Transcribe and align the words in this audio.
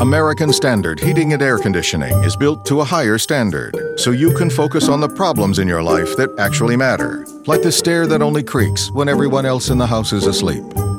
American 0.00 0.52
Standard 0.52 1.00
Heating 1.00 1.32
and 1.32 1.40
Air 1.40 1.58
Conditioning 1.58 2.12
is 2.22 2.36
built 2.36 2.66
to 2.66 2.82
a 2.82 2.84
higher 2.84 3.16
standard 3.16 3.98
so 3.98 4.10
you 4.10 4.30
can 4.34 4.50
focus 4.50 4.90
on 4.90 5.00
the 5.00 5.08
problems 5.08 5.58
in 5.58 5.66
your 5.66 5.82
life 5.82 6.18
that 6.18 6.28
actually 6.38 6.76
matter, 6.76 7.24
like 7.46 7.62
the 7.62 7.72
stair 7.72 8.06
that 8.06 8.20
only 8.20 8.42
creaks 8.42 8.90
when 8.90 9.08
everyone 9.08 9.46
else 9.46 9.70
in 9.70 9.78
the 9.78 9.86
house 9.86 10.12
is 10.12 10.26
asleep. 10.26 10.64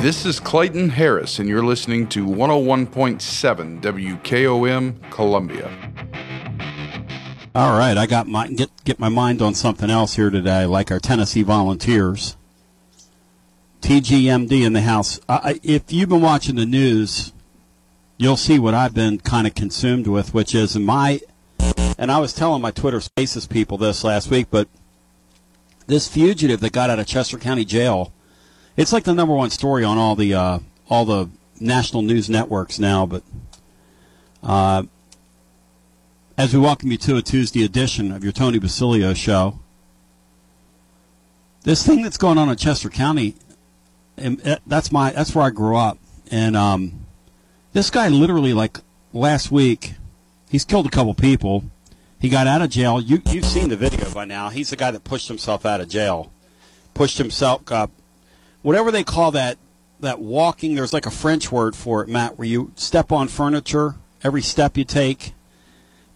This 0.00 0.26
is 0.26 0.38
Clayton 0.38 0.90
Harris, 0.90 1.38
and 1.38 1.48
you're 1.48 1.64
listening 1.64 2.06
to 2.08 2.26
101.7 2.26 3.80
WKOM 3.80 5.10
Columbia. 5.10 5.70
All 7.54 7.76
right, 7.78 7.96
I 7.96 8.06
got 8.06 8.28
my 8.28 8.46
get 8.48 8.70
get 8.84 9.00
my 9.00 9.08
mind 9.08 9.40
on 9.40 9.54
something 9.54 9.88
else 9.88 10.14
here 10.14 10.28
today, 10.28 10.66
like 10.66 10.90
our 10.90 11.00
Tennessee 11.00 11.42
Volunteers. 11.42 12.36
TGMD 13.80 14.64
in 14.64 14.74
the 14.74 14.82
house. 14.82 15.18
I, 15.28 15.60
if 15.62 15.90
you've 15.90 16.10
been 16.10 16.20
watching 16.20 16.56
the 16.56 16.66
news, 16.66 17.32
you'll 18.18 18.36
see 18.36 18.58
what 18.58 18.74
I've 18.74 18.94
been 18.94 19.18
kind 19.18 19.46
of 19.46 19.54
consumed 19.54 20.06
with, 20.06 20.34
which 20.34 20.54
is 20.54 20.76
my. 20.76 21.20
And 21.98 22.12
I 22.12 22.18
was 22.18 22.34
telling 22.34 22.60
my 22.60 22.70
Twitter 22.70 23.00
Spaces 23.00 23.46
people 23.46 23.78
this 23.78 24.04
last 24.04 24.30
week, 24.30 24.48
but 24.50 24.68
this 25.86 26.06
fugitive 26.06 26.60
that 26.60 26.72
got 26.72 26.90
out 26.90 26.98
of 26.98 27.06
Chester 27.06 27.38
County 27.38 27.64
Jail, 27.64 28.12
it's 28.76 28.92
like 28.92 29.04
the 29.04 29.14
number 29.14 29.34
one 29.34 29.50
story 29.50 29.84
on 29.84 29.98
all 29.98 30.14
the 30.14 30.34
uh, 30.34 30.58
all 30.88 31.04
the 31.04 31.28
national 31.60 32.02
news 32.02 32.28
networks 32.28 32.78
now. 32.78 33.06
But 33.06 33.22
uh, 34.42 34.84
as 36.36 36.54
we 36.54 36.60
welcome 36.60 36.90
you 36.90 36.98
to 36.98 37.16
a 37.16 37.22
Tuesday 37.22 37.64
edition 37.64 38.12
of 38.12 38.22
your 38.22 38.32
Tony 38.32 38.58
Basilio 38.58 39.14
show, 39.14 39.58
this 41.64 41.84
thing 41.84 42.02
that's 42.02 42.18
going 42.18 42.38
on 42.38 42.48
in 42.48 42.56
Chester 42.56 42.90
County 42.90 43.34
uh, 44.18 44.56
that's 44.66 44.90
my 44.90 45.12
that's 45.12 45.34
where 45.34 45.44
I 45.44 45.50
grew 45.50 45.76
up. 45.76 45.98
And 46.30 46.56
um, 46.56 47.06
this 47.72 47.90
guy 47.90 48.08
literally 48.08 48.52
like 48.52 48.78
last 49.12 49.50
week, 49.50 49.94
he's 50.48 50.64
killed 50.64 50.86
a 50.86 50.90
couple 50.90 51.14
people. 51.14 51.64
He 52.18 52.28
got 52.28 52.46
out 52.46 52.62
of 52.62 52.70
jail. 52.70 53.00
You 53.00 53.20
you've 53.26 53.44
seen 53.44 53.68
the 53.68 53.76
video 53.76 54.10
by 54.12 54.24
now. 54.24 54.48
He's 54.48 54.70
the 54.70 54.76
guy 54.76 54.90
that 54.90 55.04
pushed 55.04 55.28
himself 55.28 55.66
out 55.66 55.80
of 55.80 55.88
jail, 55.88 56.32
pushed 56.94 57.18
himself 57.18 57.70
up, 57.70 57.90
whatever 58.66 58.90
they 58.90 59.04
call 59.04 59.30
that 59.30 59.56
that 60.00 60.18
walking. 60.18 60.74
There's 60.74 60.92
like 60.92 61.06
a 61.06 61.10
French 61.10 61.52
word 61.52 61.76
for 61.76 62.02
it, 62.02 62.08
Matt, 62.08 62.36
where 62.36 62.48
you 62.48 62.72
step 62.74 63.12
on 63.12 63.28
furniture 63.28 63.94
every 64.24 64.42
step 64.42 64.76
you 64.76 64.84
take. 64.84 65.34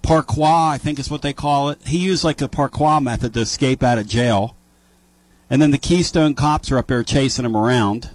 Parkour, 0.02 0.72
I 0.72 0.76
think 0.76 0.98
is 0.98 1.08
what 1.08 1.22
they 1.22 1.32
call 1.32 1.68
it. 1.68 1.78
He 1.86 1.98
used 1.98 2.24
like 2.24 2.38
the 2.38 2.48
parkour 2.48 3.00
method 3.00 3.34
to 3.34 3.40
escape 3.40 3.84
out 3.84 3.98
of 3.98 4.08
jail. 4.08 4.56
And 5.48 5.62
then 5.62 5.70
the 5.70 5.78
Keystone 5.78 6.34
cops 6.34 6.72
are 6.72 6.78
up 6.78 6.88
there 6.88 7.04
chasing 7.04 7.44
him 7.44 7.56
around. 7.56 8.10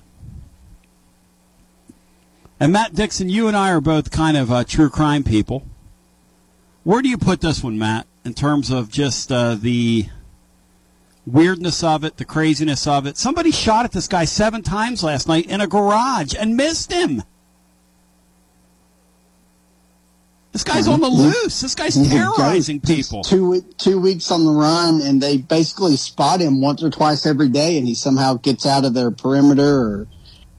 And 2.60 2.74
Matt 2.74 2.94
Dixon, 2.94 3.30
you 3.30 3.48
and 3.48 3.56
I 3.56 3.72
are 3.72 3.82
both 3.82 4.12
kind 4.12 4.36
of 4.36 4.52
uh, 4.52 4.66
true 4.66 4.90
crime 4.90 5.24
people. 5.24 5.66
Where 6.84 7.02
do 7.02 7.08
you 7.08 7.18
put 7.18 7.40
this 7.40 7.64
one, 7.64 7.78
Matt, 7.78 8.06
in 8.26 8.34
terms 8.34 8.70
of 8.70 8.92
just 8.92 9.32
uh, 9.32 9.56
the 9.56 10.08
weirdness 11.26 11.84
of 11.84 12.04
it, 12.04 12.18
the 12.18 12.26
craziness 12.26 12.88
of 12.88 13.06
it? 13.06 13.18
Somebody 13.18 13.52
shot 13.52 13.86
at 13.86 13.92
this 13.92 14.08
guy 14.08 14.26
seven 14.26 14.62
times 14.62 15.04
last 15.04 15.28
night 15.28 15.48
in 15.48 15.62
a 15.62 15.68
garage 15.68 16.34
and 16.38 16.56
missed 16.56 16.92
him. 16.92 17.24
This 20.56 20.64
guy's 20.64 20.88
on 20.88 21.02
the 21.02 21.08
mm-hmm. 21.08 21.22
loose. 21.22 21.60
This 21.60 21.76
guy's 21.76 21.98
mm-hmm. 21.98 22.16
terrorizing 22.16 22.80
people. 22.80 23.24
Two 23.24 23.62
two 23.78 24.00
weeks 24.00 24.32
on 24.32 24.46
the 24.46 24.52
run, 24.54 25.02
and 25.02 25.22
they 25.22 25.36
basically 25.36 25.98
spot 25.98 26.40
him 26.40 26.62
once 26.62 26.82
or 26.82 26.90
twice 26.90 27.26
every 27.26 27.50
day, 27.50 27.78
and 27.78 27.86
he 27.86 27.94
somehow 27.94 28.36
gets 28.36 28.66
out 28.66 28.86
of 28.86 28.94
their 28.94 29.12
perimeter, 29.12 29.82
or 29.82 30.08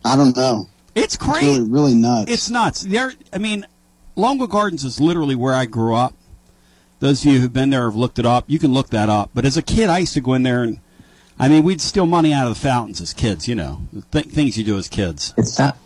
I 0.05 0.17
don't 0.17 0.37
know. 0.37 0.69
It's 0.95 1.17
crazy. 1.17 1.47
It's 1.47 1.59
really, 1.61 1.71
really 1.71 1.95
nuts. 1.95 2.31
It's 2.31 2.51
nuts. 2.51 2.83
There. 2.83 3.15
I 3.33 3.39
mean, 3.39 3.67
Longwood 4.17 4.51
Gardens 4.51 4.85
is 4.85 5.01
literally 5.01 5.35
where 5.35 5.55
I 5.55 5.65
grew 5.65 5.95
up. 5.95 6.12
Those 6.99 7.25
of 7.25 7.33
you 7.33 7.41
who've 7.41 7.53
been 7.53 7.71
there 7.71 7.85
have 7.85 7.97
looked 7.97 8.19
it 8.19 8.26
up. 8.26 8.45
You 8.47 8.59
can 8.59 8.73
look 8.73 8.88
that 8.91 9.09
up. 9.09 9.31
But 9.35 9.45
as 9.45 9.57
a 9.57 9.62
kid, 9.62 9.88
I 9.88 9.99
used 9.99 10.15
to 10.15 10.21
go 10.21 10.35
in 10.35 10.43
there 10.43 10.62
and, 10.62 10.81
I 11.38 11.49
mean, 11.49 11.62
we'd 11.62 11.81
steal 11.81 12.07
money 12.07 12.33
out 12.33 12.47
of 12.47 12.55
the 12.55 12.61
fountains 12.61 13.00
as 13.00 13.12
kids. 13.12 13.47
You 13.47 13.55
know, 13.55 13.83
th- 14.12 14.26
things 14.26 14.57
you 14.57 14.65
do 14.65 14.79
as 14.79 14.88
kids. 14.88 15.35
It's 15.37 15.59
not. 15.59 15.76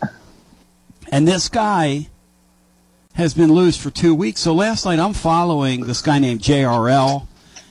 And 1.11 1.27
this 1.27 1.49
guy 1.49 2.07
has 3.13 3.33
been 3.33 3.51
loose 3.51 3.77
for 3.77 3.89
two 3.89 4.15
weeks. 4.15 4.41
So 4.41 4.53
last 4.53 4.85
night 4.85 4.99
I'm 4.99 5.13
following 5.13 5.81
this 5.81 6.01
guy 6.01 6.19
named 6.19 6.39
JRL, 6.39 7.27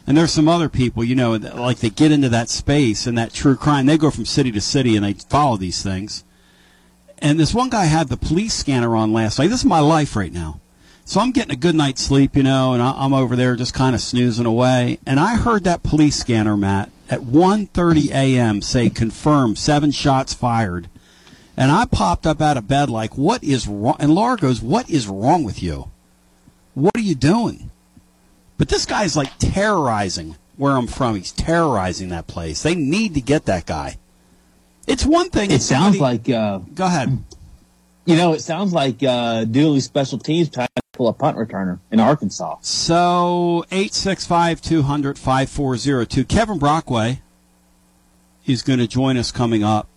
and 0.06 0.16
there's 0.16 0.32
some 0.32 0.48
other 0.48 0.68
people, 0.68 1.02
you 1.02 1.14
know, 1.14 1.32
like 1.32 1.78
they 1.78 1.88
get 1.88 2.12
into 2.12 2.28
that 2.28 2.50
space 2.50 3.06
and 3.06 3.16
that 3.16 3.32
true 3.32 3.56
crime. 3.56 3.86
They 3.86 3.96
go 3.96 4.10
from 4.10 4.26
city 4.26 4.52
to 4.52 4.60
city 4.60 4.96
and 4.96 5.04
they 5.04 5.14
follow 5.14 5.56
these 5.56 5.82
things. 5.82 6.24
And 7.18 7.38
this 7.38 7.54
one 7.54 7.70
guy 7.70 7.84
had 7.84 8.08
the 8.08 8.16
police 8.16 8.54
scanner 8.54 8.96
on 8.96 9.12
last 9.12 9.38
night. 9.38 9.48
This 9.48 9.60
is 9.60 9.66
my 9.66 9.80
life 9.80 10.16
right 10.16 10.32
now. 10.32 10.60
So 11.10 11.18
I'm 11.18 11.32
getting 11.32 11.50
a 11.50 11.56
good 11.56 11.74
night's 11.74 12.02
sleep, 12.02 12.36
you 12.36 12.44
know, 12.44 12.72
and 12.72 12.80
I'm 12.80 13.12
over 13.12 13.34
there 13.34 13.56
just 13.56 13.74
kind 13.74 13.96
of 13.96 14.00
snoozing 14.00 14.46
away. 14.46 15.00
And 15.04 15.18
I 15.18 15.34
heard 15.34 15.64
that 15.64 15.82
police 15.82 16.14
scanner, 16.14 16.56
Matt, 16.56 16.88
at 17.10 17.22
1:30 17.22 18.12
a.m. 18.12 18.62
say 18.62 18.88
confirm 18.88 19.56
seven 19.56 19.90
shots 19.90 20.34
fired 20.34 20.88
and 21.56 21.72
I 21.72 21.86
popped 21.86 22.28
up 22.28 22.40
out 22.40 22.56
of 22.56 22.68
bed 22.68 22.90
like, 22.90 23.18
what 23.18 23.42
is 23.42 23.66
wrong? 23.66 23.96
And 23.98 24.14
Laura 24.14 24.36
goes, 24.36 24.62
what 24.62 24.88
is 24.88 25.08
wrong 25.08 25.42
with 25.42 25.60
you? 25.60 25.90
What 26.74 26.96
are 26.96 27.00
you 27.00 27.16
doing? 27.16 27.72
But 28.56 28.68
this 28.68 28.86
guy's 28.86 29.16
like 29.16 29.36
terrorizing 29.40 30.36
where 30.58 30.76
I'm 30.76 30.86
from. 30.86 31.16
He's 31.16 31.32
terrorizing 31.32 32.10
that 32.10 32.28
place. 32.28 32.62
They 32.62 32.76
need 32.76 33.14
to 33.14 33.20
get 33.20 33.46
that 33.46 33.66
guy. 33.66 33.98
It's 34.86 35.04
one 35.04 35.30
thing. 35.30 35.50
It 35.50 35.62
sounds 35.62 35.98
like. 35.98 36.30
Uh, 36.30 36.58
go 36.72 36.84
ahead. 36.86 37.18
You 38.06 38.14
know, 38.14 38.32
it 38.32 38.42
sounds 38.42 38.72
like 38.72 39.02
uh, 39.02 39.42
Dooley 39.42 39.80
Special 39.80 40.20
Teams 40.20 40.48
to 40.50 40.68
pull 41.00 41.08
a 41.08 41.14
punt 41.14 41.34
returner 41.38 41.78
in 41.90 41.98
Arkansas. 41.98 42.58
So, 42.60 43.64
865 43.70 44.60
200 44.60 45.18
5402. 45.18 46.24
Kevin 46.26 46.58
Brockway 46.58 47.22
is 48.44 48.60
going 48.60 48.80
to 48.80 48.86
join 48.86 49.16
us 49.16 49.32
coming 49.32 49.64
up 49.64 49.88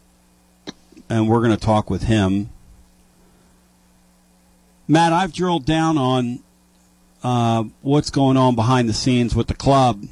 and 1.10 1.28
we're 1.28 1.40
going 1.40 1.52
to 1.52 1.58
talk 1.58 1.90
with 1.90 2.04
him. 2.04 2.52
Matt, 4.88 5.12
I've 5.12 5.34
drilled 5.34 5.66
down 5.66 5.98
on 5.98 6.40
uh, 7.22 7.66
what's 7.82 8.10
going 8.10 8.38
on 8.38 8.56
behind 8.56 8.88
the 8.88 8.94
scenes 8.94 9.36
with 9.36 9.48
the 9.48 9.56
club. 9.56 10.06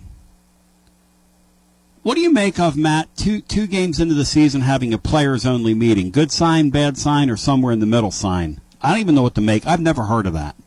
What 2.03 2.15
do 2.15 2.19
you 2.19 2.33
make 2.33 2.59
of 2.59 2.75
Matt? 2.75 3.07
Two 3.15 3.39
two 3.39 3.65
games 3.65 4.01
into 4.01 4.15
the 4.15 4.25
season, 4.25 4.59
having 4.59 4.93
a 4.93 4.97
players 4.97 5.45
only 5.45 5.73
meeting. 5.73 6.11
Good 6.11 6.33
sign, 6.33 6.69
bad 6.69 6.97
sign, 6.97 7.29
or 7.29 7.37
somewhere 7.37 7.71
in 7.71 7.79
the 7.79 7.85
middle 7.85 8.11
sign. 8.11 8.59
I 8.81 8.89
don't 8.89 8.99
even 8.99 9.15
know 9.15 9.21
what 9.21 9.35
to 9.35 9.41
make. 9.41 9.65
I've 9.65 9.79
never 9.79 10.03
heard 10.03 10.25
of 10.25 10.33
that. 10.33 10.57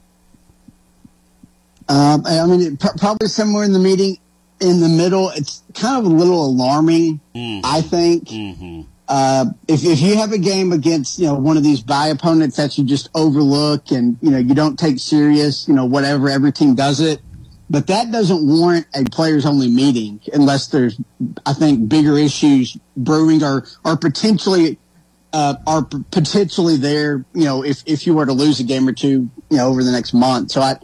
Um, 1.89 2.25
I 2.27 2.47
mean, 2.47 2.77
probably 2.77 3.29
somewhere 3.29 3.65
in 3.65 3.73
the 3.73 3.79
meeting, 3.79 4.19
in 4.61 4.81
the 4.81 4.89
middle. 4.89 5.31
It's 5.31 5.63
kind 5.75 6.05
of 6.05 6.11
a 6.11 6.15
little 6.15 6.45
alarming. 6.47 7.21
Mm. 7.35 7.61
I 7.65 7.81
think. 7.83 8.29
Mm-hmm 8.29 8.83
uh, 9.09 9.47
if, 9.69 9.85
if 9.85 10.01
you 10.01 10.17
have 10.17 10.33
a 10.33 10.39
game 10.39 10.73
against, 10.73 11.19
you 11.19 11.27
know, 11.27 11.35
one 11.35 11.57
of 11.57 11.63
these 11.63 11.81
by 11.81 12.09
opponents 12.09 12.57
that 12.57 12.79
you 12.79 12.85
just 12.85 13.11
overlook 13.15 13.91
and, 13.91 14.17
you 14.23 14.31
know, 14.31 14.39
you 14.39 14.55
don't 14.55 14.79
take 14.79 14.99
serious, 14.99 15.69
you 15.69 15.75
know, 15.75 15.85
whatever, 15.85 16.31
every 16.31 16.53
team 16.53 16.75
does 16.75 17.01
it. 17.01 17.21
But 17.69 17.87
that 17.89 18.13
doesn't 18.13 18.47
warrant 18.47 18.87
a 18.95 19.05
players 19.05 19.47
only 19.47 19.69
meeting 19.69 20.21
unless 20.33 20.69
there's, 20.69 20.99
I 21.45 21.53
think, 21.53 21.89
bigger 21.89 22.17
issues 22.17 22.77
brewing 22.97 23.43
or, 23.43 23.67
or 23.85 23.97
potentially, 23.97 24.79
uh, 25.33 25.57
are 25.67 25.85
p- 25.85 26.05
potentially 26.11 26.77
there, 26.77 27.25
you 27.35 27.45
know, 27.45 27.65
if, 27.65 27.83
if 27.87 28.07
you 28.07 28.15
were 28.15 28.27
to 28.27 28.33
lose 28.33 28.61
a 28.61 28.65
game 28.65 28.87
or 28.87 28.93
two, 28.93 29.29
you 29.51 29.57
know, 29.57 29.69
over 29.69 29.83
the 29.83 29.91
next 29.91 30.15
month. 30.15 30.53
So 30.53 30.61
I, 30.61 30.77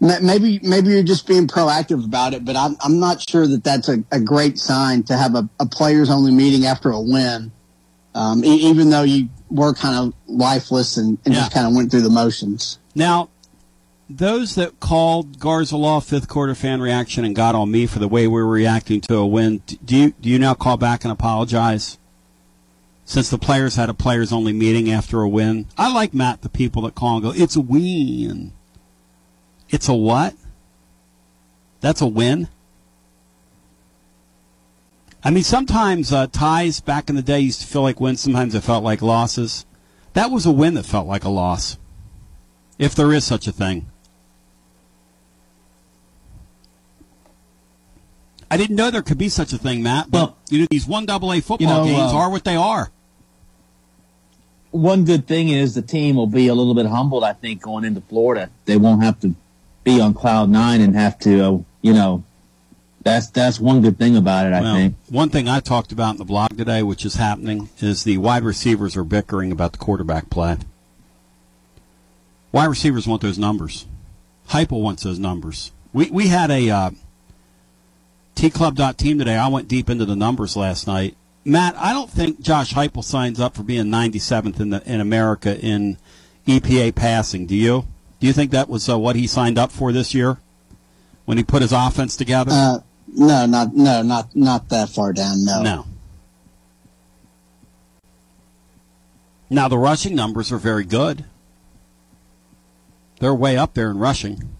maybe 0.00 0.60
maybe 0.62 0.90
you're 0.90 1.02
just 1.02 1.26
being 1.26 1.46
proactive 1.46 2.04
about 2.04 2.34
it, 2.34 2.44
but 2.44 2.56
I'm 2.56 2.76
I'm 2.80 2.98
not 2.98 3.28
sure 3.28 3.46
that 3.46 3.62
that's 3.62 3.88
a, 3.88 4.02
a 4.10 4.20
great 4.20 4.58
sign 4.58 5.02
to 5.04 5.16
have 5.16 5.34
a, 5.34 5.48
a 5.60 5.66
players 5.66 6.10
only 6.10 6.32
meeting 6.32 6.66
after 6.66 6.90
a 6.90 7.00
win, 7.00 7.52
um, 8.14 8.44
e- 8.44 8.68
even 8.68 8.90
though 8.90 9.02
you 9.02 9.28
were 9.50 9.74
kind 9.74 9.96
of 9.96 10.14
lifeless 10.26 10.96
and, 10.96 11.18
and 11.24 11.34
just 11.34 11.52
kind 11.52 11.66
of 11.66 11.74
went 11.74 11.90
through 11.90 12.02
the 12.02 12.10
motions. 12.10 12.78
Now, 12.94 13.28
those 14.08 14.54
that 14.54 14.80
called 14.80 15.38
Garza 15.38 15.76
Law 15.76 16.00
fifth 16.00 16.28
quarter 16.28 16.54
fan 16.54 16.80
reaction 16.80 17.24
and 17.24 17.36
got 17.36 17.54
on 17.54 17.70
me 17.70 17.86
for 17.86 17.98
the 17.98 18.08
way 18.08 18.26
we 18.26 18.42
were 18.42 18.46
reacting 18.46 19.00
to 19.02 19.16
a 19.16 19.26
win, 19.26 19.62
do 19.84 19.96
you 19.96 20.10
do 20.20 20.28
you 20.28 20.38
now 20.38 20.54
call 20.54 20.76
back 20.76 21.04
and 21.04 21.12
apologize? 21.12 21.98
Since 23.04 23.28
the 23.28 23.38
players 23.38 23.74
had 23.74 23.88
a 23.88 23.94
players 23.94 24.32
only 24.32 24.52
meeting 24.52 24.90
after 24.90 25.20
a 25.20 25.28
win, 25.28 25.66
I 25.76 25.92
like 25.92 26.14
Matt 26.14 26.42
the 26.42 26.48
people 26.48 26.82
that 26.82 26.94
call 26.94 27.16
and 27.16 27.24
go, 27.24 27.32
"It's 27.34 27.56
a 27.56 27.60
win." 27.60 28.52
It's 29.70 29.88
a 29.88 29.94
what? 29.94 30.34
That's 31.80 32.00
a 32.00 32.06
win. 32.06 32.48
I 35.22 35.30
mean, 35.30 35.44
sometimes 35.44 36.12
uh, 36.12 36.26
ties 36.26 36.80
back 36.80 37.08
in 37.08 37.16
the 37.16 37.22
day 37.22 37.40
used 37.40 37.60
to 37.60 37.66
feel 37.66 37.82
like 37.82 38.00
wins. 38.00 38.20
Sometimes 38.20 38.54
it 38.54 38.62
felt 38.62 38.82
like 38.82 39.00
losses. 39.00 39.66
That 40.14 40.30
was 40.30 40.44
a 40.44 40.50
win 40.50 40.74
that 40.74 40.84
felt 40.84 41.06
like 41.06 41.24
a 41.24 41.28
loss, 41.28 41.78
if 42.78 42.94
there 42.94 43.12
is 43.12 43.24
such 43.24 43.46
a 43.46 43.52
thing. 43.52 43.86
I 48.50 48.56
didn't 48.56 48.74
know 48.74 48.90
there 48.90 49.02
could 49.02 49.18
be 49.18 49.28
such 49.28 49.52
a 49.52 49.58
thing, 49.58 49.82
Matt. 49.82 50.10
But 50.10 50.34
you 50.48 50.60
know, 50.60 50.66
these 50.70 50.86
one 50.86 51.06
double 51.06 51.32
A 51.32 51.40
football 51.40 51.68
know, 51.68 51.84
games 51.84 52.12
uh, 52.12 52.16
are 52.16 52.30
what 52.30 52.42
they 52.42 52.56
are. 52.56 52.90
One 54.72 55.04
good 55.04 55.28
thing 55.28 55.50
is 55.50 55.74
the 55.74 55.82
team 55.82 56.16
will 56.16 56.26
be 56.26 56.48
a 56.48 56.54
little 56.54 56.74
bit 56.74 56.86
humbled. 56.86 57.22
I 57.22 57.34
think 57.34 57.62
going 57.62 57.84
into 57.84 58.00
Florida, 58.00 58.50
they 58.64 58.76
won't 58.76 59.02
have 59.02 59.20
to 59.20 59.34
be 59.84 60.00
on 60.00 60.14
cloud 60.14 60.50
nine 60.50 60.80
and 60.80 60.94
have 60.94 61.18
to, 61.20 61.40
uh, 61.40 61.58
you 61.82 61.92
know, 61.92 62.24
that's 63.02 63.30
that's 63.30 63.58
one 63.58 63.80
good 63.80 63.98
thing 63.98 64.16
about 64.16 64.46
it. 64.46 64.52
I 64.52 64.60
Well, 64.60 64.74
think. 64.74 64.94
One 65.08 65.30
thing 65.30 65.48
I 65.48 65.60
talked 65.60 65.90
about 65.90 66.12
in 66.12 66.16
the 66.18 66.24
blog 66.24 66.56
today, 66.58 66.82
which 66.82 67.04
is 67.06 67.14
happening, 67.14 67.70
is 67.80 68.04
the 68.04 68.18
wide 68.18 68.42
receivers 68.42 68.96
are 68.96 69.04
bickering 69.04 69.52
about 69.52 69.72
the 69.72 69.78
quarterback 69.78 70.28
play. 70.28 70.58
Wide 72.52 72.66
receivers 72.66 73.06
want 73.06 73.22
those 73.22 73.38
numbers. 73.38 73.86
Heupel 74.48 74.82
wants 74.82 75.02
those 75.02 75.18
numbers. 75.18 75.72
We 75.92 76.10
we 76.10 76.26
had 76.28 76.50
a 76.50 76.68
uh, 76.68 76.90
tclub.team 78.36 79.18
today. 79.18 79.36
I 79.36 79.48
went 79.48 79.68
deep 79.68 79.88
into 79.88 80.04
the 80.04 80.16
numbers 80.16 80.56
last 80.56 80.86
night. 80.86 81.16
Matt, 81.44 81.74
I 81.76 81.92
don't 81.92 82.10
think 82.10 82.40
Josh 82.40 82.74
Heupel 82.74 83.02
signs 83.02 83.40
up 83.40 83.54
for 83.54 83.62
being 83.62 83.86
97th 83.86 84.60
in 84.60 84.70
the 84.70 84.82
in 84.90 85.00
America 85.00 85.58
in 85.58 85.96
EPA 86.46 86.94
passing. 86.94 87.46
Do 87.46 87.54
you? 87.56 87.86
Do 88.20 88.26
you 88.26 88.32
think 88.34 88.50
that 88.50 88.68
was 88.68 88.88
uh, 88.88 88.98
what 88.98 89.16
he 89.16 89.26
signed 89.26 89.58
up 89.58 89.72
for 89.72 89.92
this 89.92 90.14
year 90.14 90.38
when 91.24 91.38
he 91.38 91.44
put 91.44 91.62
his 91.62 91.72
offense 91.72 92.16
together? 92.16 92.52
Uh, 92.52 92.78
no, 93.08 93.46
not 93.46 93.74
no, 93.74 94.02
not 94.02 94.36
not 94.36 94.68
that 94.68 94.90
far 94.90 95.12
down. 95.12 95.44
No. 95.44 95.62
No. 95.62 95.86
Now 99.48 99.66
the 99.66 99.78
rushing 99.78 100.14
numbers 100.14 100.52
are 100.52 100.58
very 100.58 100.84
good. 100.84 101.24
They're 103.18 103.34
way 103.34 103.56
up 103.56 103.74
there 103.74 103.90
in 103.90 103.98
rushing. 103.98 104.56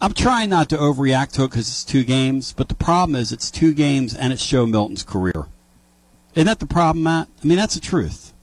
I'm 0.00 0.12
trying 0.12 0.50
not 0.50 0.68
to 0.70 0.76
overreact 0.76 1.32
to 1.32 1.44
it 1.44 1.50
because 1.50 1.68
it's 1.68 1.84
two 1.84 2.04
games, 2.04 2.52
but 2.52 2.68
the 2.68 2.74
problem 2.74 3.16
is 3.16 3.32
it's 3.32 3.50
two 3.50 3.72
games 3.72 4.14
and 4.14 4.32
it's 4.32 4.46
Joe 4.46 4.66
Milton's 4.66 5.02
career. 5.02 5.46
Isn't 6.34 6.46
that 6.46 6.58
the 6.58 6.66
problem, 6.66 7.04
Matt? 7.04 7.28
I 7.42 7.46
mean, 7.46 7.56
that's 7.56 7.74
the 7.74 7.80
truth. 7.80 8.34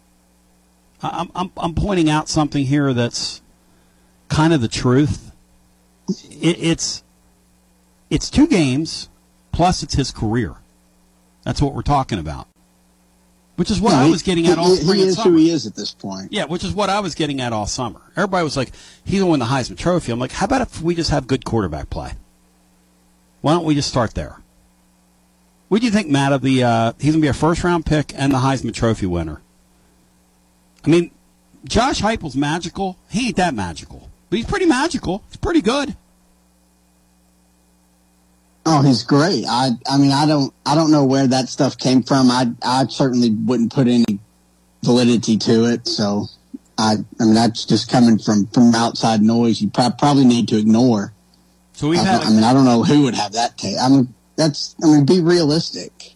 I'm, 1.03 1.31
I'm, 1.35 1.51
I'm 1.57 1.75
pointing 1.75 2.09
out 2.09 2.29
something 2.29 2.65
here 2.65 2.93
that's 2.93 3.41
kind 4.29 4.53
of 4.53 4.61
the 4.61 4.67
truth. 4.67 5.31
It, 6.07 6.57
it's 6.59 7.03
it's 8.09 8.29
two 8.29 8.47
games 8.47 9.09
plus 9.51 9.83
it's 9.83 9.93
his 9.95 10.11
career. 10.11 10.55
That's 11.43 11.61
what 11.61 11.73
we're 11.73 11.81
talking 11.81 12.19
about. 12.19 12.47
Which 13.55 13.69
is 13.69 13.79
what 13.79 13.93
I 13.93 14.09
was 14.09 14.23
getting 14.23 14.47
at 14.47 14.57
he- 14.57 14.63
all 14.63 14.75
he 14.75 14.81
spring 14.81 15.01
and 15.01 15.09
is 15.09 15.21
who 15.21 15.35
he 15.35 15.51
is 15.51 15.67
at 15.67 15.75
this 15.75 15.93
point. 15.93 16.31
Yeah, 16.31 16.45
which 16.45 16.63
is 16.63 16.73
what 16.73 16.89
I 16.89 17.01
was 17.01 17.13
getting 17.13 17.39
at 17.39 17.53
all 17.53 17.67
summer. 17.67 18.01
Everybody 18.15 18.43
was 18.43 18.57
like, 18.57 18.71
he's 19.05 19.19
going 19.19 19.27
to 19.27 19.31
win 19.31 19.39
the 19.39 19.45
Heisman 19.45 19.77
Trophy. 19.77 20.11
I'm 20.11 20.17
like, 20.19 20.31
how 20.31 20.45
about 20.45 20.61
if 20.61 20.81
we 20.81 20.95
just 20.95 21.11
have 21.11 21.27
good 21.27 21.45
quarterback 21.45 21.91
play? 21.91 22.13
Why 23.41 23.53
don't 23.53 23.65
we 23.65 23.75
just 23.75 23.89
start 23.89 24.15
there? 24.15 24.37
What 25.67 25.81
do 25.81 25.85
you 25.85 25.91
think, 25.91 26.09
Matt, 26.09 26.33
of 26.33 26.41
the, 26.41 26.63
uh, 26.63 26.93
he's 26.97 27.11
going 27.11 27.21
to 27.21 27.25
be 27.25 27.27
a 27.27 27.33
first 27.33 27.63
round 27.63 27.85
pick 27.85 28.11
and 28.15 28.31
the 28.31 28.39
Heisman 28.39 28.73
Trophy 28.73 29.05
winner? 29.05 29.39
I 30.85 30.89
mean, 30.89 31.11
Josh 31.65 32.01
Heupel's 32.01 32.35
magical. 32.35 32.97
He 33.09 33.27
ain't 33.27 33.37
that 33.37 33.53
magical, 33.53 34.09
but 34.29 34.37
he's 34.37 34.45
pretty 34.45 34.65
magical. 34.65 35.23
He's 35.29 35.37
pretty 35.37 35.61
good. 35.61 35.95
Oh, 38.65 38.81
he's 38.81 39.03
great. 39.03 39.45
I 39.47 39.71
I 39.89 39.97
mean, 39.97 40.11
I 40.11 40.25
don't 40.25 40.53
I 40.65 40.75
don't 40.75 40.91
know 40.91 41.05
where 41.05 41.27
that 41.27 41.49
stuff 41.49 41.77
came 41.77 42.03
from. 42.03 42.31
I 42.31 42.51
I 42.63 42.85
certainly 42.87 43.29
wouldn't 43.31 43.73
put 43.73 43.87
any 43.87 44.19
validity 44.83 45.37
to 45.37 45.65
it. 45.65 45.87
So 45.87 46.27
I 46.77 46.95
I 47.19 47.25
mean, 47.25 47.33
that's 47.33 47.65
just 47.65 47.89
coming 47.89 48.17
from 48.17 48.47
from 48.47 48.73
outside 48.73 49.21
noise. 49.21 49.61
You 49.61 49.69
prob- 49.69 49.97
probably 49.97 50.25
need 50.25 50.47
to 50.49 50.57
ignore. 50.57 51.13
So 51.73 51.89
we've 51.89 51.99
I, 51.99 52.03
had 52.03 52.23
I 52.23 52.29
mean, 52.29 52.43
I 52.43 52.53
don't 52.53 52.65
know 52.65 52.83
who 52.83 53.03
would 53.03 53.15
have 53.15 53.33
that 53.33 53.57
take. 53.57 53.75
I 53.81 53.89
mean, 53.89 54.13
that's 54.35 54.75
I 54.83 54.87
mean, 54.87 55.05
be 55.05 55.21
realistic. 55.21 56.15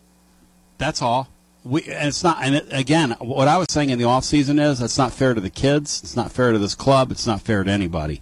That's 0.78 1.02
all. 1.02 1.28
We, 1.68 1.84
and 1.84 2.08
it's 2.08 2.24
not. 2.24 2.38
And 2.42 2.56
it, 2.56 2.68
again, 2.72 3.12
what 3.20 3.48
I 3.48 3.58
was 3.58 3.68
saying 3.70 3.90
in 3.90 4.00
the 4.00 4.06
off 4.06 4.24
season 4.24 4.58
is 4.58 4.80
that's 4.80 4.98
not 4.98 5.12
fair 5.12 5.34
to 5.34 5.42
the 5.42 5.50
kids. 5.50 6.02
It's 6.02 6.16
not 6.16 6.32
fair 6.32 6.52
to 6.54 6.60
this 6.60 6.76
club. 6.76 7.12
It's 7.12 7.28
not 7.28 7.42
fair 7.42 7.64
to 7.64 7.70
anybody. 7.70 8.22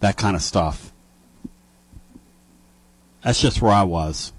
That 0.00 0.16
kind 0.16 0.34
of 0.34 0.42
stuff. 0.42 0.92
That's 3.22 3.40
just 3.40 3.60
where 3.60 3.72
I 3.72 3.82
was 3.82 4.32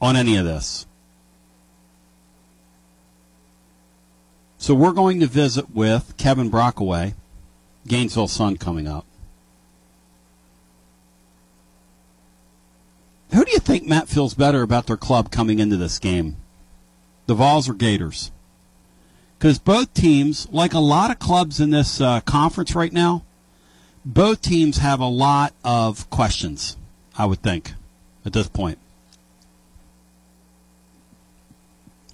on 0.00 0.16
any 0.16 0.36
of 0.36 0.44
this. 0.44 0.86
So 4.58 4.74
we're 4.74 4.92
going 4.92 5.20
to 5.20 5.26
visit 5.26 5.70
with 5.74 6.14
Kevin 6.16 6.50
Brockway, 6.50 7.14
Gainesville 7.86 8.28
Sun 8.28 8.56
coming 8.56 8.86
up. 8.86 9.06
Who 13.32 13.44
do 13.44 13.50
you 13.50 13.58
think 13.58 13.86
Matt 13.86 14.08
feels 14.08 14.34
better 14.34 14.62
about 14.62 14.86
their 14.86 14.96
club 14.96 15.30
coming 15.30 15.58
into 15.58 15.76
this 15.76 15.98
game? 15.98 16.36
The 17.26 17.34
Vols 17.34 17.68
or 17.68 17.74
Gators? 17.74 18.30
Because 19.38 19.58
both 19.58 19.92
teams, 19.94 20.48
like 20.50 20.72
a 20.72 20.78
lot 20.78 21.10
of 21.10 21.18
clubs 21.18 21.60
in 21.60 21.70
this 21.70 22.00
uh, 22.00 22.20
conference 22.20 22.74
right 22.74 22.92
now, 22.92 23.24
both 24.04 24.40
teams 24.40 24.78
have 24.78 25.00
a 25.00 25.06
lot 25.06 25.54
of 25.64 26.08
questions, 26.10 26.76
I 27.16 27.26
would 27.26 27.42
think, 27.42 27.72
at 28.24 28.32
this 28.32 28.48
point. 28.48 28.78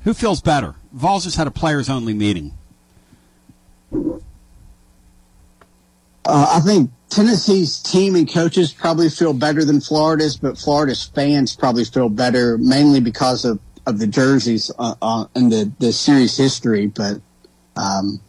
Who 0.04 0.14
feels 0.14 0.40
better? 0.40 0.74
Vols 0.92 1.24
just 1.24 1.36
had 1.36 1.46
a 1.46 1.50
players 1.50 1.90
only 1.90 2.14
meeting. 2.14 2.54
Uh, 6.24 6.46
I 6.56 6.60
think 6.60 6.90
Tennessee's 7.10 7.78
team 7.80 8.14
and 8.14 8.32
coaches 8.32 8.72
probably 8.72 9.10
feel 9.10 9.32
better 9.32 9.64
than 9.64 9.80
Florida's, 9.80 10.36
but 10.36 10.56
Florida's 10.56 11.04
fans 11.04 11.56
probably 11.56 11.84
feel 11.84 12.08
better 12.08 12.56
mainly 12.56 13.00
because 13.00 13.44
of, 13.44 13.58
of 13.86 13.98
the 13.98 14.06
jerseys 14.06 14.70
uh, 14.78 14.94
uh, 15.00 15.26
and 15.34 15.50
the, 15.50 15.72
the 15.78 15.92
series 15.92 16.36
history. 16.36 16.86
But 16.86 17.20
um, 17.76 18.20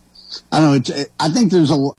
I 0.51 0.59
don't 0.59 0.89
know. 0.89 0.95
It, 0.95 1.11
I 1.19 1.29
think 1.29 1.51
there's 1.51 1.71
a. 1.71 1.89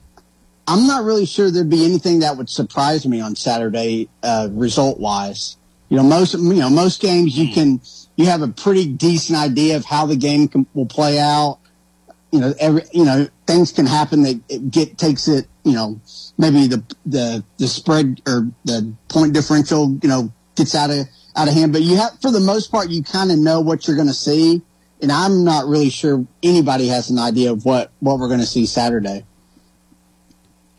I'm 0.65 0.87
not 0.87 1.03
really 1.03 1.25
sure 1.25 1.51
there'd 1.51 1.69
be 1.69 1.85
anything 1.85 2.19
that 2.19 2.37
would 2.37 2.49
surprise 2.49 3.05
me 3.05 3.19
on 3.19 3.35
Saturday, 3.35 4.09
uh, 4.23 4.47
result 4.51 4.99
wise. 4.99 5.57
You 5.89 5.97
know, 5.97 6.03
most 6.03 6.33
you 6.33 6.53
know 6.55 6.69
most 6.69 7.01
games 7.01 7.37
you 7.37 7.53
can 7.53 7.81
you 8.15 8.25
have 8.25 8.41
a 8.41 8.47
pretty 8.47 8.87
decent 8.87 9.37
idea 9.37 9.75
of 9.75 9.85
how 9.85 10.05
the 10.05 10.15
game 10.15 10.47
can, 10.47 10.65
will 10.73 10.85
play 10.85 11.19
out 11.19 11.59
you 12.33 12.39
know, 12.39 12.51
every, 12.59 12.81
you 12.91 13.05
know, 13.05 13.27
things 13.45 13.71
can 13.71 13.85
happen 13.85 14.23
that 14.23 14.41
it 14.49 14.71
get, 14.71 14.97
takes 14.97 15.27
it, 15.27 15.45
you 15.63 15.73
know, 15.73 16.01
maybe 16.39 16.65
the, 16.65 16.83
the, 17.05 17.43
the 17.59 17.67
spread 17.67 18.23
or 18.27 18.47
the 18.65 18.91
point 19.07 19.33
differential, 19.33 19.99
you 20.01 20.09
know, 20.09 20.33
gets 20.55 20.73
out 20.73 20.89
of, 20.89 21.07
out 21.35 21.47
of 21.47 21.53
hand. 21.53 21.73
But 21.73 21.81
you 21.81 21.97
have, 21.97 22.19
for 22.21 22.31
the 22.31 22.39
most 22.39 22.71
part, 22.71 22.89
you 22.89 23.03
kind 23.03 23.31
of 23.31 23.37
know 23.39 23.59
what 23.61 23.87
you're 23.87 23.95
going 23.95 24.07
to 24.07 24.13
see. 24.13 24.61
And 25.01 25.11
I'm 25.11 25.43
not 25.43 25.65
really 25.65 25.89
sure 25.89 26.25
anybody 26.41 26.87
has 26.87 27.09
an 27.09 27.19
idea 27.19 27.51
of 27.51 27.65
what, 27.65 27.91
what 27.99 28.19
we're 28.19 28.29
going 28.29 28.39
to 28.39 28.45
see 28.45 28.65
Saturday. 28.65 29.25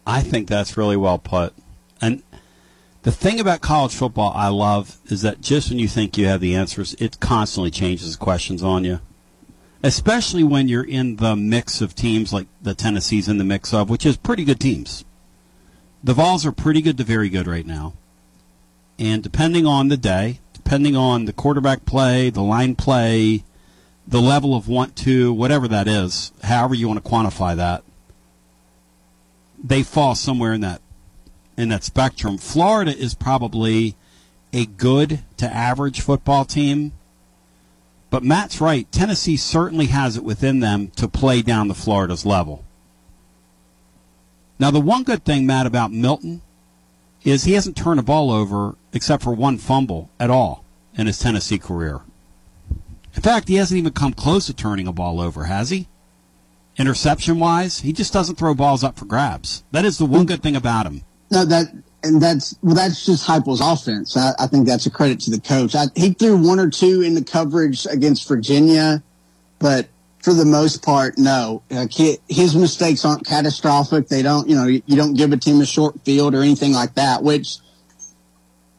I 0.07 0.23
think 0.23 0.49
that's 0.49 0.77
really 0.77 0.97
well 0.97 1.19
put. 1.19 1.55
And 2.01 2.23
The 3.05 3.13
thing 3.13 3.39
about 3.39 3.61
college 3.61 3.95
football 3.95 4.33
I 4.35 4.49
love 4.49 4.97
is 5.07 5.21
that 5.21 5.43
just 5.43 5.69
when 5.69 5.79
you 5.79 5.89
think 5.89 6.17
you 6.17 6.27
have 6.27 6.41
the 6.41 6.55
answers, 6.55 6.95
it 6.95 7.21
constantly 7.21 7.71
changes 7.71 8.17
questions 8.17 8.63
on 8.63 8.83
you. 8.83 9.01
Especially 9.83 10.43
when 10.43 10.69
you're 10.69 10.83
in 10.87 11.17
the 11.17 11.37
mix 11.37 11.83
of 11.83 11.95
teams 11.95 12.33
like 12.33 12.47
the 12.63 12.75
Tennessee's 12.75 13.29
in 13.29 13.37
the 13.37 13.45
mix 13.45 13.75
of, 13.75 13.91
which 13.91 14.07
is 14.07 14.17
pretty 14.17 14.43
good 14.43 14.59
teams. 14.59 15.05
The 16.03 16.15
Vols 16.15 16.47
are 16.47 16.53
pretty 16.53 16.81
good 16.81 16.97
to 16.97 17.05
very 17.05 17.29
good 17.29 17.47
right 17.47 17.67
now. 17.67 17.93
And 18.99 19.23
depending 19.23 19.67
on 19.67 19.89
the 19.89 19.99
day, 19.99 20.41
depending 20.65 20.97
on 20.97 21.27
the 21.27 21.33
quarterback 21.33 21.85
play, 21.85 22.31
the 22.31 22.43
line 22.43 22.75
play, 22.75 23.45
the 24.09 24.21
level 24.21 24.57
of 24.57 24.67
want 24.67 24.97
to, 24.97 25.33
whatever 25.33 25.69
that 25.69 25.87
is, 25.87 26.33
however 26.43 26.75
you 26.75 26.89
want 26.89 27.03
to 27.03 27.09
quantify 27.09 27.55
that, 27.55 27.85
they 29.63 29.83
fall 29.83 30.15
somewhere 30.15 30.55
in 30.55 30.63
that 30.63 30.81
in 31.57 31.69
that 31.69 31.85
spectrum. 31.85 32.39
Florida 32.39 32.97
is 32.97 33.15
probably 33.15 33.95
a 34.53 34.67
good 34.67 35.23
to 35.37 35.47
average 35.47 36.01
football 36.01 36.45
team. 36.45 36.93
But 38.11 38.25
Matt's 38.25 38.61
right. 38.61 38.91
Tennessee 38.91 39.37
certainly 39.37 39.87
has 39.87 40.17
it 40.17 40.25
within 40.25 40.61
them 40.61 40.89
to 40.97 41.07
play 41.07 41.43
down 41.43 41.69
to 41.69 41.75
Florida's 41.75 42.27
level. 42.27 42.65
Now, 44.59 44.71
the 44.71 44.81
one 44.81 45.05
good 45.05 45.25
thing, 45.25 45.47
Matt, 45.47 45.67
about 45.67 45.93
Milton 45.93 46.43
is 47.23 47.45
he 47.45 47.53
hasn't 47.53 47.77
turned 47.77 48.01
a 48.01 48.05
ball 48.05 48.31
over 48.31 48.77
except 48.95 49.23
for 49.23 49.35
one 49.35 49.59
fumble 49.59 50.09
at 50.19 50.31
all 50.31 50.65
in 50.97 51.07
his 51.07 51.19
Tennessee 51.19 51.59
career. 51.59 52.01
In 53.15 53.23
fact, 53.23 53.49
he 53.49 53.57
hasn't 53.57 53.79
even 53.79 53.93
come 53.93 54.13
close 54.13 54.47
to 54.47 54.55
turning 54.55 54.87
a 54.87 54.93
ball 54.93 55.21
over, 55.21 55.45
has 55.45 55.71
he? 55.71 55.89
Interception 56.77 57.39
wise, 57.39 57.81
he 57.81 57.93
just 57.93 58.13
doesn't 58.13 58.37
throw 58.37 58.55
balls 58.55 58.83
up 58.83 58.99
for 58.99 59.05
grabs. 59.05 59.63
That 59.71 59.85
is 59.85 59.99
the 59.99 60.07
one 60.07 60.27
good 60.27 60.43
thing 60.43 60.57
about 60.57 60.87
him. 60.87 61.03
No, 61.31 61.45
that 61.45 61.67
and 62.03 62.21
that's 62.21 62.57
well, 62.63 62.75
that's 62.75 63.07
just 63.07 63.27
Heupel's 63.27 63.61
offense. 63.61 64.17
I, 64.17 64.33
I 64.39 64.47
think 64.47 64.67
that's 64.67 64.87
a 64.87 64.91
credit 64.91 65.21
to 65.21 65.31
the 65.31 65.41
coach. 65.41 65.75
I, 65.75 65.87
he 65.95 66.13
threw 66.13 66.37
one 66.37 66.59
or 66.59 66.71
two 66.71 67.03
in 67.03 67.15
the 67.15 67.23
coverage 67.23 67.87
against 67.87 68.29
Virginia, 68.29 69.03
but 69.59 69.89
for 70.21 70.35
the 70.35 70.45
most 70.45 70.85
part, 70.85 71.17
no. 71.17 71.63
Uh, 71.71 71.87
like 71.87 71.93
his 72.29 72.57
mistakes 72.57 73.05
aren't 73.05 73.27
catastrophic. 73.27 74.09
They 74.09 74.23
don't, 74.23 74.49
you 74.49 74.57
know, 74.57 74.67
you 74.67 74.97
don't 74.97 75.15
give 75.15 75.33
a 75.33 75.37
team 75.37 75.61
a 75.61 75.67
short 75.67 76.03
field 76.05 76.35
or 76.35 76.43
anything 76.43 76.73
like 76.73 76.95
that, 76.95 77.23
which 77.23 77.59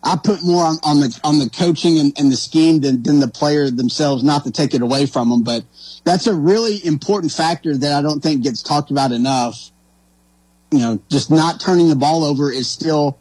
I 0.06 0.16
put 0.16 0.44
more 0.44 0.64
on, 0.64 0.78
on 0.84 1.00
the 1.00 1.20
on 1.24 1.40
the 1.40 1.50
coaching 1.50 1.98
and, 1.98 2.18
and 2.18 2.32
the 2.32 2.38
scheme 2.38 2.80
than, 2.82 3.02
than 3.02 3.20
the 3.20 3.28
player 3.28 3.70
themselves. 3.72 4.24
Not 4.24 4.44
to 4.44 4.52
take 4.52 4.76
it 4.76 4.82
away 4.82 5.08
from 5.08 5.30
them, 5.30 5.44
but 5.44 5.64
that's 6.04 6.28
a 6.28 6.34
really 6.34 6.86
important 6.86 7.32
factor 7.32 7.76
that 7.76 7.94
I 7.94 8.02
don't 8.04 8.22
think 8.22 8.44
gets 8.44 8.62
talked 8.62 8.92
about 8.92 9.12
enough. 9.12 9.72
You 10.72 10.80
know, 10.80 11.00
just 11.10 11.32
not 11.32 11.60
turning 11.60 11.90
the 11.90 11.96
ball 11.96 12.24
over 12.24 12.52
is 12.52 12.70
still 12.70 13.18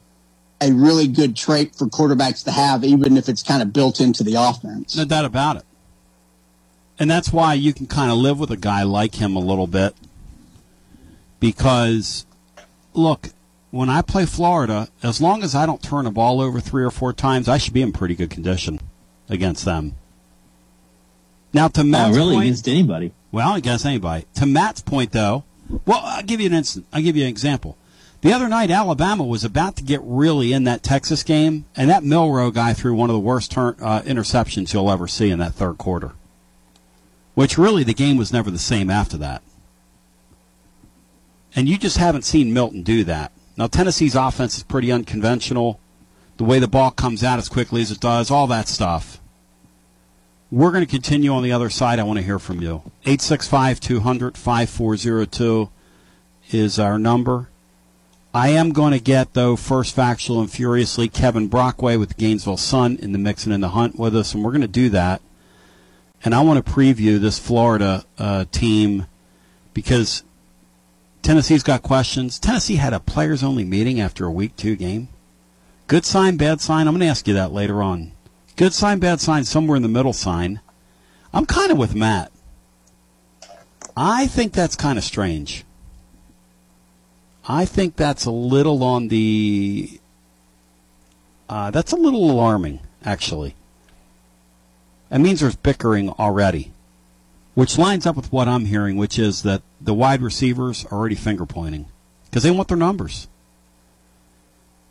a 0.61 0.73
really 0.73 1.09
good 1.09 1.37
trait 1.37 1.75
for 1.75 1.87
quarterbacks 1.87 2.45
to 2.45 2.51
have, 2.51 2.85
even 2.85 3.17
if 3.17 3.29
it's 3.29 3.43
kind 3.43 3.63
of 3.63 3.73
built 3.73 4.01
into 4.01 4.23
the 4.23 4.35
offense. 4.35 4.97
No 4.97 5.05
doubt 5.05 5.25
about 5.25 5.57
it. 5.57 5.65
And 6.99 7.11
that's 7.11 7.33
why 7.33 7.55
you 7.55 7.73
can 7.73 7.87
kind 7.87 8.11
of 8.11 8.19
live 8.19 8.39
with 8.39 8.51
a 8.51 8.57
guy 8.57 8.83
like 8.83 9.17
him 9.17 9.37
a 9.37 9.41
little 9.41 9.67
bit. 9.67 9.95
Because, 11.41 12.25
look, 12.93 13.31
when 13.75 13.91
I 13.91 14.03
play 14.03 14.25
Florida, 14.25 14.89
as 15.03 15.21
long 15.21 15.43
as 15.43 15.57
I 15.57 15.67
don't 15.67 15.83
turn 15.83 16.07
a 16.07 16.11
ball 16.13 16.41
over 16.41 16.61
three 16.61 16.85
or 16.85 16.93
four 16.93 17.13
times, 17.13 17.49
I 17.49 17.59
should 17.59 17.75
be 17.75 17.83
in 17.83 17.93
pretty 17.93 18.15
good 18.15 18.31
condition 18.31 18.79
against 19.29 19.65
them. 19.65 19.97
Now, 21.53 21.67
to 21.69 21.83
Matt's 21.83 22.17
oh, 22.17 22.21
really 22.21 22.35
point, 22.37 22.47
against 22.47 22.69
anybody? 22.69 23.13
Well, 23.33 23.57
against 23.57 23.85
anybody. 23.85 24.27
To 24.37 24.47
Matt's 24.47 24.81
point, 24.81 25.11
though, 25.11 25.43
well, 25.87 26.03
I'll 26.05 26.23
give 26.23 26.41
you 26.41 26.47
an 26.47 26.55
instant. 26.55 26.87
I'll 26.93 27.03
give 27.03 27.17
you 27.17 27.25
an 27.25 27.29
example. 27.29 27.77
The 28.21 28.33
other 28.33 28.49
night, 28.49 28.71
Alabama 28.71 29.25
was 29.25 29.43
about 29.43 29.75
to 29.77 29.83
get 29.83 30.01
really 30.05 30.53
in 30.53 30.63
that 30.65 30.85
Texas 30.85 31.25
game, 31.25 31.65
and 31.77 31.91
that 31.91 32.05
Milroe 32.05 32.53
guy 32.53 32.75
threw 32.75 32.95
one 32.95 33.11
of 33.11 33.15
the 33.15 33.21
worst 33.21 33.51
turn, 33.51 33.75
uh, 33.81 34.03
interceptions 34.03 34.73
you'll 34.73 34.91
ever 34.91 35.09
see 35.09 35.31
in 35.31 35.41
that 35.41 35.55
third 35.55 35.79
quarter. 35.79 36.13
Which 37.35 37.59
really, 37.59 37.83
the 37.83 37.93
game 37.93 38.17
was 38.19 38.33
never 38.33 38.53
the 38.53 38.59
same 38.59 38.89
after 38.89 39.17
that. 39.19 39.43
And 41.57 41.69
you 41.69 41.77
just 41.77 41.99
haven't 41.99 42.23
seen 42.23 42.55
Milton 42.55 42.83
do 42.83 43.03
that. 43.03 43.33
Now, 43.57 43.67
Tennessee's 43.67 44.15
offense 44.15 44.57
is 44.57 44.63
pretty 44.63 44.91
unconventional. 44.91 45.79
The 46.37 46.45
way 46.45 46.59
the 46.59 46.69
ball 46.69 46.91
comes 46.91 47.23
out 47.23 47.39
as 47.39 47.49
quickly 47.49 47.83
as 47.83 47.91
it 47.91 48.01
does, 48.01 48.31
all 48.31 48.47
that 48.49 48.69
stuff. 48.69 49.21
We're 50.51 50.73
going 50.73 50.85
to 50.85 50.91
continue 50.91 51.33
on 51.33 51.43
the 51.43 51.53
other 51.53 51.71
side. 51.71 51.99
I 51.99 52.05
want 52.05 52.19
to 52.19 52.25
hear 52.25 52.39
from 52.39 52.61
you. 52.61 52.83
865 53.05 53.81
200 53.81 54.37
5402 54.37 55.71
is 56.51 56.79
our 56.79 56.99
number. 56.99 57.49
I 58.33 58.49
am 58.49 58.73
going 58.73 58.93
to 58.93 59.01
get, 59.01 59.35
though, 59.35 59.55
first 59.55 59.95
factual 59.95 60.41
and 60.41 60.51
furiously 60.51 61.09
Kevin 61.09 61.49
Brockway 61.49 61.97
with 61.97 62.11
the 62.11 62.15
Gainesville 62.17 62.57
Sun 62.57 62.97
in 62.97 63.13
the 63.13 63.19
mix 63.19 63.45
and 63.45 63.55
in 63.55 63.61
the 63.61 63.71
hunt 63.71 63.97
with 63.97 64.17
us, 64.17 64.35
and 64.35 64.43
we're 64.43 64.51
going 64.51 64.61
to 64.63 64.69
do 64.69 64.89
that. 64.89 65.23
And 66.25 66.35
I 66.35 66.41
want 66.41 66.65
to 66.65 66.73
preview 66.73 67.21
this 67.21 67.39
Florida 67.39 68.05
uh, 68.19 68.47
team 68.51 69.07
because 69.73 70.25
Tennessee's 71.25 71.63
got 71.63 71.81
questions. 71.81 72.39
Tennessee 72.39 72.77
had 72.77 72.93
a 72.93 73.01
players 73.01 73.43
only 73.43 73.65
meeting 73.65 73.99
after 73.99 74.27
a 74.27 74.31
week 74.31 74.55
two 74.57 74.77
game. 74.77 75.09
Good 75.87 76.05
sign, 76.05 76.37
bad 76.37 76.61
sign. 76.61 76.87
I'm 76.87 76.93
going 76.93 77.01
to 77.01 77.07
ask 77.07 77.27
you 77.27 77.33
that 77.33 77.51
later 77.51 77.83
on. 77.83 78.13
Good 78.57 78.75
sign, 78.75 78.99
bad 78.99 79.23
sign, 79.23 79.45
somewhere 79.45 79.77
in 79.77 79.83
the 79.83 79.89
middle 79.89 80.13
sign. 80.13 80.61
I'm 81.33 81.47
kind 81.47 81.73
of 81.73 81.79
with 81.79 81.95
Matt. 81.95 82.31
I 83.97 84.27
think 84.27 84.53
that's 84.53 84.77
kind 84.77 84.99
of 84.99 85.05
strange. 85.05 85.65
I 87.49 87.65
think 87.65 87.97
that's 87.97 88.27
a 88.27 88.31
little 88.31 88.85
on 88.85 89.09
the. 89.09 89.99
Uh, 91.49 91.71
that's 91.71 91.93
a 91.93 91.97
little 91.97 92.31
alarming, 92.31 92.81
actually. 93.03 93.55
That 95.09 95.23
means 95.23 95.41
there's 95.41 95.57
bickering 95.57 96.11
already 96.11 96.74
which 97.55 97.79
lines 97.79 98.07
up 98.07 98.17
with 98.17 98.33
what 98.33 98.49
I'm 98.49 98.67
hearing, 98.67 98.97
which 98.97 99.19
is 99.19 99.43
that 99.43 99.63
the 99.81 99.95
wide 99.95 100.23
receivers 100.23 100.85
are 100.87 100.99
already 100.99 101.15
finger 101.15 101.47
pointing 101.47 101.87
because 102.27 102.43
they 102.43 102.51
want 102.51 102.69
their 102.69 102.77
numbers. 102.77 103.29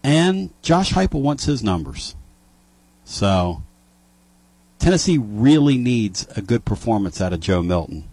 And 0.04 0.52
Josh 0.62 0.94
Heupel 0.94 1.22
wants 1.22 1.46
his 1.46 1.64
numbers. 1.64 2.16
So 3.06 3.64
Tennessee 4.80 5.18
really 5.18 5.78
needs 5.78 6.28
a 6.36 6.42
good 6.42 6.66
performance 6.66 7.22
out 7.22 7.34
of 7.34 7.40
Joe 7.40 7.62
Milton. 7.62 8.06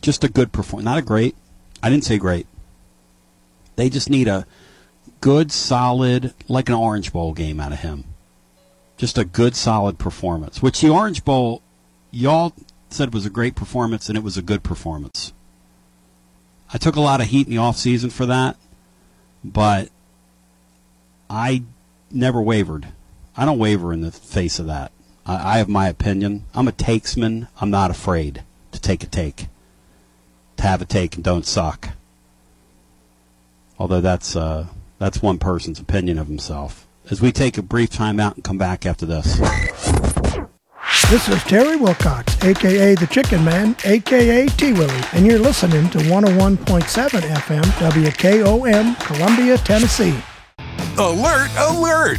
Just 0.00 0.24
a 0.24 0.28
good 0.28 0.52
performance, 0.52 0.84
not 0.84 0.98
a 0.98 1.02
great. 1.02 1.34
I 1.82 1.90
didn't 1.90 2.04
say 2.04 2.18
great. 2.18 2.46
They 3.76 3.90
just 3.90 4.08
need 4.08 4.28
a 4.28 4.46
good, 5.20 5.50
solid, 5.50 6.34
like 6.48 6.68
an 6.68 6.74
Orange 6.74 7.12
Bowl 7.12 7.32
game 7.32 7.60
out 7.60 7.72
of 7.72 7.80
him. 7.80 8.04
Just 8.96 9.18
a 9.18 9.24
good, 9.24 9.56
solid 9.56 9.98
performance. 9.98 10.62
Which 10.62 10.80
the 10.80 10.90
Orange 10.90 11.24
Bowl, 11.24 11.62
y'all 12.10 12.52
said 12.94 13.08
it 13.08 13.14
was 13.14 13.26
a 13.26 13.30
great 13.30 13.54
performance 13.54 14.08
and 14.08 14.16
it 14.16 14.24
was 14.24 14.36
a 14.36 14.42
good 14.42 14.62
performance. 14.62 15.32
I 16.72 16.78
took 16.78 16.96
a 16.96 17.00
lot 17.00 17.20
of 17.20 17.28
heat 17.28 17.46
in 17.46 17.52
the 17.52 17.58
off 17.58 17.76
season 17.76 18.10
for 18.10 18.26
that, 18.26 18.56
but 19.44 19.90
I 21.28 21.64
never 22.10 22.40
wavered. 22.40 22.88
I 23.36 23.44
don't 23.44 23.58
waver 23.58 23.92
in 23.92 24.00
the 24.00 24.12
face 24.12 24.58
of 24.58 24.66
that. 24.66 24.92
I, 25.26 25.54
I 25.54 25.58
have 25.58 25.68
my 25.68 25.88
opinion. 25.88 26.44
I'm 26.54 26.68
a 26.68 26.72
takesman. 26.72 27.48
I'm 27.60 27.70
not 27.70 27.90
afraid 27.90 28.42
to 28.72 28.80
take 28.80 29.02
a 29.02 29.06
take, 29.06 29.48
to 30.56 30.62
have 30.62 30.82
a 30.82 30.84
take 30.84 31.16
and 31.16 31.24
don't 31.24 31.46
suck. 31.46 31.90
Although 33.78 34.00
that's 34.00 34.36
uh, 34.36 34.68
that's 34.98 35.20
one 35.20 35.38
person's 35.38 35.80
opinion 35.80 36.18
of 36.18 36.28
himself. 36.28 36.86
As 37.10 37.20
we 37.20 37.32
take 37.32 37.58
a 37.58 37.62
brief 37.62 37.90
time 37.90 38.18
out 38.18 38.36
and 38.36 38.44
come 38.44 38.56
back 38.56 38.86
after 38.86 39.04
this. 39.04 40.03
This 41.10 41.28
is 41.28 41.42
Terry 41.44 41.76
Wilcox, 41.76 42.42
aka 42.42 42.94
the 42.94 43.06
Chicken 43.06 43.44
Man, 43.44 43.76
aka 43.84 44.46
T 44.46 44.72
Willie, 44.72 45.00
and 45.12 45.26
you're 45.26 45.38
listening 45.38 45.90
to 45.90 45.98
101.7 45.98 46.56
FM 47.20 47.62
WKOM, 47.62 48.98
Columbia, 49.00 49.58
Tennessee. 49.58 50.16
Alert, 50.98 51.50
alert! 51.58 52.18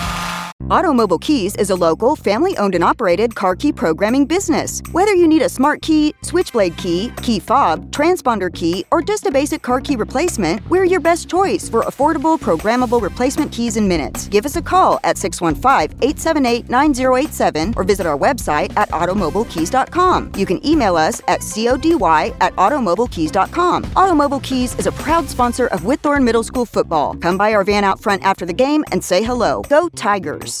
Automobile 0.71 1.19
Keys 1.19 1.53
is 1.57 1.69
a 1.69 1.75
local, 1.75 2.15
family 2.15 2.55
owned 2.55 2.75
and 2.75 2.83
operated 2.83 3.35
car 3.35 3.57
key 3.57 3.73
programming 3.73 4.25
business. 4.25 4.81
Whether 4.93 5.13
you 5.13 5.27
need 5.27 5.41
a 5.41 5.49
smart 5.49 5.81
key, 5.81 6.15
switchblade 6.21 6.77
key, 6.77 7.11
key 7.21 7.41
fob, 7.41 7.91
transponder 7.91 8.49
key, 8.53 8.85
or 8.89 9.01
just 9.01 9.25
a 9.25 9.31
basic 9.31 9.61
car 9.61 9.81
key 9.81 9.97
replacement, 9.97 10.65
we're 10.69 10.85
your 10.85 11.01
best 11.01 11.29
choice 11.29 11.67
for 11.67 11.81
affordable, 11.81 12.39
programmable 12.39 13.01
replacement 13.01 13.51
keys 13.51 13.75
in 13.75 13.85
minutes. 13.85 14.29
Give 14.29 14.45
us 14.45 14.55
a 14.55 14.61
call 14.61 14.97
at 15.03 15.17
615 15.17 15.97
878 16.03 16.69
9087 16.69 17.73
or 17.75 17.83
visit 17.83 18.05
our 18.05 18.17
website 18.17 18.73
at 18.77 18.87
automobilekeys.com. 18.91 20.31
You 20.37 20.45
can 20.45 20.65
email 20.65 20.95
us 20.95 21.21
at 21.27 21.41
CODY 21.41 22.33
at 22.39 22.55
automobilekeys.com. 22.55 23.91
Automobile 23.97 24.39
Keys 24.39 24.79
is 24.79 24.87
a 24.87 24.93
proud 24.93 25.27
sponsor 25.27 25.67
of 25.67 25.81
Whitthorne 25.81 26.23
Middle 26.23 26.43
School 26.43 26.65
football. 26.65 27.15
Come 27.15 27.37
by 27.37 27.53
our 27.55 27.65
van 27.65 27.83
out 27.83 27.99
front 27.99 28.23
after 28.23 28.45
the 28.45 28.53
game 28.53 28.85
and 28.93 29.03
say 29.03 29.21
hello. 29.21 29.63
Go 29.63 29.89
Tigers! 29.89 30.60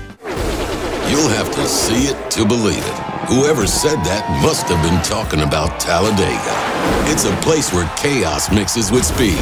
You'll 1.11 1.27
have 1.27 1.51
to 1.55 1.67
see 1.67 2.07
it 2.07 2.15
to 2.31 2.45
believe 2.45 2.79
it. 2.79 2.97
Whoever 3.27 3.67
said 3.67 3.97
that 4.07 4.23
must 4.41 4.69
have 4.71 4.79
been 4.79 5.03
talking 5.03 5.41
about 5.41 5.77
Talladega. 5.77 6.55
It's 7.11 7.25
a 7.25 7.35
place 7.43 7.73
where 7.73 7.85
chaos 7.97 8.49
mixes 8.49 8.93
with 8.95 9.03
speed, 9.03 9.35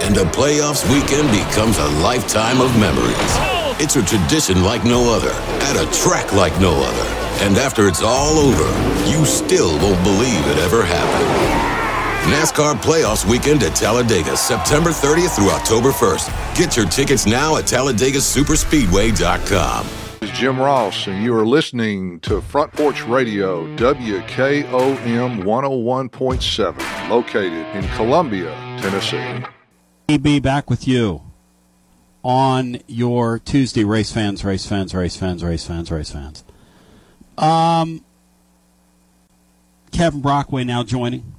and 0.00 0.16
a 0.16 0.24
playoffs 0.32 0.80
weekend 0.88 1.28
becomes 1.28 1.76
a 1.76 1.84
lifetime 2.00 2.64
of 2.64 2.72
memories. 2.80 3.36
It's 3.76 4.00
a 4.00 4.02
tradition 4.02 4.64
like 4.64 4.88
no 4.88 5.12
other, 5.12 5.28
at 5.68 5.76
a 5.76 5.84
track 5.92 6.32
like 6.32 6.58
no 6.58 6.72
other. 6.72 7.06
And 7.44 7.58
after 7.58 7.86
it's 7.86 8.00
all 8.00 8.38
over, 8.40 8.64
you 9.04 9.28
still 9.28 9.76
won't 9.84 10.02
believe 10.08 10.40
it 10.48 10.56
ever 10.64 10.88
happened. 10.88 11.28
NASCAR 12.32 12.80
Playoffs 12.80 13.28
Weekend 13.28 13.62
at 13.62 13.76
Talladega, 13.76 14.38
September 14.38 14.88
30th 14.88 15.36
through 15.36 15.50
October 15.50 15.92
1st. 15.92 16.32
Get 16.56 16.78
your 16.78 16.86
tickets 16.88 17.26
now 17.26 17.58
at 17.58 17.64
TalladegaSuperspeedway.com. 17.64 20.03
Is 20.24 20.30
Jim 20.30 20.58
Ross, 20.58 21.06
and 21.06 21.22
you 21.22 21.36
are 21.36 21.44
listening 21.44 22.18
to 22.20 22.40
Front 22.40 22.72
Porch 22.72 23.04
Radio, 23.04 23.66
WKOM 23.76 25.42
101.7, 25.42 27.08
located 27.10 27.66
in 27.76 27.86
Columbia, 27.90 28.50
Tennessee. 28.80 29.44
be 30.16 30.40
back 30.40 30.70
with 30.70 30.88
you 30.88 31.20
on 32.22 32.78
your 32.86 33.38
Tuesday 33.38 33.84
race 33.84 34.12
fans, 34.12 34.42
race 34.46 34.64
fans, 34.64 34.94
race 34.94 35.14
fans, 35.14 35.44
race 35.44 35.66
fans, 35.66 35.90
race 35.90 36.10
fans. 36.10 36.42
Um, 37.36 38.02
Kevin 39.92 40.22
Brockway 40.22 40.64
now 40.64 40.84
joining, 40.84 41.34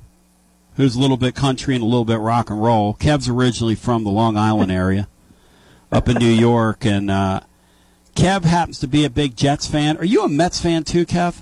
who's 0.75 0.95
a 0.95 0.99
little 0.99 1.17
bit 1.17 1.33
country 1.33 1.73
and 1.73 1.83
a 1.83 1.87
little 1.87 2.05
bit 2.05 2.19
rock 2.19 2.51
and 2.51 2.61
roll. 2.61 2.93
Kev's 2.93 3.27
originally 3.27 3.73
from 3.73 4.03
the 4.03 4.11
Long 4.11 4.37
Island 4.37 4.71
area, 4.71 5.07
up 5.91 6.07
in 6.07 6.17
New 6.17 6.29
York, 6.29 6.85
and 6.85 7.09
uh, 7.09 7.39
Kev 8.15 8.43
happens 8.45 8.79
to 8.79 8.87
be 8.87 9.05
a 9.05 9.09
big 9.09 9.35
Jets 9.35 9.67
fan. 9.67 9.97
Are 9.97 10.05
you 10.05 10.23
a 10.23 10.29
Mets 10.29 10.59
fan 10.59 10.83
too, 10.83 11.05
Kev? 11.05 11.41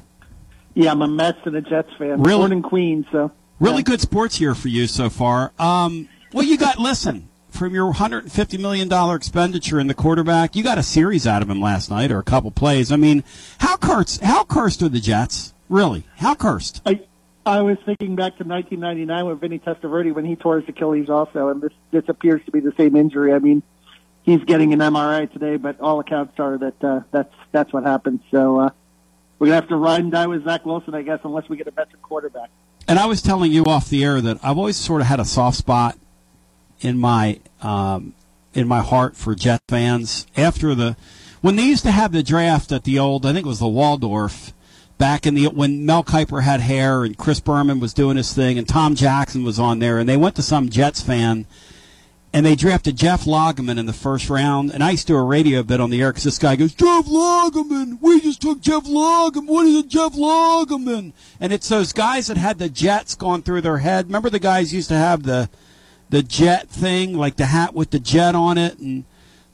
Yeah, 0.73 0.91
I'm 0.91 1.01
a 1.01 1.07
Mets 1.07 1.39
and 1.45 1.55
a 1.55 1.61
Jets 1.61 1.89
fan. 1.97 2.21
Really? 2.21 2.39
Born 2.39 2.51
in 2.51 2.61
Queens, 2.63 3.05
so 3.11 3.31
Really 3.59 3.83
good 3.83 4.01
sports 4.01 4.41
year 4.41 4.55
for 4.55 4.67
you 4.67 4.87
so 4.87 5.09
far. 5.09 5.53
Um, 5.57 6.09
well, 6.33 6.43
you 6.43 6.57
got 6.57 6.79
listen 6.79 7.29
from 7.49 7.73
your 7.73 7.85
150 7.85 8.57
million 8.57 8.89
dollar 8.89 9.15
expenditure 9.15 9.79
in 9.79 9.87
the 9.87 9.93
quarterback. 9.93 10.55
You 10.55 10.63
got 10.63 10.77
a 10.77 10.83
series 10.83 11.25
out 11.25 11.41
of 11.41 11.49
him 11.49 11.61
last 11.61 11.89
night, 11.89 12.11
or 12.11 12.19
a 12.19 12.23
couple 12.23 12.51
plays. 12.51 12.91
I 12.91 12.97
mean, 12.97 13.23
how 13.59 13.77
cursed? 13.77 14.21
How 14.21 14.43
cursed 14.43 14.81
are 14.81 14.89
the 14.89 14.99
Jets? 14.99 15.53
Really? 15.69 16.03
How 16.17 16.35
cursed? 16.35 16.81
I 16.85 17.01
I 17.45 17.61
was 17.61 17.77
thinking 17.85 18.17
back 18.17 18.37
to 18.37 18.43
1999 18.43 19.25
with 19.27 19.39
Vinny 19.39 19.59
Testaverde 19.59 20.13
when 20.13 20.25
he 20.25 20.35
tore 20.35 20.59
his 20.59 20.67
Achilles 20.67 21.09
also, 21.09 21.47
and 21.47 21.61
this 21.61 21.73
this 21.91 22.03
appears 22.09 22.43
to 22.45 22.51
be 22.51 22.59
the 22.59 22.73
same 22.75 22.97
injury. 22.97 23.31
I 23.33 23.39
mean, 23.39 23.63
he's 24.23 24.43
getting 24.43 24.73
an 24.73 24.79
MRI 24.79 25.31
today, 25.31 25.57
but 25.57 25.79
all 25.79 25.99
accounts 25.99 26.39
are 26.39 26.57
that 26.57 26.83
uh, 26.83 27.01
that's 27.11 27.33
that's 27.51 27.71
what 27.71 27.83
happened. 27.83 28.21
So 28.31 28.59
uh, 28.59 28.69
we're 29.37 29.47
gonna 29.47 29.55
have 29.55 29.69
to 29.69 29.75
ride 29.75 30.01
and 30.01 30.11
die 30.11 30.27
with 30.27 30.43
Zach 30.43 30.65
Wilson, 30.65 30.95
I 30.95 31.03
guess, 31.03 31.19
unless 31.23 31.47
we 31.47 31.57
get 31.57 31.67
a 31.67 31.71
better 31.71 31.97
quarterback. 32.01 32.49
And 32.87 32.99
I 32.99 33.05
was 33.05 33.21
telling 33.21 33.51
you 33.51 33.65
off 33.65 33.89
the 33.89 34.03
air 34.03 34.19
that 34.21 34.39
I've 34.43 34.57
always 34.57 34.77
sort 34.77 35.01
of 35.01 35.07
had 35.07 35.19
a 35.19 35.25
soft 35.25 35.57
spot 35.57 35.97
in 36.81 36.97
my 36.97 37.39
um, 37.61 38.13
in 38.53 38.67
my 38.67 38.79
heart 38.79 39.15
for 39.15 39.35
Jet 39.35 39.61
fans. 39.67 40.27
After 40.35 40.73
the 40.73 40.97
when 41.41 41.55
they 41.55 41.63
used 41.63 41.83
to 41.83 41.91
have 41.91 42.11
the 42.11 42.23
draft 42.23 42.71
at 42.71 42.83
the 42.83 42.99
old, 42.99 43.25
I 43.25 43.33
think 43.33 43.45
it 43.45 43.49
was 43.49 43.59
the 43.59 43.67
Waldorf 43.67 44.53
back 44.97 45.25
in 45.25 45.33
the 45.33 45.47
when 45.47 45.85
Mel 45.85 46.03
Kiper 46.03 46.43
had 46.43 46.61
hair 46.61 47.03
and 47.03 47.17
Chris 47.17 47.39
Berman 47.39 47.79
was 47.79 47.93
doing 47.93 48.17
his 48.17 48.33
thing 48.33 48.57
and 48.57 48.67
Tom 48.67 48.95
Jackson 48.95 49.43
was 49.43 49.59
on 49.59 49.79
there 49.79 49.97
and 49.97 50.07
they 50.07 50.17
went 50.17 50.35
to 50.35 50.41
some 50.41 50.69
Jets 50.69 51.01
fan 51.01 51.45
and 52.33 52.43
they 52.43 52.55
drafted 52.55 52.97
Jeff 52.97 53.25
Lageman 53.25 53.77
in 53.77 53.85
the 53.85 53.93
first 53.93 54.27
round. 54.27 54.71
And 54.71 54.83
I 54.83 54.91
used 54.91 55.05
to 55.05 55.13
do 55.13 55.17
a 55.17 55.23
radio 55.23 55.61
bit 55.61 55.79
on 55.79 55.91
the 55.91 56.01
air 56.01 56.09
because 56.09 56.23
this 56.23 56.39
guy 56.39 56.55
goes, 56.55 56.73
Jeff 56.73 57.05
Lageman, 57.05 57.99
we 58.01 58.19
just 58.19 58.41
took 58.41 58.59
Jeff 58.59 58.85
Lageman. 58.85 59.45
What 59.45 59.67
is 59.67 59.83
it, 59.83 59.87
Jeff 59.87 60.13
Lageman? 60.13 61.13
And 61.39 61.53
it's 61.53 61.69
those 61.69 61.93
guys 61.93 62.27
that 62.27 62.37
had 62.37 62.57
the 62.57 62.69
Jets 62.69 63.13
going 63.13 63.43
through 63.43 63.61
their 63.61 63.77
head. 63.77 64.07
Remember 64.07 64.31
the 64.31 64.39
guys 64.39 64.73
used 64.73 64.89
to 64.89 64.95
have 64.95 65.23
the 65.23 65.49
the 66.09 66.21
jet 66.21 66.69
thing, 66.69 67.17
like 67.17 67.37
the 67.37 67.45
hat 67.45 67.73
with 67.73 67.89
the 67.89 67.99
jet 67.99 68.35
on 68.35 68.57
it, 68.57 68.77
and 68.77 69.03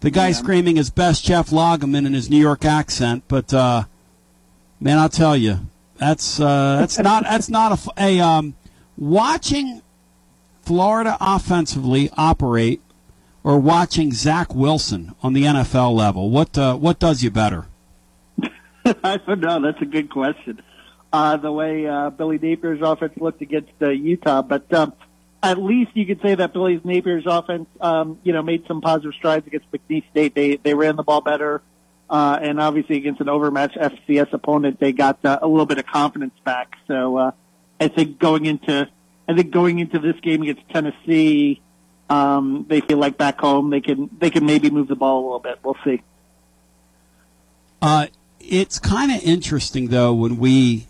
the 0.01 0.09
guy 0.09 0.27
yeah. 0.27 0.33
screaming 0.33 0.75
his 0.75 0.89
best 0.89 1.23
Jeff 1.23 1.51
Lageman 1.51 2.05
in 2.05 2.13
his 2.13 2.29
New 2.29 2.39
York 2.39 2.65
accent. 2.65 3.23
But 3.27 3.53
uh, 3.53 3.83
man, 4.79 4.97
I'll 4.97 5.09
tell 5.09 5.37
you, 5.37 5.59
that's 5.97 6.39
uh, 6.39 6.77
that's 6.79 6.99
not 6.99 7.23
that's 7.23 7.49
not 7.49 7.79
a, 7.79 7.91
a 7.97 8.19
um, 8.19 8.55
watching 8.97 9.81
Florida 10.69 11.17
offensively 11.19 12.11
operate 12.15 12.79
or 13.43 13.59
watching 13.59 14.13
Zach 14.13 14.53
Wilson 14.53 15.15
on 15.23 15.33
the 15.33 15.41
NFL 15.41 15.95
level? 15.95 16.29
What 16.29 16.55
uh, 16.59 16.75
what 16.75 16.99
does 16.99 17.23
you 17.23 17.31
better? 17.31 17.65
I 18.85 19.17
don't 19.17 19.39
know. 19.39 19.59
That's 19.63 19.81
a 19.81 19.85
good 19.85 20.11
question. 20.11 20.61
Uh, 21.11 21.37
the 21.37 21.51
way 21.51 21.87
uh, 21.87 22.11
Billy 22.11 22.37
Napier's 22.37 22.83
offense 22.83 23.13
looked 23.17 23.41
against 23.41 23.71
uh, 23.81 23.89
Utah, 23.89 24.43
but 24.43 24.71
um, 24.71 24.93
at 25.41 25.57
least 25.57 25.89
you 25.95 26.05
could 26.05 26.21
say 26.21 26.35
that 26.35 26.53
Billy 26.53 26.79
Napier's 26.85 27.25
offense, 27.25 27.67
um, 27.81 28.19
you 28.21 28.31
know, 28.31 28.43
made 28.43 28.67
some 28.67 28.79
positive 28.79 29.15
strides 29.15 29.47
against 29.47 29.65
McNeese 29.71 30.07
State. 30.11 30.35
They 30.35 30.57
they 30.57 30.75
ran 30.75 30.97
the 30.97 31.03
ball 31.03 31.21
better, 31.21 31.63
uh, 32.11 32.37
and 32.39 32.61
obviously 32.61 32.97
against 32.97 33.21
an 33.21 33.29
overmatched 33.29 33.75
FCS 33.75 34.31
opponent, 34.33 34.79
they 34.79 34.91
got 34.91 35.25
uh, 35.25 35.39
a 35.41 35.47
little 35.47 35.65
bit 35.65 35.79
of 35.79 35.87
confidence 35.87 36.35
back. 36.45 36.75
So 36.87 37.17
uh, 37.17 37.31
I 37.79 37.87
think 37.87 38.19
going 38.19 38.45
into 38.45 38.87
I 39.29 39.35
think 39.35 39.51
going 39.51 39.77
into 39.77 39.99
this 39.99 40.19
game 40.21 40.41
against 40.41 40.67
Tennessee, 40.69 41.61
um, 42.09 42.65
they 42.67 42.81
feel 42.81 42.97
like 42.97 43.15
back 43.15 43.39
home 43.39 43.69
they 43.69 43.79
can 43.79 44.09
they 44.19 44.31
can 44.31 44.43
maybe 44.43 44.71
move 44.71 44.87
the 44.87 44.95
ball 44.95 45.19
a 45.19 45.23
little 45.23 45.39
bit. 45.39 45.59
We'll 45.63 45.77
see. 45.83 46.01
Uh, 47.79 48.07
it's 48.39 48.79
kind 48.79 49.11
of 49.11 49.21
interesting 49.21 49.89
though 49.89 50.15
when 50.15 50.37
we 50.37 50.87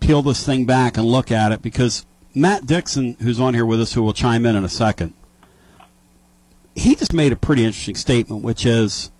peel 0.00 0.20
this 0.20 0.44
thing 0.44 0.66
back 0.66 0.96
and 0.96 1.06
look 1.06 1.30
at 1.30 1.52
it 1.52 1.62
because 1.62 2.04
Matt 2.34 2.66
Dixon, 2.66 3.16
who's 3.20 3.38
on 3.38 3.54
here 3.54 3.64
with 3.64 3.80
us, 3.80 3.92
who 3.92 4.02
will 4.02 4.12
chime 4.12 4.44
in 4.44 4.56
in 4.56 4.64
a 4.64 4.68
second, 4.68 5.14
he 6.74 6.96
just 6.96 7.12
made 7.12 7.30
a 7.30 7.36
pretty 7.36 7.64
interesting 7.64 7.94
statement, 7.94 8.42
which 8.42 8.66
is 8.66 9.12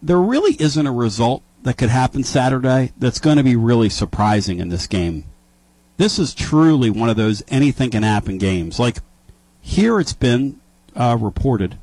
there 0.00 0.20
really 0.20 0.54
isn't 0.60 0.86
a 0.86 0.92
result 0.92 1.42
that 1.64 1.76
could 1.76 1.90
happen 1.90 2.22
Saturday 2.22 2.92
that's 2.96 3.18
going 3.18 3.36
to 3.36 3.42
be 3.42 3.56
really 3.56 3.88
surprising 3.88 4.60
in 4.60 4.68
this 4.68 4.86
game 4.86 5.24
this 5.98 6.18
is 6.18 6.34
truly 6.34 6.88
one 6.88 7.10
of 7.10 7.16
those 7.16 7.42
anything 7.48 7.90
can 7.90 8.02
happen 8.02 8.38
games. 8.38 8.78
Like 8.78 8.98
here, 9.60 10.00
it's 10.00 10.14
been 10.14 10.60
uh, 10.96 11.18
reported 11.20 11.76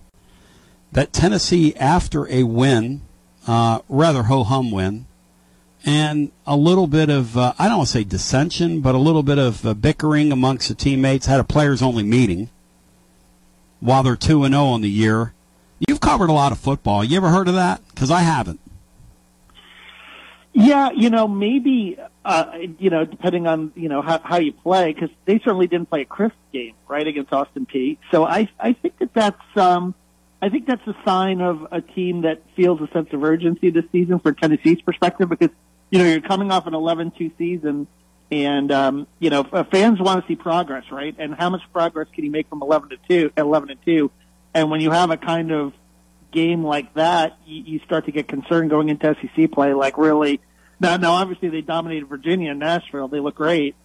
that 0.91 1.13
Tennessee, 1.13 1.75
after 1.75 2.27
a 2.29 2.43
win, 2.43 3.01
uh, 3.45 3.81
rather 3.87 4.23
ho 4.23 4.43
hum 4.43 4.71
win, 4.71 5.05
and 5.85 6.31
a 6.47 6.55
little 6.55 6.87
bit 6.87 7.09
of 7.09 7.37
uh, 7.37 7.53
I 7.59 7.67
don't 7.67 7.77
want 7.77 7.89
to 7.89 7.93
say 7.93 8.03
dissension, 8.03 8.81
but 8.81 8.95
a 8.95 8.99
little 8.99 9.21
bit 9.21 9.37
of 9.37 9.65
uh, 9.65 9.73
bickering 9.75 10.31
amongst 10.31 10.69
the 10.69 10.75
teammates, 10.75 11.27
had 11.27 11.39
a 11.39 11.43
players 11.43 11.81
only 11.81 12.03
meeting 12.03 12.49
while 13.81 14.01
they're 14.01 14.15
two 14.15 14.43
and 14.43 14.53
zero 14.53 14.63
oh 14.63 14.69
on 14.69 14.81
the 14.81 14.89
year. 14.89 15.33
You've 15.87 15.99
covered 15.99 16.29
a 16.29 16.33
lot 16.33 16.53
of 16.53 16.57
football. 16.57 17.03
You 17.03 17.17
ever 17.17 17.29
heard 17.29 17.49
of 17.49 17.53
that? 17.55 17.81
Because 17.89 18.09
I 18.09 18.21
haven't. 18.21 18.61
Yeah, 20.57 20.91
you 20.91 21.09
know, 21.09 21.27
maybe, 21.27 21.97
uh, 22.23 22.45
you 22.79 22.89
know, 22.89 23.03
depending 23.03 23.45
on, 23.45 23.73
you 23.75 23.89
know, 23.89 24.01
how, 24.01 24.21
how 24.23 24.37
you 24.37 24.53
play, 24.53 24.93
because 24.93 25.09
they 25.25 25.39
certainly 25.39 25.67
didn't 25.67 25.89
play 25.89 26.03
a 26.03 26.05
crisp 26.05 26.35
game, 26.53 26.75
right, 26.87 27.05
against 27.05 27.33
Austin 27.33 27.65
Peay. 27.65 27.97
So 28.09 28.23
I, 28.23 28.47
I 28.57 28.71
think 28.71 28.97
that 28.99 29.13
that's, 29.13 29.57
um, 29.57 29.93
I 30.41 30.47
think 30.47 30.65
that's 30.65 30.87
a 30.87 30.95
sign 31.03 31.41
of 31.41 31.67
a 31.73 31.81
team 31.81 32.21
that 32.21 32.41
feels 32.55 32.79
a 32.79 32.87
sense 32.93 33.09
of 33.11 33.21
urgency 33.21 33.69
this 33.69 33.83
season 33.91 34.19
for 34.19 34.31
Tennessee's 34.31 34.79
perspective, 34.79 35.27
because, 35.27 35.49
you 35.91 35.99
know, 35.99 36.05
you're 36.05 36.21
coming 36.21 36.51
off 36.51 36.67
an 36.67 36.73
11-2 36.73 37.37
season, 37.37 37.85
and, 38.31 38.71
um, 38.71 39.07
you 39.19 39.29
know, 39.29 39.43
fans 39.43 39.99
want 39.99 40.21
to 40.21 40.27
see 40.27 40.37
progress, 40.37 40.85
right? 40.89 41.15
And 41.19 41.35
how 41.35 41.49
much 41.49 41.63
progress 41.73 42.07
can 42.15 42.23
you 42.23 42.31
make 42.31 42.47
from 42.47 42.61
11 42.61 42.89
to 42.91 42.97
2, 43.09 43.31
11 43.35 43.67
to 43.67 43.75
2? 43.83 44.11
And 44.53 44.71
when 44.71 44.79
you 44.79 44.91
have 44.91 45.11
a 45.11 45.17
kind 45.17 45.51
of 45.51 45.73
game 46.35 46.63
like 46.63 46.93
that, 46.93 47.37
you, 47.45 47.63
you 47.63 47.79
start 47.79 48.05
to 48.05 48.11
get 48.11 48.27
concerned 48.27 48.69
going 48.69 48.89
into 48.89 49.15
SEC 49.15 49.51
play. 49.51 49.73
Like 49.73 49.97
really, 49.97 50.39
now, 50.79 50.97
now 50.97 51.13
obviously 51.13 51.49
they 51.49 51.61
dominated 51.61 52.07
Virginia 52.07 52.51
and 52.51 52.59
Nashville. 52.59 53.07
They 53.07 53.19
look 53.19 53.35
great. 53.35 53.75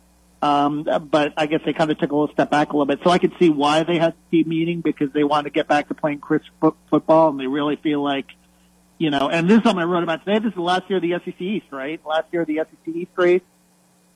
Um, 0.43 0.85
but 1.11 1.35
I 1.37 1.47
guess 1.47 1.61
they 1.65 1.73
kind 1.75 1.91
of 1.91 1.99
took 1.99 2.11
a 2.13 2.17
little 2.17 2.33
step 2.33 2.51
back 2.51 2.71
a 2.71 2.73
little 2.73 2.87
bit. 2.87 3.01
So 3.05 3.11
I 3.11 3.19
could 3.19 3.33
see 3.39 3.51
why 3.51 3.83
they 3.83 3.99
had 3.99 4.15
the 4.31 4.43
meeting 4.45 4.81
because 4.81 5.13
they 5.13 5.23
want 5.23 5.45
to 5.45 5.51
get 5.51 5.69
back 5.69 5.89
to 5.89 5.95
playing 5.95 6.21
crisp 6.21 6.47
fo- 6.61 6.77
football 6.89 7.29
and 7.29 7.39
they 7.39 7.47
really 7.47 7.77
feel 7.77 8.03
like, 8.03 8.27
you 8.99 9.11
know, 9.11 9.29
and 9.29 9.49
this 9.49 9.59
is 9.59 9.65
something 9.65 9.83
I 9.83 9.85
wrote 9.85 10.03
about 10.03 10.25
today. 10.25 10.39
This 10.39 10.51
is 10.51 10.55
the 10.55 10.63
last 10.63 10.89
year 10.89 10.97
of 10.97 11.03
the 11.03 11.13
SEC 11.25 11.41
East, 11.41 11.67
right? 11.71 12.01
Last 12.07 12.27
year 12.33 12.43
of 12.43 12.49
the 12.49 12.57
SEC 12.57 12.95
East 12.95 13.11
race. 13.17 13.43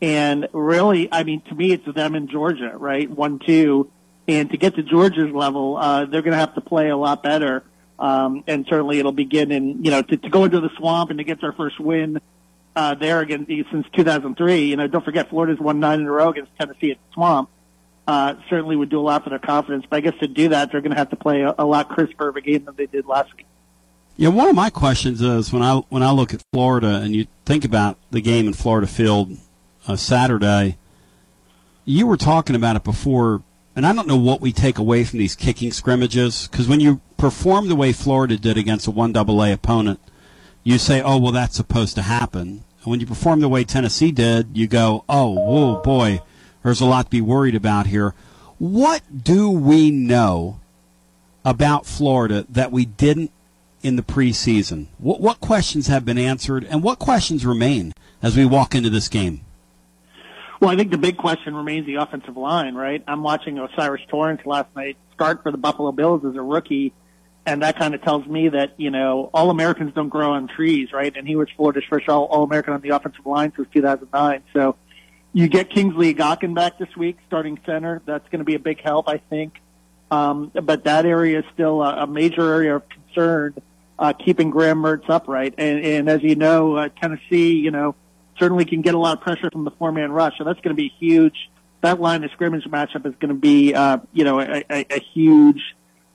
And 0.00 0.48
really, 0.52 1.08
I 1.12 1.24
mean, 1.24 1.42
to 1.42 1.54
me, 1.54 1.72
it's 1.72 1.86
them 1.94 2.14
in 2.14 2.28
Georgia, 2.28 2.72
right? 2.74 3.08
One, 3.08 3.38
two. 3.38 3.90
And 4.26 4.50
to 4.50 4.56
get 4.56 4.76
to 4.76 4.82
Georgia's 4.82 5.32
level, 5.32 5.76
uh, 5.76 6.06
they're 6.06 6.22
going 6.22 6.32
to 6.32 6.38
have 6.38 6.54
to 6.54 6.60
play 6.62 6.88
a 6.88 6.96
lot 6.96 7.22
better. 7.22 7.64
Um, 7.98 8.42
and 8.46 8.66
certainly 8.68 8.98
it'll 8.98 9.12
begin 9.12 9.52
in, 9.52 9.84
you 9.84 9.90
know, 9.90 10.02
to, 10.02 10.16
to 10.16 10.28
go 10.28 10.44
into 10.44 10.60
the 10.60 10.70
swamp 10.76 11.10
and 11.10 11.18
to 11.18 11.24
get 11.24 11.42
our 11.44 11.52
first 11.52 11.78
win, 11.78 12.20
uh, 12.76 12.94
there 12.94 13.20
again 13.20 13.46
since 13.70 13.86
2003. 13.94 14.64
You 14.64 14.76
know, 14.76 14.86
don't 14.86 15.04
forget 15.04 15.30
Florida's 15.30 15.60
won 15.60 15.80
nine 15.80 16.00
in 16.00 16.06
a 16.06 16.10
row 16.10 16.30
against 16.30 16.50
Tennessee 16.58 16.92
at 16.92 16.98
the 16.98 17.14
swamp. 17.14 17.50
Uh, 18.06 18.34
certainly 18.50 18.76
would 18.76 18.90
do 18.90 19.00
a 19.00 19.02
lot 19.02 19.24
for 19.24 19.30
their 19.30 19.38
confidence, 19.38 19.86
but 19.88 19.96
I 19.96 20.00
guess 20.00 20.18
to 20.20 20.28
do 20.28 20.50
that, 20.50 20.70
they're 20.70 20.82
going 20.82 20.92
to 20.92 20.98
have 20.98 21.10
to 21.10 21.16
play 21.16 21.40
a, 21.40 21.54
a 21.56 21.64
lot 21.64 21.88
crisper 21.88 22.28
of 22.28 22.36
a 22.36 22.42
game 22.42 22.64
than 22.66 22.74
they 22.76 22.84
did 22.84 23.06
last 23.06 23.34
week. 23.34 23.46
Yeah, 24.16 24.28
one 24.28 24.48
of 24.48 24.54
my 24.54 24.68
questions 24.68 25.22
is 25.22 25.52
when 25.52 25.62
I 25.62 25.76
when 25.88 26.02
I 26.02 26.10
look 26.10 26.34
at 26.34 26.42
Florida 26.52 27.00
and 27.02 27.16
you 27.16 27.26
think 27.46 27.64
about 27.64 27.96
the 28.10 28.20
game 28.20 28.46
in 28.46 28.52
Florida 28.52 28.86
Field 28.86 29.36
uh, 29.88 29.96
Saturday, 29.96 30.76
you 31.84 32.06
were 32.06 32.16
talking 32.16 32.54
about 32.54 32.76
it 32.76 32.84
before 32.84 33.42
and 33.74 33.84
I 33.84 33.92
don't 33.92 34.06
know 34.06 34.16
what 34.16 34.40
we 34.40 34.52
take 34.52 34.78
away 34.78 35.02
from 35.04 35.18
these 35.18 35.34
kicking 35.34 35.72
scrimmages 35.72 36.46
because 36.48 36.68
when 36.68 36.78
you 36.78 37.00
perform 37.24 37.68
the 37.68 37.74
way 37.74 37.90
Florida 37.90 38.36
did 38.36 38.58
against 38.58 38.86
a 38.86 38.90
one 38.90 39.10
double 39.10 39.42
A 39.42 39.50
opponent, 39.50 39.98
you 40.62 40.76
say, 40.76 41.00
"Oh, 41.00 41.16
well, 41.16 41.32
that's 41.32 41.56
supposed 41.56 41.94
to 41.94 42.02
happen." 42.02 42.64
And 42.82 42.90
when 42.90 43.00
you 43.00 43.06
perform 43.06 43.40
the 43.40 43.48
way 43.48 43.64
Tennessee 43.64 44.12
did, 44.12 44.48
you 44.52 44.66
go, 44.66 45.04
"Oh, 45.08 45.30
whoa, 45.30 45.80
boy, 45.80 46.20
there's 46.62 46.82
a 46.82 46.84
lot 46.84 47.06
to 47.06 47.10
be 47.10 47.22
worried 47.22 47.54
about 47.54 47.86
here." 47.86 48.12
What 48.58 49.24
do 49.24 49.48
we 49.48 49.90
know 49.90 50.60
about 51.46 51.86
Florida 51.86 52.44
that 52.50 52.70
we 52.70 52.84
didn't 52.84 53.30
in 53.82 53.96
the 53.96 54.02
preseason? 54.02 54.88
What, 54.98 55.22
what 55.22 55.40
questions 55.40 55.86
have 55.86 56.04
been 56.04 56.18
answered, 56.18 56.66
and 56.68 56.82
what 56.82 56.98
questions 56.98 57.46
remain 57.46 57.94
as 58.22 58.36
we 58.36 58.44
walk 58.44 58.74
into 58.74 58.90
this 58.90 59.08
game? 59.08 59.40
Well, 60.60 60.68
I 60.68 60.76
think 60.76 60.90
the 60.90 60.98
big 60.98 61.16
question 61.16 61.56
remains 61.56 61.86
the 61.86 61.94
offensive 61.94 62.36
line, 62.36 62.74
right? 62.74 63.02
I'm 63.08 63.22
watching 63.22 63.58
O'Cyrus 63.58 64.02
Torrence 64.08 64.42
last 64.44 64.68
night 64.76 64.98
start 65.14 65.42
for 65.42 65.50
the 65.50 65.58
Buffalo 65.58 65.90
Bills 65.90 66.22
as 66.26 66.34
a 66.36 66.42
rookie, 66.42 66.92
and 67.46 67.62
that 67.62 67.78
kind 67.78 67.94
of 67.94 68.02
tells 68.02 68.26
me 68.26 68.48
that, 68.48 68.74
you 68.78 68.90
know, 68.90 69.30
all 69.34 69.50
Americans 69.50 69.92
don't 69.94 70.08
grow 70.08 70.32
on 70.32 70.48
trees, 70.48 70.92
right? 70.92 71.14
And 71.14 71.28
he 71.28 71.36
was 71.36 71.48
Florida's 71.56 71.84
first 71.88 72.08
all, 72.08 72.24
all 72.24 72.44
American 72.44 72.72
on 72.72 72.80
the 72.80 72.90
offensive 72.90 73.26
line 73.26 73.52
since 73.54 73.68
2009. 73.74 74.42
So 74.52 74.76
you 75.34 75.48
get 75.48 75.68
Kingsley 75.68 76.14
Eguakun 76.14 76.54
back 76.54 76.78
this 76.78 76.96
week, 76.96 77.18
starting 77.26 77.58
center. 77.66 78.00
That's 78.06 78.26
going 78.30 78.38
to 78.38 78.44
be 78.44 78.54
a 78.54 78.58
big 78.58 78.80
help, 78.80 79.08
I 79.08 79.18
think. 79.18 79.60
Um, 80.10 80.52
but 80.54 80.84
that 80.84 81.04
area 81.04 81.40
is 81.40 81.44
still 81.52 81.82
a, 81.82 82.04
a 82.04 82.06
major 82.06 82.42
area 82.42 82.76
of 82.76 82.82
concern, 82.88 83.54
uh, 83.98 84.12
keeping 84.12 84.50
Graham 84.50 84.82
Mertz 84.82 85.08
upright. 85.10 85.54
And, 85.58 85.84
and 85.84 86.08
as 86.08 86.22
you 86.22 86.36
know, 86.36 86.76
uh, 86.76 86.88
Tennessee, 87.00 87.54
you 87.54 87.70
know, 87.70 87.94
certainly 88.38 88.64
can 88.64 88.80
get 88.80 88.94
a 88.94 88.98
lot 88.98 89.18
of 89.18 89.22
pressure 89.22 89.50
from 89.50 89.64
the 89.64 89.70
four 89.72 89.92
man 89.92 90.12
rush. 90.12 90.38
So 90.38 90.44
that's 90.44 90.60
going 90.60 90.74
to 90.74 90.80
be 90.80 90.92
huge. 90.98 91.50
That 91.82 92.00
line 92.00 92.24
of 92.24 92.30
scrimmage 92.30 92.64
matchup 92.64 93.04
is 93.04 93.14
going 93.20 93.28
to 93.28 93.34
be, 93.34 93.74
uh, 93.74 93.98
you 94.12 94.24
know, 94.24 94.40
a, 94.40 94.64
a, 94.70 94.86
a 94.90 95.00
huge, 95.12 95.60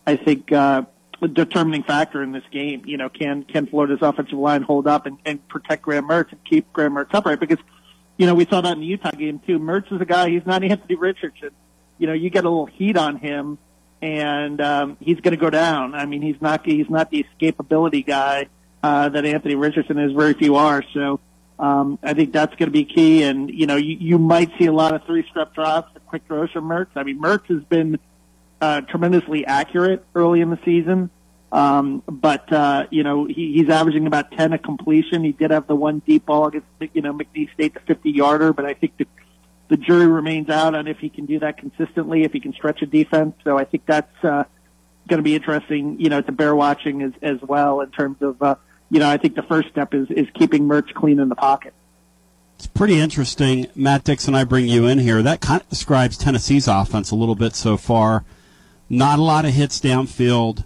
I 0.08 0.16
think, 0.16 0.52
uh, 0.52 0.84
determining 1.28 1.84
factor 1.84 2.24
in 2.24 2.32
this 2.32 2.44
game. 2.52 2.84
You 2.86 2.98
know, 2.98 3.10
can 3.10 3.44
can 3.44 3.68
Florida's 3.68 4.00
offensive 4.02 4.38
line 4.38 4.62
hold 4.62 4.88
up 4.88 5.06
and, 5.06 5.18
and 5.26 5.46
protect 5.48 5.84
Graham 5.84 6.08
Mertz 6.08 6.32
and 6.32 6.44
keep 6.44 6.72
Graham 6.74 6.94
Mertz 6.94 7.14
upright? 7.14 7.40
Because, 7.40 7.60
you 8.18 8.26
know, 8.26 8.36
we 8.36 8.46
saw 8.46 8.62
that 8.62 8.74
in 8.74 8.80
the 8.80 8.86
Utah 8.86 9.12
game 9.12 9.40
too. 9.46 9.60
Mertz 9.60 9.92
is 9.94 10.02
a 10.02 10.06
guy. 10.06 10.30
He's 10.30 10.46
not 10.46 10.64
Anthony 10.64 10.96
Richardson. 10.96 11.52
You 11.98 12.08
know, 12.08 12.14
you 12.14 12.30
get 12.30 12.46
a 12.46 12.50
little 12.50 12.66
heat 12.66 12.98
on 12.98 13.18
him, 13.18 13.58
and 14.02 14.62
um, 14.62 14.98
he's 15.00 15.20
going 15.20 15.34
to 15.34 15.38
go 15.38 15.50
down. 15.50 15.96
I 15.96 16.06
mean, 16.06 16.22
he's 16.22 16.42
not 16.42 16.66
he's 16.66 16.90
not 16.90 17.12
the 17.12 17.26
escapability 17.26 18.06
guy 18.06 18.48
uh, 18.82 19.10
that 19.10 19.26
Anthony 19.26 19.56
Richardson 19.56 20.00
is. 20.00 20.14
Very 20.14 20.34
few 20.34 20.56
are. 20.56 20.84
So 20.94 21.20
um, 21.60 22.00
I 22.02 22.14
think 22.14 22.32
that's 22.32 22.56
going 22.56 22.68
to 22.68 22.72
be 22.72 22.86
key. 22.86 23.24
And 23.24 23.50
you 23.50 23.68
know, 23.68 23.76
you, 23.76 23.98
you 24.00 24.18
might 24.18 24.52
see 24.58 24.66
a 24.68 24.74
lot 24.74 24.94
of 24.94 25.04
three 25.04 25.28
step 25.30 25.54
drops, 25.54 25.92
quick 26.08 26.24
throws 26.28 26.52
from 26.52 26.66
Mertz. 26.66 26.90
I 26.96 27.04
mean, 27.04 27.22
Mertz 27.22 27.46
has 27.48 27.64
been 27.64 28.00
uh, 28.62 28.82
tremendously 28.82 29.46
accurate 29.46 30.06
early 30.16 30.42
in 30.42 30.50
the 30.50 30.60
season. 30.66 31.10
Um, 31.52 32.04
but, 32.08 32.52
uh, 32.54 32.86
you 32.92 33.04
know, 33.04 33.26
he, 33.26 33.54
he's 33.54 33.70
averaging 33.70 34.06
about 34.06 34.32
10 34.32 34.54
a 34.54 34.60
completion. 34.60 35.24
He 35.24 35.32
did 35.32 35.52
have 35.52 35.66
the 35.68 35.76
one 35.76 36.00
deep 36.06 36.28
ball 36.28 36.48
against, 36.48 36.68
you 36.94 37.02
know, 37.02 37.14
McNeese 37.14 37.52
State, 37.54 37.74
the 37.74 37.80
50 37.82 38.12
yarder, 38.12 38.54
but 38.54 38.66
I 38.66 38.76
think 38.76 38.98
the, 38.98 39.08
the 39.68 39.78
jury 39.78 40.06
remains 40.06 40.50
out 40.50 40.76
on 40.76 40.88
if 40.88 41.00
he 41.00 41.10
can 41.10 41.26
do 41.26 41.40
that 41.40 41.58
consistently, 41.58 42.24
if 42.24 42.34
he 42.34 42.40
can 42.40 42.54
stretch 42.54 42.82
a 42.84 42.86
defense. 42.86 43.36
So 43.44 43.58
I 43.58 43.64
think 43.64 43.86
that's, 43.88 44.24
uh, 44.24 44.44
going 45.10 45.18
to 45.18 45.24
be 45.24 45.36
interesting, 45.36 46.00
you 46.00 46.10
know, 46.10 46.22
to 46.22 46.32
bear 46.32 46.56
watching 46.56 47.02
as, 47.02 47.12
as 47.22 47.42
well 47.42 47.82
in 47.82 47.92
terms 47.92 48.22
of, 48.22 48.42
uh, 48.42 48.56
you 48.90 49.00
know, 49.00 49.10
I 49.10 49.18
think 49.18 49.36
the 49.36 49.44
first 49.44 49.70
step 49.70 49.94
is, 49.94 50.10
is 50.10 50.28
keeping 50.34 50.68
Mertz 50.68 50.94
clean 50.94 51.20
in 51.20 51.30
the 51.30 51.36
pocket. 51.36 51.74
It's 52.56 52.68
pretty 52.68 53.00
interesting. 53.00 53.68
Matt 53.76 54.04
Dixon, 54.04 54.36
I 54.36 54.44
bring 54.44 54.68
you 54.68 54.86
in 54.86 55.00
here. 55.00 55.22
That 55.22 55.42
kind 55.42 55.62
of 55.62 55.70
describes 55.70 56.18
Tennessee's 56.18 56.68
offense 56.68 57.12
a 57.12 57.16
little 57.16 57.36
bit 57.36 57.56
so 57.56 57.78
far. 57.78 58.24
Not 58.90 59.20
a 59.20 59.24
lot 59.24 59.46
of 59.46 59.54
hits 59.54 59.80
downfield 59.80 60.64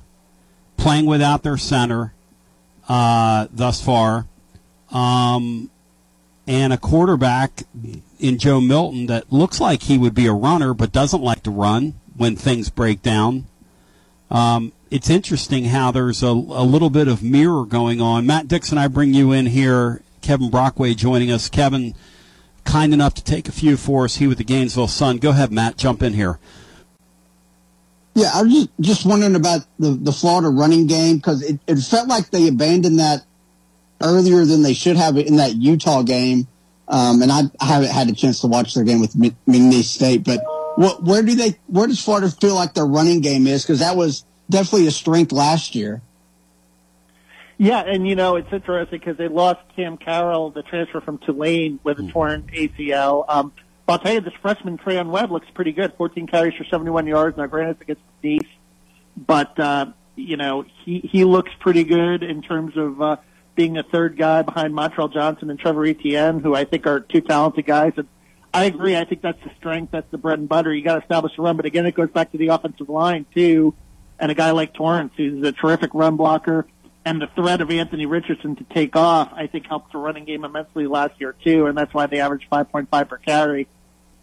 playing 0.78 1.06
without 1.06 1.44
their 1.44 1.58
center 1.58 2.14
uh, 2.88 3.48
thus 3.52 3.82
far, 3.82 4.26
um, 4.92 5.70
and 6.48 6.74
a 6.74 6.78
quarterback 6.78 7.64
in 8.20 8.38
Joe 8.38 8.60
Milton 8.60 9.06
that 9.08 9.32
looks 9.32 9.60
like 9.60 9.84
he 9.84 9.98
would 9.98 10.14
be 10.14 10.28
a 10.28 10.34
runner 10.34 10.74
but 10.74 10.92
doesn't 10.92 11.22
like 11.22 11.44
to 11.44 11.52
run 11.52 11.94
when 12.16 12.36
things 12.36 12.70
break 12.70 13.02
down. 13.02 13.46
Um, 14.30 14.74
it's 14.90 15.10
interesting 15.10 15.66
how 15.66 15.92
there's 15.92 16.22
a, 16.22 16.28
a 16.28 16.66
little 16.66 16.90
bit 16.90 17.08
of 17.08 17.24
mirror 17.24 17.66
going 17.66 18.02
on. 18.02 18.26
Matt 18.26 18.48
Dixon, 18.48 18.78
I 18.78 18.88
bring 18.88 19.14
you 19.14 19.32
in 19.32 19.48
here. 19.48 20.02
Kevin 20.22 20.50
Brockway 20.50 20.94
joining 20.94 21.32
us. 21.32 21.50
Kevin, 21.50 21.96
kind 22.64 22.94
enough 22.94 23.14
to 23.16 23.24
take 23.24 23.48
a 23.48 23.52
few 23.52 23.78
for 23.78 24.06
us. 24.06 24.16
He 24.16 24.28
with 24.28 24.38
the 24.38 24.44
Gainesville 24.44 24.88
Sun. 24.88 25.18
Go 25.18 25.32
ahead, 25.32 25.52
Matt. 25.52 25.78
Jump 25.78 26.02
in 26.02 26.14
here. 26.14 26.40
Yeah, 28.16 28.30
I 28.34 28.44
was 28.44 28.54
just, 28.54 28.70
just 28.80 29.06
wondering 29.06 29.36
about 29.36 29.62
the, 29.80 29.92
the 29.92 30.12
Florida 30.12 30.50
running 30.50 30.86
game 30.86 31.18
because 31.18 31.42
it, 31.42 31.60
it 31.68 31.78
felt 31.78 32.08
like 32.08 32.30
they 32.30 32.48
abandoned 32.48 33.00
that 33.00 33.26
earlier 34.02 34.46
than 34.46 34.62
they 34.62 34.74
should 34.74 34.98
have 34.98 35.18
in 35.18 35.38
that 35.38 35.56
Utah 35.56 36.04
game. 36.04 36.48
Um, 36.88 37.22
and 37.22 37.32
I, 37.32 37.42
I, 37.60 37.66
haven't 37.66 37.90
had 37.90 38.10
a 38.10 38.14
chance 38.14 38.42
to 38.42 38.48
watch 38.48 38.76
their 38.76 38.84
game 38.84 39.00
with 39.00 39.14
McNeese 39.16 39.86
State, 39.86 40.24
but 40.24 40.42
what, 40.76 41.02
where 41.04 41.24
do 41.24 41.34
they, 41.34 41.58
where 41.68 41.88
does 41.88 42.04
Florida 42.04 42.30
feel 42.30 42.56
like 42.56 42.74
their 42.74 42.86
running 42.86 43.22
game 43.22 43.48
is? 43.48 43.64
Because 43.64 43.80
that 43.80 43.96
was 43.96 44.26
definitely 44.50 44.88
a 44.88 44.92
strength 44.92 45.32
last 45.32 45.76
year. 45.76 46.02
Yeah, 47.58 47.80
and 47.80 48.08
you 48.08 48.16
know 48.16 48.36
it's 48.36 48.52
interesting 48.52 49.00
because 49.00 49.18
they 49.18 49.28
lost 49.28 49.62
Cam 49.76 49.98
Carroll, 49.98 50.50
the 50.50 50.64
transfer 50.64 51.00
from 51.02 51.20
Tulane, 51.20 51.80
with 51.84 52.00
a 52.00 52.08
torn 52.12 52.44
ACL. 52.54 53.26
Um, 53.30 53.54
but 53.56 53.63
I'll 53.88 54.00
tell 54.00 54.14
you, 54.14 54.22
this 54.22 54.34
freshman 54.42 54.78
Treyaun 54.78 55.10
Webb 55.10 55.32
looks 55.32 55.48
pretty 55.54 55.74
good. 55.74 55.94
14 55.98 56.28
carries 56.28 56.56
for 56.56 56.64
71 56.64 57.06
yards. 57.06 57.38
Now, 57.38 57.48
granted, 57.48 57.72
it's 57.72 57.82
against 57.82 58.02
Nice, 58.24 58.50
but 59.18 59.60
uh, 59.60 59.88
you 60.16 60.38
know 60.38 60.64
he 60.86 61.00
he 61.00 61.26
looks 61.26 61.52
pretty 61.60 61.84
good 61.84 62.24
in 62.24 62.42
terms 62.42 62.78
of 62.78 63.02
uh, 63.02 63.18
being 63.56 63.78
a 63.78 63.84
third 63.84 64.18
guy 64.18 64.42
behind 64.42 64.74
Montrell 64.74 65.12
Johnson 65.12 65.50
and 65.50 65.60
Trevor 65.60 65.86
Etienne, 65.86 66.40
who 66.40 66.56
I 66.56 66.64
think 66.64 66.88
are 66.88 67.02
two 67.02 67.22
talented 67.22 67.66
guys. 67.66 67.94
And 67.98 68.08
I 68.54 68.66
agree. 68.66 68.96
I 68.96 69.04
think 69.04 69.22
that's 69.22 69.44
the 69.44 69.52
strength. 69.58 69.92
That's 69.92 70.10
the 70.12 70.18
bread 70.18 70.40
and 70.40 70.48
butter. 70.48 70.74
You 70.74 70.84
got 70.84 70.96
to 70.96 71.02
establish 71.02 71.34
a 71.38 71.42
run, 71.42 71.58
but 71.58 71.66
again, 71.66 71.86
it 71.86 71.96
goes 71.96 72.10
back 72.10 72.32
to 72.32 72.38
the 72.38 72.48
offensive 72.48 72.88
line 72.88 73.26
too, 73.34 73.76
and 74.20 74.32
a 74.32 74.36
guy 74.36 74.52
like 74.52 74.74
Torrence, 74.74 75.12
who's 75.18 75.46
a 75.46 75.52
terrific 75.52 75.94
run 75.94 76.16
blocker. 76.16 76.66
And 77.06 77.22
the 77.22 77.28
threat 77.28 77.60
of 77.60 77.70
Anthony 77.70 78.06
Richardson 78.06 78.56
to 78.56 78.64
take 78.64 78.96
off, 78.96 79.32
I 79.34 79.48
think, 79.48 79.68
helped 79.68 79.92
the 79.92 79.98
running 79.98 80.24
game 80.24 80.46
immensely 80.46 80.88
last 80.88 81.20
year 81.20 81.36
too, 81.44 81.66
and 81.66 81.78
that's 81.78 81.94
why 81.94 82.08
they 82.08 82.22
averaged 82.22 82.50
5.5 82.50 83.10
per 83.10 83.18
carry. 83.18 83.68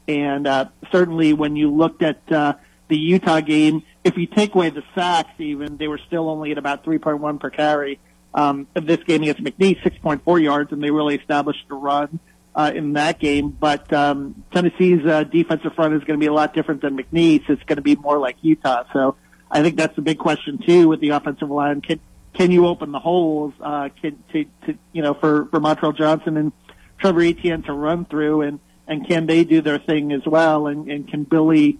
And 0.08 0.46
uh, 0.46 0.66
certainly, 0.90 1.34
when 1.34 1.56
you 1.56 1.70
looked 1.70 2.02
at 2.02 2.20
uh, 2.32 2.54
the 2.88 2.96
Utah 2.96 3.40
game, 3.40 3.82
if 4.02 4.16
you 4.16 4.26
take 4.26 4.54
away 4.54 4.70
the 4.70 4.82
sacks, 4.94 5.32
even 5.38 5.76
they 5.76 5.88
were 5.88 6.00
still 6.06 6.30
only 6.30 6.52
at 6.52 6.58
about 6.58 6.84
3.1 6.84 7.38
per 7.38 7.50
carry. 7.50 7.98
Um, 8.32 8.68
of 8.76 8.86
this 8.86 9.02
game 9.02 9.24
against 9.24 9.42
McNeese, 9.42 9.82
6.4 9.82 10.40
yards, 10.40 10.70
and 10.70 10.80
they 10.80 10.92
really 10.92 11.16
established 11.16 11.64
a 11.68 11.74
run 11.74 12.20
uh, 12.54 12.70
in 12.74 12.92
that 12.92 13.18
game. 13.18 13.50
But 13.50 13.92
um, 13.92 14.44
Tennessee's 14.52 15.04
uh, 15.04 15.24
defensive 15.24 15.74
front 15.74 15.94
is 15.94 16.04
going 16.04 16.18
to 16.18 16.22
be 16.22 16.26
a 16.26 16.32
lot 16.32 16.54
different 16.54 16.82
than 16.82 16.96
McNeese. 16.96 17.48
It's 17.48 17.62
going 17.64 17.76
to 17.76 17.82
be 17.82 17.96
more 17.96 18.18
like 18.18 18.36
Utah. 18.42 18.84
So 18.92 19.16
I 19.50 19.62
think 19.62 19.76
that's 19.76 19.96
the 19.96 20.02
big 20.02 20.18
question 20.18 20.58
too 20.58 20.88
with 20.88 21.00
the 21.00 21.10
offensive 21.10 21.50
line. 21.50 21.80
Can 21.80 22.00
can 22.34 22.50
you 22.50 22.66
open 22.66 22.92
the 22.92 22.98
holes? 22.98 23.54
Uh, 23.60 23.88
can 24.00 24.22
to, 24.32 24.44
to 24.66 24.78
you 24.92 25.02
know 25.02 25.14
for 25.14 25.46
for 25.46 25.60
Montrell 25.60 25.96
Johnson 25.96 26.36
and 26.36 26.52
Trevor 26.98 27.22
Etienne 27.22 27.62
to 27.62 27.72
run 27.72 28.04
through 28.04 28.42
and 28.42 28.60
and 28.86 29.06
can 29.06 29.26
they 29.26 29.44
do 29.44 29.62
their 29.62 29.78
thing 29.78 30.12
as 30.12 30.26
well? 30.26 30.66
And, 30.66 30.90
and 30.90 31.08
can 31.08 31.22
Billy, 31.22 31.78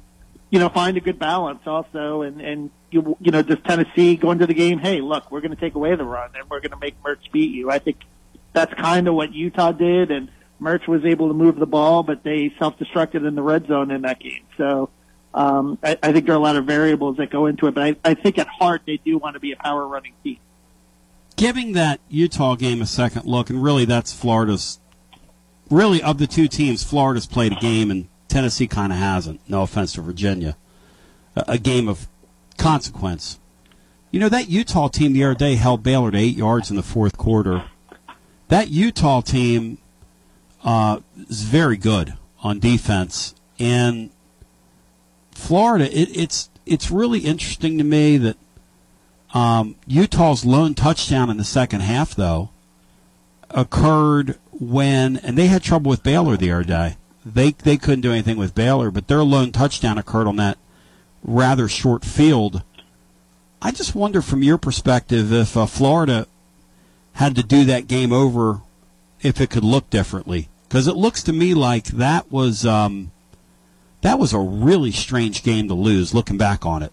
you 0.49 0.61
know, 0.61 0.69
find 0.69 0.97
a 0.97 1.01
good 1.01 1.19
balance 1.19 1.61
also? 1.67 2.23
And 2.23 2.41
and 2.41 2.71
you 2.91 3.17
you 3.21 3.31
know, 3.33 3.43
does 3.43 3.59
Tennessee 3.67 4.17
go 4.17 4.31
into 4.31 4.47
the 4.47 4.55
game? 4.55 4.79
Hey, 4.79 5.01
look, 5.01 5.31
we're 5.31 5.41
going 5.41 5.55
to 5.55 5.61
take 5.61 5.75
away 5.75 5.95
the 5.97 6.05
run 6.05 6.31
and 6.35 6.49
we're 6.49 6.61
going 6.61 6.71
to 6.71 6.79
make 6.79 7.01
Mertz 7.03 7.31
beat 7.33 7.53
you. 7.53 7.71
I 7.71 7.81
think 7.81 7.99
that's 8.53 8.73
kind 8.75 9.09
of 9.09 9.15
what 9.15 9.33
Utah 9.33 9.73
did, 9.73 10.11
and 10.11 10.31
Mertz 10.61 10.87
was 10.87 11.05
able 11.05 11.29
to 11.29 11.35
move 11.35 11.57
the 11.57 11.67
ball, 11.67 12.03
but 12.03 12.25
they 12.25 12.53
self-destructed 12.59 13.27
in 13.27 13.35
the 13.35 13.43
red 13.43 13.67
zone 13.67 13.91
in 13.91 14.03
that 14.03 14.21
game. 14.21 14.45
So. 14.57 14.91
Um, 15.33 15.79
I, 15.83 15.97
I 16.03 16.13
think 16.13 16.27
there 16.27 16.35
are 16.35 16.39
a 16.39 16.43
lot 16.43 16.57
of 16.57 16.65
variables 16.65 17.19
that 17.19 17.31
go 17.31 17.47
into 17.47 17.67
it, 17.69 17.75
but 17.75 17.85
I, 17.85 17.97
I 18.05 18.15
think 18.15 18.39
at 18.39 18.49
heart 18.49 18.83
they 18.87 18.97
do 18.97 19.17
want 19.19 19.35
to 19.35 19.41
be 19.41 19.53
a 19.53 19.57
power 19.57 19.87
running 19.87 20.13
team 20.25 20.39
giving 21.41 21.73
that 21.73 22.01
Utah 22.11 22.55
game 22.55 22.83
a 22.83 22.87
second 22.87 23.25
look, 23.25 23.49
and 23.49 23.63
really 23.63 23.87
that's 23.87 24.13
Florida's 24.13 24.79
really 25.71 26.03
of 26.03 26.19
the 26.19 26.27
two 26.27 26.47
teams, 26.47 26.85
Florida's 26.85 27.27
played 27.27 27.53
a 27.53 27.57
game 27.57 27.91
and 27.91 28.09
Tennessee 28.29 28.69
kind 28.69 28.93
of 28.93 28.99
hasn't. 28.99 29.41
No 29.49 29.63
offense 29.63 29.95
to 29.95 30.03
Virginia, 30.03 30.59
a, 31.35 31.45
a, 31.49 31.59
game 31.59 31.89
of 31.89 32.09
consequence. 32.59 33.41
You 34.11 34.21
know 34.21 34.29
that 34.29 34.51
Utah 34.51 34.89
team 34.89 35.15
the 35.15 35.25
other 35.25 35.35
day 35.35 35.55
held 35.55 35.83
Baylor 35.83 36.11
to 36.11 36.19
eight 36.19 36.37
yards 36.37 36.69
in 36.69 36.77
the 36.77 36.83
fourth 36.83 37.17
quarter. 37.17 37.65
That 38.49 38.69
Utah 38.69 39.23
team 39.23 39.79
uh, 40.63 41.01
is 41.17 41.43
very 41.43 41.79
good 41.79 42.19
on 42.43 42.59
defense, 42.59 43.35
and 43.59 44.11
Florida. 45.41 45.87
It, 45.87 46.17
it's 46.17 46.51
it's 46.67 46.91
really 46.91 47.21
interesting 47.21 47.79
to 47.79 47.85
me 47.85 48.17
that 48.19 48.37
um, 49.35 49.77
Utah's 49.87 50.45
lone 50.45 50.75
touchdown 50.75 51.31
in 51.31 51.37
the 51.37 51.45
second 51.45 51.81
half, 51.81 52.15
though, 52.15 52.51
occurred 53.51 54.39
when 54.53 55.17
and 55.19 55.37
they 55.37 55.47
had 55.47 55.63
trouble 55.63 55.91
with 55.91 56.03
Baylor 56.03 56.37
the 56.37 56.53
other 56.53 56.65
day. 56.65 56.97
They 57.25 57.53
they 57.53 57.77
couldn't 57.77 58.03
do 58.03 58.13
anything 58.13 58.37
with 58.37 58.55
Baylor, 58.55 58.91
but 58.91 59.09
their 59.09 59.23
lone 59.23 59.53
touchdown 59.53 59.99
occurred 59.99 60.27
on 60.27 60.37
that 60.37 60.59
rather 61.23 61.69
short 61.69 62.05
field. 62.05 62.63
I 63.63 63.73
just 63.73 63.95
wonder 63.95 64.23
from 64.23 64.43
your 64.43 64.59
perspective 64.59 65.33
if 65.33 65.57
uh, 65.57 65.67
Florida 65.67 66.27
had 67.15 67.35
to 67.37 67.43
do 67.43 67.65
that 67.67 67.89
game 67.89 68.13
over, 68.13 68.63
if 69.21 69.41
it 69.41 69.51
could 69.51 69.65
look 69.65 69.91
differently, 69.91 70.49
because 70.69 70.87
it 70.87 70.97
looks 70.97 71.23
to 71.25 71.33
me 71.33 71.53
like 71.53 71.87
that 71.87 72.33
was 72.33 72.65
um, 72.65 73.11
that 74.03 74.19
was 74.19 74.33
a 74.33 74.39
really 74.39 74.93
strange 74.93 75.43
game 75.43 75.69
to 75.69 75.75
lose. 75.75 76.15
Looking 76.15 76.39
back 76.39 76.65
on 76.65 76.83
it. 76.83 76.93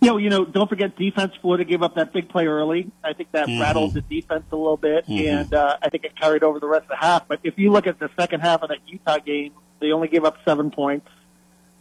You 0.00 0.10
know, 0.10 0.16
you 0.16 0.30
know, 0.30 0.44
don't 0.44 0.68
forget 0.68 0.96
defense. 0.96 1.32
Florida 1.40 1.64
gave 1.64 1.82
up 1.82 1.96
that 1.96 2.12
big 2.12 2.28
play 2.28 2.46
early. 2.46 2.90
I 3.02 3.14
think 3.14 3.32
that 3.32 3.48
mm-hmm. 3.48 3.60
rattled 3.60 3.94
the 3.94 4.00
defense 4.00 4.44
a 4.52 4.56
little 4.56 4.76
bit, 4.76 5.06
mm-hmm. 5.06 5.28
and 5.28 5.54
uh, 5.54 5.76
I 5.82 5.88
think 5.88 6.04
it 6.04 6.14
carried 6.14 6.44
over 6.44 6.60
the 6.60 6.68
rest 6.68 6.84
of 6.84 6.90
the 6.90 6.96
half. 6.96 7.26
But 7.26 7.40
if 7.42 7.58
you 7.58 7.72
look 7.72 7.88
at 7.88 7.98
the 7.98 8.08
second 8.16 8.40
half 8.40 8.62
of 8.62 8.68
that 8.68 8.78
Utah 8.86 9.18
game, 9.18 9.52
they 9.80 9.90
only 9.90 10.06
gave 10.06 10.24
up 10.24 10.36
seven 10.44 10.70
points, 10.70 11.08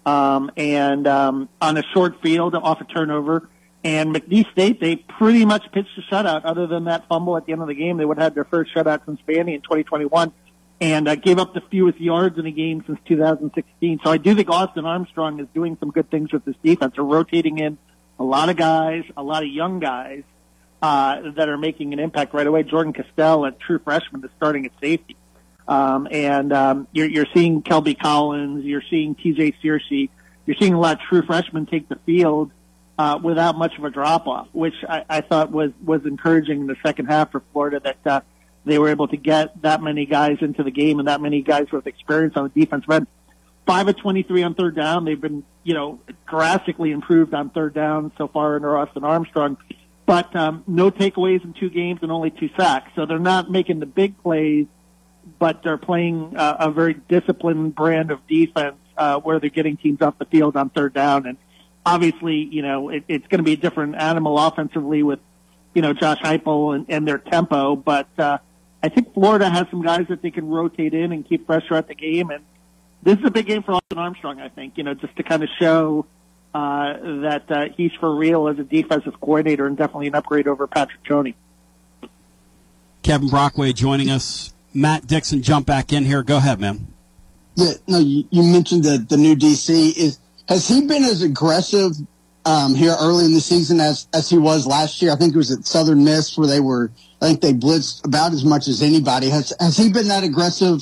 um, 0.05 0.51
and 0.57 1.07
um, 1.07 1.49
on 1.61 1.77
a 1.77 1.83
short 1.93 2.21
field 2.23 2.55
off 2.55 2.81
a 2.81 2.85
turnover. 2.85 3.49
And 3.83 4.13
McNeese 4.13 4.51
State, 4.51 4.81
they 4.81 4.95
pretty 4.95 5.45
much 5.45 5.71
pitched 5.71 5.97
a 5.97 6.01
shutout. 6.13 6.41
Other 6.43 6.65
than 6.65 6.85
that 6.85 7.07
fumble 7.07 7.37
at 7.37 7.45
the 7.45 7.51
end 7.51 7.61
of 7.61 7.67
the 7.67 7.75
game, 7.75 7.97
they 7.97 8.05
would 8.05 8.17
have 8.17 8.25
had 8.25 8.35
their 8.35 8.45
first 8.45 8.73
shutout 8.75 9.05
since 9.05 9.19
Vandy 9.27 9.53
in 9.53 9.61
2021 9.61 10.33
and 10.79 11.07
uh, 11.07 11.15
gave 11.15 11.39
up 11.39 11.53
the 11.53 11.61
fewest 11.71 11.99
yards 11.99 12.37
in 12.37 12.45
a 12.45 12.51
game 12.51 12.83
since 12.85 12.99
2016. 13.07 13.99
So 14.03 14.11
I 14.11 14.17
do 14.17 14.35
think 14.35 14.49
Austin 14.49 14.85
Armstrong 14.85 15.39
is 15.39 15.47
doing 15.53 15.77
some 15.79 15.89
good 15.89 16.09
things 16.11 16.31
with 16.31 16.45
this 16.45 16.55
defense. 16.63 16.93
They're 16.95 17.03
rotating 17.03 17.57
in 17.57 17.77
a 18.19 18.23
lot 18.23 18.49
of 18.49 18.57
guys, 18.57 19.03
a 19.15 19.23
lot 19.23 19.43
of 19.43 19.49
young 19.49 19.79
guys 19.79 20.23
uh, 20.81 21.31
that 21.35 21.49
are 21.49 21.57
making 21.57 21.93
an 21.93 21.99
impact 21.99 22.33
right 22.33 22.45
away. 22.45 22.63
Jordan 22.63 22.93
Castell, 22.93 23.45
a 23.45 23.51
true 23.51 23.79
freshman, 23.79 24.23
is 24.23 24.29
starting 24.37 24.65
at 24.65 24.71
safety. 24.79 25.15
Um, 25.67 26.07
and 26.11 26.53
um, 26.53 26.87
you're, 26.91 27.09
you're 27.09 27.27
seeing 27.33 27.61
Kelby 27.61 27.99
Collins, 27.99 28.63
you're 28.63 28.83
seeing 28.89 29.15
TJ 29.15 29.55
Searcy, 29.63 30.09
you're 30.45 30.55
seeing 30.59 30.73
a 30.73 30.79
lot 30.79 30.97
of 30.97 31.01
true 31.01 31.23
freshmen 31.23 31.65
take 31.65 31.89
the 31.89 31.97
field 32.05 32.51
uh, 32.97 33.19
without 33.21 33.57
much 33.57 33.77
of 33.77 33.83
a 33.83 33.89
drop 33.89 34.27
off, 34.27 34.47
which 34.53 34.75
I, 34.87 35.03
I 35.09 35.21
thought 35.21 35.51
was 35.51 35.71
was 35.83 36.05
encouraging 36.05 36.61
in 36.61 36.67
the 36.67 36.77
second 36.83 37.07
half 37.07 37.31
for 37.31 37.43
Florida 37.51 37.81
that 37.81 37.97
uh, 38.05 38.21
they 38.67 38.79
were 38.79 38.89
able 38.89 39.07
to 39.07 39.17
get 39.17 39.61
that 39.61 39.81
many 39.81 40.05
guys 40.05 40.37
into 40.41 40.63
the 40.63 40.71
game 40.71 40.99
and 40.99 41.07
that 41.07 41.21
many 41.21 41.41
guys 41.41 41.71
with 41.71 41.87
experience 41.87 42.35
on 42.35 42.51
the 42.53 42.65
defensive 42.65 42.89
end. 42.89 43.07
five 43.65 43.87
of 43.87 43.97
23 43.97 44.43
on 44.43 44.55
third 44.55 44.75
down. 44.75 45.05
They've 45.05 45.19
been, 45.19 45.43
you 45.63 45.73
know, 45.73 45.99
drastically 46.27 46.91
improved 46.91 47.33
on 47.33 47.49
third 47.49 47.73
down 47.73 48.11
so 48.17 48.27
far 48.27 48.55
under 48.55 48.77
Austin 48.77 49.03
Armstrong, 49.03 49.57
but 50.05 50.33
um, 50.35 50.63
no 50.67 50.89
takeaways 50.89 51.43
in 51.43 51.53
two 51.53 51.69
games 51.69 51.99
and 52.01 52.11
only 52.11 52.31
two 52.31 52.49
sacks. 52.57 52.91
So 52.95 53.05
they're 53.05 53.19
not 53.19 53.51
making 53.51 53.79
the 53.79 53.85
big 53.85 54.17
plays, 54.21 54.67
but 55.39 55.63
they're 55.63 55.77
playing 55.77 56.35
uh, 56.37 56.57
a 56.59 56.71
very 56.71 56.93
disciplined 56.93 57.75
brand 57.75 58.11
of 58.11 58.25
defense 58.27 58.77
uh, 58.97 59.19
where 59.19 59.39
they're 59.39 59.49
getting 59.49 59.77
teams 59.77 60.01
off 60.01 60.17
the 60.17 60.25
field 60.25 60.55
on 60.55 60.69
third 60.69 60.93
down. 60.93 61.25
And 61.25 61.37
obviously, 61.85 62.35
you 62.35 62.61
know, 62.61 62.89
it, 62.89 63.03
it's 63.07 63.27
going 63.27 63.39
to 63.39 63.43
be 63.43 63.53
a 63.53 63.57
different 63.57 63.95
animal 63.95 64.39
offensively 64.39 65.03
with, 65.03 65.19
you 65.73 65.81
know, 65.81 65.93
Josh 65.93 66.19
Heupel 66.21 66.75
and, 66.75 66.85
and 66.89 67.07
their 67.07 67.17
tempo, 67.17 67.75
but 67.75 68.07
uh, 68.17 68.37
I 68.87 68.89
think 68.89 69.13
Florida 69.13 69.49
has 69.49 69.67
some 69.69 69.81
guys 69.81 70.05
that 70.07 70.21
they 70.21 70.31
can 70.31 70.47
rotate 70.47 70.93
in 70.93 71.11
and 71.11 71.27
keep 71.27 71.45
pressure 71.45 71.73
at 71.73 71.89
the 71.89 71.95
game 71.95 72.29
and 72.29 72.45
this 73.03 73.19
is 73.19 73.25
a 73.25 73.31
big 73.31 73.45
game 73.45 73.63
for 73.63 73.73
Austin 73.73 73.97
Armstrong, 73.97 74.39
I 74.39 74.47
think, 74.47 74.77
you 74.77 74.83
know, 74.83 74.93
just 74.93 75.13
to 75.17 75.23
kind 75.23 75.43
of 75.43 75.49
show 75.59 76.05
uh, 76.53 76.93
that 77.21 77.43
uh, 77.49 77.65
he's 77.75 77.91
for 77.99 78.15
real 78.15 78.47
as 78.47 78.57
a 78.59 78.63
defensive 78.63 79.19
coordinator 79.19 79.67
and 79.67 79.75
definitely 79.75 80.07
an 80.07 80.15
upgrade 80.15 80.47
over 80.47 80.67
Patrick 80.67 81.03
Toney. 81.03 81.35
Kevin 83.03 83.27
Brockway 83.27 83.73
joining 83.73 84.09
us. 84.09 84.53
Matt 84.73 85.05
Dixon, 85.05 85.41
jump 85.41 85.65
back 85.65 85.91
in 85.91 86.05
here. 86.05 86.23
Go 86.23 86.37
ahead, 86.37 86.61
man. 86.61 86.87
Yeah, 87.55 87.73
no, 87.87 87.99
you, 87.99 88.23
you 88.29 88.43
mentioned 88.43 88.83
the, 88.83 88.97
the 88.97 89.17
new 89.17 89.35
DC. 89.35 89.97
Is 89.97 90.19
Has 90.47 90.65
he 90.67 90.85
been 90.85 91.03
as 91.03 91.21
aggressive 91.21 91.91
um, 92.47 92.73
here 92.73 92.95
early 92.99 93.25
in 93.25 93.33
the 93.33 93.41
season 93.41 93.81
as, 93.81 94.07
as 94.13 94.29
he 94.29 94.37
was 94.37 94.65
last 94.65 95.01
year? 95.01 95.11
I 95.11 95.15
think 95.17 95.35
it 95.35 95.37
was 95.37 95.51
at 95.51 95.65
Southern 95.65 96.05
Miss 96.05 96.37
where 96.37 96.47
they 96.47 96.61
were, 96.61 96.91
I 97.21 97.27
think 97.27 97.41
they 97.41 97.53
blitzed 97.53 98.05
about 98.05 98.31
as 98.31 98.45
much 98.45 98.69
as 98.69 98.81
anybody. 98.81 99.29
Has, 99.29 99.53
has 99.59 99.75
he 99.75 99.91
been 99.91 100.07
that 100.07 100.23
aggressive 100.23 100.81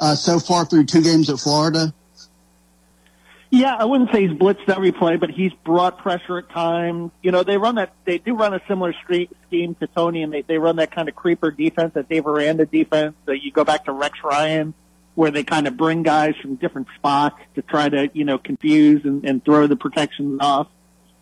uh, 0.00 0.14
so 0.14 0.40
far 0.40 0.64
through 0.64 0.86
two 0.86 1.02
games 1.02 1.28
at 1.28 1.38
Florida? 1.38 1.92
Yeah, 3.50 3.76
I 3.76 3.84
wouldn't 3.84 4.10
say 4.10 4.26
he's 4.26 4.38
blitzed 4.38 4.66
every 4.66 4.92
play, 4.92 5.16
but 5.16 5.28
he's 5.28 5.52
brought 5.52 5.98
pressure 5.98 6.38
at 6.38 6.48
times. 6.48 7.10
You 7.20 7.30
know, 7.30 7.42
they 7.42 7.58
run 7.58 7.74
that, 7.74 7.92
they 8.06 8.16
do 8.16 8.34
run 8.34 8.54
a 8.54 8.62
similar 8.66 8.94
scheme 9.04 9.74
to 9.74 9.86
Toney 9.88 10.22
and 10.22 10.32
they, 10.32 10.40
they 10.40 10.56
run 10.56 10.76
that 10.76 10.90
kind 10.90 11.10
of 11.10 11.14
creeper 11.14 11.50
defense, 11.50 11.92
that 11.92 12.08
Dave 12.08 12.26
Aranda 12.26 12.64
defense. 12.64 13.14
that 13.26 13.42
you 13.42 13.52
go 13.52 13.64
back 13.64 13.84
to 13.84 13.92
Rex 13.92 14.18
Ryan, 14.24 14.72
where 15.14 15.30
they 15.30 15.44
kind 15.44 15.66
of 15.66 15.76
bring 15.76 16.02
guys 16.02 16.34
from 16.40 16.54
different 16.54 16.86
spots 16.96 17.36
to 17.56 17.60
try 17.60 17.90
to, 17.90 18.10
you 18.14 18.24
know, 18.24 18.38
confuse 18.38 19.04
and, 19.04 19.26
and 19.26 19.44
throw 19.44 19.66
the 19.66 19.76
protections 19.76 20.38
off. 20.40 20.68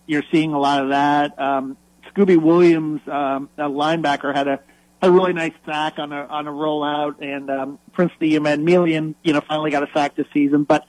You're 0.06 0.24
seeing 0.30 0.52
a 0.52 0.58
lot 0.58 0.82
of 0.82 0.90
that. 0.90 1.38
Um, 1.38 1.76
Scooby 2.12 2.36
Williams, 2.36 3.00
um, 3.06 3.48
a 3.56 3.62
linebacker, 3.62 4.34
had 4.34 4.48
a 4.48 4.60
a 5.02 5.10
really 5.10 5.32
nice 5.32 5.54
sack 5.64 5.98
on 5.98 6.12
a 6.12 6.26
on 6.26 6.46
a 6.46 6.50
rollout, 6.50 7.22
and 7.22 7.50
um, 7.50 7.78
Prince 7.92 8.12
Emmanuel, 8.20 8.86
you 8.88 9.32
know, 9.32 9.40
finally 9.40 9.70
got 9.70 9.82
a 9.82 9.88
sack 9.94 10.14
this 10.14 10.26
season. 10.32 10.64
But 10.64 10.84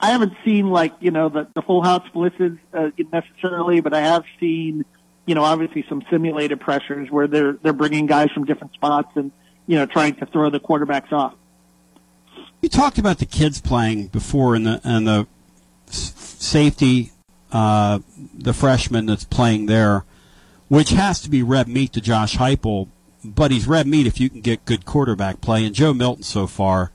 I 0.00 0.10
haven't 0.10 0.32
seen 0.44 0.70
like 0.70 0.94
you 1.00 1.10
know 1.10 1.28
the 1.28 1.48
the 1.54 1.62
full 1.62 1.82
house 1.82 2.06
blitzes 2.14 2.58
uh, 2.72 2.90
necessarily, 3.12 3.80
but 3.80 3.94
I 3.94 4.00
have 4.00 4.24
seen 4.40 4.84
you 5.26 5.34
know 5.34 5.42
obviously 5.42 5.84
some 5.88 6.02
simulated 6.10 6.60
pressures 6.60 7.10
where 7.10 7.26
they're 7.26 7.54
they're 7.62 7.72
bringing 7.72 8.06
guys 8.06 8.30
from 8.32 8.44
different 8.44 8.74
spots 8.74 9.10
and 9.14 9.30
you 9.66 9.76
know 9.76 9.86
trying 9.86 10.14
to 10.16 10.26
throw 10.26 10.50
the 10.50 10.60
quarterbacks 10.60 11.12
off. 11.12 11.34
You 12.62 12.68
talked 12.68 12.98
about 12.98 13.18
the 13.18 13.26
kids 13.26 13.60
playing 13.60 14.08
before 14.08 14.54
and 14.54 14.66
the 14.66 14.80
and 14.84 15.06
the 15.06 15.26
safety, 15.86 17.12
uh, 17.54 18.00
the 18.34 18.52
freshman 18.52 19.06
that's 19.06 19.24
playing 19.24 19.66
there, 19.66 20.04
which 20.68 20.90
has 20.90 21.22
to 21.22 21.30
be 21.30 21.42
red 21.42 21.68
meat 21.68 21.94
to 21.94 22.02
Josh 22.02 22.36
Heupel 22.36 22.88
but 23.24 23.50
he's 23.50 23.66
red 23.66 23.86
meat 23.86 24.06
if 24.06 24.20
you 24.20 24.28
can 24.28 24.40
get 24.40 24.64
good 24.64 24.84
quarterback 24.84 25.40
play. 25.40 25.64
And 25.64 25.74
Joe 25.74 25.94
Milton 25.94 26.22
so 26.22 26.46
far, 26.46 26.92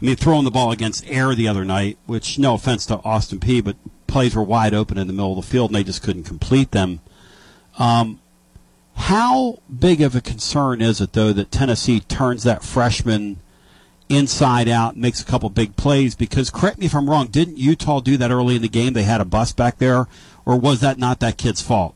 I 0.00 0.04
mean, 0.04 0.16
throwing 0.16 0.44
the 0.44 0.50
ball 0.50 0.70
against 0.70 1.08
air 1.08 1.34
the 1.34 1.48
other 1.48 1.64
night, 1.64 1.98
which 2.06 2.38
no 2.38 2.54
offense 2.54 2.86
to 2.86 3.00
Austin 3.04 3.40
Peay, 3.40 3.64
but 3.64 3.76
plays 4.06 4.36
were 4.36 4.42
wide 4.42 4.74
open 4.74 4.98
in 4.98 5.06
the 5.06 5.12
middle 5.12 5.36
of 5.36 5.44
the 5.44 5.50
field 5.50 5.70
and 5.70 5.76
they 5.76 5.84
just 5.84 6.02
couldn't 6.02 6.24
complete 6.24 6.70
them. 6.70 7.00
Um, 7.78 8.20
how 8.94 9.58
big 9.76 10.00
of 10.00 10.14
a 10.14 10.20
concern 10.20 10.80
is 10.80 11.00
it 11.00 11.14
though 11.14 11.32
that 11.32 11.50
Tennessee 11.50 11.98
turns 12.00 12.44
that 12.44 12.62
freshman 12.62 13.40
inside 14.08 14.68
out, 14.68 14.96
makes 14.96 15.20
a 15.20 15.24
couple 15.24 15.48
big 15.50 15.76
plays? 15.76 16.14
Because 16.14 16.50
correct 16.50 16.78
me 16.78 16.86
if 16.86 16.94
I'm 16.94 17.08
wrong, 17.08 17.26
didn't 17.26 17.58
Utah 17.58 18.00
do 18.00 18.16
that 18.16 18.30
early 18.30 18.56
in 18.56 18.62
the 18.62 18.68
game? 18.68 18.92
They 18.92 19.02
had 19.02 19.20
a 19.20 19.24
bus 19.24 19.52
back 19.52 19.78
there, 19.78 20.06
or 20.44 20.58
was 20.58 20.80
that 20.80 20.98
not 20.98 21.20
that 21.20 21.36
kid's 21.36 21.62
fault? 21.62 21.94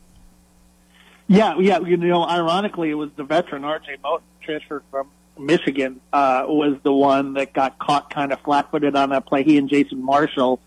Yeah, 1.27 1.57
yeah. 1.59 1.79
You 1.79 1.97
know, 1.97 2.25
ironically, 2.25 2.89
it 2.89 2.95
was 2.95 3.11
the 3.15 3.23
veteran 3.23 3.63
R.J. 3.63 3.97
Moten, 4.03 4.21
transferred 4.41 4.83
from 4.89 5.09
Michigan, 5.37 6.01
uh, 6.11 6.45
was 6.47 6.77
the 6.83 6.91
one 6.91 7.33
that 7.33 7.53
got 7.53 7.77
caught 7.79 8.13
kind 8.13 8.33
of 8.33 8.39
flat-footed 8.41 8.95
on 8.95 9.11
that 9.11 9.25
play. 9.27 9.43
He 9.43 9.57
and 9.57 9.69
Jason 9.69 10.03
Marshall, 10.03 10.59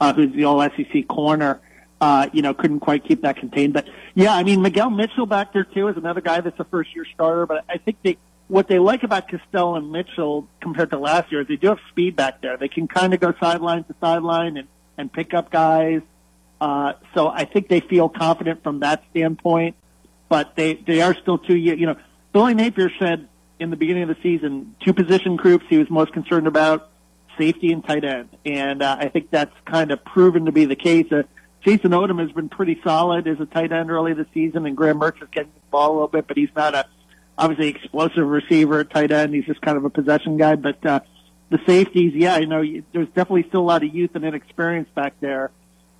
uh, 0.00 0.12
who's 0.12 0.32
the 0.34 0.44
All-SEC 0.44 1.06
corner, 1.08 1.60
uh, 2.00 2.28
you 2.32 2.42
know, 2.42 2.52
couldn't 2.54 2.80
quite 2.80 3.04
keep 3.04 3.22
that 3.22 3.36
contained. 3.36 3.72
But 3.72 3.88
yeah, 4.14 4.34
I 4.34 4.42
mean, 4.42 4.60
Miguel 4.60 4.90
Mitchell 4.90 5.26
back 5.26 5.52
there 5.52 5.64
too 5.64 5.88
is 5.88 5.96
another 5.96 6.20
guy 6.20 6.40
that's 6.40 6.58
a 6.60 6.64
first-year 6.64 7.06
starter. 7.14 7.46
But 7.46 7.64
I 7.68 7.78
think 7.78 7.98
they, 8.02 8.18
what 8.48 8.68
they 8.68 8.78
like 8.78 9.02
about 9.02 9.28
Castell 9.28 9.76
and 9.76 9.92
Mitchell 9.92 10.48
compared 10.60 10.90
to 10.90 10.98
last 10.98 11.30
year 11.30 11.42
is 11.42 11.48
they 11.48 11.56
do 11.56 11.68
have 11.68 11.78
speed 11.90 12.16
back 12.16 12.42
there. 12.42 12.56
They 12.56 12.68
can 12.68 12.88
kind 12.88 13.14
of 13.14 13.20
go 13.20 13.32
sideline 13.40 13.84
to 13.84 13.94
sideline 14.00 14.56
and 14.56 14.68
and 14.96 15.12
pick 15.12 15.32
up 15.32 15.50
guys. 15.50 16.00
Uh, 16.60 16.94
so 17.14 17.28
I 17.28 17.44
think 17.44 17.68
they 17.68 17.80
feel 17.80 18.08
confident 18.08 18.64
from 18.64 18.80
that 18.80 19.04
standpoint 19.10 19.76
but 20.28 20.54
they 20.56 20.74
they 20.74 21.00
are 21.00 21.14
still 21.14 21.38
two. 21.38 21.56
You 21.56 21.86
know, 21.86 21.96
Billy 22.32 22.54
Napier 22.54 22.90
said 22.98 23.28
in 23.58 23.70
the 23.70 23.76
beginning 23.76 24.04
of 24.04 24.08
the 24.08 24.16
season, 24.22 24.74
two 24.84 24.92
position 24.92 25.36
groups 25.36 25.64
he 25.68 25.78
was 25.78 25.90
most 25.90 26.12
concerned 26.12 26.46
about: 26.46 26.90
safety 27.36 27.72
and 27.72 27.84
tight 27.84 28.04
end. 28.04 28.28
And 28.44 28.82
uh, 28.82 28.96
I 28.98 29.08
think 29.08 29.30
that's 29.30 29.54
kind 29.64 29.90
of 29.90 30.04
proven 30.04 30.44
to 30.46 30.52
be 30.52 30.64
the 30.64 30.76
case. 30.76 31.10
Uh, 31.10 31.22
Jason 31.64 31.90
Odom 31.90 32.20
has 32.20 32.30
been 32.32 32.48
pretty 32.48 32.80
solid 32.84 33.26
as 33.26 33.40
a 33.40 33.46
tight 33.46 33.72
end 33.72 33.90
early 33.90 34.12
this 34.12 34.26
season, 34.32 34.66
and 34.66 34.76
Graham 34.76 35.00
Mertz 35.00 35.22
is 35.22 35.28
getting 35.32 35.52
the 35.52 35.70
ball 35.70 35.90
a 35.90 35.94
little 35.94 36.08
bit, 36.08 36.26
but 36.28 36.36
he's 36.36 36.50
not 36.54 36.74
a 36.74 36.86
obviously 37.38 37.68
explosive 37.68 38.26
receiver 38.26 38.84
tight 38.84 39.12
end. 39.12 39.32
He's 39.32 39.46
just 39.46 39.62
kind 39.62 39.78
of 39.78 39.84
a 39.84 39.90
possession 39.90 40.36
guy. 40.36 40.56
But 40.56 40.84
uh, 40.84 41.00
the 41.50 41.60
safeties, 41.64 42.12
yeah, 42.14 42.38
you 42.38 42.46
know, 42.46 42.62
there's 42.92 43.08
definitely 43.08 43.44
still 43.48 43.60
a 43.60 43.62
lot 43.62 43.84
of 43.84 43.94
youth 43.94 44.10
and 44.14 44.24
inexperience 44.24 44.88
back 44.94 45.14
there. 45.20 45.50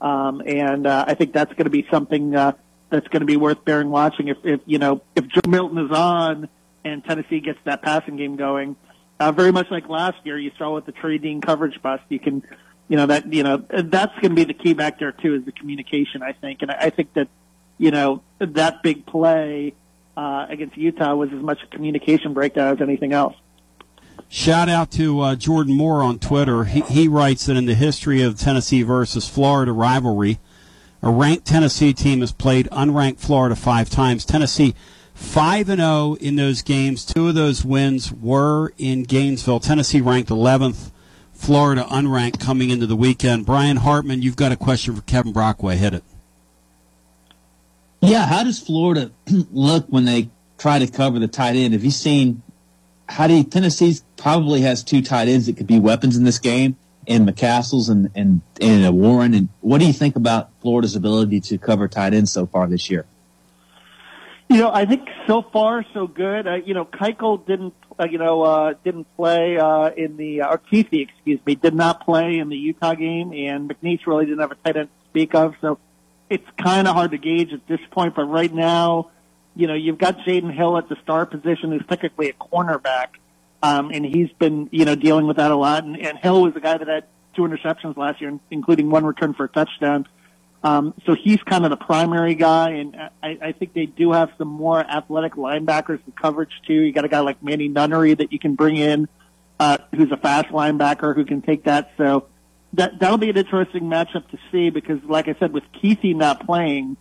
Um, 0.01 0.43
and 0.45 0.87
uh, 0.87 1.05
I 1.07 1.15
think 1.15 1.33
that's 1.33 1.53
going 1.53 1.65
to 1.65 1.71
be 1.71 1.87
something 1.91 2.35
uh, 2.35 2.53
that's 2.91 3.09
going 3.09 3.21
to 3.21 3.27
be 3.27 3.37
worth 3.37 3.65
bearing 3.65 3.91
watching. 3.91 4.29
If, 4.29 4.39
if 4.45 4.61
you 4.67 4.79
know 4.79 5.03
if 5.17 5.27
Joe 5.29 5.49
Milton 5.49 5.79
is 5.79 5.91
on 5.91 6.49
and 6.85 7.05
Tennessee 7.05 7.41
gets 7.41 7.59
that 7.65 7.83
passing 7.83 8.17
game 8.17 8.37
going, 8.37 8.77
uh, 9.19 9.33
very 9.33 9.53
much 9.53 9.71
like 9.71 9.89
last 9.89 10.19
year, 10.25 10.39
you 10.39 10.53
saw 10.59 10.75
with 10.75 10.87
the 10.87 10.93
Trey 10.93 11.19
Dean 11.19 11.41
coverage 11.41 11.81
bust. 11.83 12.05
You 12.09 12.21
can, 12.21 12.45
you 12.89 12.97
know 12.97 13.07
that 13.07 13.33
you 13.33 13.43
know 13.43 13.57
that's 13.69 14.15
going 14.21 14.31
to 14.31 14.35
be 14.37 14.45
the 14.45 14.55
key 14.55 14.75
back 14.75 15.01
there 15.01 15.13
too 15.13 15.35
is 15.35 15.45
the 15.45 15.53
communication. 15.53 16.23
I 16.23 16.33
think, 16.33 16.63
and 16.63 16.71
I, 16.71 16.77
I 16.83 16.91
think 16.91 17.15
that 17.15 17.29
you 17.77 17.91
know 17.91 18.23
that 18.39 18.83
big 18.85 19.05
play 19.05 19.75
uh, 20.19 20.47
against 20.49 20.77
Utah 20.77 21.15
was 21.15 21.33
as 21.33 21.41
much 21.41 21.63
a 21.63 21.67
communication 21.69 22.35
breakdown 22.35 22.75
as 22.75 22.83
anything 22.83 23.13
else. 23.13 23.37
Shout 24.29 24.69
out 24.69 24.91
to 24.93 25.21
uh, 25.21 25.37
Jordan 25.37 25.75
Moore 25.75 26.03
on 26.03 26.19
Twitter. 26.19 26.65
He, 26.65 26.81
he 26.81 27.07
writes 27.07 27.47
that 27.47 27.57
in 27.57 27.67
the 27.67 27.75
history 27.77 28.21
of 28.21 28.37
Tennessee 28.37 28.83
versus 28.83 29.29
Florida 29.29 29.73
rivalry, 29.73 30.41
a 31.01 31.11
ranked 31.11 31.47
Tennessee 31.47 31.95
team 31.95 32.21
has 32.21 32.33
played 32.33 32.69
unranked 32.73 33.21
Florida 33.21 33.55
five 33.55 33.89
times. 33.89 34.25
Tennessee 34.25 34.75
5 35.15 35.69
and 35.69 35.81
0 35.81 36.17
in 36.21 36.35
those 36.35 36.63
games. 36.63 37.05
Two 37.05 37.29
of 37.29 37.37
those 37.37 37.65
wins 37.65 38.13
were 38.13 38.73
in 38.77 39.05
Gainesville. 39.05 39.61
Tennessee 39.61 40.01
ranked 40.01 40.31
11th, 40.31 40.91
Florida 41.33 41.85
unranked 41.85 42.41
coming 42.41 42.71
into 42.71 42.87
the 42.87 42.97
weekend. 42.97 43.47
Brian 43.47 43.79
Hartman, 43.79 44.23
you've 44.23 44.37
got 44.37 44.51
a 44.51 44.57
question 44.57 44.97
for 44.97 45.03
Kevin 45.03 45.33
Brockway. 45.33 45.77
Hit 45.77 45.95
it. 45.95 46.05
Yeah, 48.01 48.27
how 48.27 48.45
does 48.45 48.61
Florida 48.61 49.11
look 49.53 49.87
when 49.89 50.05
they 50.05 50.31
try 50.57 50.79
to 50.79 50.87
cover 50.87 51.19
the 51.19 51.29
tight 51.29 51.57
end? 51.57 51.75
Have 51.75 51.85
you 51.85 51.91
seen 51.91 52.43
how 53.09 53.27
do 53.27 53.35
you, 53.35 53.45
Tennessee 53.45 53.97
probably 54.17 54.61
has 54.63 54.85
two 54.85 55.03
tight 55.03 55.29
ends 55.29 55.47
that 55.47 55.57
could 55.57 55.67
be 55.67 55.79
weapons 55.79 56.17
in 56.17 56.25
this 56.25 56.39
game? 56.39 56.77
in 57.09 57.25
McCastles 57.25 57.89
and, 57.89 58.11
and, 58.15 58.43
and 58.61 58.95
Warren. 58.95 59.33
And 59.33 59.49
what 59.63 59.79
do 59.79 59.87
you 59.87 59.95
think 59.95 60.15
about 60.15 60.51
Florida's 60.61 60.95
ability 60.95 61.41
to 61.41 61.59
cover 61.59 61.89
tight 61.89 62.13
ends 62.13 62.31
so 62.31 62.47
far 62.47 62.69
this 62.69 62.91
year? 62.91 63.07
You 64.51 64.59
know, 64.59 64.71
I 64.73 64.85
think 64.85 65.09
so 65.27 65.43
far 65.43 65.85
so 65.95 66.07
good. 66.07 66.47
Uh, 66.47 66.57
you 66.57 66.75
know, 66.75 66.85
Keuchel 66.85 67.47
didn't, 67.47 67.75
uh, 67.99 68.07
you 68.11 68.19
know, 68.19 68.43
uh, 68.43 68.75
didn't 68.85 69.07
play 69.17 69.59
uh, 69.59 69.91
in 69.97 70.19
the 70.19 70.43
uh, 70.43 70.53
or 70.53 70.59
Kuithe, 70.59 71.09
excuse 71.09 71.41
me, 71.47 71.55
did 71.55 71.75
not 71.75 72.05
play 72.05 72.39
in 72.39 72.49
the 72.51 72.57
Utah 72.57 72.95
game, 72.95 73.33
and 73.33 73.69
McNeese 73.71 74.07
really 74.07 74.25
didn't 74.27 74.41
have 74.41 74.53
a 74.53 74.55
tight 74.57 74.77
end 74.77 74.89
to 74.89 75.09
speak 75.11 75.35
of. 75.35 75.55
So 75.61 75.79
it's 76.31 76.47
kind 76.63 76.87
of 76.89 76.95
hard 76.95 77.13
to 77.13 77.19
gauge 77.19 77.53
at 77.53 77.67
this 77.67 77.81
point. 77.91 78.15
But 78.15 78.25
right 78.25 78.53
now, 78.53 79.11
you 79.55 79.67
know, 79.67 79.75
you've 79.75 79.99
got 79.99 80.19
Jaydon 80.19 80.55
Hill 80.55 80.77
at 80.79 80.89
the 80.89 80.97
star 81.03 81.27
position, 81.27 81.73
who's 81.73 81.87
technically 81.89 82.31
a 82.31 82.33
cornerback. 82.35 83.09
Um, 83.63 83.91
and 83.93 84.05
he's 84.05 84.31
been, 84.39 84.69
you 84.71 84.85
know, 84.85 84.95
dealing 84.95 85.27
with 85.27 85.39
that 85.39 85.51
a 85.51 85.57
lot. 85.57 85.85
And, 85.85 85.99
and 85.99 86.17
Hill 86.17 86.43
was 86.43 86.55
the 86.55 86.61
guy 86.61 86.79
that 86.79 86.87
had 86.87 87.05
two 87.35 87.43
interceptions 87.43 87.97
last 87.97 88.21
year, 88.21 88.39
including 88.51 88.91
one 88.91 89.05
return 89.05 89.35
for 89.35 89.45
a 89.45 89.49
touchdown. 89.49 90.07
Um, 90.63 90.95
so 91.07 91.15
he's 91.15 91.41
kind 91.43 91.65
of 91.65 91.71
the 91.71 91.77
primary 91.77 92.35
guy, 92.35 92.71
and 92.71 92.97
I, 93.23 93.39
I 93.41 93.53
think 93.53 93.75
they 93.75 93.87
do 93.87 94.13
have 94.13 94.31
some 94.39 94.49
more 94.49 94.81
athletic 94.81 95.35
linebackers 95.35 96.01
in 96.05 96.13
coverage 96.21 96.51
too. 96.67 96.75
You 96.75 96.93
got 96.93 97.05
a 97.05 97.09
guy 97.09 97.21
like 97.21 97.43
Mannie 97.43 97.69
Nunnery 97.69 98.15
that 98.15 98.33
you 98.33 98.41
can 98.41 98.57
bring 98.57 98.77
in, 98.77 99.09
uh, 99.61 99.79
who's 99.95 100.11
a 100.11 100.17
fast 100.17 100.49
linebacker 100.49 101.15
who 101.15 101.25
can 101.25 101.43
take 101.43 101.65
that. 101.65 101.93
So 101.97 102.27
that 102.75 102.99
that'll 102.99 103.19
be 103.19 103.31
an 103.31 103.37
interesting 103.37 103.85
matchup 103.85 104.29
to 104.31 104.39
see 104.53 104.71
because, 104.71 105.03
like 105.05 105.29
I 105.29 105.35
said, 105.39 105.53
with 105.53 105.65
Kuithe 105.73 106.15
not 106.15 106.45
playing 106.45 106.97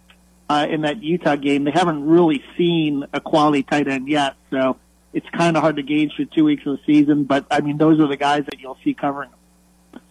uh, 0.50 0.68
in 0.70 0.82
that 0.82 1.04
Utah 1.04 1.36
game, 1.36 1.64
they 1.64 1.72
haven't 1.72 2.06
really 2.06 2.44
seen 2.58 3.06
a 3.14 3.20
quality 3.20 3.64
tight 3.64 3.88
end 3.88 4.08
yet. 4.08 4.36
So 4.50 4.78
it's 5.14 5.28
kind 5.32 5.58
of 5.58 5.64
hard 5.64 5.76
to 5.78 5.84
gauge 5.84 6.14
for 6.16 6.26
two 6.26 6.46
weeks 6.46 6.66
of 6.66 6.78
the 6.78 6.84
season. 6.86 7.26
But 7.26 7.46
I 7.52 7.62
mean, 7.62 7.78
those 7.78 8.00
are 8.00 8.08
the 8.08 8.18
guys 8.18 8.46
that 8.46 8.60
you'll 8.60 8.78
see 8.84 8.94
covering 8.94 9.30
them. 9.30 10.02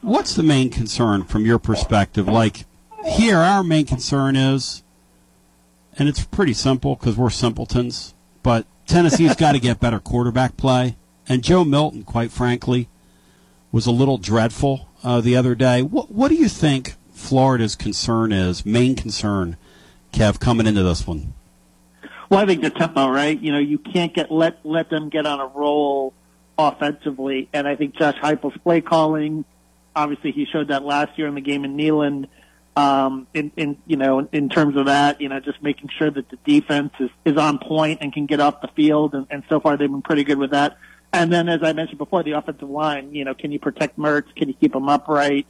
What's 0.00 0.34
the 0.34 0.42
main 0.42 0.70
concern 0.70 1.24
from 1.24 1.46
your 1.46 1.58
perspective? 1.58 2.28
Like 2.28 2.66
here, 3.06 3.38
our 3.38 3.62
main 3.62 3.86
concern 3.86 4.36
is, 4.36 4.82
and 5.98 6.08
it's 6.08 6.24
pretty 6.24 6.52
simple 6.52 6.96
because 6.96 7.16
we're 7.16 7.30
simpletons, 7.30 8.14
but 8.42 8.66
Tennessee's 8.86 9.36
got 9.38 9.52
to 9.52 9.60
get 9.60 9.80
better 9.80 10.00
quarterback 10.00 10.56
play. 10.56 10.96
And 11.26 11.42
Joe 11.42 11.64
Milton, 11.64 12.02
quite 12.02 12.30
frankly, 12.30 12.88
was 13.74 13.86
a 13.86 13.90
little 13.90 14.18
dreadful 14.18 14.88
uh, 15.02 15.20
the 15.20 15.34
other 15.34 15.56
day. 15.56 15.82
What, 15.82 16.08
what 16.08 16.28
do 16.28 16.36
you 16.36 16.48
think 16.48 16.94
Florida's 17.10 17.74
concern 17.74 18.30
is, 18.30 18.64
main 18.64 18.94
concern, 18.94 19.56
Kev, 20.12 20.38
coming 20.38 20.68
into 20.68 20.84
this 20.84 21.08
one? 21.08 21.34
Well, 22.30 22.38
I 22.38 22.46
think 22.46 22.62
the 22.62 22.70
tempo, 22.70 23.08
right? 23.08 23.36
You 23.36 23.50
know, 23.50 23.58
you 23.58 23.78
can't 23.78 24.14
get 24.14 24.30
let 24.30 24.64
let 24.64 24.90
them 24.90 25.08
get 25.08 25.26
on 25.26 25.40
a 25.40 25.46
roll 25.48 26.14
offensively, 26.56 27.48
and 27.52 27.66
I 27.66 27.74
think 27.74 27.96
Josh 27.96 28.14
Heupel's 28.22 28.56
play 28.58 28.80
calling. 28.80 29.44
Obviously, 29.96 30.30
he 30.30 30.46
showed 30.46 30.68
that 30.68 30.84
last 30.84 31.18
year 31.18 31.26
in 31.26 31.34
the 31.34 31.40
game 31.40 31.64
in 31.64 31.76
Neyland. 31.76 32.28
Um, 32.76 33.26
in, 33.34 33.50
in 33.56 33.76
you 33.86 33.96
know, 33.96 34.28
in 34.30 34.50
terms 34.50 34.76
of 34.76 34.86
that, 34.86 35.20
you 35.20 35.28
know, 35.28 35.40
just 35.40 35.60
making 35.62 35.90
sure 35.98 36.10
that 36.12 36.28
the 36.28 36.38
defense 36.44 36.92
is, 37.00 37.10
is 37.24 37.36
on 37.36 37.58
point 37.58 37.98
and 38.02 38.12
can 38.12 38.26
get 38.26 38.38
off 38.38 38.60
the 38.60 38.68
field, 38.68 39.14
and, 39.14 39.26
and 39.30 39.42
so 39.48 39.58
far 39.58 39.76
they've 39.76 39.90
been 39.90 40.02
pretty 40.02 40.22
good 40.22 40.38
with 40.38 40.52
that. 40.52 40.76
And 41.14 41.32
then, 41.32 41.48
as 41.48 41.62
I 41.62 41.72
mentioned 41.72 41.98
before, 41.98 42.24
the 42.24 42.32
offensive 42.32 42.68
line. 42.68 43.14
You 43.14 43.24
know, 43.24 43.34
can 43.34 43.52
you 43.52 43.60
protect 43.60 43.96
Mertz? 43.96 44.34
Can 44.34 44.48
you 44.48 44.54
keep 44.54 44.74
him 44.74 44.88
upright? 44.88 45.46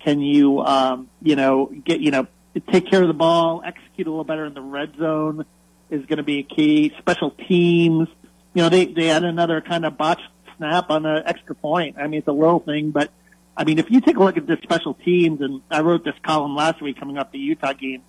Can 0.00 0.20
you, 0.20 0.60
um, 0.62 1.08
you 1.22 1.36
know, 1.36 1.66
get 1.66 2.00
you 2.00 2.10
know, 2.10 2.26
take 2.72 2.90
care 2.90 3.02
of 3.02 3.08
the 3.08 3.14
ball, 3.14 3.62
execute 3.64 4.08
a 4.08 4.10
little 4.10 4.24
better 4.24 4.44
in 4.44 4.54
the 4.54 4.60
red 4.60 4.96
zone 4.98 5.46
is 5.90 6.04
going 6.06 6.16
to 6.16 6.24
be 6.24 6.40
a 6.40 6.42
key. 6.42 6.92
Special 6.98 7.30
teams. 7.30 8.08
You 8.52 8.62
know, 8.62 8.68
they 8.68 8.86
they 8.86 9.06
had 9.06 9.22
another 9.22 9.60
kind 9.60 9.84
of 9.84 9.96
botched 9.96 10.28
snap 10.56 10.90
on 10.90 11.06
an 11.06 11.22
extra 11.24 11.54
point. 11.54 11.96
I 11.98 12.08
mean, 12.08 12.18
it's 12.18 12.28
a 12.28 12.32
little 12.32 12.58
thing, 12.58 12.90
but 12.90 13.12
I 13.56 13.62
mean, 13.62 13.78
if 13.78 13.88
you 13.90 14.00
take 14.00 14.16
a 14.16 14.24
look 14.24 14.36
at 14.36 14.48
the 14.48 14.58
special 14.60 14.94
teams, 14.94 15.40
and 15.40 15.62
I 15.70 15.82
wrote 15.82 16.04
this 16.04 16.16
column 16.24 16.56
last 16.56 16.82
week 16.82 16.98
coming 16.98 17.16
up 17.16 17.30
the 17.30 17.38
Utah 17.38 17.74
game, 17.74 18.02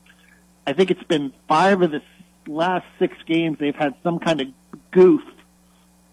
I 0.66 0.74
think 0.74 0.90
it's 0.90 1.04
been 1.04 1.32
five 1.48 1.84
of 1.84 1.92
the 1.92 2.02
last 2.48 2.88
six 2.98 3.16
games 3.28 3.60
they've 3.60 3.76
had 3.76 3.94
some 4.02 4.18
kind 4.18 4.42
of 4.42 4.48
goof 4.90 5.22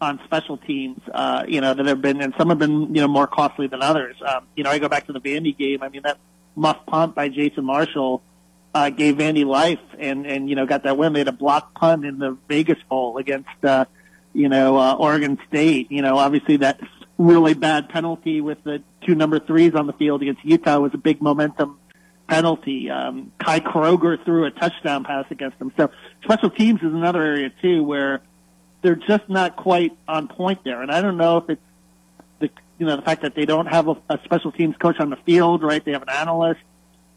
on 0.04 0.20
special 0.24 0.56
teams, 0.56 1.00
uh, 1.12 1.44
you 1.48 1.60
know, 1.60 1.74
that 1.74 1.86
have 1.86 2.00
been, 2.00 2.20
and 2.20 2.34
some 2.38 2.50
have 2.50 2.58
been, 2.58 2.94
you 2.94 3.00
know, 3.00 3.08
more 3.08 3.26
costly 3.26 3.66
than 3.66 3.82
others. 3.82 4.16
Um, 4.24 4.46
you 4.54 4.62
know, 4.62 4.70
I 4.70 4.78
go 4.78 4.88
back 4.88 5.06
to 5.06 5.12
the 5.12 5.20
Vandy 5.20 5.56
game. 5.56 5.82
I 5.82 5.88
mean, 5.88 6.02
that 6.02 6.18
muff 6.54 6.84
punt 6.86 7.14
by 7.14 7.28
Jason 7.28 7.64
Marshall 7.64 8.22
uh, 8.74 8.90
gave 8.90 9.16
Vandy 9.16 9.44
life 9.44 9.80
and, 9.98 10.26
and, 10.26 10.48
you 10.48 10.56
know, 10.56 10.66
got 10.66 10.84
that 10.84 10.96
win. 10.96 11.12
They 11.12 11.20
had 11.20 11.28
a 11.28 11.32
block 11.32 11.74
punt 11.74 12.04
in 12.04 12.18
the 12.18 12.36
Vegas 12.48 12.78
Bowl 12.88 13.18
against, 13.18 13.48
uh, 13.64 13.86
you 14.32 14.48
know, 14.48 14.76
uh, 14.76 14.94
Oregon 14.94 15.38
State. 15.48 15.90
You 15.90 16.02
know, 16.02 16.18
obviously 16.18 16.58
that 16.58 16.80
really 17.18 17.54
bad 17.54 17.88
penalty 17.88 18.40
with 18.40 18.62
the 18.64 18.82
two 19.06 19.14
number 19.14 19.38
threes 19.38 19.74
on 19.74 19.86
the 19.86 19.92
field 19.94 20.22
against 20.22 20.44
Utah 20.44 20.78
was 20.78 20.92
a 20.94 20.98
big 20.98 21.22
momentum 21.22 21.78
penalty. 22.26 22.90
Um, 22.90 23.32
Kai 23.38 23.60
Kroeger 23.60 24.22
threw 24.24 24.44
a 24.44 24.50
touchdown 24.50 25.04
pass 25.04 25.26
against 25.30 25.58
them. 25.58 25.72
So 25.76 25.90
special 26.22 26.50
teams 26.50 26.80
is 26.80 26.92
another 26.92 27.22
area 27.22 27.50
too 27.62 27.84
where 27.84 28.22
they're 28.84 28.94
just 28.94 29.30
not 29.30 29.56
quite 29.56 29.96
on 30.06 30.28
point 30.28 30.62
there. 30.62 30.82
And 30.82 30.92
I 30.92 31.00
don't 31.00 31.16
know 31.16 31.38
if 31.38 31.48
it's 31.48 31.62
the 32.38 32.50
you 32.78 32.84
know 32.84 32.96
the 32.96 33.02
fact 33.02 33.22
that 33.22 33.34
they 33.34 33.46
don't 33.46 33.66
have 33.66 33.88
a, 33.88 33.96
a 34.10 34.20
special 34.24 34.52
teams 34.52 34.76
coach 34.76 35.00
on 35.00 35.08
the 35.08 35.16
field, 35.16 35.62
right? 35.62 35.82
They 35.82 35.92
have 35.92 36.02
an 36.02 36.10
analyst, 36.10 36.60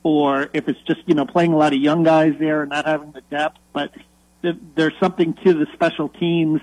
or 0.01 0.49
if 0.53 0.69
it's 0.69 0.79
just 0.83 1.01
you 1.05 1.13
know 1.13 1.25
playing 1.25 1.51
a 1.51 1.57
lot 1.57 1.73
of 1.73 1.79
young 1.79 2.03
guys 2.03 2.35
there 2.39 2.61
and 2.61 2.69
not 2.69 2.85
having 2.85 3.11
the 3.11 3.21
depth. 3.29 3.59
But 3.73 3.91
th- 4.41 4.55
there's 4.75 4.93
something 5.01 5.33
to 5.43 5.53
the 5.53 5.67
special 5.73 6.07
teams, 6.07 6.61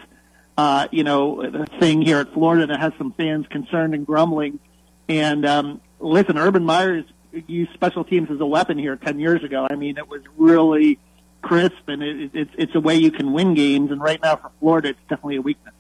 uh, 0.57 0.89
you 0.91 1.05
know, 1.05 1.67
thing 1.79 2.01
here 2.01 2.19
at 2.21 2.33
Florida 2.33 2.67
that 2.69 2.81
has 2.81 2.95
some 2.97 3.13
fans 3.13 3.47
concerned 3.49 3.95
and 3.95 4.07
grumbling. 4.07 4.59
And 5.07 5.45
um, 5.45 5.83
listen, 6.01 6.39
Urban 6.39 6.65
Meyers 6.65 7.05
used 7.47 7.75
special 7.75 8.05
teams 8.05 8.31
as 8.31 8.41
a 8.41 8.47
weapon 8.47 8.79
here 8.79 8.97
10 8.97 9.21
years 9.21 9.45
ago. 9.45 9.67
I 9.71 9.75
mean, 9.75 9.99
it 9.99 10.09
was 10.09 10.23
really 10.39 10.99
crisp, 11.45 11.89
and 11.89 12.03
it, 12.03 12.31
it's 12.35 12.51
it's 12.57 12.75
a 12.75 12.81
way 12.81 12.97
you 12.97 13.11
can 13.11 13.33
win 13.33 13.55
games. 13.55 13.91
And 13.91 14.01
right 14.01 14.21
now 14.23 14.37
for 14.37 14.51
Florida, 14.59 14.89
it's 14.89 15.01
definitely 15.09 15.37
a 15.37 15.43
weakness. 15.43 15.75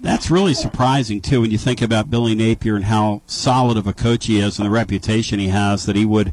That's 0.00 0.30
really 0.30 0.54
surprising 0.54 1.20
too 1.20 1.42
when 1.42 1.50
you 1.50 1.58
think 1.58 1.82
about 1.82 2.10
Billy 2.10 2.34
Napier 2.34 2.76
and 2.76 2.86
how 2.86 3.22
solid 3.26 3.76
of 3.76 3.86
a 3.86 3.92
coach 3.92 4.26
he 4.26 4.40
is 4.40 4.58
and 4.58 4.66
the 4.66 4.70
reputation 4.70 5.38
he 5.38 5.48
has 5.48 5.86
that 5.86 5.96
he 5.96 6.04
would 6.04 6.32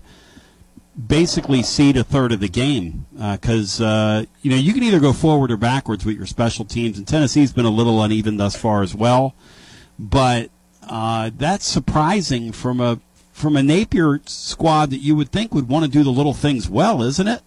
basically 1.07 1.61
seed 1.61 1.95
a 1.95 2.03
third 2.03 2.31
of 2.31 2.39
the 2.39 2.49
game 2.49 3.05
because 3.31 3.79
uh, 3.79 3.85
uh, 3.85 4.25
you 4.41 4.51
know 4.51 4.57
you 4.57 4.73
can 4.73 4.83
either 4.83 4.99
go 4.99 5.13
forward 5.13 5.51
or 5.51 5.57
backwards 5.57 6.05
with 6.05 6.17
your 6.17 6.25
special 6.25 6.65
teams 6.65 6.97
and 6.97 7.07
Tennessee's 7.07 7.53
been 7.53 7.65
a 7.65 7.69
little 7.69 8.01
uneven 8.03 8.37
thus 8.37 8.55
far 8.55 8.81
as 8.81 8.93
well 8.93 9.33
but 9.97 10.49
uh, 10.89 11.29
that's 11.37 11.65
surprising 11.65 12.51
from 12.51 12.81
a 12.81 12.99
from 13.31 13.55
a 13.55 13.63
Napier 13.63 14.19
squad 14.25 14.89
that 14.89 14.97
you 14.97 15.15
would 15.15 15.31
think 15.31 15.53
would 15.53 15.69
want 15.69 15.85
to 15.85 15.91
do 15.91 16.03
the 16.03 16.09
little 16.09 16.33
things 16.33 16.69
well 16.69 17.01
isn't 17.01 17.27
it 17.27 17.41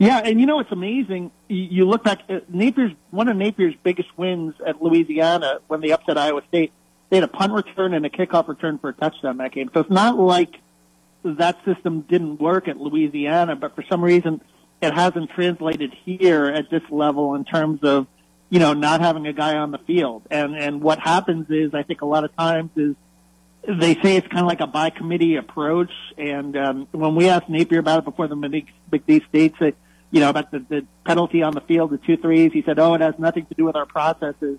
yeah, 0.00 0.22
and 0.24 0.40
you 0.40 0.46
know 0.46 0.60
it's 0.60 0.72
amazing. 0.72 1.30
You 1.46 1.86
look 1.86 2.02
back 2.02 2.22
uh, 2.30 2.40
Napier's 2.48 2.92
one 3.10 3.28
of 3.28 3.36
Napier's 3.36 3.74
biggest 3.82 4.08
wins 4.16 4.54
at 4.66 4.82
Louisiana 4.82 5.58
when 5.68 5.82
they 5.82 5.90
upset 5.90 6.16
Iowa 6.16 6.40
State. 6.48 6.72
They 7.10 7.18
had 7.18 7.24
a 7.24 7.28
punt 7.28 7.52
return 7.52 7.92
and 7.92 8.06
a 8.06 8.08
kickoff 8.08 8.48
return 8.48 8.78
for 8.78 8.88
a 8.88 8.92
touchdown 8.94 9.36
that 9.36 9.52
game. 9.52 9.70
So 9.74 9.80
it's 9.80 9.90
not 9.90 10.18
like 10.18 10.54
that 11.22 11.62
system 11.66 12.00
didn't 12.00 12.40
work 12.40 12.66
at 12.66 12.78
Louisiana, 12.78 13.56
but 13.56 13.74
for 13.74 13.84
some 13.90 14.02
reason 14.02 14.40
it 14.80 14.94
hasn't 14.94 15.32
translated 15.32 15.94
here 16.06 16.46
at 16.46 16.70
this 16.70 16.82
level 16.90 17.34
in 17.34 17.44
terms 17.44 17.80
of 17.82 18.06
you 18.48 18.58
know 18.58 18.72
not 18.72 19.02
having 19.02 19.26
a 19.26 19.34
guy 19.34 19.58
on 19.58 19.70
the 19.70 19.78
field. 19.80 20.22
And 20.30 20.56
and 20.56 20.80
what 20.80 20.98
happens 20.98 21.50
is 21.50 21.74
I 21.74 21.82
think 21.82 22.00
a 22.00 22.06
lot 22.06 22.24
of 22.24 22.34
times 22.36 22.70
is 22.74 22.94
they 23.68 23.96
say 23.96 24.16
it's 24.16 24.28
kind 24.28 24.40
of 24.40 24.46
like 24.46 24.62
a 24.62 24.66
by 24.66 24.88
committee 24.88 25.36
approach. 25.36 25.92
And 26.16 26.56
um, 26.56 26.88
when 26.92 27.16
we 27.16 27.28
asked 27.28 27.50
Napier 27.50 27.80
about 27.80 27.98
it 27.98 28.04
before 28.06 28.28
the 28.28 28.36
Big 28.36 29.06
D 29.06 29.22
States, 29.28 29.56
that 29.60 29.74
you 30.10 30.20
know, 30.20 30.30
about 30.30 30.50
the, 30.50 30.58
the 30.68 30.86
penalty 31.04 31.42
on 31.42 31.54
the 31.54 31.60
field, 31.60 31.90
the 31.90 31.98
two 31.98 32.16
threes. 32.16 32.52
He 32.52 32.62
said, 32.62 32.78
"Oh, 32.78 32.94
it 32.94 33.00
has 33.00 33.14
nothing 33.18 33.46
to 33.46 33.54
do 33.54 33.64
with 33.64 33.76
our 33.76 33.86
processes." 33.86 34.58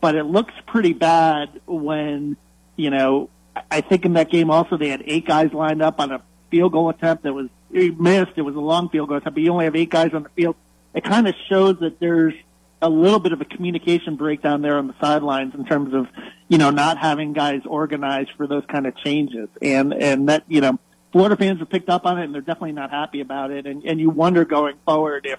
But 0.00 0.14
it 0.14 0.24
looks 0.24 0.54
pretty 0.66 0.92
bad 0.92 1.60
when, 1.66 2.36
you 2.76 2.90
know, 2.90 3.30
I 3.70 3.80
think 3.80 4.04
in 4.04 4.12
that 4.12 4.30
game 4.30 4.50
also 4.50 4.76
they 4.76 4.88
had 4.88 5.02
eight 5.06 5.26
guys 5.26 5.52
lined 5.52 5.82
up 5.82 5.98
on 5.98 6.12
a 6.12 6.22
field 6.50 6.72
goal 6.72 6.88
attempt 6.88 7.24
that 7.24 7.32
was 7.32 7.48
he 7.72 7.90
missed. 7.90 8.32
It 8.36 8.42
was 8.42 8.54
a 8.54 8.60
long 8.60 8.88
field 8.88 9.08
goal 9.08 9.18
attempt, 9.18 9.34
but 9.34 9.42
you 9.42 9.52
only 9.52 9.64
have 9.64 9.76
eight 9.76 9.90
guys 9.90 10.14
on 10.14 10.22
the 10.22 10.28
field. 10.30 10.56
It 10.94 11.04
kind 11.04 11.28
of 11.28 11.34
shows 11.48 11.78
that 11.80 12.00
there's 12.00 12.34
a 12.80 12.88
little 12.88 13.18
bit 13.18 13.32
of 13.32 13.40
a 13.40 13.44
communication 13.44 14.16
breakdown 14.16 14.62
there 14.62 14.78
on 14.78 14.86
the 14.86 14.94
sidelines 15.00 15.54
in 15.54 15.64
terms 15.64 15.92
of, 15.92 16.06
you 16.48 16.58
know, 16.58 16.70
not 16.70 16.96
having 16.96 17.32
guys 17.32 17.62
organized 17.66 18.30
for 18.36 18.46
those 18.46 18.62
kind 18.68 18.86
of 18.86 18.96
changes. 18.96 19.48
And 19.60 19.92
and 19.92 20.28
that, 20.28 20.44
you 20.48 20.60
know, 20.60 20.78
Florida 21.12 21.36
fans 21.36 21.58
have 21.60 21.70
picked 21.70 21.88
up 21.88 22.06
on 22.06 22.18
it, 22.18 22.24
and 22.24 22.34
they're 22.34 22.42
definitely 22.42 22.72
not 22.72 22.90
happy 22.90 23.20
about 23.20 23.50
it. 23.50 23.66
And, 23.66 23.84
and 23.84 23.98
you 23.98 24.10
wonder 24.10 24.44
going 24.44 24.76
forward 24.84 25.26
if, 25.26 25.38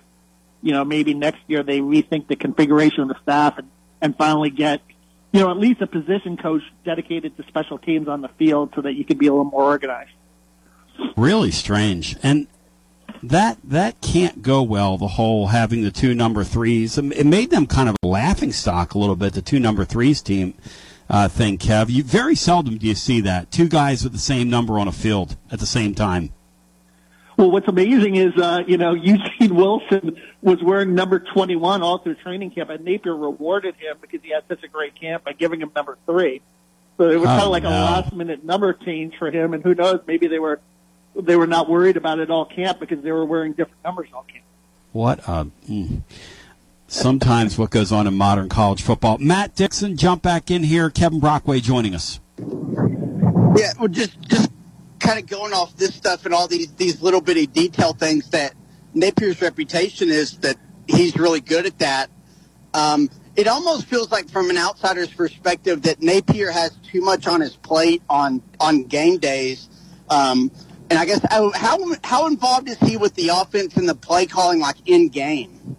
you 0.62 0.72
know, 0.72 0.84
maybe 0.84 1.14
next 1.14 1.40
year 1.48 1.64
they 1.64 1.80
rethink 1.80 2.28
the 2.28 2.36
configuration 2.36 3.02
of 3.02 3.10
the 3.10 3.18
staff 3.22 3.58
and, 3.58 3.70
and 4.02 4.18
finally 4.18 4.50
get, 4.50 4.82
you 5.32 5.42
know, 5.42 5.52
at 5.52 5.58
least 5.58 5.82
a 5.82 5.88
position 5.88 6.38
coach 6.38 6.64
dedicated 6.84 7.38
to 7.38 7.44
special 7.44 7.78
teams 7.78 8.08
on 8.08 8.22
the 8.22 8.30
field 8.30 8.72
so 8.76 8.82
that 8.82 8.94
you 8.94 9.06
could 9.06 9.20
be 9.20 9.28
a 9.28 9.32
little 9.32 9.46
more 9.46 9.64
organized. 9.64 10.12
Really 11.16 11.52
strange. 11.52 12.18
And 12.24 12.48
that 13.22 13.58
that 13.64 14.02
can't 14.02 14.42
go 14.42 14.62
well. 14.64 14.98
The 14.98 15.08
whole 15.08 15.48
having 15.48 15.84
the 15.84 15.92
two 15.92 16.16
number 16.16 16.44
threes, 16.44 16.98
it 16.98 17.26
made 17.26 17.52
them 17.52 17.68
kind 17.68 17.90
of 17.90 17.96
a 18.04 18.08
laughing 18.08 18.52
stock 18.52 18.94
a 18.94 19.00
little 19.00 19.16
bit. 19.16 19.34
The 19.34 19.42
two 19.42 19.60
number 19.60 19.86
threes 19.86 20.22
team 20.22 20.54
uh, 21.10 21.28
thing, 21.28 21.58
Kev. 21.58 21.90
You 21.90 22.04
very 22.04 22.36
seldom 22.36 22.78
do 22.78 22.88
you 22.88 22.96
see 22.96 23.22
that 23.22 23.52
two 23.52 23.68
guys 23.68 24.04
with 24.04 24.14
the 24.14 24.20
same 24.20 24.50
number 24.50 24.80
on 24.80 24.88
a 24.88 24.92
field 24.92 25.36
at 25.52 25.60
the 25.60 25.66
same 25.66 25.96
time. 25.96 26.32
Well, 27.38 27.52
what's 27.52 27.68
amazing 27.68 28.16
is, 28.16 28.36
uh, 28.38 28.64
you 28.68 28.78
know, 28.78 28.94
Eugene 28.96 29.56
Wilson 29.56 30.22
was 30.42 30.62
wearing 30.62 30.94
number 30.94 31.20
21 31.20 31.82
all 31.82 32.00
through 32.00 32.16
training 32.16 32.52
camp, 32.52 32.70
and 32.70 32.84
Napier 32.84 33.16
rewarded 33.16 33.76
him 33.76 33.98
because 34.02 34.22
he 34.22 34.32
had 34.32 34.44
such 34.48 34.64
a 34.64 34.68
great 34.68 35.00
camp 35.00 35.24
by 35.24 35.34
giving 35.34 35.62
him 35.62 35.72
number 35.76 35.98
three. 36.06 36.42
So 36.98 37.10
it 37.10 37.16
was 37.16 37.30
oh, 37.30 37.32
kind 37.32 37.44
of 37.44 37.52
like 37.52 37.64
no. 37.64 37.70
a 37.70 37.72
last 37.72 38.14
minute 38.14 38.44
number 38.44 38.74
change 38.74 39.16
for 39.18 39.32
him, 39.32 39.54
and 39.54 39.64
who 39.64 39.74
knows, 39.74 40.02
maybe 40.06 40.28
they 40.28 40.40
were 40.40 40.60
they 41.16 41.36
were 41.36 41.48
not 41.48 41.70
worried 41.70 41.98
about 41.98 42.20
it 42.20 42.30
all 42.30 42.46
camp 42.46 42.80
because 42.80 43.02
they 43.02 43.12
were 43.12 43.26
wearing 43.26 43.54
different 43.54 43.84
numbers 43.84 44.10
all 44.14 44.24
camp. 44.24 44.44
What 44.92 45.20
a. 45.20 45.50
Mm 45.68 46.02
sometimes 46.92 47.58
what 47.58 47.70
goes 47.70 47.92
on 47.92 48.08
in 48.08 48.14
modern 48.16 48.50
college 48.50 48.82
football. 48.82 49.18
Matt 49.18 49.56
Dixon, 49.56 49.98
jump 49.98 50.22
back 50.22 50.52
in 50.52 50.64
here. 50.64 50.90
Kevin 50.90 51.20
Brockway 51.20 51.60
joining 51.60 51.96
us. 51.96 52.20
Yeah, 53.56 53.74
well, 53.80 53.88
just 53.88 54.20
just 54.22 54.52
kind 55.00 55.20
of 55.20 55.28
going 55.28 55.54
off 55.54 55.76
this 55.76 55.96
stuff 55.96 56.26
and 56.26 56.34
all 56.34 56.48
these 56.48 56.72
these 56.74 57.02
little 57.02 57.22
bitty 57.22 57.48
detail 57.48 57.94
things 57.94 58.30
that 58.30 58.54
Napier's 58.94 59.42
reputation 59.42 60.10
is 60.10 60.38
that 60.40 60.58
he's 60.88 61.18
really 61.18 61.42
good 61.42 61.66
at 61.66 61.80
that. 61.80 62.10
Um, 62.74 63.10
it 63.36 63.48
almost 63.48 63.86
feels 63.86 64.12
like 64.12 64.30
from 64.30 64.50
an 64.50 64.58
outsider's 64.58 65.14
perspective 65.14 65.84
that 65.84 66.02
Napier 66.02 66.52
has 66.52 66.72
too 66.92 67.02
much 67.02 67.28
on 67.28 67.42
his 67.42 67.56
plate 67.56 68.02
on 68.10 68.42
on 68.60 68.84
game 68.84 69.18
days. 69.18 69.70
Um, 70.10 70.52
and 70.90 70.98
I 70.98 71.06
guess 71.06 71.22
how 71.30 71.52
how 72.04 72.28
involved 72.28 72.68
is 72.70 72.78
he 72.80 72.98
with 72.98 73.14
the 73.16 73.30
offense 73.30 73.78
and 73.78 73.88
the 73.88 73.96
play 73.96 74.26
calling, 74.26 74.60
like 74.60 74.78
in 74.86 75.10
game? 75.10 75.78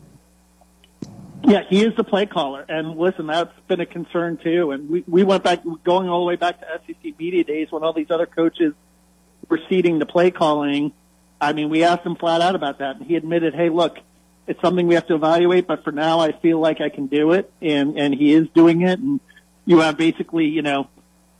Yeah, 1.45 1.62
he 1.68 1.82
is 1.82 1.95
the 1.97 2.05
play 2.05 2.26
caller, 2.26 2.64
and 2.68 2.99
listen, 2.99 3.26
that's 3.26 3.53
been 3.66 3.80
a 3.80 3.86
concern 3.86 4.36
too. 4.36 4.72
And 4.72 4.91
we 4.91 5.05
we 5.07 5.22
went 5.22 5.43
back, 5.43 5.62
going 5.84 6.09
all 6.09 6.20
the 6.20 6.26
way 6.26 6.36
back 6.36 6.61
to 6.61 6.66
SEC 6.86 7.18
media 7.18 7.45
days 7.45 7.68
when 7.70 7.82
all 7.82 7.93
these 7.93 8.11
other 8.11 8.26
coaches 8.26 8.74
were 9.49 9.61
ceding 9.68 9.99
the 9.99 10.07
play 10.07 10.30
calling. 10.30 10.93
I 11.41 11.55
mean, 11.55 11.70
we 11.70 11.82
asked 11.82 12.05
him 12.05 12.16
flat 12.16 12.43
out 12.43 12.55
about 12.55 12.78
that, 12.78 12.97
and 12.97 13.07
he 13.07 13.16
admitted, 13.16 13.55
"Hey, 13.55 13.70
look, 13.70 13.99
it's 14.47 14.61
something 14.61 14.86
we 14.86 14.95
have 14.95 15.07
to 15.07 15.14
evaluate, 15.14 15.66
but 15.66 15.84
for 15.84 15.93
now, 15.93 16.20
I 16.20 16.32
feel 16.32 16.59
like 16.59 16.80
I 16.80 16.88
can 16.88 17.07
do 17.07 17.32
it, 17.32 17.53
and 17.62 17.99
and 17.99 18.14
he 18.14 18.32
is 18.32 18.49
doing 18.55 18.82
it. 18.82 18.99
And 18.99 19.20
you 19.64 19.78
have 19.78 19.97
basically, 19.97 20.47
you 20.47 20.62
know, 20.62 20.88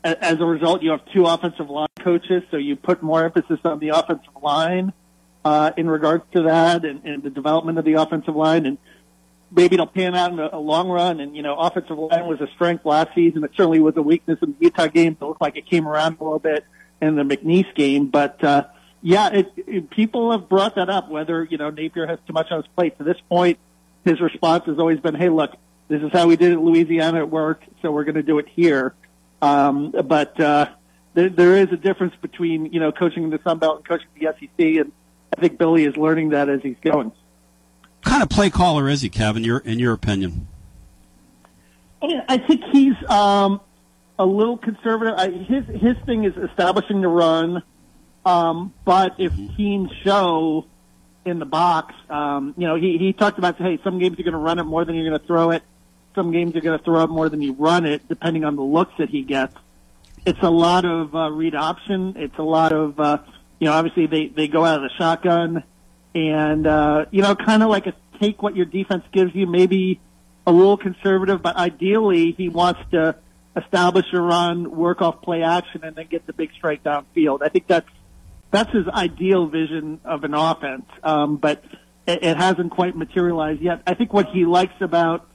as 0.03 0.39
a 0.39 0.45
result, 0.45 0.81
you 0.81 0.91
have 0.91 1.01
two 1.13 1.25
offensive 1.25 1.69
line 1.69 1.89
coaches, 1.99 2.43
so 2.51 2.57
you 2.57 2.75
put 2.75 3.03
more 3.03 3.23
emphasis 3.23 3.59
on 3.65 3.79
the 3.79 3.89
offensive 3.89 4.33
line 4.41 4.93
uh, 5.43 5.71
in 5.77 5.89
regards 5.89 6.23
to 6.33 6.43
that 6.43 6.85
and, 6.85 7.03
and 7.05 7.21
the 7.21 7.29
development 7.29 7.77
of 7.77 7.85
the 7.85 7.93
offensive 7.93 8.35
line, 8.35 8.65
and 8.65 8.77
maybe 9.51 9.75
it'll 9.75 9.87
pan 9.87 10.15
out 10.15 10.31
in 10.31 10.39
a, 10.39 10.49
a 10.53 10.59
long 10.59 10.89
run. 10.89 11.19
And 11.19 11.35
you 11.35 11.43
know, 11.43 11.55
offensive 11.55 11.97
line 11.97 12.27
was 12.27 12.41
a 12.41 12.47
strength 12.55 12.85
last 12.85 13.13
season. 13.13 13.43
It 13.43 13.51
certainly 13.55 13.79
was 13.79 13.95
a 13.97 14.01
weakness 14.01 14.39
in 14.41 14.51
the 14.51 14.65
Utah 14.65 14.87
game. 14.87 15.17
It 15.19 15.25
looked 15.25 15.41
like 15.41 15.57
it 15.57 15.65
came 15.65 15.87
around 15.87 16.17
a 16.19 16.23
little 16.23 16.39
bit 16.39 16.65
in 17.01 17.15
the 17.15 17.23
McNeese 17.23 17.73
game, 17.75 18.07
but. 18.07 18.43
uh 18.43 18.65
yeah, 19.01 19.29
it, 19.29 19.51
it, 19.57 19.89
people 19.89 20.31
have 20.31 20.47
brought 20.47 20.75
that 20.75 20.89
up. 20.89 21.09
Whether 21.09 21.43
you 21.43 21.57
know 21.57 21.69
Napier 21.69 22.05
has 22.05 22.19
too 22.27 22.33
much 22.33 22.51
on 22.51 22.61
his 22.61 22.67
plate. 22.75 22.97
To 22.99 23.03
this 23.03 23.17
point, 23.29 23.57
his 24.05 24.21
response 24.21 24.65
has 24.65 24.77
always 24.77 24.99
been, 24.99 25.15
"Hey, 25.15 25.29
look, 25.29 25.55
this 25.87 26.01
is 26.01 26.11
how 26.13 26.27
we 26.27 26.35
did 26.35 26.51
it 26.51 26.55
in 26.55 26.63
Louisiana. 26.63 27.19
It 27.19 27.29
worked, 27.29 27.63
so 27.81 27.91
we're 27.91 28.03
going 28.03 28.15
to 28.15 28.23
do 28.23 28.37
it 28.37 28.47
here." 28.47 28.93
Um, 29.41 29.91
but 29.91 30.39
uh, 30.39 30.67
there, 31.15 31.29
there 31.29 31.57
is 31.57 31.69
a 31.71 31.77
difference 31.77 32.13
between 32.21 32.67
you 32.67 32.79
know 32.79 32.91
coaching 32.91 33.23
in 33.23 33.29
the 33.31 33.39
Sun 33.43 33.57
Belt 33.57 33.77
and 33.77 33.85
coaching 33.87 34.07
the 34.19 34.27
SEC, 34.39 34.49
and 34.57 34.91
I 35.35 35.41
think 35.41 35.57
Billy 35.57 35.85
is 35.85 35.97
learning 35.97 36.29
that 36.29 36.47
as 36.47 36.61
he's 36.61 36.77
going. 36.81 37.11
Kind 38.01 38.23
of 38.23 38.29
play 38.29 38.49
caller 38.49 38.89
is 38.89 39.01
he, 39.01 39.09
Kevin? 39.09 39.43
Your 39.43 39.59
in 39.59 39.79
your 39.79 39.93
opinion? 39.93 40.47
I 42.03 42.39
think 42.39 42.63
he's 42.71 42.95
um, 43.09 43.61
a 44.17 44.25
little 44.25 44.57
conservative. 44.57 45.13
I, 45.17 45.29
his 45.29 45.65
his 45.67 45.97
thing 46.05 46.23
is 46.23 46.35
establishing 46.35 47.01
the 47.01 47.07
run 47.07 47.61
um, 48.25 48.73
but 48.85 49.15
if 49.17 49.33
teams 49.57 49.91
show 50.03 50.65
in 51.25 51.39
the 51.39 51.45
box, 51.45 51.93
um, 52.09 52.53
you 52.57 52.67
know, 52.67 52.75
he, 52.75 52.97
he 52.97 53.13
talked 53.13 53.37
about, 53.37 53.57
hey, 53.57 53.79
some 53.83 53.99
games 53.99 54.17
you're 54.17 54.25
going 54.25 54.33
to 54.33 54.37
run 54.37 54.59
it 54.59 54.63
more 54.63 54.85
than 54.85 54.95
you're 54.95 55.07
going 55.07 55.19
to 55.19 55.25
throw 55.25 55.51
it. 55.51 55.63
Some 56.15 56.31
games 56.31 56.53
you're 56.53 56.61
going 56.61 56.77
to 56.77 56.83
throw 56.83 57.03
it 57.03 57.09
more 57.09 57.29
than 57.29 57.41
you 57.41 57.53
run 57.53 57.85
it, 57.85 58.07
depending 58.07 58.43
on 58.43 58.55
the 58.55 58.63
looks 58.63 58.93
that 58.97 59.09
he 59.09 59.23
gets. 59.23 59.55
It's 60.25 60.41
a 60.41 60.49
lot 60.49 60.85
of 60.85 61.15
uh, 61.15 61.31
read 61.31 61.55
option. 61.55 62.15
It's 62.17 62.37
a 62.37 62.43
lot 62.43 62.73
of, 62.73 62.99
uh, 62.99 63.19
you 63.59 63.65
know, 63.65 63.73
obviously 63.73 64.07
they, 64.07 64.27
they 64.27 64.47
go 64.47 64.65
out 64.65 64.75
of 64.75 64.83
the 64.83 64.91
shotgun 64.97 65.63
and, 66.13 66.67
uh, 66.67 67.05
you 67.11 67.21
know, 67.21 67.35
kind 67.35 67.63
of 67.63 67.69
like 67.69 67.87
a 67.87 67.93
take 68.19 68.41
what 68.41 68.55
your 68.55 68.65
defense 68.65 69.03
gives 69.11 69.33
you, 69.33 69.47
maybe 69.47 69.99
a 70.45 70.51
little 70.51 70.77
conservative, 70.77 71.41
but 71.41 71.55
ideally 71.55 72.33
he 72.37 72.49
wants 72.49 72.81
to 72.91 73.15
establish 73.55 74.05
a 74.13 74.21
run, 74.21 74.71
work 74.71 75.01
off 75.01 75.21
play 75.21 75.43
action, 75.43 75.83
and 75.83 75.95
then 75.95 76.07
get 76.07 76.25
the 76.25 76.33
big 76.33 76.51
strike 76.53 76.83
downfield. 76.83 77.39
I 77.41 77.49
think 77.49 77.67
that's 77.67 77.89
that's 78.51 78.71
his 78.71 78.87
ideal 78.87 79.47
vision 79.47 80.01
of 80.03 80.23
an 80.23 80.33
offense. 80.33 80.85
Um, 81.03 81.37
but 81.37 81.63
it, 82.05 82.23
it 82.23 82.37
hasn't 82.37 82.71
quite 82.71 82.95
materialized 82.95 83.61
yet. 83.61 83.81
I 83.87 83.93
think 83.93 84.13
what 84.13 84.27
he 84.27 84.45
likes 84.45 84.73
about 84.81 85.27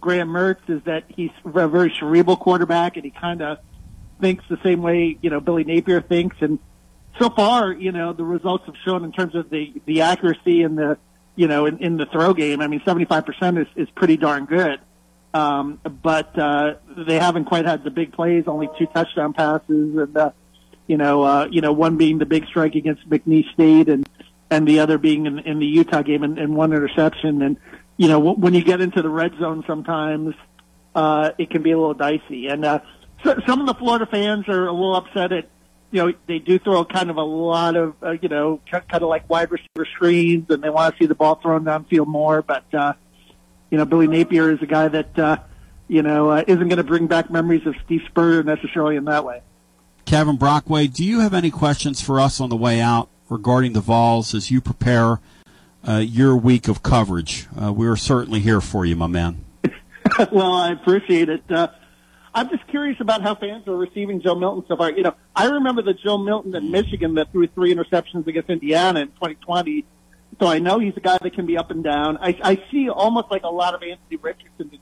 Graham 0.00 0.28
Mertz 0.28 0.68
is 0.68 0.82
that 0.84 1.04
he's 1.08 1.30
a 1.44 1.68
very 1.68 1.94
cerebral 1.98 2.36
quarterback, 2.36 2.96
and 2.96 3.04
he 3.04 3.10
kind 3.10 3.42
of 3.42 3.58
thinks 4.20 4.44
the 4.48 4.58
same 4.62 4.82
way 4.82 5.18
you 5.20 5.30
know 5.30 5.40
Billy 5.40 5.64
Napier 5.64 6.00
thinks. 6.00 6.36
And 6.40 6.58
so 7.18 7.30
far, 7.30 7.72
you 7.72 7.92
know, 7.92 8.12
the 8.12 8.24
results 8.24 8.66
have 8.66 8.76
shown 8.84 9.04
in 9.04 9.12
terms 9.12 9.34
of 9.34 9.50
the 9.50 9.72
the 9.86 10.02
accuracy 10.02 10.62
and 10.62 10.76
the 10.76 10.98
you 11.36 11.46
know 11.46 11.66
in, 11.66 11.78
in 11.78 11.96
the 11.96 12.06
throw 12.06 12.34
game. 12.34 12.60
I 12.60 12.66
mean, 12.66 12.82
seventy 12.84 13.04
five 13.04 13.26
percent 13.26 13.58
is 13.58 13.66
is 13.76 13.88
pretty 13.90 14.16
darn 14.16 14.46
good. 14.46 14.80
Um, 15.32 15.80
but 16.02 16.38
uh, 16.38 16.74
they 16.96 17.18
haven't 17.18 17.46
quite 17.46 17.64
had 17.64 17.82
the 17.82 17.90
big 17.90 18.12
plays, 18.12 18.44
only 18.46 18.68
two 18.78 18.86
touchdown 18.86 19.32
passes, 19.32 19.96
and 19.96 20.16
uh, 20.16 20.30
you 20.86 20.96
know, 20.96 21.22
uh, 21.22 21.48
you 21.50 21.60
know, 21.60 21.72
one 21.72 21.96
being 21.96 22.18
the 22.18 22.26
big 22.26 22.46
strike 22.46 22.74
against 22.74 23.08
McNeese 23.08 23.50
State 23.52 23.88
and, 23.88 24.08
and 24.50 24.68
the 24.68 24.80
other 24.80 24.98
being 24.98 25.26
in, 25.26 25.38
in 25.40 25.58
the 25.58 25.66
Utah 25.66 26.02
game 26.02 26.22
and, 26.22 26.38
and 26.38 26.54
one 26.54 26.72
interception. 26.72 27.42
And, 27.42 27.56
you 27.96 28.08
know, 28.08 28.18
when 28.18 28.54
you 28.54 28.62
get 28.62 28.80
into 28.80 29.00
the 29.00 29.08
red 29.08 29.32
zone 29.38 29.64
sometimes, 29.66 30.34
uh, 30.94 31.30
it 31.38 31.50
can 31.50 31.62
be 31.62 31.70
a 31.70 31.78
little 31.78 31.94
dicey. 31.94 32.48
And, 32.48 32.64
uh, 32.64 32.80
so, 33.22 33.40
some 33.46 33.60
of 33.60 33.66
the 33.66 33.74
Florida 33.74 34.06
fans 34.06 34.48
are 34.48 34.66
a 34.66 34.72
little 34.72 34.96
upset 34.96 35.32
at, 35.32 35.48
you 35.94 36.04
know, 36.04 36.12
they 36.26 36.40
do 36.40 36.58
throw 36.58 36.84
kind 36.84 37.08
of 37.08 37.18
a 37.18 37.22
lot 37.22 37.76
of, 37.76 37.94
uh, 38.02 38.10
you 38.20 38.28
know, 38.28 38.60
kind 38.68 38.84
of 38.90 39.02
like 39.02 39.30
wide 39.30 39.52
receiver 39.52 39.86
screens 39.94 40.50
and 40.50 40.60
they 40.60 40.68
want 40.68 40.92
to 40.92 40.98
see 41.00 41.06
the 41.06 41.14
ball 41.14 41.36
thrown 41.36 41.64
downfield 41.64 42.08
more. 42.08 42.42
But, 42.42 42.64
uh, 42.74 42.94
you 43.70 43.78
know, 43.78 43.84
Billy 43.84 44.08
Napier 44.08 44.50
is 44.50 44.60
a 44.60 44.66
guy 44.66 44.88
that, 44.88 45.16
uh, 45.16 45.36
you 45.86 46.02
know, 46.02 46.30
uh, 46.30 46.42
isn't 46.48 46.66
going 46.66 46.78
to 46.78 46.82
bring 46.82 47.06
back 47.06 47.30
memories 47.30 47.64
of 47.64 47.76
Steve 47.84 48.00
Spurrier 48.08 48.42
necessarily 48.42 48.96
in 48.96 49.04
that 49.04 49.24
way. 49.24 49.42
Kevin 50.04 50.36
Brockway, 50.36 50.88
do 50.88 51.04
you 51.04 51.20
have 51.20 51.32
any 51.32 51.52
questions 51.52 52.00
for 52.00 52.18
us 52.18 52.40
on 52.40 52.50
the 52.50 52.56
way 52.56 52.80
out 52.80 53.08
regarding 53.30 53.72
the 53.72 53.80
Vols 53.80 54.34
as 54.34 54.50
you 54.50 54.60
prepare 54.60 55.20
uh, 55.86 55.98
your 55.98 56.36
week 56.36 56.66
of 56.66 56.82
coverage? 56.82 57.46
Uh, 57.56 57.72
we're 57.72 57.94
certainly 57.94 58.40
here 58.40 58.60
for 58.60 58.84
you, 58.84 58.96
my 58.96 59.06
man. 59.06 59.44
well, 60.32 60.54
I 60.54 60.72
appreciate 60.72 61.28
it. 61.28 61.44
Uh, 61.48 61.68
I'm 62.34 62.48
just 62.48 62.66
curious 62.68 63.00
about 63.00 63.22
how 63.22 63.34
fans 63.34 63.66
are 63.68 63.76
receiving 63.76 64.20
Joe 64.20 64.34
Milton 64.34 64.64
so 64.66 64.76
far. 64.76 64.90
You 64.90 65.04
know, 65.04 65.14
I 65.36 65.46
remember 65.46 65.82
the 65.82 65.94
Joe 65.94 66.18
Milton 66.18 66.54
in 66.54 66.70
Michigan 66.70 67.14
that 67.14 67.30
threw 67.30 67.46
three 67.46 67.74
interceptions 67.74 68.26
against 68.26 68.50
Indiana 68.50 69.00
in 69.00 69.08
2020. 69.08 69.84
So 70.40 70.46
I 70.48 70.58
know 70.58 70.80
he's 70.80 70.96
a 70.96 71.00
guy 71.00 71.18
that 71.22 71.32
can 71.34 71.46
be 71.46 71.56
up 71.56 71.70
and 71.70 71.84
down. 71.84 72.16
I, 72.16 72.36
I 72.42 72.62
see 72.72 72.88
almost 72.88 73.30
like 73.30 73.44
a 73.44 73.48
lot 73.48 73.74
of 73.74 73.82
Anthony 73.82 74.16
Richardson 74.16 74.70
to 74.70 74.78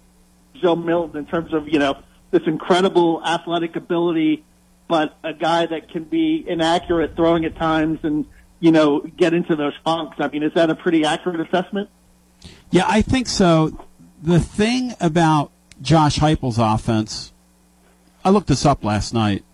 Joe 0.60 0.76
Milton 0.76 1.18
in 1.18 1.26
terms 1.26 1.52
of, 1.52 1.68
you 1.68 1.78
know, 1.78 1.98
this 2.30 2.42
incredible 2.46 3.22
athletic 3.24 3.76
ability 3.76 4.44
but 4.92 5.16
a 5.24 5.32
guy 5.32 5.64
that 5.64 5.88
can 5.88 6.04
be 6.04 6.44
inaccurate 6.46 7.16
throwing 7.16 7.46
at 7.46 7.56
times 7.56 7.98
and 8.02 8.26
you 8.60 8.70
know 8.70 9.00
get 9.00 9.32
into 9.32 9.56
those 9.56 9.72
funks. 9.82 10.16
I 10.20 10.28
mean, 10.28 10.42
is 10.42 10.52
that 10.52 10.68
a 10.68 10.74
pretty 10.74 11.06
accurate 11.06 11.40
assessment? 11.40 11.88
Yeah, 12.70 12.84
I 12.86 13.00
think 13.00 13.26
so. 13.26 13.86
The 14.22 14.38
thing 14.38 14.92
about 15.00 15.50
Josh 15.80 16.18
Heupel's 16.18 16.58
offense, 16.58 17.31
I 18.24 18.30
looked 18.30 18.46
this 18.46 18.66
up 18.66 18.84
last 18.84 19.12
night. 19.12 19.44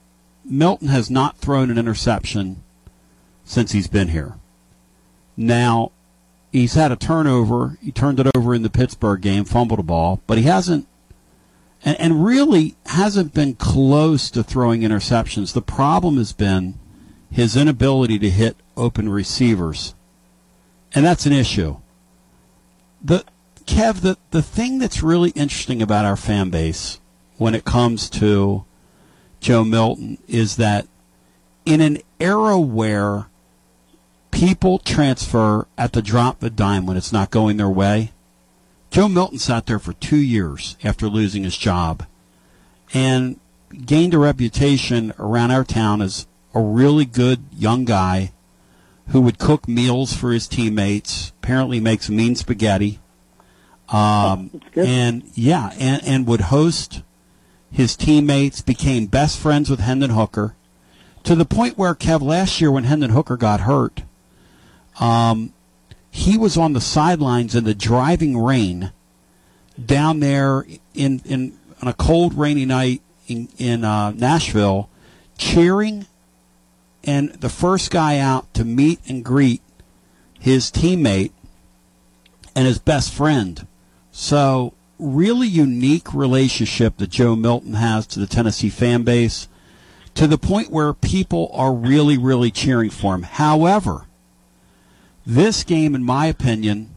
Milton 0.45 0.89
has 0.89 1.11
not 1.11 1.39
thrown 1.39 1.71
an 1.71 1.79
interception 1.79 2.63
since 3.45 3.73
he's 3.73 3.89
been 3.89 4.09
here. 4.09 4.35
Now, 5.37 5.93
he's 6.53 6.75
had 6.75 6.93
a 6.93 6.97
turnover. 6.97 7.79
He 7.83 7.93
turned 7.93 8.21
it 8.21 8.27
over 8.35 8.55
in 8.55 8.63
the 8.63 8.71
Pittsburgh 8.71 9.21
game, 9.21 9.45
fumbled 9.45 9.81
a 9.81 9.83
ball, 9.83 10.21
but 10.27 10.39
he 10.39 10.45
hasn't 10.45 10.87
and, 11.85 11.99
and 12.01 12.25
really 12.25 12.77
hasn't 12.87 13.35
been 13.35 13.55
close 13.55 14.31
to 14.31 14.43
throwing 14.43 14.83
interceptions. 14.83 15.53
The 15.53 15.63
problem 15.63 16.17
has 16.17 16.33
been 16.33 16.79
his 17.31 17.57
inability 17.57 18.19
to 18.19 18.31
hit 18.31 18.57
open 18.77 19.09
receivers, 19.09 19.95
and 20.95 21.05
that's 21.05 21.27
an 21.27 21.33
issue. 21.33 21.77
The 23.03 23.25
Kev, 23.65 24.01
the, 24.01 24.17
the 24.31 24.43
thing 24.43 24.79
that's 24.79 25.03
really 25.03 25.31
interesting 25.31 25.83
about 25.83 26.07
our 26.07 26.17
fan 26.17 26.51
base 26.51 26.99
when 27.39 27.55
it 27.55 27.65
comes 27.65 28.11
to 28.11 28.65
Joe 29.41 29.65
Milton 29.65 30.19
is 30.27 30.57
that 30.57 30.87
in 31.65 31.81
an 31.81 31.99
era 32.21 32.59
where 32.59 33.27
people 34.31 34.79
transfer 34.79 35.67
at 35.79 35.93
the 35.93 36.03
drop 36.03 36.43
of 36.43 36.49
a 36.49 36.51
dime 36.51 36.85
when 36.87 36.97
it's 36.97 37.13
not 37.13 37.31
going 37.31 37.57
their 37.57 37.69
way, 37.69 38.13
Joe 38.91 39.09
Milton 39.09 39.39
sat 39.39 39.67
there 39.67 39.79
for 39.79 39.93
two 39.95 40.17
years 40.17 40.77
after 40.83 41.09
losing 41.09 41.45
his 41.45 41.57
job 41.57 42.05
and 42.93 43.39
gained 43.85 44.15
a 44.15 44.19
reputation 44.19 45.13
around 45.19 45.51
our 45.51 45.65
town 45.65 46.03
as 46.03 46.27
a 46.55 46.61
really 46.61 47.05
good 47.05 47.45
young 47.53 47.85
guy 47.85 48.33
who 49.09 49.21
would 49.21 49.39
cook 49.39 49.69
meals 49.69 50.15
for 50.15 50.33
his 50.33 50.49
teammates, 50.49 51.33
apparently 51.39 51.81
makes 51.81 52.11
mean 52.11 52.35
spaghetti. 52.35 52.99
Um, 53.89 54.51
oh, 54.77 54.83
and 54.83 55.23
yeah, 55.35 55.71
and, 55.79 56.03
and 56.05 56.27
would 56.27 56.43
host 56.43 57.03
his 57.71 57.97
teammates, 57.97 58.61
became 58.61 59.07
best 59.07 59.39
friends 59.39 59.71
with 59.71 59.81
Hendon 59.81 60.11
Hooker 60.11 60.55
to 61.25 61.35
the 61.35 61.45
point 61.45 61.77
where 61.77 61.95
Kev 61.95 62.23
last 62.23 62.61
year 62.61 62.71
when 62.71 62.85
Hendon 62.85 63.11
Hooker 63.11 63.37
got 63.37 63.61
hurt, 63.61 64.03
um, 64.99 65.53
he 66.11 66.39
was 66.39 66.57
on 66.57 66.73
the 66.73 66.81
sidelines 66.81 67.55
in 67.55 67.65
the 67.65 67.75
driving 67.75 68.37
rain 68.37 68.93
down 69.85 70.21
there 70.21 70.65
in 70.95 71.21
in 71.25 71.59
on 71.83 71.89
a 71.89 71.93
cold 71.93 72.35
rainy 72.35 72.65
night 72.65 73.03
in 73.27 73.49
in 73.59 73.85
uh, 73.85 74.11
Nashville 74.13 74.89
cheering 75.37 76.07
and 77.05 77.31
the 77.35 77.49
first 77.49 77.91
guy 77.91 78.19
out 78.19 78.53
to 78.55 78.65
meet 78.65 78.99
and 79.07 79.25
greet 79.25 79.63
his 80.41 80.71
teammate 80.71 81.33
and 82.57 82.67
his 82.67 82.79
best 82.79 83.13
friend. 83.13 83.67
So 84.11 84.73
really 84.99 85.47
unique 85.47 86.13
relationship 86.13 86.97
that 86.97 87.11
Joe 87.11 87.37
Milton 87.37 87.75
has 87.75 88.07
to 88.09 88.21
the 88.21 88.27
Tennessee 88.27 88.71
fan 88.71 89.03
base 89.03 89.49
to 90.15 90.27
the 90.27 90.39
point 90.39 90.71
where 90.71 90.93
people 90.93 91.51
are 91.53 91.73
really, 91.73 92.19
really 92.19 92.51
cheering 92.51 92.91
for 92.91 93.15
him. 93.15 93.23
However, 93.23 94.07
this 95.25 95.63
game, 95.63 95.95
in 95.95 96.03
my 96.03 96.27
opinion, 96.27 96.91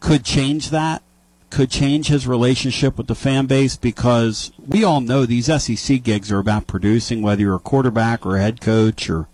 could 0.00 0.24
change 0.24 0.70
that, 0.70 1.02
could 1.50 1.70
change 1.70 2.08
his 2.08 2.26
relationship 2.26 2.98
with 2.98 3.06
the 3.06 3.14
fan 3.14 3.46
base 3.46 3.76
because 3.76 4.52
we 4.58 4.84
all 4.84 5.00
know 5.00 5.24
these 5.24 5.46
SEC 5.46 6.02
gigs 6.02 6.30
are 6.30 6.38
about 6.38 6.66
producing, 6.66 7.22
whether 7.22 7.40
you're 7.40 7.54
a 7.54 7.60
quarterback 7.60 8.26
or 8.26 8.36
a 8.36 8.40
head 8.40 8.60
coach 8.60 9.08
or 9.08 9.28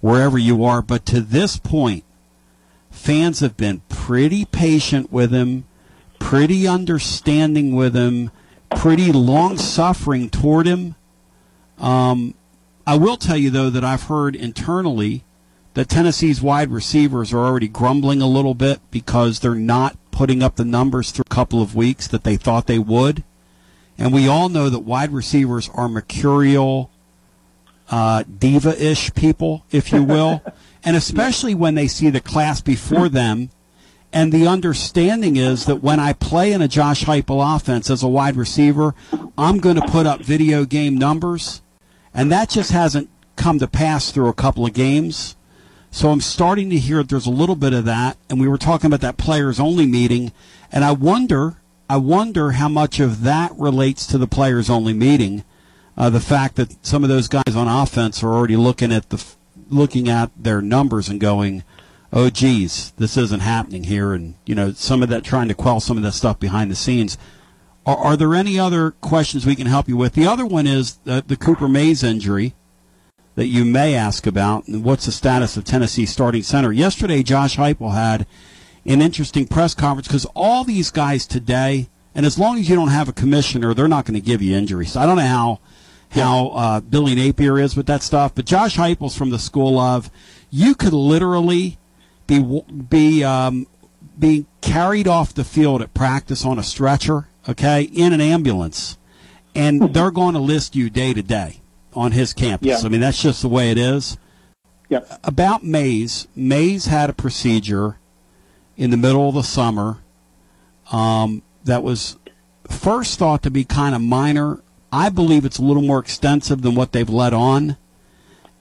wherever 0.00 0.38
you 0.38 0.64
are. 0.64 0.80
But 0.80 1.04
to 1.06 1.20
this 1.20 1.58
point, 1.58 2.04
fans 2.90 3.40
have 3.40 3.56
been 3.56 3.82
pretty 3.88 4.44
patient 4.44 5.12
with 5.12 5.32
him, 5.32 5.64
pretty 6.18 6.66
understanding 6.66 7.74
with 7.74 7.94
him, 7.94 8.30
pretty 8.70 9.12
long 9.12 9.58
suffering 9.58 10.28
toward 10.28 10.66
him. 10.66 10.94
Um, 11.78 12.34
I 12.86 12.96
will 12.96 13.16
tell 13.16 13.36
you, 13.36 13.50
though, 13.50 13.70
that 13.70 13.84
I've 13.84 14.04
heard 14.04 14.36
internally 14.36 15.24
that 15.74 15.88
Tennessee's 15.88 16.40
wide 16.40 16.70
receivers 16.70 17.32
are 17.32 17.44
already 17.44 17.68
grumbling 17.68 18.22
a 18.22 18.26
little 18.26 18.54
bit 18.54 18.80
because 18.90 19.40
they're 19.40 19.54
not 19.54 19.96
putting 20.10 20.42
up 20.42 20.56
the 20.56 20.64
numbers 20.64 21.10
through 21.10 21.24
a 21.30 21.34
couple 21.34 21.60
of 21.60 21.74
weeks 21.74 22.08
that 22.08 22.24
they 22.24 22.36
thought 22.36 22.66
they 22.66 22.78
would. 22.78 23.22
And 23.98 24.12
we 24.12 24.28
all 24.28 24.48
know 24.48 24.70
that 24.70 24.80
wide 24.80 25.12
receivers 25.12 25.68
are 25.74 25.88
mercurial, 25.88 26.90
uh, 27.90 28.24
diva 28.38 28.82
ish 28.82 29.12
people, 29.14 29.64
if 29.70 29.92
you 29.92 30.02
will. 30.02 30.42
and 30.84 30.96
especially 30.96 31.54
when 31.54 31.74
they 31.74 31.88
see 31.88 32.08
the 32.08 32.20
class 32.20 32.60
before 32.60 33.08
them. 33.08 33.50
And 34.12 34.32
the 34.32 34.46
understanding 34.46 35.36
is 35.36 35.66
that 35.66 35.82
when 35.82 36.00
I 36.00 36.12
play 36.12 36.52
in 36.52 36.62
a 36.62 36.68
Josh 36.68 37.04
Heupel 37.04 37.56
offense 37.56 37.90
as 37.90 38.02
a 38.02 38.08
wide 38.08 38.36
receiver, 38.36 38.94
I'm 39.36 39.58
going 39.58 39.76
to 39.76 39.86
put 39.86 40.06
up 40.06 40.20
video 40.20 40.64
game 40.64 40.96
numbers. 40.96 41.60
And 42.14 42.32
that 42.32 42.48
just 42.48 42.72
hasn't 42.72 43.10
come 43.36 43.58
to 43.58 43.66
pass 43.66 44.10
through 44.10 44.28
a 44.28 44.34
couple 44.34 44.64
of 44.64 44.72
games. 44.72 45.36
So 45.90 46.10
I'm 46.10 46.20
starting 46.20 46.70
to 46.70 46.78
hear 46.78 47.02
there's 47.02 47.26
a 47.26 47.30
little 47.30 47.56
bit 47.56 47.72
of 47.72 47.84
that. 47.84 48.16
And 48.30 48.40
we 48.40 48.48
were 48.48 48.58
talking 48.58 48.86
about 48.86 49.00
that 49.02 49.16
players 49.16 49.60
only 49.60 49.86
meeting. 49.86 50.32
And 50.72 50.84
I 50.84 50.92
wonder, 50.92 51.56
I 51.88 51.98
wonder 51.98 52.52
how 52.52 52.68
much 52.68 53.00
of 53.00 53.22
that 53.22 53.52
relates 53.56 54.06
to 54.06 54.18
the 54.18 54.26
players 54.26 54.70
only 54.70 54.92
meeting. 54.92 55.44
Uh, 55.96 56.10
the 56.10 56.20
fact 56.20 56.56
that 56.56 56.84
some 56.84 57.02
of 57.02 57.08
those 57.08 57.28
guys 57.28 57.56
on 57.56 57.68
offense 57.68 58.22
are 58.22 58.32
already 58.32 58.56
looking 58.56 58.92
at 58.92 59.10
the 59.10 59.24
looking 59.68 60.08
at 60.08 60.30
their 60.36 60.60
numbers 60.62 61.08
and 61.08 61.20
going, 61.20 61.64
"Oh, 62.12 62.30
geez, 62.30 62.92
this 62.96 63.16
isn't 63.16 63.40
happening 63.40 63.84
here," 63.84 64.12
and 64.12 64.34
you 64.44 64.54
know, 64.54 64.72
some 64.72 65.02
of 65.02 65.08
that 65.08 65.24
trying 65.24 65.48
to 65.48 65.54
quell 65.54 65.80
some 65.80 65.96
of 65.96 66.02
that 66.02 66.12
stuff 66.12 66.38
behind 66.38 66.70
the 66.70 66.76
scenes. 66.76 67.18
Are, 67.84 67.96
are 67.96 68.16
there 68.16 68.34
any 68.34 68.58
other 68.58 68.92
questions 68.92 69.46
we 69.46 69.56
can 69.56 69.66
help 69.66 69.88
you 69.88 69.96
with? 69.96 70.14
The 70.14 70.26
other 70.26 70.46
one 70.46 70.66
is 70.66 70.96
the, 71.04 71.22
the 71.26 71.36
Cooper 71.36 71.68
Mays 71.68 72.02
injury 72.02 72.54
that 73.36 73.46
you 73.46 73.64
may 73.64 73.94
ask 73.94 74.26
about, 74.26 74.66
and 74.66 74.82
what's 74.82 75.06
the 75.06 75.12
status 75.12 75.56
of 75.56 75.64
Tennessee 75.64 76.06
starting 76.06 76.42
center? 76.42 76.72
Yesterday, 76.72 77.22
Josh 77.22 77.56
Heupel 77.56 77.94
had 77.94 78.26
an 78.84 79.02
interesting 79.02 79.46
press 79.46 79.74
conference 79.74 80.08
because 80.08 80.26
all 80.34 80.64
these 80.64 80.90
guys 80.90 81.26
today, 81.26 81.88
and 82.14 82.24
as 82.24 82.38
long 82.38 82.58
as 82.58 82.68
you 82.68 82.76
don't 82.76 82.88
have 82.88 83.08
a 83.08 83.12
commissioner, 83.12 83.74
they're 83.74 83.88
not 83.88 84.06
going 84.06 84.14
to 84.14 84.24
give 84.24 84.40
you 84.40 84.56
injuries. 84.56 84.96
I 84.96 85.06
don't 85.06 85.16
know 85.16 85.22
how 85.22 85.60
how 86.10 86.48
uh, 86.48 86.80
Billy 86.80 87.14
Napier 87.14 87.58
is 87.58 87.76
with 87.76 87.86
that 87.86 88.02
stuff. 88.02 88.34
But 88.34 88.46
Josh 88.46 88.76
Heupel's 88.76 89.16
from 89.16 89.30
the 89.30 89.38
school 89.38 89.78
of 89.78 90.10
you 90.50 90.74
could 90.74 90.92
literally 90.92 91.78
be 92.26 92.62
be 92.88 93.24
um, 93.24 93.66
being 94.18 94.46
carried 94.60 95.08
off 95.08 95.34
the 95.34 95.44
field 95.44 95.82
at 95.82 95.94
practice 95.94 96.44
on 96.44 96.58
a 96.58 96.62
stretcher, 96.62 97.28
okay, 97.48 97.82
in 97.82 98.12
an 98.12 98.20
ambulance, 98.20 98.98
and 99.54 99.82
they're 99.94 100.10
going 100.10 100.34
to 100.34 100.40
list 100.40 100.76
you 100.76 100.90
day 100.90 101.14
to 101.14 101.22
day 101.22 101.60
on 101.94 102.12
his 102.12 102.32
campus. 102.32 102.68
Yeah. 102.68 102.86
I 102.86 102.88
mean, 102.88 103.00
that's 103.00 103.22
just 103.22 103.42
the 103.42 103.48
way 103.48 103.70
it 103.70 103.78
is. 103.78 104.18
Yep. 104.88 105.20
About 105.24 105.64
Mays, 105.64 106.28
Mays 106.36 106.86
had 106.86 107.10
a 107.10 107.12
procedure 107.12 107.98
in 108.76 108.90
the 108.90 108.96
middle 108.96 109.28
of 109.28 109.34
the 109.34 109.42
summer 109.42 109.98
um, 110.92 111.42
that 111.64 111.82
was 111.82 112.16
first 112.68 113.18
thought 113.18 113.42
to 113.42 113.50
be 113.50 113.64
kind 113.64 113.94
of 113.94 114.00
minor 114.00 114.60
I 114.92 115.08
believe 115.08 115.44
it's 115.44 115.58
a 115.58 115.62
little 115.62 115.82
more 115.82 115.98
extensive 115.98 116.62
than 116.62 116.74
what 116.74 116.92
they've 116.92 117.08
let 117.08 117.34
on. 117.34 117.76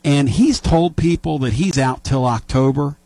And 0.03 0.30
he's 0.30 0.59
told 0.59 0.97
people 0.97 1.39
that 1.39 1.53
he's 1.53 1.78
out 1.78 2.03
till 2.03 2.26
October. 2.26 2.97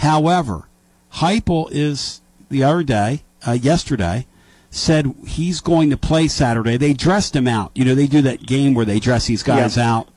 However, 0.00 0.68
Heupel 1.14 1.68
is 1.70 2.20
the 2.48 2.62
other 2.64 2.82
day, 2.82 3.22
uh, 3.46 3.52
yesterday, 3.52 4.26
said 4.70 5.14
he's 5.26 5.60
going 5.60 5.90
to 5.90 5.96
play 5.96 6.26
Saturday. 6.28 6.76
They 6.76 6.92
dressed 6.94 7.34
him 7.36 7.46
out. 7.48 7.70
You 7.74 7.84
know, 7.84 7.94
they 7.94 8.06
do 8.06 8.22
that 8.22 8.46
game 8.46 8.74
where 8.74 8.84
they 8.84 8.98
dress 9.00 9.26
these 9.26 9.42
guys 9.42 9.76
Yeah. 9.76 9.92
out. 9.94 10.08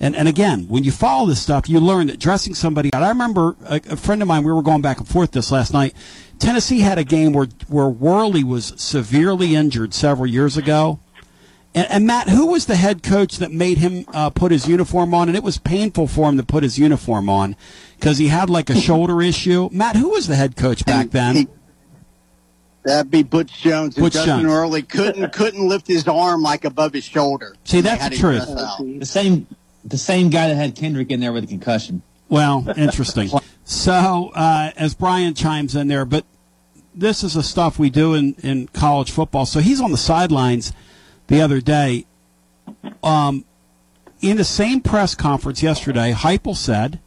And 0.00 0.14
and 0.14 0.28
again, 0.28 0.66
when 0.68 0.84
you 0.84 0.92
follow 0.92 1.26
this 1.26 1.40
stuff, 1.42 1.68
you 1.68 1.80
learn 1.80 2.06
that 2.06 2.20
dressing 2.20 2.54
somebody 2.54 2.88
out. 2.94 3.02
I 3.02 3.08
remember 3.08 3.56
a, 3.66 3.80
a 3.90 3.96
friend 3.96 4.22
of 4.22 4.28
mine. 4.28 4.44
We 4.44 4.52
were 4.52 4.62
going 4.62 4.80
back 4.80 4.98
and 4.98 5.08
forth 5.08 5.32
this 5.32 5.50
last 5.50 5.72
night. 5.72 5.92
Tennessee 6.38 6.80
had 6.80 6.98
a 6.98 7.04
game 7.04 7.32
where 7.32 7.48
where 7.68 7.88
Worley 7.88 8.44
was 8.44 8.72
severely 8.76 9.56
injured 9.56 9.92
several 9.94 10.26
years 10.28 10.56
ago. 10.56 11.00
And, 11.74 11.86
and 11.90 12.06
Matt, 12.06 12.28
who 12.28 12.46
was 12.46 12.66
the 12.66 12.76
head 12.76 13.02
coach 13.02 13.38
that 13.38 13.52
made 13.52 13.78
him 13.78 14.04
uh, 14.14 14.30
put 14.30 14.52
his 14.52 14.66
uniform 14.68 15.12
on? 15.14 15.28
And 15.28 15.36
it 15.36 15.42
was 15.42 15.58
painful 15.58 16.06
for 16.06 16.28
him 16.28 16.36
to 16.38 16.42
put 16.44 16.62
his 16.62 16.78
uniform 16.78 17.28
on 17.28 17.56
because 17.98 18.18
he 18.18 18.28
had 18.28 18.48
like 18.50 18.70
a 18.70 18.74
shoulder 18.80 19.20
issue. 19.22 19.68
Matt, 19.72 19.96
who 19.96 20.10
was 20.10 20.26
the 20.26 20.36
head 20.36 20.56
coach 20.56 20.84
back 20.84 21.10
then? 21.10 21.48
That'd 22.84 23.10
be 23.10 23.22
Butch 23.22 23.60
Jones. 23.60 23.96
And 23.96 24.04
Butch 24.04 24.14
Justin 24.14 24.40
Jones. 24.40 24.48
Worley 24.48 24.82
couldn't 24.82 25.32
couldn't 25.32 25.66
lift 25.66 25.86
his 25.86 26.06
arm 26.08 26.42
like 26.42 26.64
above 26.64 26.92
his 26.94 27.04
shoulder. 27.04 27.54
See, 27.64 27.80
that's 27.80 28.02
had 28.02 28.12
the 28.12 28.16
truth. 28.16 28.46
The 28.98 29.06
same, 29.06 29.46
the 29.84 29.98
same 29.98 30.30
guy 30.30 30.48
that 30.48 30.54
had 30.54 30.74
Kendrick 30.74 31.10
in 31.10 31.20
there 31.20 31.32
with 31.32 31.44
a 31.44 31.48
concussion. 31.48 32.02
Well, 32.28 32.72
interesting. 32.76 33.30
so, 33.64 34.32
uh, 34.34 34.70
as 34.76 34.94
Brian 34.94 35.34
chimes 35.34 35.74
in 35.74 35.88
there, 35.88 36.04
but 36.04 36.24
this 36.94 37.22
is 37.22 37.34
the 37.34 37.42
stuff 37.42 37.78
we 37.78 37.90
do 37.90 38.14
in, 38.14 38.34
in 38.42 38.68
college 38.68 39.10
football. 39.10 39.46
So 39.46 39.60
he's 39.60 39.80
on 39.80 39.92
the 39.92 39.98
sidelines 39.98 40.72
the 41.28 41.40
other 41.40 41.60
day. 41.60 42.06
Um, 43.02 43.44
in 44.20 44.36
the 44.36 44.44
same 44.44 44.80
press 44.80 45.14
conference 45.14 45.62
yesterday, 45.62 46.12
Heupel 46.12 46.56
said, 46.56 47.00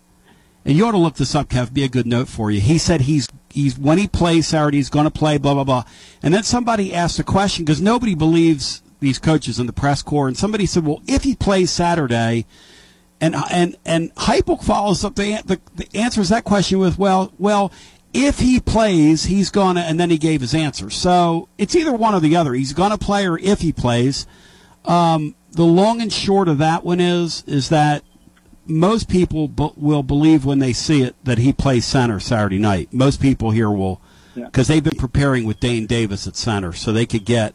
and 0.65 0.77
you 0.77 0.85
ought 0.85 0.91
to 0.91 0.97
look 0.97 1.15
this 1.15 1.35
up, 1.35 1.49
Kev. 1.49 1.73
Be 1.73 1.83
a 1.83 1.89
good 1.89 2.05
note 2.05 2.27
for 2.27 2.51
you. 2.51 2.61
He 2.61 2.77
said 2.77 3.01
he's 3.01 3.27
he's 3.49 3.77
when 3.77 3.97
he 3.97 4.07
plays 4.07 4.47
Saturday, 4.47 4.77
he's 4.77 4.89
going 4.89 5.05
to 5.05 5.11
play. 5.11 5.37
Blah 5.37 5.55
blah 5.55 5.63
blah. 5.63 5.83
And 6.21 6.33
then 6.33 6.43
somebody 6.43 6.93
asked 6.93 7.19
a 7.19 7.23
question 7.23 7.65
because 7.65 7.81
nobody 7.81 8.15
believes 8.15 8.83
these 8.99 9.19
coaches 9.19 9.59
in 9.59 9.65
the 9.65 9.73
press 9.73 10.01
corps, 10.01 10.27
and 10.27 10.37
somebody 10.37 10.65
said, 10.65 10.85
"Well, 10.85 11.01
if 11.07 11.23
he 11.23 11.35
plays 11.35 11.71
Saturday." 11.71 12.45
And 13.19 13.35
and 13.51 13.77
and 13.85 14.15
Heupel 14.15 14.63
follows 14.63 15.05
up 15.05 15.15
the, 15.15 15.41
the 15.45 15.61
the 15.75 15.87
answers 15.95 16.29
that 16.29 16.43
question 16.43 16.79
with 16.79 16.97
well 16.97 17.31
well 17.37 17.71
if 18.13 18.39
he 18.39 18.59
plays 18.59 19.25
he's 19.25 19.51
gonna 19.51 19.81
and 19.81 19.99
then 19.99 20.09
he 20.09 20.17
gave 20.17 20.41
his 20.41 20.55
answer 20.55 20.89
so 20.89 21.47
it's 21.59 21.75
either 21.75 21.93
one 21.93 22.15
or 22.15 22.19
the 22.19 22.35
other 22.35 22.55
he's 22.55 22.73
gonna 22.73 22.97
play 22.97 23.27
or 23.27 23.37
if 23.37 23.61
he 23.61 23.71
plays 23.71 24.25
um, 24.85 25.35
the 25.51 25.63
long 25.63 26.01
and 26.01 26.11
short 26.11 26.47
of 26.47 26.57
that 26.57 26.83
one 26.83 26.99
is 26.99 27.43
is 27.45 27.69
that 27.69 28.03
most 28.71 29.09
people 29.09 29.47
b- 29.47 29.71
will 29.75 30.03
believe 30.03 30.45
when 30.45 30.59
they 30.59 30.73
see 30.73 31.01
it 31.03 31.15
that 31.23 31.37
he 31.37 31.51
plays 31.53 31.85
center 31.85 32.19
Saturday 32.19 32.57
night 32.59 32.91
most 32.93 33.21
people 33.21 33.51
here 33.51 33.69
will 33.69 34.01
because 34.35 34.67
they've 34.67 34.83
been 34.83 34.95
preparing 34.97 35.43
with 35.45 35.59
Dayne 35.59 35.85
Davis 35.85 36.25
at 36.27 36.35
center 36.35 36.71
so 36.73 36.91
they 36.91 37.05
could 37.05 37.25
get 37.25 37.53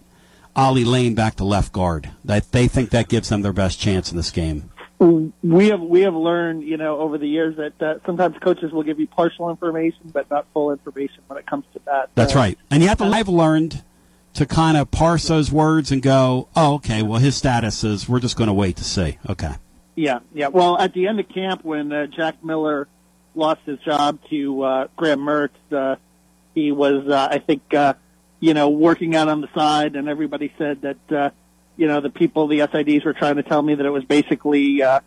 Ollie 0.55 0.85
Lane 0.85 1.15
back 1.15 1.35
to 1.37 1.45
left 1.45 1.73
guard 1.73 2.11
that 2.25 2.53
they 2.53 2.69
think 2.69 2.91
that 2.91 3.09
gives 3.09 3.29
them 3.31 3.43
their 3.43 3.53
best 3.53 3.79
chance 3.81 4.11
in 4.11 4.17
this 4.17 4.31
game. 4.31 4.71
we 4.99 5.69
have 5.69 5.81
we 5.81 6.01
have 6.03 6.15
learned, 6.15 6.63
you 6.63 6.77
know, 6.79 6.99
over 6.99 7.19
the 7.19 7.29
years 7.29 7.57
that 7.57 7.83
uh, 7.83 7.99
sometimes 8.07 8.37
coaches 8.39 8.73
will 8.73 8.83
give 8.83 8.99
you 8.99 9.07
partial 9.07 9.51
information, 9.51 10.01
but 10.13 10.31
not 10.31 10.47
full 10.55 10.71
information 10.73 11.19
when 11.27 11.39
it 11.39 11.47
comes 11.47 11.65
to 11.75 11.81
that. 11.87 12.09
That's 12.15 12.35
Uh, 12.35 12.39
right. 12.39 12.59
And 12.71 12.83
you 12.83 12.89
have 12.89 12.99
to, 12.99 13.05
I've 13.05 13.29
learned 13.29 13.83
to 14.35 14.47
kind 14.47 14.77
of 14.79 14.91
parse 14.91 15.29
those 15.29 15.51
words 15.53 15.93
and 15.93 16.01
go, 16.03 16.49
oh, 16.57 16.75
okay, 16.75 17.03
well, 17.03 17.19
his 17.21 17.37
status 17.37 17.85
is 17.85 18.09
we're 18.09 18.21
just 18.21 18.37
going 18.37 18.49
to 18.49 18.55
wait 18.55 18.77
to 18.77 18.85
see. 18.85 19.19
Okay. 19.29 19.53
Yeah, 19.97 20.19
yeah. 20.35 20.49
Well, 20.49 20.79
at 20.79 20.93
the 20.93 21.09
end 21.09 21.19
of 21.19 21.29
camp, 21.31 21.65
when 21.65 21.91
uh, 21.91 22.07
Jack 22.07 22.45
Miller 22.45 22.87
lost 23.35 23.63
his 23.65 23.79
job 23.79 24.19
to 24.29 24.63
uh, 24.63 24.87
Graham 24.95 25.21
Mertz, 25.21 25.51
uh, 25.73 25.97
he 26.55 26.71
was, 26.71 27.09
uh, 27.09 27.29
I 27.31 27.39
think, 27.39 27.73
uh, 27.73 27.95
you 28.39 28.53
know, 28.53 28.69
working 28.69 29.17
out 29.17 29.29
on 29.29 29.41
the 29.41 29.49
side, 29.55 29.97
and 29.97 30.07
everybody 30.07 30.53
said 30.59 30.83
that, 30.83 31.13
uh, 31.13 31.31
you 31.79 31.87
know, 31.87 32.01
the 32.01 32.11
people, 32.11 32.47
the 32.47 32.61
SIDs, 32.61 33.07
were 33.07 33.15
trying 33.15 33.37
to 33.37 33.43
tell 33.43 33.63
me 33.63 33.75
that 33.75 33.85
it 33.85 33.91
was 33.91 34.05
basically 34.05 34.83
uh, 34.83 35.01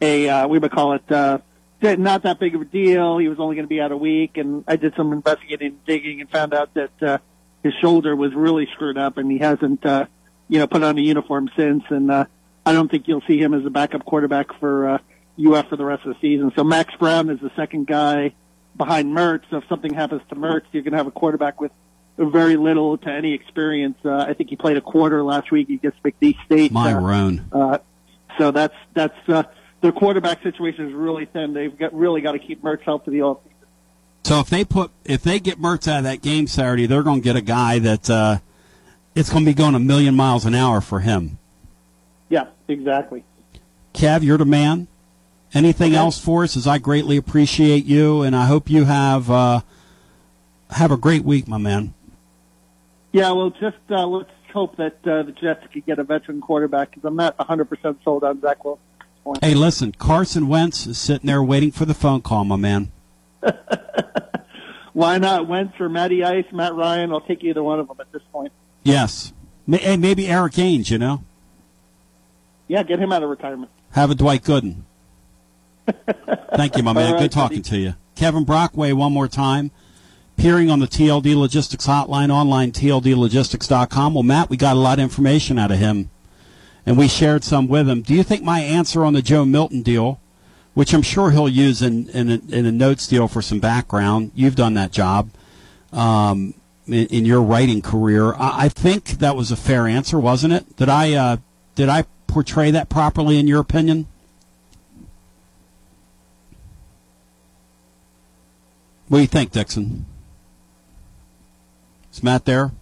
a, 0.00 0.28
uh, 0.28 0.46
we 0.46 0.60
would 0.60 0.70
call 0.70 0.92
it, 0.92 1.10
uh, 1.10 1.38
not 1.82 2.22
that 2.22 2.38
big 2.38 2.54
of 2.54 2.60
a 2.60 2.64
deal. 2.64 3.18
He 3.18 3.28
was 3.28 3.40
only 3.40 3.56
going 3.56 3.64
to 3.64 3.68
be 3.68 3.80
out 3.80 3.90
a 3.90 3.96
week, 3.96 4.36
and 4.36 4.62
I 4.68 4.76
did 4.76 4.94
some 4.96 5.12
investigating, 5.12 5.68
and 5.68 5.84
digging, 5.84 6.20
and 6.20 6.30
found 6.30 6.54
out 6.54 6.72
that 6.74 7.02
uh, 7.02 7.18
his 7.64 7.74
shoulder 7.80 8.14
was 8.14 8.32
really 8.32 8.68
screwed 8.74 8.96
up, 8.96 9.18
and 9.18 9.30
he 9.30 9.38
hasn't, 9.38 9.84
uh, 9.84 10.06
you 10.48 10.60
know, 10.60 10.68
put 10.68 10.84
on 10.84 10.96
a 10.96 11.02
uniform 11.02 11.50
since, 11.56 11.82
and. 11.90 12.12
Uh, 12.12 12.26
I 12.66 12.72
don't 12.72 12.90
think 12.90 13.06
you'll 13.06 13.22
see 13.28 13.40
him 13.40 13.54
as 13.54 13.64
a 13.64 13.70
backup 13.70 14.04
quarterback 14.04 14.52
for 14.58 14.88
uh, 14.88 14.98
UF 15.38 15.68
for 15.68 15.76
the 15.76 15.84
rest 15.84 16.04
of 16.04 16.14
the 16.14 16.20
season. 16.20 16.52
So 16.56 16.64
Max 16.64 16.92
Brown 16.96 17.30
is 17.30 17.38
the 17.40 17.52
second 17.54 17.86
guy 17.86 18.34
behind 18.76 19.16
Mertz. 19.16 19.42
So 19.50 19.58
if 19.58 19.68
something 19.68 19.94
happens 19.94 20.22
to 20.30 20.34
Mertz, 20.34 20.64
you're 20.72 20.82
going 20.82 20.92
to 20.92 20.98
have 20.98 21.06
a 21.06 21.12
quarterback 21.12 21.60
with 21.60 21.70
very 22.18 22.56
little 22.56 22.98
to 22.98 23.08
any 23.08 23.34
experience. 23.34 23.96
Uh, 24.04 24.16
I 24.16 24.34
think 24.34 24.50
he 24.50 24.56
played 24.56 24.76
a 24.76 24.80
quarter 24.80 25.22
last 25.22 25.52
week 25.52 25.70
against 25.70 26.02
McNeese 26.02 26.44
State. 26.44 26.72
My 26.72 26.92
Uh, 27.52 27.58
uh, 27.58 27.78
so 28.36 28.50
that's 28.50 28.74
that's 28.94 29.28
uh, 29.28 29.44
their 29.80 29.92
quarterback 29.92 30.42
situation 30.42 30.88
is 30.88 30.92
really 30.92 31.26
thin. 31.26 31.52
They've 31.52 31.76
got 31.76 31.94
really 31.94 32.20
got 32.20 32.32
to 32.32 32.38
keep 32.40 32.62
Mertz 32.62 32.82
healthy 32.82 33.12
the 33.12 33.22
all. 33.22 33.42
So 34.24 34.40
if 34.40 34.50
they 34.50 34.64
put 34.64 34.90
if 35.04 35.22
they 35.22 35.38
get 35.38 35.60
Mertz 35.60 35.86
out 35.86 35.98
of 35.98 36.04
that 36.04 36.20
game 36.20 36.48
Saturday, 36.48 36.86
they're 36.86 37.04
going 37.04 37.20
to 37.20 37.24
get 37.24 37.36
a 37.36 37.42
guy 37.42 37.78
that 37.78 38.10
uh, 38.10 38.38
it's 39.14 39.30
going 39.30 39.44
to 39.44 39.50
be 39.50 39.54
going 39.54 39.76
a 39.76 39.78
million 39.78 40.16
miles 40.16 40.44
an 40.44 40.54
hour 40.54 40.80
for 40.80 40.98
him. 41.00 41.38
Yeah, 42.28 42.46
exactly. 42.68 43.24
Kev, 43.94 44.22
you're 44.22 44.38
the 44.38 44.44
man. 44.44 44.88
Anything 45.54 45.94
else 45.94 46.20
for 46.20 46.44
us? 46.44 46.56
As 46.56 46.66
I 46.66 46.78
greatly 46.78 47.16
appreciate 47.16 47.86
you, 47.86 48.22
and 48.22 48.36
I 48.36 48.46
hope 48.46 48.68
you 48.68 48.84
have 48.84 49.30
uh, 49.30 49.60
have 50.70 50.90
a 50.90 50.96
great 50.96 51.24
week, 51.24 51.48
my 51.48 51.56
man. 51.56 51.94
Yeah, 53.12 53.30
well, 53.32 53.50
just 53.50 53.78
uh, 53.88 54.06
let's 54.06 54.30
hope 54.52 54.76
that 54.76 54.98
uh, 55.06 55.22
the 55.22 55.32
Jets 55.32 55.66
could 55.72 55.86
get 55.86 55.98
a 55.98 56.04
veteran 56.04 56.40
quarterback 56.40 56.90
because 56.90 57.04
I'm 57.04 57.16
not 57.16 57.36
100% 57.38 57.96
sold 58.04 58.24
on 58.24 58.40
Zach 58.40 58.64
Wilson. 58.64 58.82
at 59.00 59.06
this 59.06 59.22
point. 59.24 59.44
Hey, 59.44 59.54
listen, 59.54 59.92
Carson 59.92 60.48
Wentz 60.48 60.86
is 60.86 60.98
sitting 60.98 61.26
there 61.26 61.42
waiting 61.42 61.70
for 61.70 61.84
the 61.84 61.94
phone 61.94 62.20
call, 62.20 62.44
my 62.44 62.56
man. 62.56 62.90
Why 64.92 65.18
not 65.18 65.46
Wentz 65.46 65.80
or 65.80 65.88
Matty 65.88 66.24
Ice, 66.24 66.46
Matt 66.52 66.74
Ryan? 66.74 67.12
I'll 67.12 67.20
take 67.20 67.44
either 67.44 67.62
one 67.62 67.80
of 67.80 67.88
them 67.88 67.98
at 68.00 68.10
this 68.12 68.22
point. 68.32 68.52
Yes. 68.82 69.32
Hey, 69.70 69.96
maybe 69.96 70.26
Erik 70.26 70.54
Ainge, 70.54 70.90
you 70.90 70.98
know? 70.98 71.22
Yeah, 72.68 72.82
get 72.82 72.98
him 72.98 73.12
out 73.12 73.22
of 73.22 73.30
retirement. 73.30 73.70
Have 73.92 74.10
a 74.10 74.14
Dwight 74.14 74.42
Gooden. 74.42 74.82
Thank 76.54 76.76
you, 76.76 76.82
my 76.82 76.92
man. 76.92 77.12
Right, 77.14 77.20
Good 77.22 77.32
talking 77.32 77.62
to 77.62 77.78
you. 77.78 77.94
Kevin 78.16 78.44
Brockway, 78.44 78.92
one 78.92 79.12
more 79.12 79.28
time. 79.28 79.70
Appearing 80.38 80.70
on 80.70 80.80
the 80.80 80.86
TLD 80.86 81.34
Logistics 81.36 81.86
Hotline 81.86 82.30
online, 82.30 82.72
tldlogistics.com. 82.72 84.14
Well, 84.14 84.22
Matt, 84.22 84.50
we 84.50 84.56
got 84.56 84.76
a 84.76 84.78
lot 84.80 84.98
of 84.98 85.02
information 85.02 85.58
out 85.58 85.70
of 85.70 85.78
him, 85.78 86.10
and 86.84 86.98
we 86.98 87.08
shared 87.08 87.44
some 87.44 87.68
with 87.68 87.88
him. 87.88 88.02
Do 88.02 88.14
you 88.14 88.22
think 88.22 88.42
my 88.42 88.60
answer 88.60 89.04
on 89.04 89.14
the 89.14 89.22
Joe 89.22 89.44
Milton 89.44 89.82
deal, 89.82 90.20
which 90.74 90.92
I'm 90.92 91.02
sure 91.02 91.30
he'll 91.30 91.48
use 91.48 91.80
in, 91.80 92.08
in, 92.10 92.30
a, 92.30 92.40
in 92.54 92.66
a 92.66 92.72
notes 92.72 93.06
deal 93.06 93.28
for 93.28 93.40
some 93.40 93.60
background, 93.60 94.32
you've 94.34 94.56
done 94.56 94.74
that 94.74 94.92
job 94.92 95.30
um, 95.92 96.52
in, 96.86 97.06
in 97.06 97.24
your 97.24 97.40
writing 97.40 97.80
career. 97.80 98.34
I, 98.34 98.64
I 98.64 98.68
think 98.68 99.04
that 99.18 99.36
was 99.36 99.50
a 99.50 99.56
fair 99.56 99.86
answer, 99.86 100.18
wasn't 100.18 100.52
it? 100.52 100.76
Did 100.76 100.90
I, 100.90 101.14
uh, 101.14 101.36
did 101.76 101.88
I 101.88 102.04
portray 102.36 102.70
that 102.70 102.90
properly 102.90 103.38
in 103.38 103.46
your 103.46 103.60
opinion? 103.60 104.06
What 109.08 109.16
do 109.16 109.22
you 109.22 109.26
think, 109.26 109.52
Dixon? 109.52 110.04
Is 112.12 112.22
Matt 112.22 112.44
there? 112.44 112.72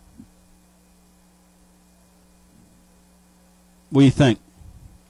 What 3.90 4.00
do 4.00 4.06
you 4.06 4.10
think? 4.10 4.40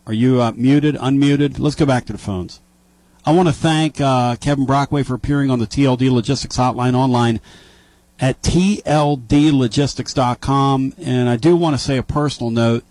Are 0.07 0.13
you 0.13 0.43
uh, 0.43 0.53
muted, 0.55 0.97
unmuted? 0.97 1.59
Let's 1.59 1.75
go 1.75 1.87
back 1.87 2.05
to 2.05 2.13
the 2.13 2.19
phones. 2.19 2.61
I 3.25 3.33
want 3.33 3.49
to 3.49 3.55
thank 3.55 3.99
uh, 3.99 4.37
Kevin 4.37 4.67
Brockway 4.67 5.05
for 5.05 5.15
appearing 5.15 5.51
on 5.51 5.59
the 5.59 5.67
TLD 5.67 6.11
Logistics 6.11 6.59
Hotline 6.59 6.95
online 6.95 7.41
at 8.21 8.43
tldlogistics.com. 8.43 10.93
And 10.99 11.31
I 11.31 11.37
do 11.37 11.57
want 11.57 11.77
to 11.77 11.83
say 11.83 11.97
a 11.97 12.03
personal 12.03 12.51
note. 12.51 12.85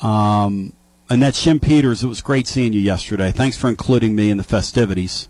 Um, 0.00 0.72
Annette 1.08 1.34
Shim 1.34 1.60
Peters, 1.60 2.02
it 2.02 2.08
was 2.08 2.20
great 2.22 2.46
seeing 2.46 2.72
you 2.72 2.80
yesterday. 2.80 3.30
Thanks 3.30 3.56
for 3.56 3.68
including 3.68 4.14
me 4.14 4.30
in 4.30 4.36
the 4.36 4.44
festivities 4.44 5.28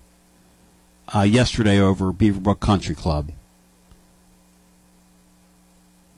uh, 1.14 1.22
yesterday 1.22 1.78
over 1.78 2.12
Beaverbrook 2.12 2.60
Country 2.60 2.94
Club. 2.94 3.30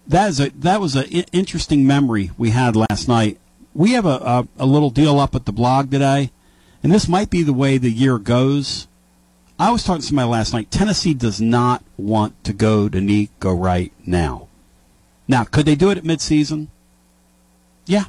That 0.06 0.28
is 0.28 0.40
a 0.40 0.50
that 0.50 0.80
was 0.80 0.94
an 0.94 1.06
interesting 1.32 1.84
memory 1.86 2.30
we 2.38 2.50
had 2.50 2.76
last 2.76 3.08
night. 3.08 3.38
We 3.74 3.92
have 3.92 4.06
a, 4.06 4.08
a 4.08 4.48
a 4.58 4.66
little 4.66 4.90
deal 4.90 5.18
up 5.18 5.34
at 5.34 5.46
the 5.46 5.52
blog 5.52 5.90
today, 5.90 6.30
and 6.82 6.92
this 6.92 7.08
might 7.08 7.28
be 7.28 7.42
the 7.42 7.52
way 7.52 7.76
the 7.76 7.90
year 7.90 8.18
goes. 8.18 8.86
I 9.58 9.72
was 9.72 9.82
talking 9.82 10.02
to 10.02 10.06
somebody 10.06 10.28
last 10.28 10.52
night. 10.52 10.70
Tennessee 10.70 11.14
does 11.14 11.40
not 11.40 11.82
want 11.96 12.44
to 12.44 12.52
go 12.52 12.88
to 12.88 13.00
Nico 13.00 13.52
right 13.54 13.92
now. 14.04 14.48
Now, 15.26 15.44
could 15.44 15.66
they 15.66 15.74
do 15.74 15.90
it 15.90 15.98
at 15.98 16.04
midseason? 16.04 16.68
Yeah, 17.86 18.04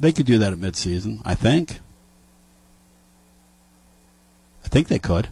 they 0.00 0.12
could 0.12 0.26
do 0.26 0.38
that 0.38 0.52
at 0.52 0.58
midseason. 0.58 1.20
I 1.24 1.34
think. 1.34 1.80
I 4.64 4.68
think 4.68 4.88
they 4.88 4.98
could. 4.98 5.28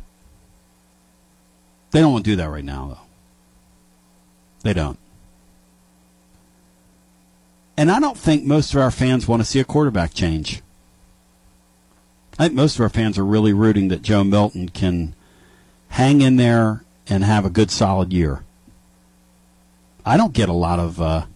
They 1.90 2.00
don't 2.00 2.12
want 2.12 2.24
to 2.26 2.30
do 2.30 2.36
that 2.36 2.50
right 2.50 2.64
now, 2.64 2.88
though. 2.88 3.06
They 4.62 4.74
don't. 4.74 4.98
And 7.76 7.90
I 7.90 7.98
don't 8.00 8.18
think 8.18 8.44
most 8.44 8.74
of 8.74 8.80
our 8.80 8.90
fans 8.90 9.26
want 9.26 9.40
to 9.40 9.46
see 9.46 9.60
a 9.60 9.64
quarterback 9.64 10.12
change. 10.12 10.60
I 12.38 12.44
think 12.44 12.54
most 12.54 12.74
of 12.74 12.82
our 12.82 12.88
fans 12.88 13.18
are 13.18 13.24
really 13.24 13.52
rooting 13.52 13.88
that 13.88 14.02
Joe 14.02 14.22
Milton 14.22 14.68
can 14.68 15.14
hang 15.90 16.20
in 16.20 16.36
there 16.36 16.84
and 17.08 17.24
have 17.24 17.44
a 17.44 17.50
good, 17.50 17.70
solid 17.70 18.12
year. 18.12 18.42
I 20.04 20.16
don't 20.16 20.32
get 20.32 20.48
a 20.48 20.54
lot 20.54 20.78
of. 20.78 21.00
Uh, 21.00 21.26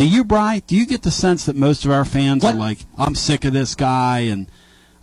do 0.00 0.08
you, 0.08 0.24
Bry? 0.24 0.62
Do 0.66 0.76
you 0.76 0.86
get 0.86 1.02
the 1.02 1.10
sense 1.10 1.44
that 1.44 1.56
most 1.56 1.84
of 1.84 1.90
our 1.90 2.06
fans 2.06 2.42
are 2.42 2.54
like, 2.54 2.78
"I'm 2.96 3.14
sick 3.14 3.44
of 3.44 3.52
this 3.52 3.74
guy," 3.74 4.20
and 4.20 4.46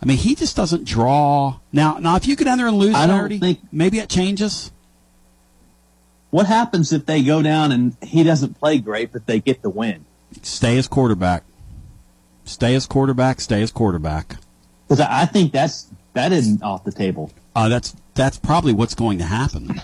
I 0.02 0.06
mean, 0.06 0.16
he 0.16 0.34
just 0.34 0.56
doesn't 0.56 0.86
draw. 0.86 1.60
Now, 1.72 1.98
now, 1.98 2.16
if 2.16 2.26
you 2.26 2.34
get 2.34 2.46
there 2.56 2.66
and 2.66 2.76
lose 2.76 2.96
I 2.96 3.06
don't 3.06 3.18
Saturday, 3.18 3.38
think- 3.38 3.60
maybe 3.70 4.00
it 4.00 4.08
changes. 4.08 4.72
What 6.30 6.46
happens 6.46 6.92
if 6.92 7.06
they 7.06 7.22
go 7.22 7.42
down 7.42 7.70
and 7.70 7.96
he 8.02 8.24
doesn't 8.24 8.58
play 8.58 8.78
great, 8.78 9.12
but 9.12 9.26
they 9.26 9.38
get 9.38 9.62
the 9.62 9.70
win? 9.70 10.04
Stay 10.42 10.76
as 10.76 10.88
quarterback. 10.88 11.44
Stay 12.44 12.74
as 12.74 12.84
quarterback. 12.84 13.40
Stay 13.40 13.62
as 13.62 13.70
quarterback. 13.70 14.38
Because 14.88 14.98
I 14.98 15.22
I 15.22 15.26
think 15.26 15.52
that's 15.52 15.86
that 16.14 16.32
isn't 16.32 16.60
off 16.64 16.82
the 16.82 16.90
table. 16.90 17.30
Uh, 17.54 17.68
that's 17.68 17.94
that's 18.14 18.36
probably 18.36 18.72
what's 18.72 18.96
going 18.96 19.18
to 19.18 19.24
happen. 19.24 19.80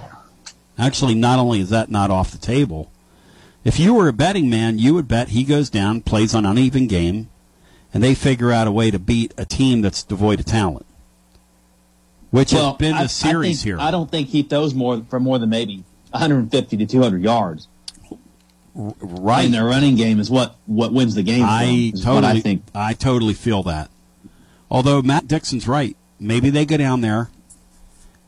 Actually, 0.77 1.15
not 1.15 1.39
only 1.39 1.61
is 1.61 1.71
that 1.71 1.89
not 1.89 2.11
off 2.11 2.33
the 2.33 2.39
table, 2.39 2.91
if 3.65 3.79
you 3.79 3.95
were 3.95 4.09
a 4.09 4.13
betting 4.13 4.51
man, 4.51 4.79
you 4.79 4.95
would 4.95 5.09
bet 5.09 5.29
he 5.31 5.45
goes 5.45 5.71
down, 5.71 6.03
plays 6.03 6.35
an 6.35 6.45
uneven 6.45 6.87
game, 6.87 7.29
and 7.93 8.03
they 8.03 8.15
figure 8.15 8.53
out 8.53 8.67
a 8.67 8.73
way 8.73 8.91
to 8.91 8.99
beat 8.99 9.33
a 9.39 9.45
team 9.45 9.81
that's 9.81 10.03
devoid 10.03 10.41
of 10.41 10.47
talent, 10.47 10.87
which 12.31 12.53
well, 12.53 12.71
has 12.71 12.79
been 12.79 12.95
I- 12.95 13.03
the 13.05 13.09
series 13.09 13.61
I 13.61 13.63
think, 13.63 13.65
here. 13.65 13.79
I 13.81 13.91
don't 13.91 14.11
think 14.11 14.29
he 14.29 14.43
throws 14.43 14.75
more 14.75 15.03
for 15.09 15.19
more 15.19 15.39
than 15.39 15.51
maybe 15.51 15.85
150 16.11 16.77
to 16.77 16.87
200 16.87 17.23
yards. 17.23 17.69
right. 18.75 19.45
And 19.45 19.55
their 19.55 19.65
running 19.65 19.97
game 19.97 20.19
is 20.21 20.31
what 20.31 20.57
what 20.67 20.93
wins 20.93 21.15
the 21.15 21.23
game. 21.23 21.45
I 21.45 21.93
is 21.95 22.03
totally, 22.03 22.39
I 22.39 22.41
think. 22.41 22.63
I 22.75 22.93
totally 22.93 23.35
feel 23.35 23.63
that. 23.65 23.91
Although 24.71 25.01
Matt 25.03 25.29
Dixon's 25.29 25.69
right, 25.69 25.97
maybe 26.19 26.51
they 26.51 26.65
go 26.67 26.77
down 26.77 27.01
there 27.01 27.31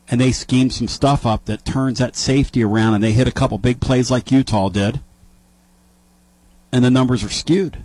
and 0.09 0.21
they 0.21 0.31
scheme 0.31 0.69
some 0.69 0.87
stuff 0.87 1.25
up 1.25 1.45
that 1.45 1.65
turns 1.65 1.99
that 1.99 2.15
safety 2.15 2.63
around, 2.63 2.93
and 2.93 3.03
they 3.03 3.11
hit 3.11 3.27
a 3.27 3.31
couple 3.31 3.57
big 3.57 3.81
plays 3.81 4.09
like 4.09 4.31
Utah 4.31 4.69
did, 4.69 5.01
and 6.71 6.83
the 6.83 6.91
numbers 6.91 7.23
are 7.23 7.29
skewed. 7.29 7.83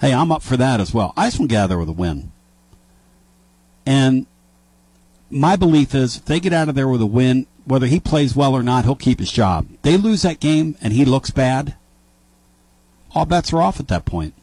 Hey, 0.00 0.12
I'm 0.12 0.32
up 0.32 0.42
for 0.42 0.56
that 0.56 0.80
as 0.80 0.94
well. 0.94 1.12
I 1.16 1.26
just 1.26 1.38
want 1.38 1.50
to 1.50 1.78
with 1.78 1.88
a 1.88 1.92
win. 1.92 2.32
And 3.84 4.26
my 5.30 5.56
belief 5.56 5.94
is 5.94 6.16
if 6.16 6.24
they 6.24 6.40
get 6.40 6.52
out 6.52 6.68
of 6.68 6.74
there 6.74 6.88
with 6.88 7.02
a 7.02 7.06
win, 7.06 7.46
whether 7.64 7.86
he 7.86 8.00
plays 8.00 8.34
well 8.34 8.54
or 8.54 8.62
not, 8.62 8.84
he'll 8.84 8.96
keep 8.96 9.18
his 9.18 9.30
job. 9.30 9.66
They 9.82 9.96
lose 9.96 10.22
that 10.22 10.40
game 10.40 10.76
and 10.80 10.92
he 10.92 11.04
looks 11.04 11.30
bad, 11.30 11.74
all 13.12 13.26
bets 13.26 13.52
are 13.52 13.62
off 13.62 13.80
at 13.80 13.88
that 13.88 14.04
point. 14.04 14.34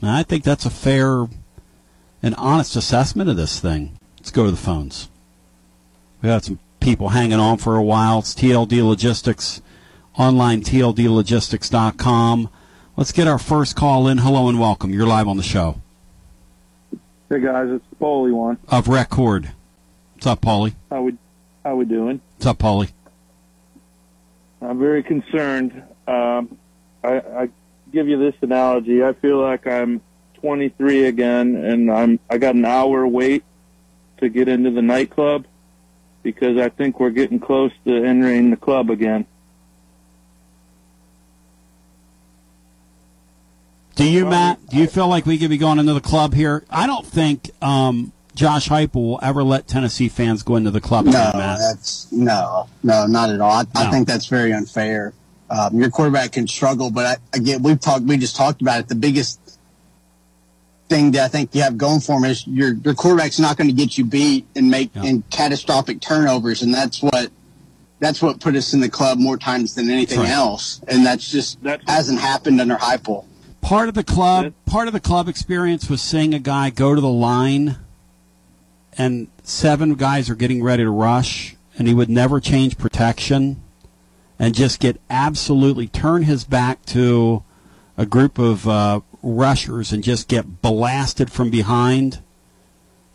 And 0.00 0.10
I 0.10 0.22
think 0.22 0.44
that's 0.44 0.66
a 0.66 0.70
fair 0.70 1.28
and 2.22 2.34
honest 2.36 2.76
assessment 2.76 3.30
of 3.30 3.36
this 3.36 3.60
thing. 3.60 3.98
Let's 4.18 4.30
go 4.30 4.44
to 4.44 4.50
the 4.50 4.56
phones. 4.56 5.08
We 6.20 6.28
got 6.28 6.44
some 6.44 6.58
people 6.80 7.10
hanging 7.10 7.40
on 7.40 7.58
for 7.58 7.76
a 7.76 7.82
while. 7.82 8.20
It's 8.20 8.34
TLD 8.34 8.86
Logistics, 8.86 9.62
online 10.16 10.62
tldlogistics.com. 10.62 12.48
Let's 12.96 13.12
get 13.12 13.26
our 13.26 13.38
first 13.38 13.74
call 13.76 14.06
in. 14.08 14.18
Hello 14.18 14.48
and 14.48 14.60
welcome. 14.60 14.90
You're 14.92 15.06
live 15.06 15.26
on 15.28 15.36
the 15.36 15.42
show 15.42 15.80
Hey 17.30 17.40
guys, 17.40 17.68
it's 17.70 17.84
the 17.88 17.96
Foley 17.96 18.30
one. 18.30 18.58
of 18.68 18.88
Record. 18.88 19.52
What's 20.12 20.26
up, 20.26 20.42
Paulie? 20.42 20.74
How 20.90 21.00
we 21.02 21.16
how 21.64 21.76
we 21.76 21.86
doing? 21.86 22.20
What's 22.34 22.44
up, 22.44 22.58
Paulie? 22.58 22.92
I'm 24.60 24.78
very 24.78 25.02
concerned. 25.02 25.82
Um, 26.06 26.58
I, 27.02 27.20
I 27.20 27.48
give 27.90 28.06
you 28.06 28.18
this 28.18 28.34
analogy. 28.42 29.02
I 29.02 29.14
feel 29.14 29.40
like 29.40 29.66
I'm 29.66 30.02
23 30.42 31.06
again, 31.06 31.56
and 31.56 31.90
I'm 31.90 32.20
I 32.28 32.36
got 32.36 32.54
an 32.54 32.66
hour 32.66 33.06
wait 33.06 33.44
to 34.18 34.28
get 34.28 34.48
into 34.48 34.70
the 34.70 34.82
nightclub 34.82 35.46
because 36.22 36.58
I 36.58 36.68
think 36.68 37.00
we're 37.00 37.10
getting 37.10 37.40
close 37.40 37.72
to 37.86 37.94
entering 38.04 38.50
the 38.50 38.56
club 38.58 38.90
again. 38.90 39.24
Do 43.94 44.04
you, 44.04 44.24
Matt? 44.24 44.66
Do 44.68 44.78
you 44.78 44.86
feel 44.86 45.08
like 45.08 45.26
we 45.26 45.38
could 45.38 45.50
be 45.50 45.58
going 45.58 45.78
into 45.78 45.92
the 45.92 46.00
club 46.00 46.34
here? 46.34 46.64
I 46.70 46.86
don't 46.86 47.06
think. 47.06 47.50
Um, 47.60 48.12
Josh 48.34 48.68
Heupel 48.68 48.94
will 48.94 49.20
ever 49.22 49.42
let 49.44 49.68
Tennessee 49.68 50.08
fans 50.08 50.42
go 50.42 50.56
into 50.56 50.70
the 50.70 50.80
club 50.80 51.04
No, 51.04 51.10
again, 51.10 51.32
Matt. 51.34 51.58
that's 51.58 52.10
no, 52.10 52.66
no, 52.82 53.06
not 53.06 53.28
at 53.28 53.40
all. 53.42 53.50
I, 53.50 53.64
I 53.74 53.90
think 53.90 54.08
that's 54.08 54.26
very 54.26 54.54
unfair. 54.54 55.12
Um, 55.50 55.78
your 55.78 55.90
quarterback 55.90 56.32
can 56.32 56.48
struggle, 56.48 56.90
but 56.90 57.04
I, 57.04 57.36
again, 57.36 57.62
we've 57.62 57.78
talked, 57.78 58.04
we 58.04 58.16
just 58.16 58.34
talked 58.34 58.62
about 58.62 58.80
it. 58.80 58.88
The 58.88 58.94
biggest 58.94 59.38
thing 60.88 61.10
that 61.12 61.24
I 61.24 61.28
think 61.28 61.54
you 61.54 61.60
have 61.62 61.76
going 61.76 62.00
for 62.00 62.16
him 62.16 62.24
is 62.24 62.46
your 62.46 62.74
your 62.74 62.94
quarterback's 62.94 63.38
not 63.38 63.56
going 63.56 63.68
to 63.68 63.74
get 63.74 63.98
you 63.98 64.04
beat 64.04 64.46
and 64.56 64.70
make 64.70 64.94
in 64.96 65.22
catastrophic 65.30 66.00
turnovers, 66.00 66.62
and 66.62 66.72
that's 66.72 67.02
what 67.02 67.30
that's 67.98 68.22
what 68.22 68.40
put 68.40 68.56
us 68.56 68.72
in 68.72 68.80
the 68.80 68.88
club 68.88 69.18
more 69.18 69.36
times 69.36 69.74
than 69.74 69.90
anything 69.90 70.20
right. 70.20 70.28
else, 70.30 70.80
and 70.88 71.04
that's 71.04 71.30
just 71.30 71.62
that 71.64 71.82
hasn't 71.86 72.20
happened 72.20 72.60
under 72.60 72.76
Heupel. 72.76 73.26
Part 73.62 73.88
of 73.88 73.94
the 73.94 74.04
club, 74.04 74.52
part 74.66 74.88
of 74.88 74.92
the 74.92 75.00
club 75.00 75.28
experience 75.28 75.88
was 75.88 76.02
seeing 76.02 76.34
a 76.34 76.38
guy 76.38 76.68
go 76.68 76.94
to 76.94 77.00
the 77.00 77.08
line, 77.08 77.76
and 78.98 79.28
seven 79.44 79.94
guys 79.94 80.28
are 80.28 80.34
getting 80.34 80.62
ready 80.62 80.82
to 80.82 80.90
rush, 80.90 81.56
and 81.78 81.88
he 81.88 81.94
would 81.94 82.10
never 82.10 82.40
change 82.40 82.76
protection, 82.76 83.62
and 84.38 84.54
just 84.54 84.80
get 84.80 85.00
absolutely 85.08 85.86
turn 85.86 86.24
his 86.24 86.44
back 86.44 86.84
to 86.86 87.44
a 87.96 88.04
group 88.04 88.38
of 88.38 88.68
uh, 88.68 89.00
rushers 89.22 89.92
and 89.92 90.02
just 90.02 90.28
get 90.28 90.60
blasted 90.60 91.30
from 91.30 91.48
behind, 91.48 92.18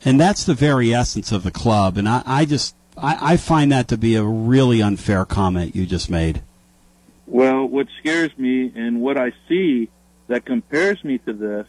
and 0.05 0.19
that's 0.19 0.45
the 0.45 0.53
very 0.53 0.93
essence 0.93 1.31
of 1.31 1.43
the 1.43 1.51
club. 1.51 1.97
And 1.97 2.07
I, 2.07 2.23
I 2.25 2.45
just 2.45 2.73
I, 2.97 3.33
I 3.33 3.37
find 3.37 3.71
that 3.73 3.89
to 3.89 3.97
be 3.97 4.15
a 4.15 4.23
really 4.23 4.81
unfair 4.81 5.25
comment 5.25 5.75
you 5.75 5.85
just 5.85 6.09
made. 6.09 6.41
Well, 7.27 7.65
what 7.65 7.87
scares 7.99 8.31
me 8.37 8.71
and 8.73 9.01
what 9.01 9.17
I 9.17 9.33
see 9.49 9.89
that 10.27 10.45
compares 10.45 11.03
me 11.03 11.17
to 11.19 11.33
this 11.33 11.67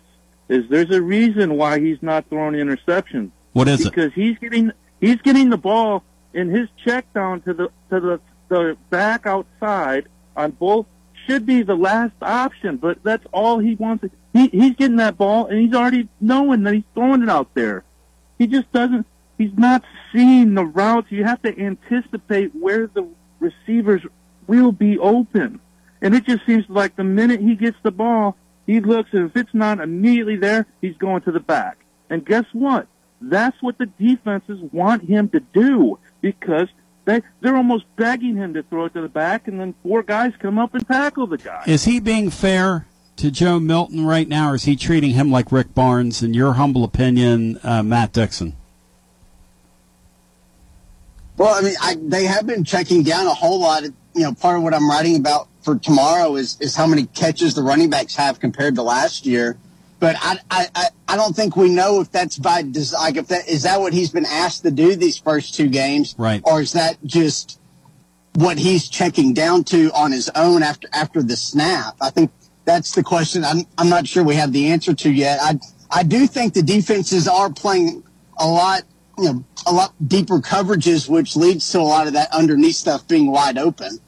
is 0.49 0.65
there's 0.71 0.91
a 0.91 1.03
reason 1.03 1.57
why 1.57 1.79
he's 1.79 2.03
not 2.03 2.29
throwing 2.29 2.55
interceptions. 2.55 3.31
What 3.53 3.69
is 3.69 3.81
it? 3.81 3.95
because 3.95 4.13
he's 4.15 4.39
getting 4.39 4.73
he's 5.01 5.17
getting 5.17 5.51
the 5.51 5.59
ball 5.59 6.03
in 6.33 6.49
his 6.51 6.69
check 6.85 7.13
down 7.13 7.41
to 7.43 7.55
the 7.55 7.69
to 7.91 8.01
the 8.01 8.21
the 8.49 8.77
back 8.91 9.27
outside 9.27 10.09
on 10.37 10.53
both 10.53 10.87
should 11.27 11.45
be 11.45 11.63
the 11.63 11.75
last 11.75 12.15
option, 12.23 12.77
but 12.79 13.03
that's 13.03 13.25
all 13.33 13.59
he 13.59 13.75
wants. 13.75 14.05
He 14.33 14.49
he's 14.49 14.75
getting 14.77 14.97
that 14.97 15.19
ball 15.19 15.47
and 15.47 15.59
he's 15.61 15.75
already 15.75 16.09
knowing 16.21 16.63
that 16.63 16.75
he's 16.75 16.85
throwing 16.95 17.23
it 17.23 17.29
out 17.29 17.55
there. 17.55 17.85
He 18.39 18.47
just 18.47 18.71
doesn't. 18.73 19.07
He's 19.37 19.57
not 19.57 19.85
seeing 20.13 20.55
the 20.55 20.65
routes. 20.65 21.09
You 21.11 21.25
have 21.25 21.43
to 21.43 21.59
anticipate 21.59 22.55
where 22.55 22.87
the 22.87 23.07
receivers 23.41 24.03
will 24.47 24.73
be 24.73 24.99
open, 24.99 25.61
and 26.01 26.15
it 26.15 26.25
just 26.25 26.45
seems 26.47 26.65
like 26.69 26.97
the 26.97 27.05
minute 27.05 27.41
he 27.41 27.55
gets 27.55 27.77
the 27.83 27.91
ball, 27.91 28.37
he 28.69 28.81
looks 28.81 29.09
and 29.15 29.31
if 29.31 29.37
it's 29.37 29.55
not 29.55 29.81
immediately 29.81 30.37
there, 30.37 30.67
he's 30.83 30.97
going 30.99 31.23
to 31.23 31.33
the 31.33 31.41
back. 31.41 31.79
And 32.11 32.25
guess 32.25 32.45
what? 32.53 32.87
That's 33.21 33.61
what 33.63 33.79
the 33.79 33.87
defenses 33.87 34.61
want 34.73 35.05
him 35.05 35.31
to 35.31 35.41
do 35.41 35.99
because 36.21 36.69
they 37.07 37.23
they're 37.41 37.57
almost 37.57 37.87
begging 37.97 38.37
him 38.37 38.53
to 38.55 38.63
throw 38.63 38.85
it 38.85 38.93
to 38.93 39.01
the 39.01 39.09
back, 39.09 39.49
and 39.49 39.59
then 39.59 39.75
four 39.83 40.03
guys 40.03 40.35
come 40.39 40.59
up 40.59 40.75
and 40.75 40.87
tackle 40.87 41.27
the 41.27 41.39
guy. 41.39 41.65
Is 41.67 41.85
he 41.87 41.99
being 41.99 42.29
fair 42.29 42.87
to 43.17 43.31
Joe 43.31 43.59
Milton 43.59 44.05
right 44.05 44.29
now, 44.29 44.51
or 44.51 44.55
is 44.57 44.65
he 44.65 44.77
treating 44.77 45.13
him 45.13 45.31
like 45.31 45.51
Rick 45.51 45.75
Barnes? 45.75 46.23
In 46.23 46.35
your 46.35 46.53
humble 46.53 46.85
opinion, 46.85 47.59
uh, 47.65 47.83
Matt 47.83 48.13
Dixon? 48.13 48.55
Well, 51.39 51.55
I 51.55 51.63
mean, 51.63 51.75
I, 51.81 51.97
they 51.99 52.25
have 52.25 52.47
been 52.47 52.65
checking 52.65 53.03
down 53.03 53.27
a 53.27 53.35
whole 53.35 53.61
lot. 53.61 53.85
Of, 53.85 53.95
you 54.15 54.25
know, 54.25 54.35
part 54.35 54.59
of 54.59 54.63
what 54.63 54.75
I'm 54.75 54.89
writing 54.89 55.17
about 55.17 55.49
for 55.69 55.79
tomorrow 55.79 56.37
is 56.37 56.57
is 56.61 56.75
how 56.75 56.87
many 56.87 57.05
catches 57.05 57.55
the 57.55 57.63
running 57.63 57.91
backs 57.91 58.17
have 58.17 58.41
compared 58.41 58.75
to 58.77 58.83
last 58.83 59.27
year. 59.27 59.59
But 60.01 60.17
I 60.19 60.39
I, 60.51 60.89
I, 61.09 61.17
don't 61.17 61.37
think 61.37 61.57
we 61.57 61.69
know 61.69 62.01
if 62.01 62.11
that's 62.11 62.39
by 62.39 62.63
like 62.63 63.17
if 63.17 63.27
that 63.29 63.47
is 63.47 63.65
that 63.65 63.79
what 63.79 63.93
he's 63.93 64.11
been 64.11 64.25
asked 64.25 64.63
to 64.63 64.71
do 64.71 64.97
these 64.97 65.19
first 65.19 65.55
two 65.55 65.69
games, 65.69 66.15
Right. 66.17 66.41
Or 66.45 66.63
is 66.63 66.73
that 66.73 66.97
just 67.05 67.61
what 68.37 68.57
he's 68.57 68.89
checking 68.89 69.35
down 69.35 69.65
to 69.65 69.91
on 69.93 70.11
his 70.11 70.31
own 70.35 70.63
after 70.63 70.89
after 70.95 71.23
the 71.23 71.37
snap? 71.37 71.97
I 72.01 72.09
think 72.09 72.31
that's 72.65 72.95
the 72.95 73.03
question. 73.03 73.45
I'm 73.45 73.67
I'm 73.77 73.91
not 73.91 74.07
sure 74.07 74.25
we 74.25 74.37
have 74.37 74.53
the 74.55 74.69
answer 74.69 74.95
to 74.95 75.11
yet. 75.11 75.39
I 75.43 75.59
I 75.91 76.03
do 76.03 76.27
think 76.27 76.55
the 76.55 76.63
defenses 76.63 77.29
are 77.29 77.53
playing 77.53 78.05
a 78.39 78.49
lot 78.49 78.85
you 79.19 79.25
know 79.25 79.45
a 79.67 79.73
lot 79.73 79.93
deeper 80.07 80.39
coverages, 80.39 81.11
which 81.11 81.37
leads 81.37 81.71
to 81.73 81.81
a 81.81 81.83
lot 81.83 82.07
of 82.07 82.15
that 82.15 82.33
underneath 82.33 82.77
stuff 82.77 83.07
being 83.07 83.31
wide 83.31 83.59
open. 83.59 83.99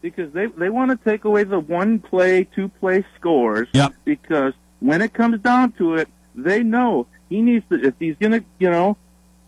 Because 0.00 0.32
they 0.32 0.46
they 0.46 0.70
want 0.70 0.90
to 0.90 1.10
take 1.10 1.24
away 1.24 1.44
the 1.44 1.60
one 1.60 1.98
play, 1.98 2.44
two 2.44 2.68
play 2.68 3.04
scores. 3.18 3.68
Yep. 3.72 3.94
Because 4.04 4.54
when 4.80 5.02
it 5.02 5.12
comes 5.12 5.40
down 5.40 5.72
to 5.72 5.94
it, 5.94 6.08
they 6.34 6.62
know 6.62 7.06
he 7.28 7.42
needs 7.42 7.64
to. 7.70 7.82
If 7.82 7.94
he's 7.98 8.16
gonna, 8.16 8.42
you 8.58 8.70
know, 8.70 8.96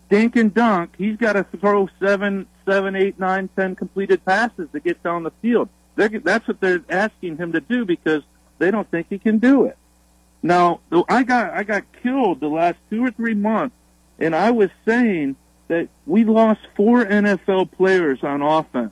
dink 0.09 0.35
and 0.35 0.53
dunk, 0.53 0.95
he's 0.97 1.17
got 1.17 1.33
to 1.33 1.45
throw 1.59 1.89
seven, 1.99 2.47
seven, 2.65 2.95
eight, 2.95 3.19
nine, 3.19 3.49
ten 3.55 3.75
completed 3.75 4.23
passes 4.25 4.69
to 4.73 4.79
get 4.79 5.01
down 5.03 5.23
the 5.23 5.31
field. 5.41 5.69
They're, 5.95 6.09
that's 6.09 6.47
what 6.47 6.59
they're 6.59 6.83
asking 6.89 7.37
him 7.37 7.51
to 7.53 7.61
do 7.61 7.85
because 7.85 8.23
they 8.59 8.71
don't 8.71 8.89
think 8.89 9.07
he 9.09 9.19
can 9.19 9.39
do 9.39 9.65
it. 9.65 9.77
Now, 10.41 10.81
I 11.09 11.23
got 11.23 11.53
I 11.53 11.63
got 11.63 11.83
killed 12.01 12.41
the 12.41 12.47
last 12.47 12.77
two 12.89 13.03
or 13.05 13.11
three 13.11 13.33
months, 13.33 13.75
and 14.19 14.35
I 14.35 14.51
was 14.51 14.69
saying 14.85 15.35
that 15.69 15.87
we 16.05 16.25
lost 16.25 16.59
four 16.75 17.05
NFL 17.05 17.71
players 17.71 18.19
on 18.23 18.41
offense 18.41 18.91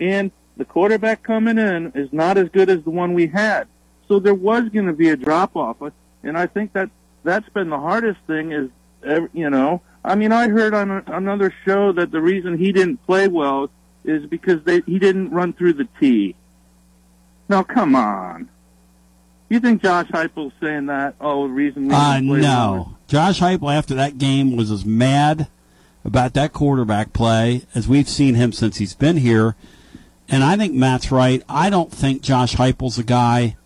and 0.00 0.30
the 0.58 0.64
quarterback 0.64 1.22
coming 1.22 1.56
in 1.56 1.92
is 1.94 2.12
not 2.12 2.36
as 2.36 2.48
good 2.50 2.68
as 2.68 2.82
the 2.82 2.90
one 2.90 3.14
we 3.14 3.28
had. 3.28 3.66
So 4.08 4.18
there 4.18 4.34
was 4.34 4.68
going 4.68 4.86
to 4.86 4.92
be 4.92 5.08
a 5.08 5.16
drop 5.16 5.56
off, 5.56 5.76
and 6.22 6.36
I 6.36 6.46
think 6.46 6.72
that 6.74 6.90
that's 7.24 7.48
been 7.50 7.70
the 7.70 7.78
hardest 7.78 8.20
thing. 8.26 8.52
Is 8.52 8.68
you 9.32 9.48
know, 9.50 9.80
I 10.04 10.14
mean, 10.14 10.32
I 10.32 10.48
heard 10.48 10.74
on 10.74 10.90
a, 10.90 11.02
another 11.06 11.54
show 11.64 11.92
that 11.92 12.10
the 12.10 12.20
reason 12.20 12.58
he 12.58 12.72
didn't 12.72 12.98
play 13.06 13.28
well 13.28 13.70
is 14.04 14.26
because 14.26 14.62
they, 14.64 14.80
he 14.86 14.98
didn't 14.98 15.30
run 15.30 15.52
through 15.52 15.74
the 15.74 15.88
tee. 16.00 16.34
Now, 17.48 17.62
come 17.62 17.94
on. 17.94 18.48
You 19.48 19.60
think 19.60 19.82
Josh 19.82 20.08
Heupel's 20.08 20.52
saying 20.60 20.86
that? 20.86 21.14
Oh, 21.20 21.46
the 21.46 21.52
reason 21.54 21.88
we 21.88 21.94
Uh, 21.94 22.18
play 22.18 22.28
well 22.28 22.40
no. 22.40 22.94
Josh 23.06 23.40
Heupel 23.40 23.74
after 23.74 23.94
that 23.94 24.18
game 24.18 24.56
was 24.56 24.70
as 24.70 24.84
mad 24.84 25.48
about 26.04 26.34
that 26.34 26.52
quarterback 26.52 27.12
play 27.12 27.62
as 27.74 27.88
we've 27.88 28.08
seen 28.08 28.34
him 28.34 28.52
since 28.52 28.76
he's 28.76 28.94
been 28.94 29.18
here. 29.18 29.54
And 30.28 30.44
I 30.44 30.56
think 30.56 30.74
Matt's 30.74 31.10
right. 31.10 31.42
I 31.48 31.70
don't 31.70 31.90
think 31.90 32.22
Josh 32.22 32.54
Heupel's 32.54 32.98
a 32.98 33.02
guy 33.02 33.56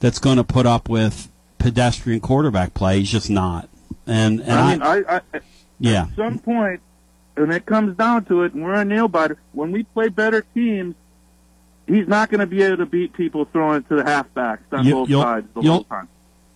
that's 0.00 0.18
going 0.18 0.36
to 0.36 0.44
put 0.44 0.66
up 0.66 0.88
with 0.88 1.30
pedestrian 1.58 2.20
quarterback 2.20 2.74
play. 2.74 3.00
He's 3.00 3.10
just 3.10 3.30
not. 3.30 3.68
And 4.06 4.40
and 4.40 4.52
I 4.52 4.72
mean, 4.72 4.82
I, 4.82 5.16
I, 5.16 5.40
yeah. 5.80 6.02
At 6.10 6.16
some 6.16 6.38
point, 6.38 6.80
when 7.34 7.50
it 7.50 7.66
comes 7.66 7.96
down 7.96 8.26
to 8.26 8.42
it, 8.42 8.54
and 8.54 8.62
we're 8.62 8.74
a 8.74 8.84
nail 8.84 9.08
biter, 9.08 9.38
when 9.52 9.72
we 9.72 9.82
play 9.82 10.08
better 10.08 10.44
teams, 10.54 10.94
he's 11.86 12.06
not 12.06 12.30
going 12.30 12.40
to 12.40 12.46
be 12.46 12.62
able 12.62 12.78
to 12.78 12.86
beat 12.86 13.12
people 13.14 13.46
throwing 13.46 13.78
it 13.78 13.88
to 13.88 13.96
the 13.96 14.02
halfbacks 14.02 14.60
on 14.72 14.86
You- 14.86 14.92
both 14.92 15.10
sides 15.10 15.48
the 15.54 15.62
whole 15.62 15.84
time. 15.84 16.08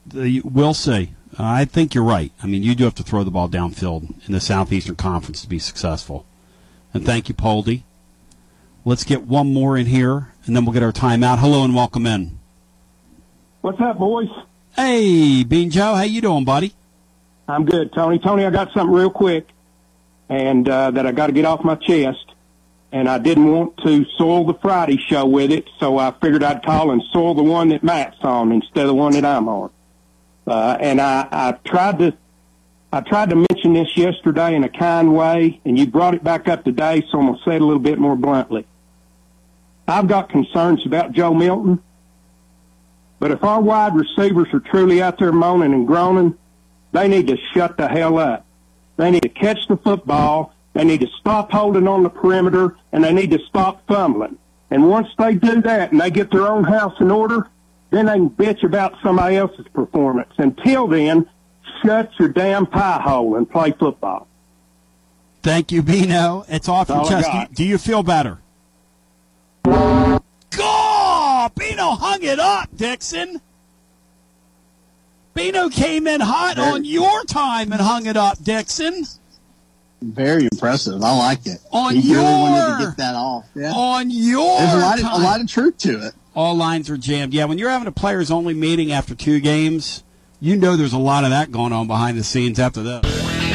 The, 0.06 0.40
we'll 0.42 0.74
see. 0.74 1.10
Uh, 1.38 1.42
I 1.44 1.64
think 1.66 1.94
you're 1.94 2.04
right. 2.04 2.32
I 2.42 2.46
mean, 2.46 2.62
you 2.62 2.74
do 2.74 2.84
have 2.84 2.94
to 2.94 3.02
throw 3.02 3.24
the 3.24 3.30
ball 3.30 3.48
downfield 3.48 4.26
in 4.26 4.32
the 4.32 4.40
Southeastern 4.40 4.96
Conference 4.96 5.42
to 5.42 5.48
be 5.48 5.58
successful. 5.58 6.24
And 6.94 7.04
thank 7.04 7.28
you, 7.28 7.34
Poldy. 7.34 7.82
Let's 8.88 9.04
get 9.04 9.24
one 9.24 9.52
more 9.52 9.76
in 9.76 9.84
here, 9.84 10.32
and 10.46 10.56
then 10.56 10.64
we'll 10.64 10.72
get 10.72 10.82
our 10.82 10.94
timeout. 10.94 11.40
Hello 11.40 11.62
and 11.62 11.74
welcome 11.74 12.06
in. 12.06 12.38
What's 13.60 13.78
up, 13.82 13.98
boys? 13.98 14.30
Hey, 14.74 15.44
Bean 15.44 15.68
Joe, 15.68 15.94
how 15.94 16.04
you 16.04 16.22
doing, 16.22 16.46
buddy? 16.46 16.72
I'm 17.46 17.66
good, 17.66 17.92
Tony. 17.92 18.18
Tony, 18.18 18.46
I 18.46 18.50
got 18.50 18.72
something 18.72 18.96
real 18.96 19.10
quick, 19.10 19.46
and 20.30 20.66
uh, 20.66 20.90
that 20.92 21.06
I 21.06 21.12
got 21.12 21.26
to 21.26 21.34
get 21.34 21.44
off 21.44 21.62
my 21.62 21.74
chest. 21.74 22.32
And 22.90 23.10
I 23.10 23.18
didn't 23.18 23.52
want 23.52 23.76
to 23.84 24.06
soil 24.16 24.46
the 24.46 24.54
Friday 24.54 24.96
show 24.96 25.26
with 25.26 25.52
it, 25.52 25.68
so 25.78 25.98
I 25.98 26.10
figured 26.22 26.42
I'd 26.42 26.64
call 26.64 26.90
and 26.90 27.02
soil 27.12 27.34
the 27.34 27.42
one 27.42 27.68
that 27.68 27.84
Matt's 27.84 28.16
on 28.22 28.52
instead 28.52 28.84
of 28.84 28.88
the 28.88 28.94
one 28.94 29.12
that 29.12 29.24
I'm 29.26 29.50
on. 29.50 29.70
Uh, 30.46 30.78
and 30.80 30.98
I, 30.98 31.28
I 31.30 31.52
tried 31.62 31.98
to, 31.98 32.16
I 32.90 33.02
tried 33.02 33.28
to 33.28 33.36
mention 33.36 33.74
this 33.74 33.98
yesterday 33.98 34.54
in 34.54 34.64
a 34.64 34.70
kind 34.70 35.14
way, 35.14 35.60
and 35.66 35.78
you 35.78 35.86
brought 35.86 36.14
it 36.14 36.24
back 36.24 36.48
up 36.48 36.64
today, 36.64 37.06
so 37.10 37.18
I'm 37.20 37.26
gonna 37.26 37.38
say 37.44 37.56
it 37.56 37.60
a 37.60 37.66
little 37.66 37.82
bit 37.82 37.98
more 37.98 38.16
bluntly. 38.16 38.66
I've 39.88 40.06
got 40.06 40.28
concerns 40.28 40.84
about 40.84 41.12
Joe 41.12 41.32
Milton, 41.32 41.82
but 43.18 43.30
if 43.30 43.42
our 43.42 43.60
wide 43.60 43.94
receivers 43.94 44.48
are 44.52 44.60
truly 44.60 45.02
out 45.02 45.18
there 45.18 45.32
moaning 45.32 45.72
and 45.72 45.86
groaning, 45.86 46.36
they 46.92 47.08
need 47.08 47.26
to 47.28 47.38
shut 47.54 47.78
the 47.78 47.88
hell 47.88 48.18
up. 48.18 48.44
They 48.98 49.10
need 49.10 49.22
to 49.22 49.30
catch 49.30 49.66
the 49.66 49.78
football. 49.78 50.54
They 50.74 50.84
need 50.84 51.00
to 51.00 51.08
stop 51.18 51.50
holding 51.50 51.88
on 51.88 52.02
the 52.02 52.10
perimeter, 52.10 52.76
and 52.92 53.02
they 53.02 53.14
need 53.14 53.30
to 53.30 53.38
stop 53.48 53.86
fumbling. 53.88 54.36
And 54.70 54.90
once 54.90 55.08
they 55.18 55.34
do 55.34 55.62
that 55.62 55.90
and 55.90 56.00
they 56.00 56.10
get 56.10 56.30
their 56.30 56.46
own 56.46 56.64
house 56.64 56.94
in 57.00 57.10
order, 57.10 57.48
then 57.90 58.06
they 58.06 58.14
can 58.14 58.30
bitch 58.30 58.62
about 58.64 58.94
somebody 59.02 59.36
else's 59.36 59.66
performance. 59.72 60.32
Until 60.36 60.86
then, 60.86 61.26
shut 61.82 62.10
your 62.18 62.28
damn 62.28 62.66
pie 62.66 63.00
hole 63.02 63.36
and 63.36 63.50
play 63.50 63.72
football. 63.72 64.28
Thank 65.42 65.72
you, 65.72 65.82
Bino. 65.82 66.44
It's 66.48 66.68
off 66.68 66.90
your 66.90 67.08
chest. 67.08 67.54
Do 67.54 67.64
you 67.64 67.78
feel 67.78 68.02
better? 68.02 68.38
Bino 71.58 71.90
hung 71.90 72.22
it 72.22 72.38
up, 72.38 72.68
Dixon. 72.76 73.40
Bino 75.34 75.68
came 75.68 76.06
in 76.06 76.20
hot 76.20 76.58
on 76.58 76.84
your 76.84 77.24
time 77.24 77.72
and 77.72 77.80
hung 77.80 78.06
it 78.06 78.16
up, 78.16 78.42
Dixon. 78.42 79.04
Very 80.00 80.48
impressive. 80.50 81.02
I 81.02 81.16
like 81.16 81.46
it. 81.46 81.60
On 81.72 81.94
he 81.94 82.10
your, 82.10 82.18
really 82.20 82.32
wanted 82.32 82.78
to 82.78 82.86
get 82.86 82.96
that 82.98 83.14
off. 83.14 83.46
Yeah. 83.54 83.72
On 83.72 84.10
your 84.10 84.58
There's 84.58 84.74
a 84.74 84.78
lot, 84.78 84.98
of, 84.98 85.04
a 85.04 85.24
lot 85.24 85.40
of 85.40 85.48
truth 85.48 85.78
to 85.78 86.06
it. 86.06 86.14
All 86.34 86.56
lines 86.56 86.88
are 86.88 86.96
jammed. 86.96 87.34
Yeah, 87.34 87.46
when 87.46 87.58
you're 87.58 87.70
having 87.70 87.88
a 87.88 87.92
players 87.92 88.30
only 88.30 88.54
meeting 88.54 88.92
after 88.92 89.14
two 89.14 89.40
games, 89.40 90.04
you 90.40 90.56
know 90.56 90.76
there's 90.76 90.92
a 90.92 90.98
lot 90.98 91.24
of 91.24 91.30
that 91.30 91.50
going 91.50 91.72
on 91.72 91.88
behind 91.88 92.16
the 92.16 92.24
scenes 92.24 92.60
after 92.60 92.82
that. 92.84 93.37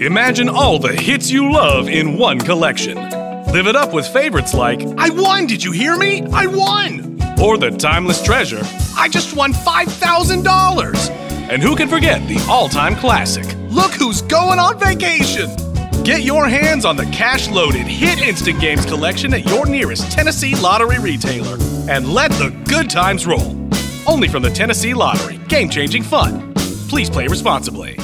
Imagine 0.00 0.50
all 0.50 0.78
the 0.78 0.92
hits 0.92 1.30
you 1.30 1.50
love 1.50 1.88
in 1.88 2.18
one 2.18 2.38
collection. 2.38 2.96
Live 3.50 3.66
it 3.66 3.74
up 3.76 3.94
with 3.94 4.06
favorites 4.06 4.52
like 4.52 4.82
I 4.98 5.08
won, 5.08 5.46
did 5.46 5.64
you 5.64 5.72
hear 5.72 5.96
me? 5.96 6.22
I 6.34 6.46
won! 6.46 7.18
Or 7.40 7.56
the 7.56 7.70
timeless 7.70 8.22
treasure, 8.22 8.60
I 8.94 9.08
just 9.08 9.34
won 9.34 9.54
$5,000! 9.54 11.10
And 11.48 11.62
who 11.62 11.74
can 11.74 11.88
forget 11.88 12.20
the 12.28 12.44
all 12.46 12.68
time 12.68 12.94
classic, 12.94 13.46
Look 13.70 13.92
Who's 13.92 14.20
Going 14.20 14.58
on 14.58 14.78
Vacation! 14.78 15.48
Get 16.04 16.20
your 16.20 16.46
hands 16.46 16.84
on 16.84 16.98
the 16.98 17.06
cash 17.06 17.48
loaded 17.48 17.86
Hit 17.86 18.18
Instant 18.20 18.60
Games 18.60 18.84
collection 18.84 19.32
at 19.32 19.46
your 19.48 19.64
nearest 19.64 20.12
Tennessee 20.12 20.54
Lottery 20.56 20.98
retailer 20.98 21.56
and 21.88 22.12
let 22.12 22.30
the 22.32 22.50
good 22.68 22.90
times 22.90 23.26
roll. 23.26 23.56
Only 24.06 24.28
from 24.28 24.42
the 24.42 24.50
Tennessee 24.50 24.92
Lottery. 24.92 25.38
Game 25.48 25.70
changing 25.70 26.02
fun. 26.02 26.52
Please 26.90 27.08
play 27.08 27.28
responsibly. 27.28 27.98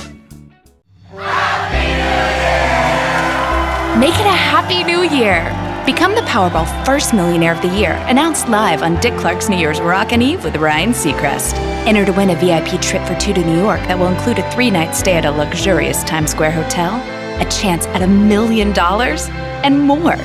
Make 3.99 4.15
it 4.15 4.27
a 4.27 4.33
happy 4.33 4.83
new 4.85 5.03
year! 5.03 5.45
Become 5.85 6.15
the 6.15 6.23
Powerball 6.23 6.67
First 6.87 7.13
Millionaire 7.13 7.53
of 7.53 7.61
the 7.61 7.69
Year, 7.69 7.93
announced 8.09 8.49
live 8.49 8.83
on 8.83 8.99
Dick 9.01 9.15
Clark's 9.19 9.51
New 9.51 9.57
Year's 9.59 9.83
Rockin' 9.83 10.23
Eve 10.23 10.43
with 10.43 10.57
Ryan 10.57 10.93
Seacrest. 10.93 11.53
Enter 11.87 12.07
to 12.07 12.13
win 12.13 12.31
a 12.31 12.35
VIP 12.37 12.81
trip 12.81 13.07
for 13.07 13.15
two 13.21 13.35
to 13.35 13.45
New 13.45 13.59
York 13.59 13.81
that 13.81 13.99
will 13.99 14.07
include 14.07 14.39
a 14.39 14.51
three 14.51 14.71
night 14.71 14.95
stay 14.95 15.13
at 15.13 15.27
a 15.27 15.31
luxurious 15.31 16.03
Times 16.05 16.31
Square 16.31 16.53
hotel, 16.53 16.95
a 17.41 17.51
chance 17.51 17.87
at 17.89 18.01
a 18.01 18.07
million 18.07 18.73
dollars, 18.73 19.29
and 19.63 19.79
more. 19.79 20.17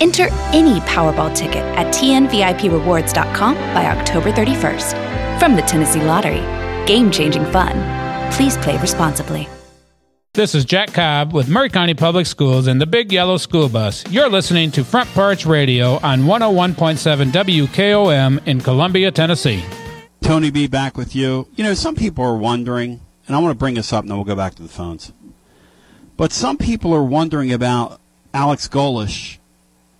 Enter 0.00 0.28
any 0.52 0.78
Powerball 0.82 1.34
ticket 1.34 1.64
at 1.76 1.92
tnviprewards.com 1.92 3.54
by 3.74 3.86
October 3.86 4.30
31st. 4.30 5.40
From 5.40 5.56
the 5.56 5.62
Tennessee 5.62 6.02
Lottery, 6.02 6.44
game 6.86 7.10
changing 7.10 7.44
fun. 7.46 7.74
Please 8.32 8.56
play 8.58 8.78
responsibly. 8.78 9.48
This 10.38 10.54
is 10.54 10.64
Jack 10.64 10.92
Cobb 10.92 11.32
with 11.32 11.48
Maury 11.48 11.68
County 11.68 11.94
Public 11.94 12.24
Schools 12.24 12.68
and 12.68 12.80
the 12.80 12.86
Big 12.86 13.10
Yellow 13.10 13.38
School 13.38 13.68
Bus. 13.68 14.08
You're 14.08 14.28
listening 14.28 14.70
to 14.70 14.84
Front 14.84 15.08
Porch 15.08 15.44
Radio 15.44 15.94
on 15.96 16.20
101.7 16.20 17.32
WKOM 17.32 18.46
in 18.46 18.60
Columbia, 18.60 19.10
Tennessee. 19.10 19.64
Tony 20.20 20.52
B 20.52 20.68
back 20.68 20.96
with 20.96 21.16
you. 21.16 21.48
You 21.56 21.64
know, 21.64 21.74
some 21.74 21.96
people 21.96 22.22
are 22.22 22.36
wondering, 22.36 23.00
and 23.26 23.34
I 23.34 23.40
want 23.40 23.50
to 23.50 23.58
bring 23.58 23.74
this 23.74 23.92
up 23.92 24.04
and 24.04 24.10
then 24.10 24.16
we'll 24.16 24.24
go 24.24 24.36
back 24.36 24.54
to 24.54 24.62
the 24.62 24.68
phones. 24.68 25.12
But 26.16 26.30
some 26.30 26.56
people 26.56 26.94
are 26.94 27.02
wondering 27.02 27.52
about 27.52 28.00
Alex 28.32 28.68
Golesh 28.68 29.38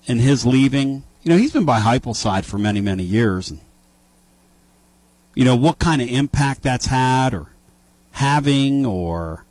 and 0.06 0.20
his 0.20 0.46
leaving. 0.46 1.02
You 1.24 1.32
know, 1.32 1.36
he's 1.36 1.52
been 1.52 1.64
by 1.64 1.80
Heupel's 1.80 2.46
for 2.46 2.58
many, 2.58 2.80
many 2.80 3.02
years. 3.02 3.50
And, 3.50 3.58
you 5.34 5.44
know, 5.44 5.56
what 5.56 5.80
kind 5.80 6.00
of 6.00 6.06
impact 6.06 6.62
that's 6.62 6.86
had 6.86 7.34
or 7.34 7.48
having 8.12 8.86
or, 8.86 9.44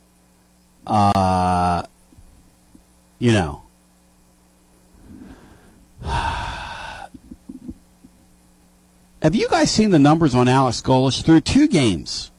uh, 0.88 1.82
you 3.18 3.32
know. 3.32 3.62
Have 9.22 9.34
you 9.34 9.48
guys 9.48 9.70
seen 9.70 9.90
the 9.90 9.98
numbers 9.98 10.34
on 10.34 10.48
Alex 10.48 10.80
Golesh 10.80 11.24
through 11.24 11.40
two 11.42 11.68
games? 11.68 12.30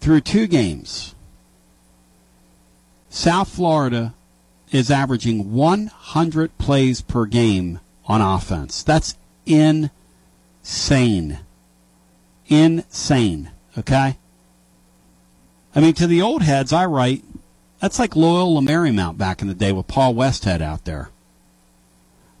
Through 0.00 0.20
two 0.20 0.46
games. 0.46 1.14
South 3.08 3.48
Florida 3.48 4.14
is 4.70 4.90
averaging 4.90 5.52
100 5.52 6.58
plays 6.58 7.00
per 7.00 7.26
game 7.26 7.80
on 8.06 8.20
offense. 8.20 8.82
That's 8.82 9.16
insane. 9.46 11.40
Insane. 12.46 13.50
Okay? 13.76 14.16
I 15.74 15.80
mean, 15.80 15.94
to 15.94 16.06
the 16.06 16.22
old 16.22 16.42
heads, 16.42 16.72
I 16.72 16.86
write, 16.86 17.24
that's 17.80 17.98
like 17.98 18.14
Loyola 18.14 18.60
Marymount 18.60 19.16
back 19.16 19.42
in 19.42 19.48
the 19.48 19.54
day 19.54 19.72
with 19.72 19.88
Paul 19.88 20.14
Westhead 20.14 20.60
out 20.60 20.84
there. 20.84 21.10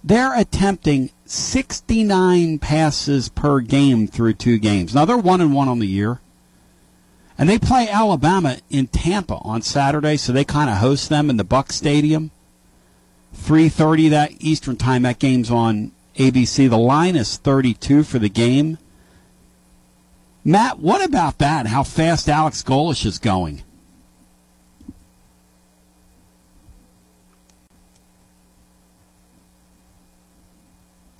They're 0.04 0.38
attempting 0.38 1.10
69 1.24 2.58
passes 2.58 3.28
per 3.28 3.60
game 3.60 4.06
through 4.06 4.34
two 4.34 4.58
games. 4.58 4.94
Now 4.94 5.04
they're 5.04 5.16
one 5.16 5.40
and 5.40 5.54
one 5.54 5.68
on 5.68 5.78
the 5.78 5.86
year. 5.86 6.20
And 7.38 7.48
they 7.48 7.58
play 7.58 7.88
Alabama 7.88 8.58
in 8.68 8.88
Tampa 8.88 9.36
on 9.36 9.62
Saturday, 9.62 10.16
so 10.16 10.32
they 10.32 10.44
kind 10.44 10.68
of 10.68 10.76
host 10.76 11.08
them 11.08 11.30
in 11.30 11.38
the 11.38 11.44
Buck 11.44 11.72
Stadium. 11.72 12.30
3:30 13.34 14.10
that 14.10 14.32
Eastern 14.40 14.76
time. 14.76 15.02
That 15.02 15.18
game's 15.18 15.50
on 15.50 15.92
ABC. 16.16 16.68
The 16.68 16.76
line 16.76 17.16
is 17.16 17.36
32 17.38 18.02
for 18.02 18.18
the 18.18 18.28
game. 18.28 18.78
Matt, 20.44 20.80
what 20.80 21.04
about 21.04 21.38
that? 21.38 21.66
How 21.66 21.82
fast 21.82 22.28
Alex 22.28 22.62
Golesh 22.62 23.06
is 23.06 23.18
going? 23.18 23.62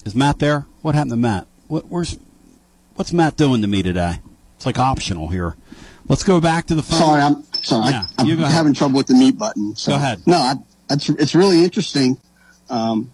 Is 0.05 0.17
Matt 0.17 0.41
there? 0.41 0.67
What 0.83 0.97
happened 0.97 1.13
to 1.13 1.17
Matt? 1.17 1.47
What, 1.69 1.87
where's 1.87 2.19
what's 2.97 3.13
Matt 3.13 3.37
doing 3.37 3.63
to 3.63 3.69
me 3.69 3.83
today? 3.85 4.17
It's 4.57 4.67
like 4.67 4.79
optional 4.79 5.29
here. 5.29 5.55
Let's 6.09 6.25
go 6.25 6.41
back 6.41 6.67
to 6.67 6.75
the 6.75 6.83
phone. 6.83 6.99
Sorry, 6.99 7.23
I'm 7.23 7.45
sorry. 7.63 7.91
Yeah, 7.93 8.07
I, 8.19 8.23
am 8.23 8.39
having 8.39 8.75
trouble 8.75 8.97
with 8.97 9.07
the 9.07 9.15
mute 9.15 9.39
button. 9.39 9.77
So. 9.77 9.93
Go 9.93 9.97
ahead. 9.97 10.23
No, 10.27 10.37
I, 10.37 10.55
it's 10.91 11.09
it's 11.09 11.35
really 11.37 11.63
interesting. 11.63 12.19
Um, 12.69 13.13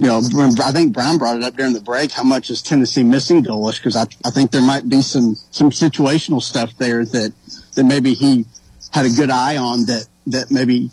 you 0.00 0.08
know, 0.08 0.20
I 0.62 0.72
think 0.72 0.92
Brown 0.92 1.18
brought 1.18 1.36
it 1.36 1.42
up 1.44 1.56
during 1.56 1.72
the 1.72 1.80
break. 1.80 2.10
How 2.10 2.24
much 2.24 2.50
is 2.50 2.62
Tennessee 2.62 3.04
missing 3.04 3.44
Golesh? 3.44 3.78
Because 3.78 3.96
I, 3.96 4.06
I 4.24 4.30
think 4.30 4.50
there 4.50 4.62
might 4.62 4.88
be 4.88 5.02
some 5.02 5.36
some 5.50 5.70
situational 5.70 6.42
stuff 6.42 6.76
there 6.78 7.04
that 7.04 7.32
that 7.74 7.84
maybe 7.84 8.14
he 8.14 8.44
had 8.92 9.06
a 9.06 9.10
good 9.10 9.30
eye 9.30 9.56
on 9.56 9.86
that 9.86 10.06
that 10.26 10.50
maybe 10.50 10.90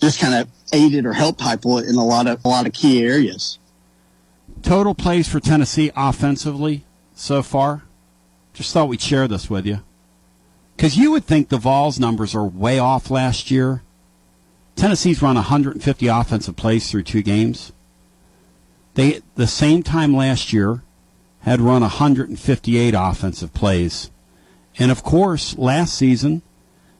just 0.00 0.20
kind 0.20 0.34
of 0.34 0.48
aided 0.72 1.04
or 1.04 1.12
helped 1.12 1.40
Heupel 1.40 1.86
in 1.86 1.96
a 1.96 2.04
lot 2.04 2.26
of 2.26 2.44
a 2.44 2.48
lot 2.48 2.66
of 2.66 2.72
key 2.72 3.02
areas. 3.02 3.58
Total 4.62 4.94
plays 4.94 5.28
for 5.28 5.40
Tennessee 5.40 5.90
offensively 5.96 6.84
so 7.14 7.42
far. 7.42 7.82
Just 8.52 8.72
thought 8.72 8.88
we'd 8.88 9.00
share 9.00 9.26
this 9.26 9.50
with 9.50 9.66
you. 9.66 9.80
Because 10.76 10.96
you 10.96 11.10
would 11.10 11.24
think 11.24 11.48
the 11.48 11.58
Vols 11.58 11.98
numbers 11.98 12.34
are 12.34 12.44
way 12.44 12.78
off 12.78 13.10
last 13.10 13.50
year. 13.50 13.82
Tennessee's 14.76 15.22
run 15.22 15.36
150 15.36 16.06
offensive 16.06 16.56
plays 16.56 16.90
through 16.90 17.04
two 17.04 17.22
games. 17.22 17.72
They, 18.94 19.22
the 19.34 19.46
same 19.46 19.82
time 19.82 20.16
last 20.16 20.52
year, 20.52 20.82
had 21.40 21.60
run 21.60 21.82
158 21.82 22.94
offensive 22.96 23.52
plays. 23.52 24.10
And 24.78 24.90
of 24.90 25.02
course, 25.02 25.56
last 25.58 25.94
season, 25.94 26.42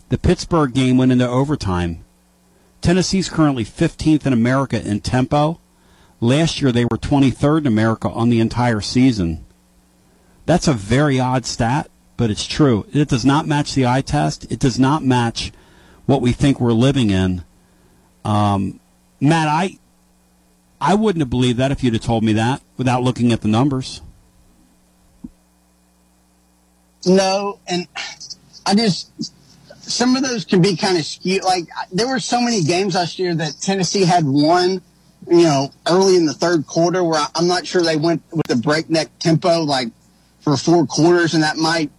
the 0.09 0.19
Pittsburgh 0.19 0.75
game 0.75 0.97
went 0.97 1.13
into 1.13 1.29
overtime. 1.29 2.05
Tennessee's 2.81 3.29
currently 3.29 3.65
15th 3.65 4.27
in 4.27 4.33
America 4.33 4.81
in 4.87 5.01
tempo 5.01 5.61
Last 6.25 6.63
year 6.63 6.73
they 6.73 6.85
were 6.85 6.97
23rd 6.97 7.59
in 7.59 7.67
America 7.67 8.09
on 8.09 8.31
the 8.31 8.41
entire 8.41 8.81
season. 8.81 9.45
That's 10.47 10.67
a 10.67 10.73
very 10.73 11.21
odd 11.21 11.45
stat, 11.45 11.91
but 12.17 12.31
it's 12.31 12.47
true. 12.47 12.87
It 12.95 13.09
does 13.09 13.27
not 13.27 13.47
match 13.47 13.75
the 13.75 13.87
eye 13.87 14.01
test. 14.01 14.51
It 14.51 14.59
does 14.59 14.79
not 14.79 15.05
match 15.05 15.53
what 16.07 16.23
we 16.23 16.33
think 16.33 16.59
we're 16.59 16.73
living 16.73 17.11
in. 17.11 17.45
Um, 18.25 18.81
Matt, 19.21 19.49
I 19.49 19.79
I 20.85 20.95
wouldn't 20.95 21.21
have 21.21 21.31
believed 21.31 21.59
that 21.59 21.71
if 21.71 21.83
you'd 21.83 21.95
have 21.95 22.03
told 22.03 22.25
me 22.25 22.35
that 22.35 22.63
without 22.77 23.03
looking 23.03 23.33
at 23.33 23.41
the 23.41 23.49
numbers. 23.49 24.03
No, 27.07 27.59
and 27.67 27.87
I 28.67 28.75
just 28.75 29.11
some 29.83 30.17
of 30.17 30.23
those 30.23 30.45
can 30.45 30.63
be 30.63 30.77
kind 30.77 30.97
of 30.97 31.05
skewed. 31.05 31.45
Like 31.45 31.65
there 31.93 32.09
were 32.09 32.21
so 32.21 32.41
many 32.41 32.63
games 32.63 32.95
last 32.95 33.19
year 33.19 33.35
that 33.35 33.55
Tennessee 33.61 34.05
had 34.05 34.25
won– 34.25 34.81
you 35.29 35.43
know, 35.43 35.73
early 35.89 36.17
in 36.17 36.27
the 36.27 36.35
third 36.35 36.67
quarter 36.67 37.03
where 37.03 37.23
I'm 37.35 37.47
not 37.47 37.67
sure 37.67 37.83
they 37.83 37.97
went 37.97 38.23
with 38.31 38.47
the 38.47 38.57
breakneck 38.57 39.19
tempo 39.19 39.63
like 39.63 39.89
for 40.41 40.57
four 40.57 40.87
quarters, 40.87 41.35
and 41.35 41.43
that 41.43 41.57
might 41.57 41.91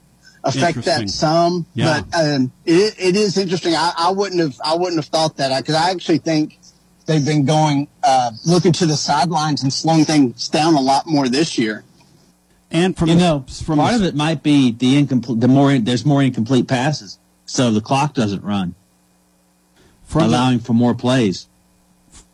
affect 0.44 0.84
that 0.84 1.10
some. 1.10 1.66
Yeah. 1.74 2.02
But 2.12 2.20
um, 2.20 2.52
it, 2.66 2.95
it 2.99 3.16
is 3.16 3.38
interesting. 3.38 3.74
I, 3.74 3.94
I 3.98 4.12
wouldn't 4.12 4.41
have 4.41 4.60
I 4.64 4.76
wouldn't 4.76 4.98
have 4.98 5.07
thought 5.07 5.38
that 5.38 5.57
because 5.60 5.76
I 5.76 5.90
actually 5.91 6.20
think 6.20 6.60
they've 7.06 7.26
been 7.26 7.45
going 7.45 7.88
uh, 8.03 8.32
looking 8.45 8.72
to 8.73 8.86
the 8.86 8.95
sidelines 8.95 9.64
and 9.64 9.72
slowing 9.72 10.06
things 10.06 10.49
down 10.49 10.76
a 10.76 10.82
lot 10.82 11.07
more 11.07 11.27
this 11.27 11.57
year. 11.57 11.84
And 12.72 12.98
from 12.98 13.10
you 13.10 13.15
the, 13.15 13.22
know, 13.22 13.45
from 13.64 13.77
part 13.77 13.91
the, 13.91 13.99
of 13.99 14.03
it 14.03 14.15
might 14.15 14.44
be 14.44 14.72
the 14.72 14.98
incomplete. 14.98 15.40
The 15.40 15.48
more 15.48 15.77
there's 15.77 16.06
more 16.06 16.22
incomplete 16.22 16.68
passes, 16.68 17.19
so 17.45 17.72
the 17.72 17.82
clock 17.82 18.14
doesn't 18.14 18.44
run, 18.44 18.76
from 20.03 20.23
allowing 20.23 20.60
for 20.60 20.73
more 20.73 20.95
plays 20.95 21.48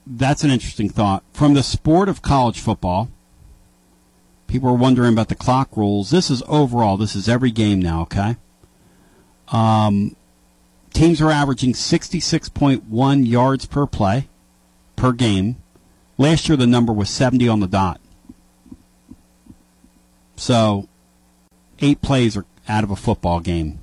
that's 0.06 0.44
an 0.44 0.52
interesting 0.52 0.90
thought. 0.90 1.24
From 1.34 1.54
the 1.54 1.64
sport 1.64 2.10
of 2.10 2.22
college 2.22 2.60
football, 2.60 3.10
people 4.48 4.70
are 4.70 4.76
wondering 4.76 5.14
about 5.14 5.30
the 5.30 5.36
clock 5.36 5.76
rules. 5.76 6.10
This 6.10 6.30
is 6.30 6.44
overall. 6.48 6.98
This 6.98 7.16
is 7.16 7.30
every 7.30 7.52
game 7.52 7.80
now. 7.80 8.02
Okay. 8.02 8.36
Um, 9.50 10.16
teams 10.94 11.22
are 11.22 11.32
averaging 11.32 11.74
66.1 11.74 13.28
yards 13.28 13.66
per 13.66 13.86
play 13.86 14.28
per 15.02 15.12
game. 15.12 15.56
Last 16.20 16.48
year 16.48 16.56
the 16.56 16.68
number 16.68 16.94
was 16.94 17.10
70 17.10 17.48
on 17.50 17.60
the 17.60 17.68
dot. 17.68 18.00
So, 20.36 20.88
eight 21.80 22.02
plays 22.02 22.38
are 22.38 22.46
out 22.70 22.84
of 22.84 22.92
a 22.92 22.96
football 22.96 23.40
game. 23.40 23.80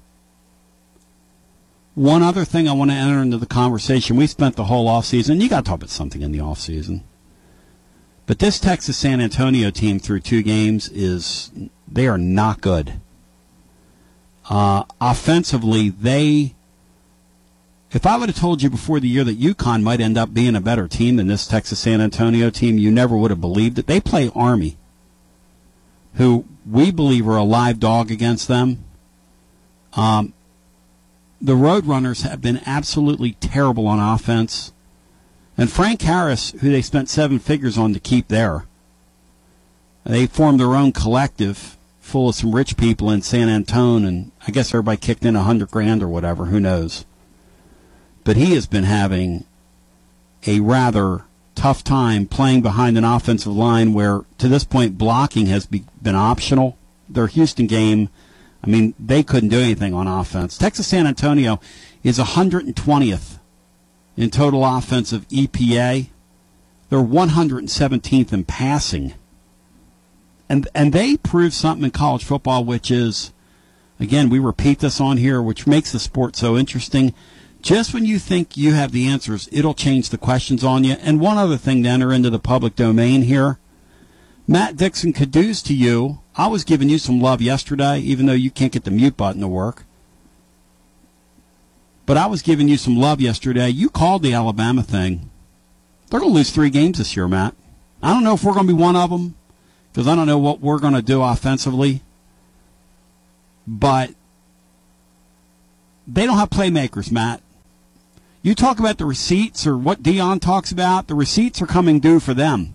One 1.96 2.22
other 2.22 2.44
thing 2.44 2.68
I 2.68 2.72
want 2.72 2.92
to 2.92 2.96
enter 2.96 3.20
into 3.20 3.36
the 3.36 3.46
conversation. 3.46 4.16
We 4.16 4.28
spent 4.28 4.54
the 4.54 4.66
whole 4.66 4.86
offseason. 4.88 5.40
You 5.40 5.48
got 5.48 5.64
to 5.64 5.68
talk 5.68 5.78
about 5.78 5.90
something 5.90 6.22
in 6.22 6.30
the 6.30 6.38
offseason. 6.38 7.02
But 8.26 8.38
this 8.38 8.60
Texas 8.60 8.96
San 8.96 9.20
Antonio 9.20 9.70
team 9.70 9.98
through 9.98 10.20
two 10.20 10.42
games 10.44 10.88
is 10.90 11.50
they 11.88 12.06
are 12.06 12.18
not 12.18 12.60
good. 12.60 13.00
Uh, 14.48 14.84
offensively, 15.00 15.88
they. 15.88 16.54
If 17.90 18.04
I 18.04 18.18
would 18.18 18.28
have 18.28 18.38
told 18.38 18.62
you 18.62 18.68
before 18.68 19.00
the 19.00 19.08
year 19.08 19.24
that 19.24 19.40
UConn 19.40 19.82
might 19.82 20.00
end 20.00 20.18
up 20.18 20.34
being 20.34 20.54
a 20.54 20.60
better 20.60 20.86
team 20.86 21.16
than 21.16 21.26
this 21.26 21.46
Texas 21.46 21.78
San 21.78 22.02
Antonio 22.02 22.50
team, 22.50 22.76
you 22.76 22.90
never 22.90 23.16
would 23.16 23.30
have 23.30 23.40
believed 23.40 23.78
it. 23.78 23.86
They 23.86 24.00
play 24.00 24.30
Army, 24.34 24.76
who 26.14 26.44
we 26.70 26.90
believe 26.90 27.26
are 27.26 27.36
a 27.36 27.44
live 27.44 27.80
dog 27.80 28.10
against 28.10 28.46
them. 28.46 28.84
Um, 29.94 30.34
the 31.40 31.54
Roadrunners 31.54 32.28
have 32.28 32.42
been 32.42 32.60
absolutely 32.66 33.32
terrible 33.32 33.86
on 33.86 33.98
offense. 33.98 34.72
And 35.56 35.70
Frank 35.70 36.02
Harris, 36.02 36.50
who 36.60 36.70
they 36.70 36.82
spent 36.82 37.08
seven 37.08 37.38
figures 37.38 37.78
on 37.78 37.94
to 37.94 38.00
keep 38.00 38.28
there, 38.28 38.66
they 40.04 40.26
formed 40.26 40.60
their 40.60 40.74
own 40.74 40.92
collective 40.92 41.78
full 42.00 42.28
of 42.28 42.34
some 42.34 42.54
rich 42.54 42.76
people 42.76 43.10
in 43.10 43.22
San 43.22 43.48
Antone, 43.48 44.04
and 44.04 44.32
I 44.46 44.50
guess 44.50 44.70
everybody 44.70 44.98
kicked 44.98 45.24
in 45.24 45.36
a 45.36 45.42
hundred 45.42 45.70
grand 45.70 46.02
or 46.02 46.08
whatever. 46.08 46.46
Who 46.46 46.60
knows? 46.60 47.04
But 48.28 48.36
he 48.36 48.52
has 48.56 48.66
been 48.66 48.84
having 48.84 49.46
a 50.46 50.60
rather 50.60 51.22
tough 51.54 51.82
time 51.82 52.26
playing 52.26 52.60
behind 52.60 52.98
an 52.98 53.04
offensive 53.04 53.56
line 53.56 53.94
where, 53.94 54.26
to 54.36 54.48
this 54.48 54.64
point, 54.64 54.98
blocking 54.98 55.46
has 55.46 55.64
be, 55.64 55.86
been 56.02 56.14
optional. 56.14 56.76
Their 57.08 57.28
Houston 57.28 57.66
game 57.66 58.10
I 58.62 58.66
mean, 58.68 58.92
they 58.98 59.22
couldn't 59.22 59.48
do 59.48 59.60
anything 59.60 59.94
on 59.94 60.06
offense. 60.06 60.58
Texas 60.58 60.88
San 60.88 61.06
Antonio 61.06 61.58
is 62.02 62.18
120th 62.18 63.38
in 64.14 64.28
total 64.28 64.62
offensive 64.62 65.26
EPA. 65.28 66.08
They're 66.90 66.98
117th 66.98 68.32
in 68.34 68.44
passing. 68.44 69.14
And 70.50 70.68
and 70.74 70.92
they 70.92 71.16
prove 71.16 71.54
something 71.54 71.86
in 71.86 71.92
college 71.92 72.24
football 72.24 72.62
which 72.62 72.90
is 72.90 73.32
again, 73.98 74.28
we 74.28 74.38
repeat 74.38 74.80
this 74.80 75.00
on 75.00 75.16
here 75.16 75.40
which 75.40 75.66
makes 75.66 75.92
the 75.92 75.98
sport 75.98 76.36
so 76.36 76.58
interesting. 76.58 77.14
Just 77.60 77.92
when 77.92 78.04
you 78.04 78.18
think 78.18 78.56
you 78.56 78.74
have 78.74 78.92
the 78.92 79.06
answers, 79.06 79.48
it'll 79.50 79.74
change 79.74 80.10
the 80.10 80.18
questions 80.18 80.62
on 80.62 80.84
you. 80.84 80.94
And 81.00 81.20
one 81.20 81.38
other 81.38 81.56
thing 81.56 81.82
to 81.82 81.88
enter 81.88 82.12
into 82.12 82.30
the 82.30 82.38
public 82.38 82.76
domain 82.76 83.22
here. 83.22 83.58
Matt 84.46 84.76
Dixon 84.76 85.12
Caduce 85.12 85.60
to 85.62 85.74
you. 85.74 86.20
I 86.36 86.46
was 86.46 86.64
giving 86.64 86.88
you 86.88 86.98
some 86.98 87.20
love 87.20 87.42
yesterday, 87.42 87.98
even 87.98 88.26
though 88.26 88.32
you 88.32 88.50
can't 88.50 88.72
get 88.72 88.84
the 88.84 88.90
mute 88.90 89.16
button 89.16 89.40
to 89.40 89.48
work. 89.48 89.84
But 92.06 92.16
I 92.16 92.26
was 92.26 92.40
giving 92.40 92.68
you 92.68 92.78
some 92.78 92.96
love 92.96 93.20
yesterday. 93.20 93.68
You 93.68 93.90
called 93.90 94.22
the 94.22 94.32
Alabama 94.32 94.82
thing. 94.82 95.28
They're 96.08 96.20
going 96.20 96.32
to 96.32 96.36
lose 96.36 96.50
three 96.50 96.70
games 96.70 96.96
this 96.96 97.14
year, 97.14 97.28
Matt. 97.28 97.54
I 98.02 98.14
don't 98.14 98.24
know 98.24 98.32
if 98.32 98.44
we're 98.44 98.54
going 98.54 98.66
to 98.66 98.72
be 98.72 98.80
one 98.80 98.96
of 98.96 99.10
them 99.10 99.34
because 99.92 100.08
I 100.08 100.14
don't 100.14 100.26
know 100.26 100.38
what 100.38 100.60
we're 100.60 100.78
going 100.78 100.94
to 100.94 101.02
do 101.02 101.22
offensively. 101.22 102.02
But 103.66 104.14
they 106.06 106.24
don't 106.24 106.38
have 106.38 106.48
playmakers, 106.48 107.12
Matt. 107.12 107.42
You 108.42 108.54
talk 108.54 108.78
about 108.78 108.98
the 108.98 109.04
receipts 109.04 109.66
or 109.66 109.76
what 109.76 110.02
Dion 110.02 110.40
talks 110.40 110.70
about, 110.70 111.08
the 111.08 111.14
receipts 111.14 111.60
are 111.60 111.66
coming 111.66 112.00
due 112.00 112.20
for 112.20 112.34
them. 112.34 112.74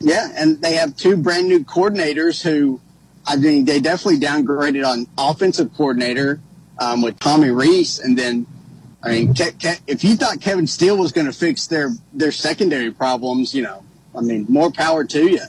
Yeah, 0.00 0.28
and 0.34 0.60
they 0.62 0.74
have 0.74 0.96
two 0.96 1.16
brand 1.16 1.48
new 1.48 1.60
coordinators 1.64 2.42
who, 2.42 2.80
I 3.26 3.36
mean, 3.36 3.64
they 3.64 3.80
definitely 3.80 4.20
downgraded 4.20 4.86
on 4.86 5.06
offensive 5.18 5.74
coordinator 5.74 6.40
um, 6.78 7.02
with 7.02 7.18
Tommy 7.18 7.50
Rees, 7.50 7.98
and 7.98 8.18
then, 8.18 8.46
I 9.02 9.10
mean, 9.10 9.34
Ke- 9.34 9.58
Ke- 9.58 9.82
if 9.86 10.02
you 10.02 10.16
thought 10.16 10.40
Kevin 10.40 10.66
Steele 10.66 10.96
was 10.96 11.12
going 11.12 11.26
to 11.26 11.32
fix 11.32 11.66
their 11.66 11.90
their 12.14 12.32
secondary 12.32 12.90
problems, 12.90 13.54
you 13.54 13.62
know, 13.62 13.84
I 14.16 14.22
mean, 14.22 14.46
more 14.48 14.70
power 14.70 15.04
to 15.04 15.30
you. 15.30 15.40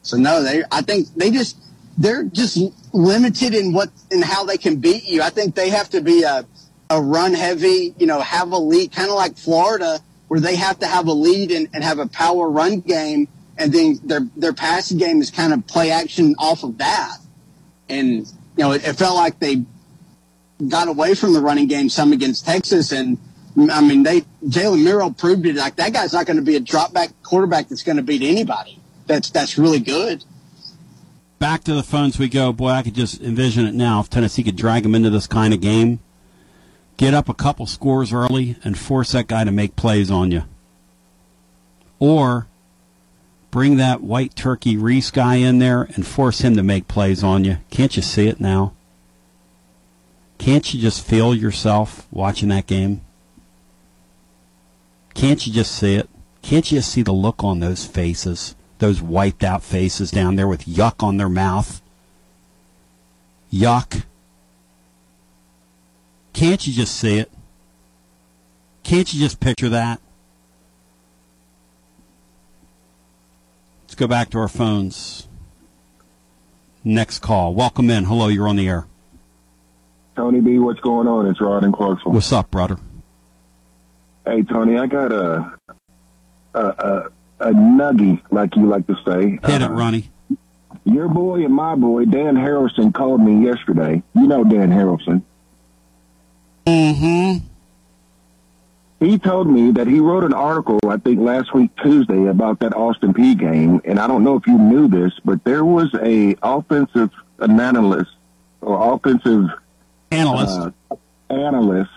So 0.00 0.16
no, 0.16 0.42
they, 0.42 0.62
I 0.72 0.80
think 0.80 1.08
they 1.14 1.30
just 1.30 1.58
they're 1.98 2.24
just 2.24 2.58
limited 2.92 3.54
in 3.54 3.72
what 3.72 3.90
in 4.10 4.22
how 4.22 4.44
they 4.44 4.58
can 4.58 4.76
beat 4.76 5.04
you. 5.04 5.22
I 5.22 5.30
think 5.30 5.54
they 5.54 5.70
have 5.70 5.90
to 5.90 6.00
be 6.00 6.22
a 6.22 6.44
a 6.90 7.00
run 7.00 7.32
heavy, 7.32 7.94
you 7.98 8.06
know, 8.06 8.20
have 8.20 8.52
a 8.52 8.58
lead, 8.58 8.92
kind 8.92 9.08
of 9.08 9.16
like 9.16 9.36
Florida, 9.36 10.00
where 10.28 10.40
they 10.40 10.56
have 10.56 10.78
to 10.80 10.86
have 10.86 11.06
a 11.06 11.12
lead 11.12 11.50
and, 11.50 11.68
and 11.72 11.82
have 11.82 11.98
a 11.98 12.06
power 12.06 12.50
run 12.50 12.80
game 12.80 13.28
and 13.58 13.72
then 13.72 13.98
their 14.04 14.20
their 14.36 14.52
passing 14.52 14.98
game 14.98 15.20
is 15.20 15.30
kind 15.30 15.52
of 15.52 15.66
play 15.66 15.90
action 15.90 16.34
off 16.38 16.64
of 16.64 16.78
that. 16.78 17.18
And 17.88 18.26
you 18.26 18.64
know, 18.64 18.72
it, 18.72 18.86
it 18.86 18.94
felt 18.94 19.16
like 19.16 19.38
they 19.38 19.64
got 20.68 20.88
away 20.88 21.14
from 21.14 21.32
the 21.32 21.40
running 21.40 21.66
game 21.66 21.88
some 21.88 22.12
against 22.12 22.44
Texas, 22.44 22.92
and 22.92 23.18
I 23.70 23.80
mean, 23.80 24.02
they 24.02 24.22
Jalen 24.44 24.84
Milroe 24.84 25.10
proved 25.10 25.46
it. 25.46 25.56
Like 25.56 25.76
that 25.76 25.92
guy's 25.92 26.12
not 26.12 26.26
going 26.26 26.38
to 26.38 26.42
be 26.42 26.56
a 26.56 26.60
drop 26.60 26.92
back 26.92 27.10
quarterback 27.22 27.68
that's 27.68 27.82
going 27.82 27.96
to 27.96 28.02
beat 28.02 28.22
anybody. 28.22 28.78
That's 29.06 29.30
that's 29.30 29.58
really 29.58 29.80
good. 29.80 30.24
Back 31.42 31.64
to 31.64 31.74
the 31.74 31.82
phones 31.82 32.20
we 32.20 32.28
go. 32.28 32.52
Boy, 32.52 32.68
I 32.68 32.82
could 32.84 32.94
just 32.94 33.20
envision 33.20 33.66
it 33.66 33.74
now. 33.74 33.98
If 33.98 34.08
Tennessee 34.08 34.44
could 34.44 34.54
drag 34.54 34.84
them 34.84 34.94
into 34.94 35.10
this 35.10 35.26
kind 35.26 35.52
of 35.52 35.60
game, 35.60 35.98
get 36.98 37.14
up 37.14 37.28
a 37.28 37.34
couple 37.34 37.66
scores 37.66 38.12
early, 38.12 38.54
and 38.62 38.78
force 38.78 39.10
that 39.10 39.26
guy 39.26 39.42
to 39.42 39.50
make 39.50 39.74
plays 39.74 40.08
on 40.08 40.30
you, 40.30 40.44
or 41.98 42.46
bring 43.50 43.76
that 43.78 44.02
white 44.02 44.36
turkey 44.36 44.76
Rees 44.76 45.10
guy 45.10 45.34
in 45.34 45.58
there 45.58 45.82
and 45.96 46.06
force 46.06 46.42
him 46.42 46.54
to 46.54 46.62
make 46.62 46.86
plays 46.86 47.24
on 47.24 47.44
you. 47.44 47.58
Can't 47.72 47.96
you 47.96 48.02
see 48.02 48.28
it 48.28 48.40
now? 48.40 48.72
Can't 50.38 50.72
you 50.72 50.80
just 50.80 51.04
feel 51.04 51.34
yourself 51.34 52.06
watching 52.12 52.50
that 52.50 52.68
game? 52.68 53.00
Can't 55.14 55.44
you 55.44 55.52
just 55.52 55.74
see 55.74 55.96
it? 55.96 56.08
Can't 56.40 56.70
you 56.70 56.78
just 56.78 56.92
see 56.92 57.02
the 57.02 57.10
look 57.10 57.42
on 57.42 57.58
those 57.58 57.84
faces? 57.84 58.54
Those 58.82 59.00
wiped 59.00 59.44
out 59.44 59.62
faces 59.62 60.10
down 60.10 60.34
there 60.34 60.48
with 60.48 60.64
yuck 60.64 61.04
on 61.04 61.16
their 61.16 61.28
mouth? 61.28 61.80
Yuck. 63.52 64.02
Can't 66.32 66.66
you 66.66 66.72
just 66.72 66.96
see 66.96 67.18
it? 67.18 67.30
Can't 68.82 69.14
you 69.14 69.20
just 69.20 69.38
picture 69.38 69.68
that? 69.68 70.00
Let's 73.84 73.94
go 73.94 74.08
back 74.08 74.30
to 74.30 74.38
our 74.38 74.48
phones. 74.48 75.28
Next 76.82 77.20
call. 77.20 77.54
Welcome 77.54 77.88
in. 77.88 78.06
Hello, 78.06 78.26
you're 78.26 78.48
on 78.48 78.56
the 78.56 78.66
air. 78.66 78.88
Tony 80.16 80.40
B, 80.40 80.58
what's 80.58 80.80
going 80.80 81.06
on? 81.06 81.26
It's 81.26 81.40
Rod 81.40 81.62
in 81.62 81.70
Clarksville. 81.70 82.14
What's 82.14 82.32
up, 82.32 82.50
brother? 82.50 82.78
Hey, 84.26 84.42
Tony, 84.42 84.76
I 84.76 84.88
got 84.88 85.12
a 85.12 85.52
a 86.54 86.60
a, 86.60 87.10
a 87.42 87.52
nuggy, 87.52 88.20
like 88.30 88.56
you 88.56 88.66
like 88.66 88.86
to 88.86 88.96
say. 89.04 89.38
Hit 89.44 89.62
it, 89.62 89.68
Ronnie. 89.68 90.10
Your 90.84 91.08
boy 91.08 91.44
and 91.44 91.54
my 91.54 91.74
boy, 91.74 92.06
Dan 92.06 92.34
Harrelson, 92.34 92.92
called 92.92 93.20
me 93.20 93.44
yesterday. 93.44 94.02
You 94.14 94.26
know 94.26 94.44
Dan 94.44 94.70
Harrelson. 94.70 95.22
Mm-hmm. 96.66 97.46
He 99.04 99.18
told 99.18 99.48
me 99.48 99.72
that 99.72 99.88
he 99.88 99.98
wrote 99.98 100.22
an 100.22 100.32
article, 100.32 100.78
I 100.88 100.96
think 100.96 101.18
last 101.20 101.52
week 101.52 101.70
Tuesday, 101.82 102.26
about 102.26 102.60
that 102.60 102.74
Austin 102.74 103.12
Peay 103.12 103.36
game, 103.36 103.80
and 103.84 103.98
I 103.98 104.06
don't 104.06 104.22
know 104.22 104.36
if 104.36 104.46
you 104.46 104.56
knew 104.56 104.86
this, 104.86 105.12
but 105.24 105.42
there 105.44 105.64
was 105.64 105.92
a 106.00 106.36
offensive 106.40 107.10
analyst 107.40 108.12
or 108.60 108.94
offensive 108.94 109.46
analyst 110.12 110.74
uh, 110.90 110.96
analyst 111.30 111.90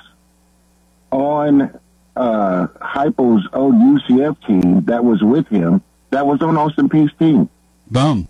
on 1.11 1.79
uh, 2.15 2.67
Heupel's 2.81 3.47
old 3.53 3.75
UCF 3.75 4.45
team 4.45 4.85
that 4.85 5.03
was 5.03 5.21
with 5.21 5.47
him 5.47 5.81
that 6.11 6.25
was 6.25 6.41
on 6.41 6.57
Austin 6.57 6.87
Peay's 6.89 7.11
team. 7.19 7.49
Boom. 7.91 8.27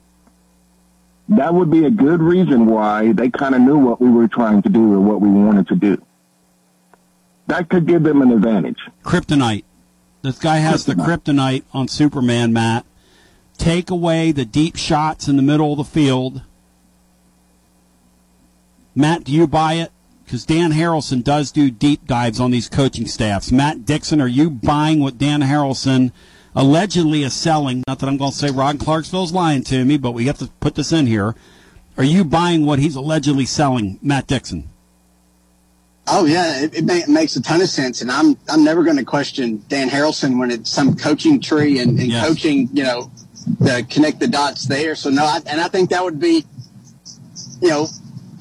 That 1.29 1.53
would 1.53 1.71
be 1.71 1.85
a 1.85 1.89
good 1.89 2.21
reason 2.21 2.65
why 2.67 3.11
they 3.13 3.29
kind 3.29 3.55
of 3.55 3.61
knew 3.61 3.77
what 3.77 3.99
we 3.99 4.09
were 4.09 4.27
trying 4.27 4.61
to 4.63 4.69
do 4.69 4.93
or 4.93 4.99
what 4.99 5.21
we 5.21 5.29
wanted 5.29 5.67
to 5.69 5.75
do. 5.75 6.01
That 7.47 7.69
could 7.69 7.87
give 7.87 8.03
them 8.03 8.21
an 8.21 8.31
advantage. 8.31 8.79
Kryptonite. 9.03 9.63
This 10.21 10.39
guy 10.39 10.57
has 10.57 10.85
the 10.85 10.93
kryptonite 10.93 11.63
on 11.73 11.87
Superman, 11.87 12.51
Matt. 12.51 12.85
Take 13.57 13.91
away 13.91 14.31
the 14.31 14.45
deep 14.45 14.75
shots 14.75 15.27
in 15.27 15.35
the 15.35 15.43
middle 15.43 15.71
of 15.71 15.77
the 15.77 15.83
field. 15.83 16.41
Matt, 18.95 19.23
do 19.23 19.31
you 19.31 19.45
buy 19.45 19.73
it? 19.73 19.91
Because 20.25 20.43
Dan 20.45 20.71
Harrelson 20.71 21.23
does 21.23 21.51
do 21.51 21.69
deep 21.69 22.07
dives 22.07 22.39
on 22.39 22.49
these 22.51 22.67
coaching 22.67 23.05
staffs. 23.07 23.51
Matt 23.51 23.85
Dixon, 23.85 24.19
are 24.19 24.27
you 24.27 24.49
buying 24.49 24.99
what 24.99 25.17
Dan 25.19 25.41
Harrelson 25.41 26.11
allegedly 26.55 27.21
is 27.23 27.33
selling? 27.33 27.83
Not 27.87 27.99
that 27.99 28.07
I'm 28.07 28.17
going 28.17 28.31
to 28.31 28.37
say 28.37 28.49
Rod 28.49 28.79
Clarksville's 28.79 29.31
lying 29.31 29.63
to 29.65 29.85
me, 29.85 29.97
but 29.97 30.11
we 30.13 30.25
have 30.25 30.39
to 30.39 30.47
put 30.59 30.75
this 30.75 30.91
in 30.91 31.05
here. 31.05 31.35
Are 31.97 32.03
you 32.03 32.25
buying 32.25 32.65
what 32.65 32.79
he's 32.79 32.95
allegedly 32.95 33.45
selling, 33.45 33.99
Matt 34.01 34.25
Dixon? 34.27 34.67
Oh 36.07 36.25
yeah, 36.25 36.61
it, 36.61 36.75
it, 36.75 36.89
it 36.89 37.07
makes 37.07 37.35
a 37.35 37.41
ton 37.41 37.61
of 37.61 37.69
sense, 37.69 38.01
and 38.01 38.11
I'm 38.11 38.37
I'm 38.47 38.63
never 38.63 38.83
going 38.83 38.97
to 38.97 39.03
question 39.05 39.63
Dan 39.69 39.89
Harrelson 39.89 40.37
when 40.37 40.51
it's 40.51 40.69
some 40.69 40.95
coaching 40.95 41.39
tree 41.41 41.79
and, 41.79 41.97
and 41.99 42.11
Yes. 42.11 42.27
coaching, 42.27 42.69
you 42.73 42.83
know, 42.83 43.09
the 43.59 43.85
connect 43.89 44.19
the 44.19 44.27
dots 44.27 44.65
there. 44.65 44.93
So 44.95 45.09
no, 45.09 45.25
I, 45.25 45.39
and 45.47 45.59
I 45.59 45.67
think 45.67 45.89
that 45.89 46.03
would 46.03 46.19
be, 46.19 46.45
you 47.59 47.69
know, 47.69 47.87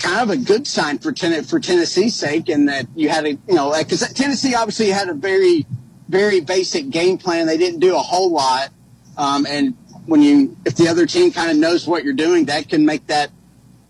kind 0.04 0.20
of 0.20 0.30
a 0.30 0.36
good 0.36 0.66
sign 0.66 0.98
for 0.98 1.12
ten- 1.12 1.44
for 1.44 1.58
Tennessee's 1.58 2.14
sake, 2.14 2.48
and 2.48 2.68
that 2.68 2.86
you 2.94 3.08
had 3.08 3.24
a 3.24 3.30
you 3.30 3.54
know 3.54 3.74
because 3.76 4.00
Tennessee 4.12 4.54
obviously 4.54 4.88
had 4.88 5.08
a 5.08 5.14
very 5.14 5.66
very 6.08 6.40
basic 6.40 6.90
game 6.90 7.18
plan. 7.18 7.46
They 7.46 7.56
didn't 7.56 7.80
do 7.80 7.96
a 7.96 8.00
whole 8.00 8.30
lot, 8.30 8.70
um, 9.16 9.46
and 9.46 9.74
when 10.06 10.20
you 10.20 10.56
if 10.64 10.76
the 10.76 10.88
other 10.88 11.06
team 11.06 11.32
kind 11.32 11.50
of 11.50 11.56
knows 11.56 11.86
what 11.86 12.04
you're 12.04 12.12
doing, 12.12 12.44
that 12.46 12.68
can 12.68 12.84
make 12.84 13.06
that 13.06 13.30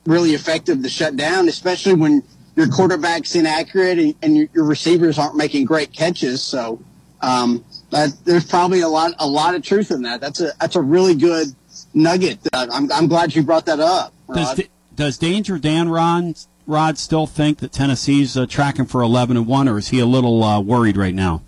really 0.07 0.35
effective 0.35 0.83
to 0.83 0.89
shut 0.89 1.17
down, 1.17 1.49
especially 1.49 1.95
when 1.95 2.23
your 2.57 2.69
quarterback's 2.69 3.35
inaccurate 3.35 3.99
and, 3.99 4.15
and 4.23 4.37
your, 4.37 4.49
your 4.55 4.65
receivers 4.65 5.19
aren't 5.19 5.35
making 5.35 5.65
great 5.65 5.93
catches. 5.93 6.43
So 6.43 6.81
um, 7.21 7.65
that, 7.91 8.11
there's 8.25 8.45
probably 8.45 8.83
a 8.83 8.89
lot 8.89 9.15
a 9.19 9.27
lot 9.27 9.57
of 9.57 9.63
truth 9.63 9.91
in 9.91 10.03
that. 10.03 10.21
That's 10.21 10.41
a 10.41 10.53
that's 10.61 10.77
a 10.77 10.81
really 10.81 11.17
good 11.17 11.49
nugget. 11.93 12.39
I'm 12.53 12.91
I'm 12.93 13.09
glad 13.09 13.35
you 13.35 13.43
brought 13.43 13.67
that 13.67 13.81
up. 13.81 14.13
Does. 14.33 14.61
Does 14.95 15.19
Danger 15.19 15.59
Dan 15.59 15.89
Ron, 15.89 16.35
Rod 16.67 16.99
still 16.99 17.27
think 17.27 17.59
that 17.59 17.73
Tennessee's 17.73 18.37
uh, 18.37 18.47
tracking 18.47 18.87
for 18.87 19.03
11 19.03 19.37
and 19.37 19.47
1, 19.47 19.69
or 19.69 19.79
is 19.79 19.89
he 19.89 19.99
a 20.01 20.07
little 20.07 20.43
uh, 20.43 20.61
worried 20.61 20.97
right 20.97 21.15
now? 21.15 21.43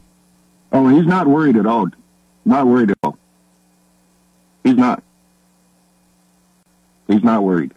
Oh, 0.73 0.89
he's 0.89 1.07
not 1.07 1.27
worried 1.27 1.57
at 1.57 1.67
all. 1.67 1.89
Not 2.45 2.67
worried 2.67 2.91
at 2.91 2.99
all. 3.03 3.19
He's 4.65 4.75
not. 4.77 5.03
He's 7.09 7.23
not 7.23 7.45
worried. 7.45 7.73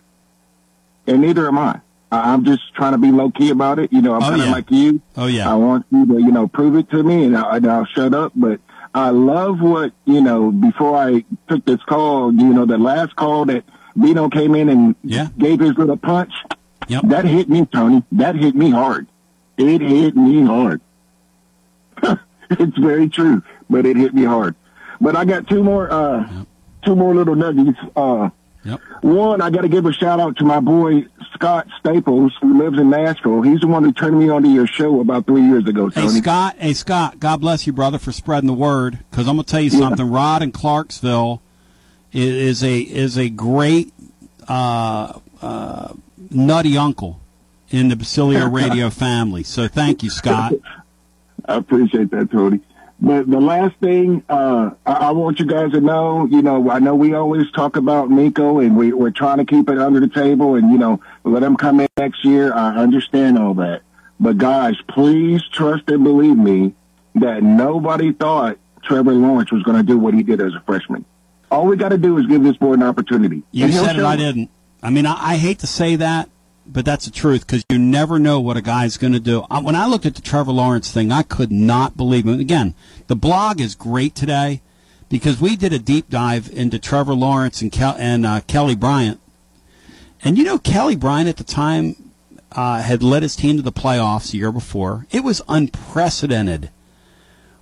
And 1.07 1.21
neither 1.21 1.47
am 1.47 1.57
I. 1.59 1.81
I'm 2.11 2.43
just 2.43 2.73
trying 2.73 2.93
to 2.93 2.97
be 2.97 3.11
low 3.11 3.29
key 3.29 3.51
about 3.51 3.77
it. 3.77 3.93
You 3.93 4.01
know, 4.01 4.15
I'm 4.15 4.23
Oh, 4.23 4.29
kind 4.29 4.41
of 4.41 4.47
yeah. 4.47 4.53
like 4.53 4.71
you. 4.71 5.01
Oh, 5.15 5.27
yeah. 5.27 5.51
I 5.51 5.55
want 5.55 5.85
you 5.91 6.05
to, 6.07 6.13
you 6.19 6.31
know, 6.31 6.47
prove 6.47 6.75
it 6.75 6.89
to 6.89 7.03
me 7.03 7.25
and, 7.25 7.37
I, 7.37 7.57
and 7.57 7.67
I'll 7.67 7.85
shut 7.85 8.15
up. 8.15 8.31
But 8.35 8.59
I 8.95 9.11
love 9.11 9.61
what, 9.61 9.91
you 10.05 10.19
know, 10.21 10.51
before 10.51 10.97
I 10.97 11.23
took 11.47 11.63
this 11.65 11.81
call, 11.83 12.33
you 12.33 12.51
know, 12.51 12.65
the 12.65 12.79
last 12.79 13.15
call 13.15 13.45
that 13.45 13.63
Bino 13.99 14.29
came 14.29 14.55
in 14.55 14.69
and 14.69 14.95
Yeah. 15.03 15.27
gave 15.37 15.59
his 15.59 15.77
little 15.77 15.97
punch. 15.97 16.33
Yep. 16.87 17.03
That 17.05 17.25
hit 17.25 17.49
me, 17.49 17.65
Tony. 17.65 18.03
That 18.11 18.35
hit 18.35 18.55
me 18.55 18.71
hard. 18.71 19.07
It 19.57 19.81
hit 19.81 20.15
me 20.15 20.43
hard. 20.43 20.81
it's 22.51 22.77
very 22.77 23.09
true, 23.09 23.43
but 23.69 23.85
it 23.85 23.95
hit 23.97 24.13
me 24.13 24.23
hard. 24.23 24.55
But 25.01 25.15
I 25.15 25.25
got 25.25 25.47
two 25.47 25.63
more, 25.63 25.91
uh, 25.91 26.19
yep. 26.19 26.47
two 26.83 26.95
more 26.95 27.13
little 27.13 27.35
nuggets. 27.35 27.77
Uh, 27.95 28.29
yep. 28.63 28.79
One, 29.01 29.41
I 29.41 29.49
got 29.49 29.61
to 29.61 29.69
give 29.69 29.85
a 29.85 29.93
shout 29.93 30.19
out 30.19 30.37
to 30.37 30.45
my 30.45 30.59
boy 30.59 31.05
Scott 31.33 31.67
Staples, 31.79 32.33
who 32.41 32.57
lives 32.61 32.79
in 32.79 32.89
Nashville. 32.89 33.41
He's 33.41 33.61
the 33.61 33.67
one 33.67 33.83
who 33.83 33.93
turned 33.93 34.17
me 34.19 34.29
onto 34.29 34.49
your 34.49 34.67
show 34.67 34.99
about 34.99 35.25
three 35.25 35.43
years 35.43 35.67
ago. 35.67 35.89
Tony. 35.89 36.07
Hey 36.07 36.19
Scott, 36.19 36.55
hey 36.57 36.73
Scott, 36.73 37.19
God 37.19 37.39
bless 37.39 37.65
you, 37.67 37.73
brother, 37.73 37.97
for 37.97 38.11
spreading 38.11 38.47
the 38.47 38.53
word. 38.53 38.99
Because 39.09 39.27
I'm 39.27 39.35
gonna 39.35 39.43
tell 39.43 39.61
you 39.61 39.69
something. 39.69 40.09
Rod 40.09 40.41
in 40.41 40.51
Clarksville 40.51 41.41
is 42.11 42.63
a 42.63 42.79
is 42.79 43.17
a 43.17 43.29
great 43.29 43.93
uh, 44.47 45.19
uh, 45.41 45.93
nutty 46.29 46.77
uncle 46.77 47.19
in 47.69 47.89
the 47.89 47.95
Basilio 47.95 48.47
Radio 48.49 48.89
family. 48.89 49.43
So 49.43 49.67
thank 49.67 50.03
you, 50.03 50.09
Scott. 50.09 50.53
I 51.45 51.55
appreciate 51.55 52.11
that, 52.11 52.31
Tony. 52.31 52.59
But 53.01 53.29
the 53.29 53.39
last 53.39 53.75
thing 53.77 54.23
uh, 54.27 54.71
I, 54.85 54.91
I, 54.91 55.11
want 55.11 55.39
you 55.39 55.45
guys 55.45 55.71
to 55.71 55.79
know, 55.79 56.27
you 56.29 56.41
know, 56.41 56.69
I 56.69 56.79
know 56.79 56.95
we 56.95 57.13
always 57.13 57.49
talk 57.51 57.77
about 57.77 58.11
Nico, 58.11 58.59
and 58.59 58.75
we, 58.75 58.91
we're 58.91 59.09
trying 59.09 59.37
to 59.37 59.45
keep 59.45 59.69
it 59.69 59.77
under 59.77 60.01
the 60.01 60.09
table, 60.09 60.55
and 60.55 60.69
you 60.69 60.77
know, 60.77 60.99
let 61.23 61.41
him 61.41 61.55
come 61.55 61.79
in 61.79 61.87
next 61.95 62.25
year. 62.25 62.53
I 62.53 62.75
understand 62.75 63.37
all 63.37 63.53
that, 63.55 63.83
but 64.19 64.37
guys, 64.37 64.75
please 64.89 65.41
trust 65.47 65.89
and 65.89 66.03
believe 66.03 66.37
me 66.37 66.73
that 67.15 67.41
nobody 67.41 68.11
thought 68.11 68.57
Trevor 68.83 69.13
Lawrence 69.13 69.51
was 69.51 69.63
going 69.63 69.77
to 69.77 69.83
do 69.83 69.97
what 69.97 70.13
he 70.13 70.21
did 70.21 70.41
as 70.41 70.53
a 70.53 70.59
freshman. 70.61 71.05
All 71.51 71.65
we 71.65 71.77
got 71.77 71.89
to 71.89 71.97
do 71.97 72.17
is 72.17 72.27
give 72.27 72.43
this 72.43 72.57
boy 72.57 72.73
an 72.73 72.83
opportunity. 72.83 73.43
You 73.51 73.71
said 73.71 73.97
it, 73.97 74.03
I 74.05 74.15
didn't. 74.15 74.49
I 74.81 74.89
mean, 74.89 75.05
I, 75.05 75.31
I 75.31 75.37
hate 75.37 75.59
to 75.59 75.67
say 75.67 75.95
that, 75.95 76.29
but 76.65 76.85
that's 76.85 77.05
the 77.05 77.11
truth 77.11 77.45
because 77.45 77.63
you 77.69 77.79
never 77.79 78.19
know 78.19 78.39
what 78.39 78.55
a 78.57 78.61
guy's 78.61 78.97
going 78.97 79.13
to 79.13 79.19
do. 79.19 79.41
When 79.41 79.75
I 79.75 79.87
looked 79.87 80.05
at 80.05 80.15
the 80.15 80.21
Trevor 80.21 80.51
Lawrence 80.51 80.91
thing, 80.91 81.11
I 81.11 81.23
could 81.23 81.51
not 81.51 81.97
believe 81.97 82.27
it. 82.27 82.39
Again, 82.39 82.75
the 83.07 83.15
blog 83.15 83.59
is 83.59 83.75
great 83.75 84.15
today 84.15 84.61
because 85.09 85.41
we 85.41 85.55
did 85.55 85.73
a 85.73 85.79
deep 85.79 86.09
dive 86.09 86.49
into 86.51 86.77
Trevor 86.79 87.15
Lawrence 87.15 87.61
and, 87.61 87.71
Kel- 87.71 87.97
and 87.97 88.25
uh, 88.25 88.41
Kelly 88.41 88.75
Bryant. 88.75 89.19
And 90.23 90.37
you 90.37 90.43
know, 90.43 90.59
Kelly 90.59 90.95
Bryant 90.95 91.29
at 91.29 91.37
the 91.37 91.43
time 91.43 92.11
uh, 92.51 92.81
had 92.81 93.01
led 93.01 93.23
his 93.23 93.35
team 93.35 93.57
to 93.57 93.61
the 93.61 93.71
playoffs 93.71 94.31
the 94.31 94.37
year 94.37 94.51
before. 94.51 95.07
It 95.11 95.23
was 95.23 95.41
unprecedented 95.47 96.69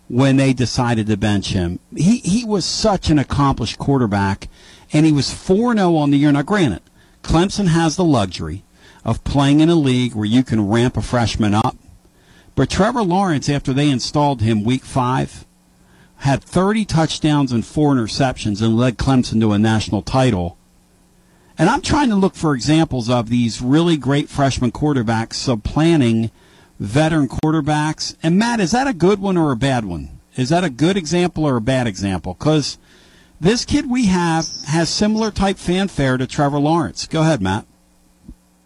when 0.10 0.38
they 0.38 0.54
decided 0.54 1.08
to 1.08 1.18
bench 1.18 1.50
him. 1.50 1.80
He 1.96 2.18
he 2.18 2.46
was 2.46 2.66
such 2.66 3.10
an 3.10 3.20
accomplished 3.20 3.78
quarterback, 3.78 4.48
and 4.94 5.06
he 5.06 5.12
was 5.12 5.34
four 5.34 5.76
zero 5.76 5.90
oh 5.90 5.98
on 5.98 6.12
the 6.12 6.18
year. 6.18 6.32
Now, 6.32 6.44
granted, 6.44 6.82
Clemson 7.24 7.68
has 7.68 7.96
the 7.96 8.04
luxury 8.04 8.64
of 9.04 9.24
playing 9.24 9.60
in 9.60 9.70
a 9.70 9.76
league 9.76 10.14
where 10.14 10.26
you 10.26 10.44
can 10.44 10.68
ramp 10.68 10.98
a 10.98 11.02
freshman 11.02 11.54
up. 11.54 11.78
But 12.56 12.70
Trevor 12.70 13.04
Lawrence, 13.04 13.50
after 13.50 13.72
they 13.72 13.90
installed 13.90 14.42
him 14.42 14.64
week 14.64 14.84
five, 14.84 15.46
had 16.18 16.44
30 16.44 16.86
touchdowns 16.86 17.52
and 17.52 17.66
four 17.66 17.94
interceptions 17.94 18.62
and 18.62 18.76
led 18.76 18.98
Clemson 18.98 19.40
to 19.42 19.52
a 19.52 19.60
national 19.60 20.02
title. 20.02 20.58
And 21.58 21.70
I'm 21.70 21.82
trying 21.82 22.10
to 22.10 22.16
look 22.16 22.36
for 22.36 22.54
examples 22.54 23.10
of 23.10 23.30
these 23.30 23.62
really 23.62 23.98
great 23.98 24.30
freshman 24.30 24.72
quarterbacks 24.72 25.34
supplanting 25.34 26.32
veteran 26.80 27.28
quarterbacks. 27.28 28.16
And 28.22 28.38
Matt, 28.38 28.60
is 28.60 28.72
that 28.72 28.88
a 28.88 28.94
good 28.94 29.20
one 29.20 29.38
or 29.38 29.52
a 29.52 29.58
bad 29.58 29.86
one? 29.86 30.20
Is 30.36 30.50
that 30.50 30.64
a 30.64 30.70
good 30.70 30.98
example 30.98 31.46
or 31.46 31.58
a 31.58 31.62
bad 31.62 31.88
example? 31.88 32.36
Because 32.36 32.78
this 33.40 33.66
kid 33.66 33.90
we 33.90 34.08
have 34.08 34.46
has 34.68 34.90
similar 34.90 35.32
type 35.32 35.58
fanfare 35.58 36.18
to 36.18 36.28
Trevor 36.28 36.60
Lawrence. 36.60 37.08
Go 37.08 37.22
ahead, 37.22 37.42
Matt. 37.42 37.66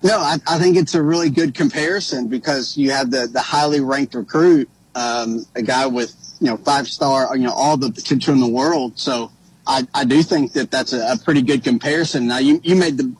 No, 0.03 0.17
I, 0.17 0.37
I 0.47 0.57
think 0.57 0.77
it's 0.77 0.95
a 0.95 1.01
really 1.01 1.29
good 1.29 1.53
comparison 1.53 2.27
because 2.27 2.75
you 2.75 2.91
have 2.91 3.11
the, 3.11 3.27
the 3.27 3.39
highly 3.39 3.81
ranked 3.81 4.15
recruit, 4.15 4.67
um, 4.95 5.45
a 5.55 5.61
guy 5.61 5.85
with, 5.85 6.15
you 6.39 6.47
know, 6.47 6.57
five 6.57 6.87
star, 6.87 7.35
you 7.37 7.43
know, 7.43 7.53
all 7.53 7.77
the 7.77 7.91
potential 7.91 8.33
in 8.33 8.39
the 8.39 8.47
world. 8.47 8.97
So 8.97 9.31
I, 9.67 9.87
I 9.93 10.05
do 10.05 10.23
think 10.23 10.53
that 10.53 10.71
that's 10.71 10.93
a, 10.93 11.13
a 11.13 11.17
pretty 11.17 11.43
good 11.43 11.63
comparison. 11.63 12.27
Now 12.27 12.39
you, 12.39 12.59
you 12.63 12.75
made 12.75 12.97
the, 12.97 13.13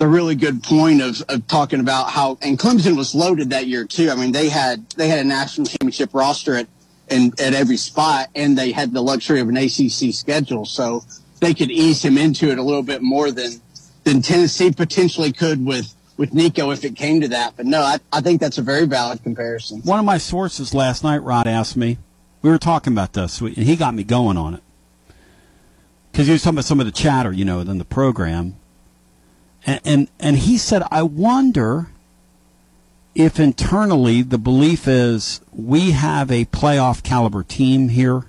the 0.00 0.08
really 0.08 0.34
good 0.34 0.62
point 0.62 1.02
of, 1.02 1.22
of 1.28 1.46
talking 1.46 1.78
about 1.78 2.10
how, 2.10 2.38
and 2.40 2.58
Clemson 2.58 2.96
was 2.96 3.14
loaded 3.14 3.50
that 3.50 3.66
year 3.66 3.84
too. 3.84 4.10
I 4.10 4.14
mean, 4.14 4.32
they 4.32 4.48
had, 4.48 4.88
they 4.90 5.08
had 5.08 5.18
a 5.18 5.24
national 5.24 5.66
championship 5.66 6.14
roster 6.14 6.56
at, 6.56 6.68
in, 7.10 7.34
at 7.38 7.52
every 7.52 7.76
spot 7.76 8.30
and 8.34 8.56
they 8.56 8.72
had 8.72 8.94
the 8.94 9.02
luxury 9.02 9.40
of 9.40 9.50
an 9.50 9.58
ACC 9.58 10.14
schedule. 10.14 10.64
So 10.64 11.04
they 11.40 11.52
could 11.52 11.70
ease 11.70 12.02
him 12.02 12.16
into 12.16 12.50
it 12.50 12.58
a 12.58 12.62
little 12.62 12.82
bit 12.82 13.02
more 13.02 13.30
than, 13.30 13.60
than 14.04 14.22
Tennessee 14.22 14.72
potentially 14.72 15.32
could 15.32 15.64
with 15.64 15.94
with 16.16 16.34
Nico 16.34 16.70
if 16.70 16.84
it 16.84 16.96
came 16.96 17.22
to 17.22 17.28
that. 17.28 17.54
But 17.56 17.64
no, 17.64 17.80
I, 17.80 17.98
I 18.12 18.20
think 18.20 18.42
that's 18.42 18.58
a 18.58 18.62
very 18.62 18.86
valid 18.86 19.22
comparison. 19.22 19.80
One 19.80 19.98
of 19.98 20.04
my 20.04 20.18
sources 20.18 20.74
last 20.74 21.02
night, 21.02 21.22
Rod 21.22 21.46
asked 21.46 21.78
me, 21.78 21.96
we 22.42 22.50
were 22.50 22.58
talking 22.58 22.92
about 22.92 23.14
this, 23.14 23.40
and 23.40 23.56
he 23.56 23.74
got 23.74 23.94
me 23.94 24.04
going 24.04 24.36
on 24.36 24.52
it. 24.52 24.62
Because 26.12 26.26
he 26.26 26.34
was 26.34 26.42
talking 26.42 26.56
about 26.56 26.66
some 26.66 26.78
of 26.78 26.84
the 26.84 26.92
chatter, 26.92 27.32
you 27.32 27.46
know, 27.46 27.60
in 27.60 27.78
the 27.78 27.86
program. 27.86 28.59
And, 29.66 29.80
and, 29.84 30.08
and 30.18 30.38
he 30.38 30.58
said, 30.58 30.82
I 30.90 31.02
wonder 31.02 31.88
if 33.14 33.38
internally 33.38 34.22
the 34.22 34.38
belief 34.38 34.86
is 34.86 35.40
we 35.52 35.90
have 35.90 36.30
a 36.30 36.44
playoff 36.46 37.02
caliber 37.02 37.42
team 37.42 37.88
here 37.88 38.24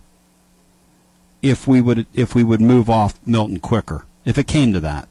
if 1.42 1.68
we 1.68 1.82
would 1.82 2.06
if 2.14 2.36
we 2.36 2.44
would 2.44 2.62
move 2.62 2.90
off 2.90 3.20
Milton 3.26 3.60
quicker 3.60 4.06
if 4.26 4.38
it 4.38 4.48
came 4.48 4.74
to 4.74 4.80
that 4.80 5.08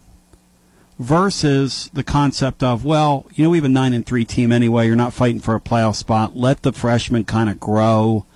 versus 1.01 1.89
the 1.95 2.05
concept 2.05 2.63
of, 2.63 2.85
well, 2.85 3.25
you 3.35 3.43
know, 3.43 3.51
we 3.51 3.57
have 3.57 3.65
a 3.65 3.71
nine 3.71 3.95
and 3.95 4.05
three 4.05 4.25
team 4.25 4.53
anyway. 4.53 4.87
You're 4.87 4.97
not 4.97 5.15
fighting 5.15 5.41
for 5.41 5.55
a 5.55 5.61
playoff 5.61 5.97
spot. 5.97 6.37
Let 6.37 6.63
the 6.63 6.73
freshmen 6.73 7.25
kind 7.25 7.49
of 7.49 7.59
grow, 7.59 8.27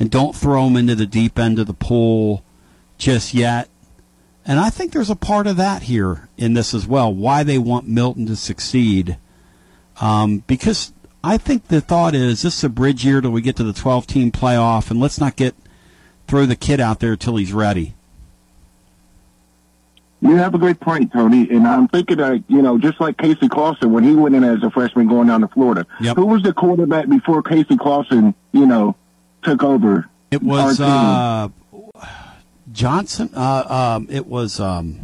and 0.00 0.10
don't 0.10 0.34
throw 0.34 0.64
them 0.64 0.76
into 0.76 0.94
the 0.94 1.06
deep 1.06 1.38
end 1.38 1.58
of 1.58 1.66
the 1.66 1.74
pool 1.74 2.42
just 2.96 3.34
yet. 3.34 3.68
And 4.48 4.58
I 4.58 4.70
think 4.70 4.92
there's 4.92 5.10
a 5.10 5.16
part 5.16 5.46
of 5.46 5.58
that 5.58 5.82
here 5.82 6.26
in 6.38 6.54
this 6.54 6.72
as 6.72 6.86
well. 6.86 7.12
Why 7.12 7.42
they 7.42 7.58
want 7.58 7.86
Milton 7.86 8.24
to 8.26 8.34
succeed, 8.34 9.18
um, 10.00 10.42
because 10.46 10.94
I 11.22 11.36
think 11.36 11.68
the 11.68 11.82
thought 11.82 12.14
is 12.14 12.40
this 12.40 12.56
is 12.56 12.64
a 12.64 12.70
bridge 12.70 13.04
year 13.04 13.20
till 13.20 13.30
we 13.30 13.42
get 13.42 13.56
to 13.56 13.62
the 13.62 13.74
12 13.74 14.06
team 14.06 14.32
playoff, 14.32 14.90
and 14.90 14.98
let's 14.98 15.20
not 15.20 15.36
get 15.36 15.54
throw 16.26 16.46
the 16.46 16.56
kid 16.56 16.80
out 16.80 17.00
there 17.00 17.14
till 17.14 17.36
he's 17.36 17.52
ready. 17.52 17.94
You 20.22 20.36
have 20.36 20.54
a 20.54 20.58
great 20.58 20.80
point, 20.80 21.12
Tony. 21.12 21.48
And 21.50 21.66
I'm 21.66 21.86
thinking 21.86 22.16
that, 22.16 22.42
you 22.48 22.62
know, 22.62 22.78
just 22.78 23.00
like 23.02 23.18
Casey 23.18 23.48
Clausen, 23.48 23.92
when 23.92 24.02
he 24.02 24.14
went 24.14 24.34
in 24.34 24.44
as 24.44 24.62
a 24.62 24.70
freshman 24.70 25.08
going 25.08 25.28
down 25.28 25.42
to 25.42 25.48
Florida, 25.48 25.86
yep. 26.00 26.16
who 26.16 26.24
was 26.24 26.42
the 26.42 26.54
quarterback 26.54 27.08
before 27.08 27.42
Casey 27.42 27.76
Clausen, 27.76 28.34
you 28.52 28.66
know, 28.66 28.96
took 29.42 29.62
over? 29.62 30.08
It 30.30 30.42
was 30.42 30.80
uh, 30.80 31.48
Johnson. 32.78 33.28
Uh, 33.34 33.96
um, 33.96 34.06
it 34.08 34.26
was 34.28 34.60
um, 34.60 35.00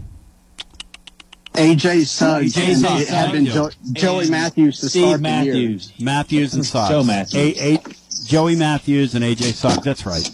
AJ 1.54 2.06
Suggs. 2.06 2.54
AJ 2.54 2.76
Suggs. 2.76 3.02
It 3.02 3.08
had 3.08 3.32
been 3.32 3.46
jo- 3.46 3.70
Joey 3.92 4.30
Matthews 4.30 4.78
to 4.80 4.88
Steve 4.88 5.06
start 5.08 5.20
Matthews. 5.20 5.88
the 5.88 5.94
year. 5.98 6.04
Matthews 6.04 6.54
and 6.54 6.64
Suggs. 6.64 6.88
Joe 6.90 7.02
Matthews. 7.02 7.58
A- 7.60 7.74
a- 7.74 7.82
Joey 8.26 8.54
Matthews 8.54 9.16
and 9.16 9.24
AJ 9.24 9.52
Suggs. 9.54 9.84
That's 9.84 10.06
right. 10.06 10.30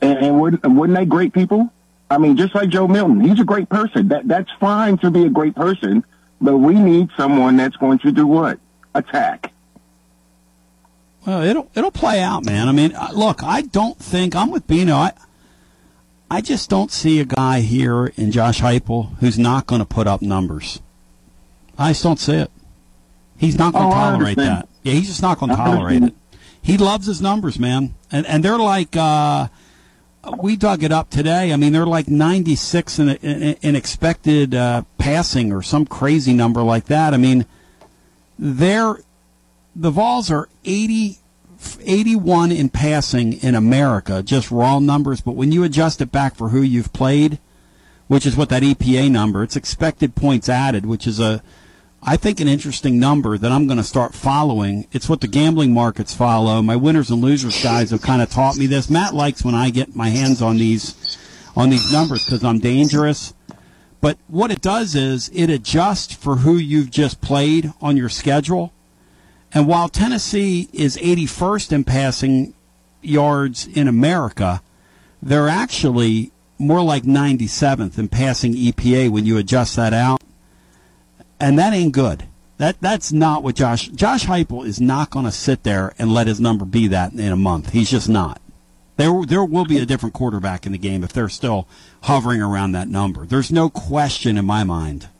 And, 0.00 0.18
and 0.18 0.40
wouldn't, 0.40 0.66
wouldn't 0.66 0.98
they 0.98 1.06
great 1.06 1.32
people? 1.32 1.72
I 2.10 2.18
mean, 2.18 2.36
just 2.36 2.52
like 2.54 2.68
Joe 2.68 2.88
Milton, 2.88 3.20
he's 3.20 3.40
a 3.40 3.44
great 3.44 3.68
person. 3.68 4.08
That 4.08 4.26
that's 4.26 4.50
fine 4.58 4.98
to 4.98 5.10
be 5.10 5.24
a 5.24 5.30
great 5.30 5.54
person, 5.54 6.04
but 6.40 6.56
we 6.58 6.74
need 6.74 7.10
someone 7.16 7.56
that's 7.56 7.76
going 7.76 8.00
to 8.00 8.10
do 8.10 8.26
what? 8.26 8.58
Attack. 8.94 9.52
Well, 11.24 11.42
it'll 11.42 11.70
it'll 11.76 11.92
play 11.92 12.20
out, 12.20 12.44
man. 12.44 12.68
I 12.68 12.72
mean, 12.72 12.92
uh, 12.94 13.10
look, 13.14 13.42
I 13.44 13.62
don't 13.62 13.98
think 13.98 14.34
I'm 14.34 14.50
with 14.50 14.66
Bino. 14.66 14.94
I 14.96 15.12
I 16.30 16.40
just 16.40 16.68
don't 16.68 16.90
see 16.90 17.20
a 17.20 17.24
guy 17.24 17.60
here 17.60 18.06
in 18.16 18.32
Josh 18.32 18.60
Heupel 18.60 19.16
who's 19.18 19.38
not 19.38 19.66
going 19.66 19.80
to 19.80 19.86
put 19.86 20.06
up 20.06 20.22
numbers. 20.22 20.80
I 21.78 21.90
just 21.90 22.02
don't 22.02 22.18
see 22.18 22.34
it. 22.34 22.50
He's 23.38 23.56
not 23.58 23.72
going 23.74 23.90
to 23.90 23.96
Oh, 23.96 24.00
tolerate 24.00 24.36
that. 24.38 24.68
Yeah, 24.82 24.94
he's 24.94 25.06
just 25.08 25.22
not 25.22 25.38
going 25.38 25.50
to 25.50 25.56
tolerate 25.56 26.02
it. 26.02 26.14
He 26.62 26.76
loves 26.78 27.06
his 27.06 27.20
numbers, 27.22 27.58
man, 27.58 27.94
and 28.10 28.26
and 28.26 28.44
they're 28.44 28.58
like. 28.58 28.96
uh 28.96 29.48
we 30.40 30.56
dug 30.56 30.82
it 30.82 30.90
up 30.90 31.08
today. 31.08 31.52
I 31.52 31.56
mean, 31.56 31.72
they're 31.72 31.86
like 31.86 32.08
96 32.08 32.98
in, 32.98 33.10
in, 33.10 33.42
in 33.62 33.76
expected 33.76 34.56
uh, 34.56 34.82
passing 34.98 35.52
or 35.52 35.62
some 35.62 35.86
crazy 35.86 36.32
number 36.32 36.64
like 36.64 36.86
that. 36.86 37.14
I 37.14 37.16
mean, 37.16 37.46
they're 38.36 38.96
the 39.76 39.92
Vols 39.92 40.28
are 40.32 40.48
80, 40.64 41.18
81 41.84 42.52
in 42.52 42.68
passing 42.68 43.34
in 43.34 43.54
America, 43.54 44.22
just 44.22 44.50
raw 44.50 44.78
numbers. 44.78 45.20
But 45.20 45.32
when 45.32 45.52
you 45.52 45.64
adjust 45.64 46.00
it 46.00 46.12
back 46.12 46.34
for 46.34 46.50
who 46.50 46.62
you've 46.62 46.92
played, 46.92 47.38
which 48.08 48.26
is 48.26 48.36
what 48.36 48.48
that 48.50 48.62
EPA 48.62 49.10
number, 49.10 49.42
it's 49.42 49.56
expected 49.56 50.14
points 50.14 50.48
added, 50.48 50.86
which 50.86 51.06
is 51.06 51.18
a, 51.18 51.42
I 52.02 52.16
think, 52.16 52.40
an 52.40 52.48
interesting 52.48 53.00
number 53.00 53.36
that 53.36 53.50
I'm 53.50 53.66
going 53.66 53.78
to 53.78 53.84
start 53.84 54.14
following. 54.14 54.86
It's 54.92 55.08
what 55.08 55.20
the 55.20 55.28
gambling 55.28 55.72
markets 55.72 56.14
follow. 56.14 56.62
My 56.62 56.76
winners 56.76 57.10
and 57.10 57.20
losers 57.20 57.62
guys 57.62 57.90
have 57.90 58.02
kind 58.02 58.22
of 58.22 58.30
taught 58.30 58.56
me 58.56 58.66
this. 58.66 58.88
Matt 58.88 59.14
likes 59.14 59.44
when 59.44 59.54
I 59.54 59.70
get 59.70 59.96
my 59.96 60.10
hands 60.10 60.40
on 60.40 60.58
these, 60.58 61.18
on 61.56 61.70
these 61.70 61.92
numbers 61.92 62.24
because 62.24 62.44
I'm 62.44 62.60
dangerous. 62.60 63.34
But 64.00 64.18
what 64.28 64.50
it 64.50 64.60
does 64.60 64.94
is 64.94 65.30
it 65.34 65.50
adjusts 65.50 66.14
for 66.14 66.36
who 66.36 66.56
you've 66.56 66.90
just 66.90 67.20
played 67.20 67.72
on 67.80 67.96
your 67.96 68.08
schedule. 68.08 68.72
And 69.52 69.66
while 69.66 69.88
Tennessee 69.88 70.68
is 70.72 70.96
81st 70.96 71.72
in 71.72 71.84
passing 71.84 72.54
yards 73.00 73.66
in 73.66 73.88
America, 73.88 74.62
they're 75.22 75.48
actually 75.48 76.32
more 76.58 76.82
like 76.82 77.04
97th 77.04 77.98
in 77.98 78.08
passing 78.08 78.54
EPA 78.54 79.10
when 79.10 79.26
you 79.26 79.36
adjust 79.38 79.76
that 79.76 79.92
out. 79.92 80.22
And 81.38 81.58
that 81.58 81.72
ain't 81.72 81.92
good. 81.92 82.24
That 82.58 82.80
that's 82.80 83.12
not 83.12 83.42
what 83.42 83.54
Josh 83.54 83.88
Josh 83.88 84.24
Heupel 84.24 84.66
is 84.66 84.80
not 84.80 85.10
going 85.10 85.26
to 85.26 85.32
sit 85.32 85.62
there 85.62 85.94
and 85.98 86.12
let 86.12 86.26
his 86.26 86.40
number 86.40 86.64
be 86.64 86.88
that 86.88 87.12
in 87.12 87.32
a 87.32 87.36
month. 87.36 87.72
He's 87.72 87.90
just 87.90 88.08
not. 88.08 88.40
There 88.96 89.24
there 89.26 89.44
will 89.44 89.66
be 89.66 89.78
a 89.78 89.84
different 89.84 90.14
quarterback 90.14 90.64
in 90.64 90.72
the 90.72 90.78
game 90.78 91.04
if 91.04 91.12
they're 91.12 91.28
still 91.28 91.68
hovering 92.04 92.40
around 92.40 92.72
that 92.72 92.88
number. 92.88 93.26
There's 93.26 93.52
no 93.52 93.68
question 93.68 94.38
in 94.38 94.46
my 94.46 94.64
mind. 94.64 95.10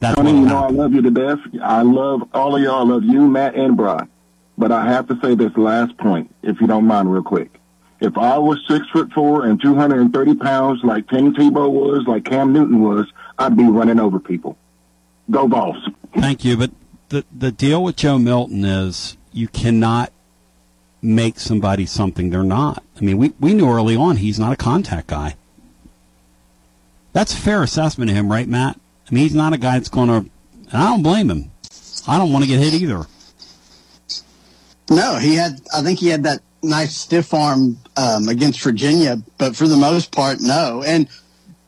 That's 0.00 0.16
Tony, 0.16 0.30
you 0.30 0.46
know 0.46 0.58
I 0.58 0.68
love 0.68 0.92
you 0.92 1.02
to 1.02 1.10
death. 1.10 1.38
I 1.62 1.82
love 1.82 2.28
all 2.32 2.54
of 2.54 2.62
y'all. 2.62 2.80
I 2.80 2.94
love 2.94 3.04
you, 3.04 3.26
Matt, 3.26 3.56
and 3.56 3.76
Brian. 3.76 4.08
But 4.56 4.72
I 4.72 4.86
have 4.90 5.08
to 5.08 5.18
say 5.20 5.34
this 5.34 5.56
last 5.56 5.96
point, 5.98 6.34
if 6.42 6.60
you 6.60 6.66
don't 6.66 6.86
mind, 6.86 7.12
real 7.12 7.22
quick. 7.22 7.58
If 8.00 8.16
I 8.16 8.38
was 8.38 8.60
six 8.68 8.88
foot 8.90 9.12
four 9.12 9.44
and 9.44 9.60
230 9.60 10.34
pounds, 10.36 10.84
like 10.84 11.08
Tim 11.08 11.34
Tebow 11.34 11.68
was, 11.68 12.06
like 12.06 12.24
Cam 12.24 12.52
Newton 12.52 12.80
was, 12.80 13.06
I'd 13.38 13.56
be 13.56 13.64
running 13.64 13.98
over 13.98 14.20
people. 14.20 14.56
Go 15.30 15.48
balls. 15.48 15.88
Thank 16.14 16.44
you, 16.44 16.56
but 16.56 16.70
the 17.08 17.24
the 17.36 17.50
deal 17.50 17.82
with 17.82 17.96
Joe 17.96 18.18
Milton 18.18 18.64
is 18.64 19.16
you 19.32 19.48
cannot 19.48 20.12
make 21.02 21.38
somebody 21.38 21.86
something 21.86 22.30
they're 22.30 22.42
not. 22.42 22.82
I 22.96 23.00
mean, 23.04 23.18
we 23.18 23.32
we 23.40 23.52
knew 23.52 23.68
early 23.68 23.96
on 23.96 24.16
he's 24.16 24.38
not 24.38 24.52
a 24.52 24.56
contact 24.56 25.08
guy. 25.08 25.36
That's 27.12 27.32
a 27.32 27.36
fair 27.36 27.62
assessment 27.62 28.10
of 28.10 28.16
him, 28.16 28.30
right, 28.30 28.48
Matt? 28.48 28.78
I 29.08 29.14
mean, 29.14 29.24
he's 29.24 29.34
not 29.34 29.52
a 29.52 29.58
guy 29.58 29.78
that's 29.78 29.88
going 29.88 30.08
to. 30.08 30.30
And 30.70 30.82
I 30.82 30.84
don't 30.90 31.02
blame 31.02 31.30
him. 31.30 31.50
I 32.06 32.18
don't 32.18 32.32
want 32.32 32.44
to 32.44 32.48
get 32.48 32.60
hit 32.60 32.74
either. 32.74 33.06
No, 34.90 35.16
he 35.16 35.34
had. 35.34 35.60
I 35.74 35.82
think 35.82 35.98
he 35.98 36.08
had 36.08 36.24
that 36.24 36.40
nice 36.62 36.96
stiff 36.96 37.32
arm 37.32 37.78
um, 37.96 38.28
against 38.28 38.60
Virginia, 38.62 39.22
but 39.38 39.54
for 39.56 39.68
the 39.68 39.76
most 39.76 40.12
part, 40.12 40.40
no. 40.40 40.82
And 40.86 41.08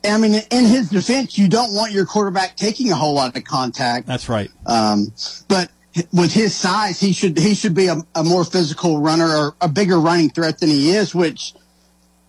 I 0.05 0.17
mean, 0.19 0.35
in 0.51 0.65
his 0.65 0.91
defense, 0.91 1.37
you 1.37 1.49
don't 1.49 1.75
want 1.75 1.93
your 1.93 2.07
quarterback 2.07 2.57
taking 2.57 2.91
a 2.91 2.95
whole 2.95 3.15
lot 3.15 3.37
of 3.37 3.45
contact. 3.45 4.07
That's 4.07 4.29
right. 4.29 4.51
Um, 4.67 5.13
but 5.49 5.71
with 6.13 6.33
his 6.33 6.55
size, 6.55 7.01
he 7.01 7.13
should 7.13 7.39
he 7.39 7.55
should 7.55 7.75
be 7.75 7.89
a, 7.89 7.97
a 8.15 8.25
more 8.25 8.45
physical 8.45 9.01
runner 9.01 9.29
or 9.29 9.55
a 9.61 9.69
bigger 9.69 9.99
running 9.99 10.31
threat 10.31 10.61
than 10.61 10.69
he 10.69 10.91
is, 10.91 11.15
which 11.15 11.55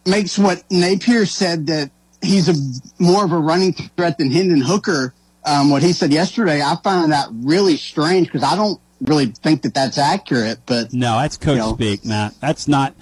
makes 0.06 0.38
what 0.38 0.64
Napier 0.72 1.26
said 1.26 1.68
that 1.68 1.92
he's 2.22 2.49
a 2.49 3.02
more 3.02 3.26
of 3.26 3.31
a 3.31 3.38
running 3.38 3.73
threat 3.73 4.18
than 4.18 4.31
Hendon 4.31 4.61
Hooker. 4.61 5.14
Um, 5.45 5.69
what 5.69 5.81
he 5.81 5.93
said 5.93 6.14
yesterday, 6.14 6.61
I 6.61 6.76
found 6.84 7.11
that 7.11 7.27
really 7.31 7.76
strange 7.77 8.27
because 8.27 8.43
I 8.43 8.56
don't 8.56 8.80
really 9.02 9.27
think 9.27 9.64
that 9.64 9.73
that's 9.73 9.98
accurate. 9.98 10.60
But 10.65 10.93
No, 10.93 11.18
that's 11.18 11.38
coach 11.38 11.56
you 11.56 11.61
know, 11.61 11.73
speak, 11.73 12.06
Matt. 12.06 12.35
That's 12.39 12.68
not. 12.68 12.95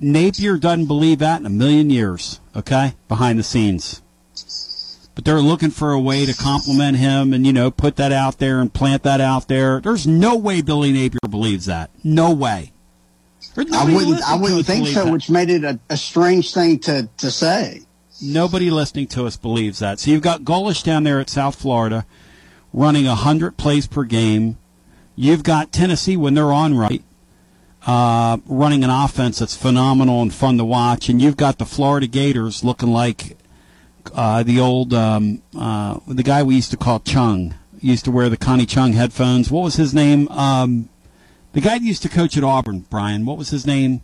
Napier 0.00 0.56
doesn't 0.56 0.86
believe 0.86 1.20
that 1.20 1.40
in 1.40 1.46
a 1.46 1.50
million 1.50 1.90
years. 1.90 2.40
Okay, 2.54 2.94
behind 3.08 3.38
the 3.38 3.42
scenes. 3.42 4.02
But 5.14 5.24
they're 5.24 5.40
looking 5.40 5.70
for 5.70 5.92
a 5.92 6.00
way 6.00 6.26
to 6.26 6.34
compliment 6.34 6.98
him 6.98 7.32
and 7.32 7.46
you 7.46 7.52
know 7.52 7.70
put 7.70 7.96
that 7.96 8.12
out 8.12 8.38
there 8.38 8.60
and 8.60 8.72
plant 8.72 9.02
that 9.04 9.20
out 9.20 9.48
there. 9.48 9.80
There's 9.80 10.06
no 10.06 10.36
way 10.36 10.60
Billy 10.60 10.92
Napier 10.92 11.18
believes 11.30 11.66
that. 11.66 11.90
No 12.04 12.32
way. 12.32 12.72
I 13.56 13.84
wouldn't 13.90 14.22
I 14.22 14.36
wouldn't 14.36 14.66
think 14.66 14.88
so, 14.88 15.04
that. 15.04 15.12
which 15.12 15.30
made 15.30 15.48
it 15.48 15.64
a, 15.64 15.78
a 15.88 15.96
strange 15.96 16.52
thing 16.52 16.78
to 16.80 17.08
to 17.18 17.30
say. 17.30 17.85
Nobody 18.20 18.70
listening 18.70 19.06
to 19.08 19.26
us 19.26 19.36
believes 19.36 19.78
that. 19.80 20.00
So 20.00 20.10
you've 20.10 20.22
got 20.22 20.42
Golesh 20.42 20.82
down 20.82 21.04
there 21.04 21.20
at 21.20 21.28
South 21.28 21.56
Florida 21.56 22.06
running 22.72 23.06
100 23.06 23.56
plays 23.56 23.86
per 23.86 24.04
game. 24.04 24.58
You've 25.16 25.42
got 25.42 25.72
Tennessee 25.72 26.16
when 26.16 26.34
they're 26.34 26.52
on 26.52 26.76
right, 26.76 27.02
uh, 27.86 28.38
running 28.46 28.84
an 28.84 28.90
offense 28.90 29.38
that's 29.38 29.56
phenomenal 29.56 30.22
and 30.22 30.32
fun 30.32 30.58
to 30.58 30.64
watch. 30.64 31.08
And 31.08 31.20
you've 31.20 31.36
got 31.36 31.58
the 31.58 31.64
Florida 31.64 32.06
Gators 32.06 32.62
looking 32.64 32.90
like 32.90 33.36
uh, 34.14 34.42
the 34.42 34.60
old, 34.60 34.92
um, 34.92 35.42
uh, 35.58 35.98
the 36.06 36.22
guy 36.22 36.42
we 36.42 36.56
used 36.56 36.70
to 36.70 36.76
call 36.76 37.00
Chung. 37.00 37.54
Used 37.80 38.04
to 38.06 38.10
wear 38.10 38.28
the 38.28 38.36
Connie 38.36 38.66
Chung 38.66 38.94
headphones. 38.94 39.50
What 39.50 39.62
was 39.62 39.76
his 39.76 39.94
name? 39.94 40.28
Um, 40.28 40.88
the 41.52 41.60
guy 41.60 41.78
that 41.78 41.82
used 41.82 42.02
to 42.02 42.08
coach 42.08 42.36
at 42.36 42.44
Auburn, 42.44 42.80
Brian. 42.90 43.26
What 43.26 43.38
was 43.38 43.50
his 43.50 43.66
name? 43.66 44.00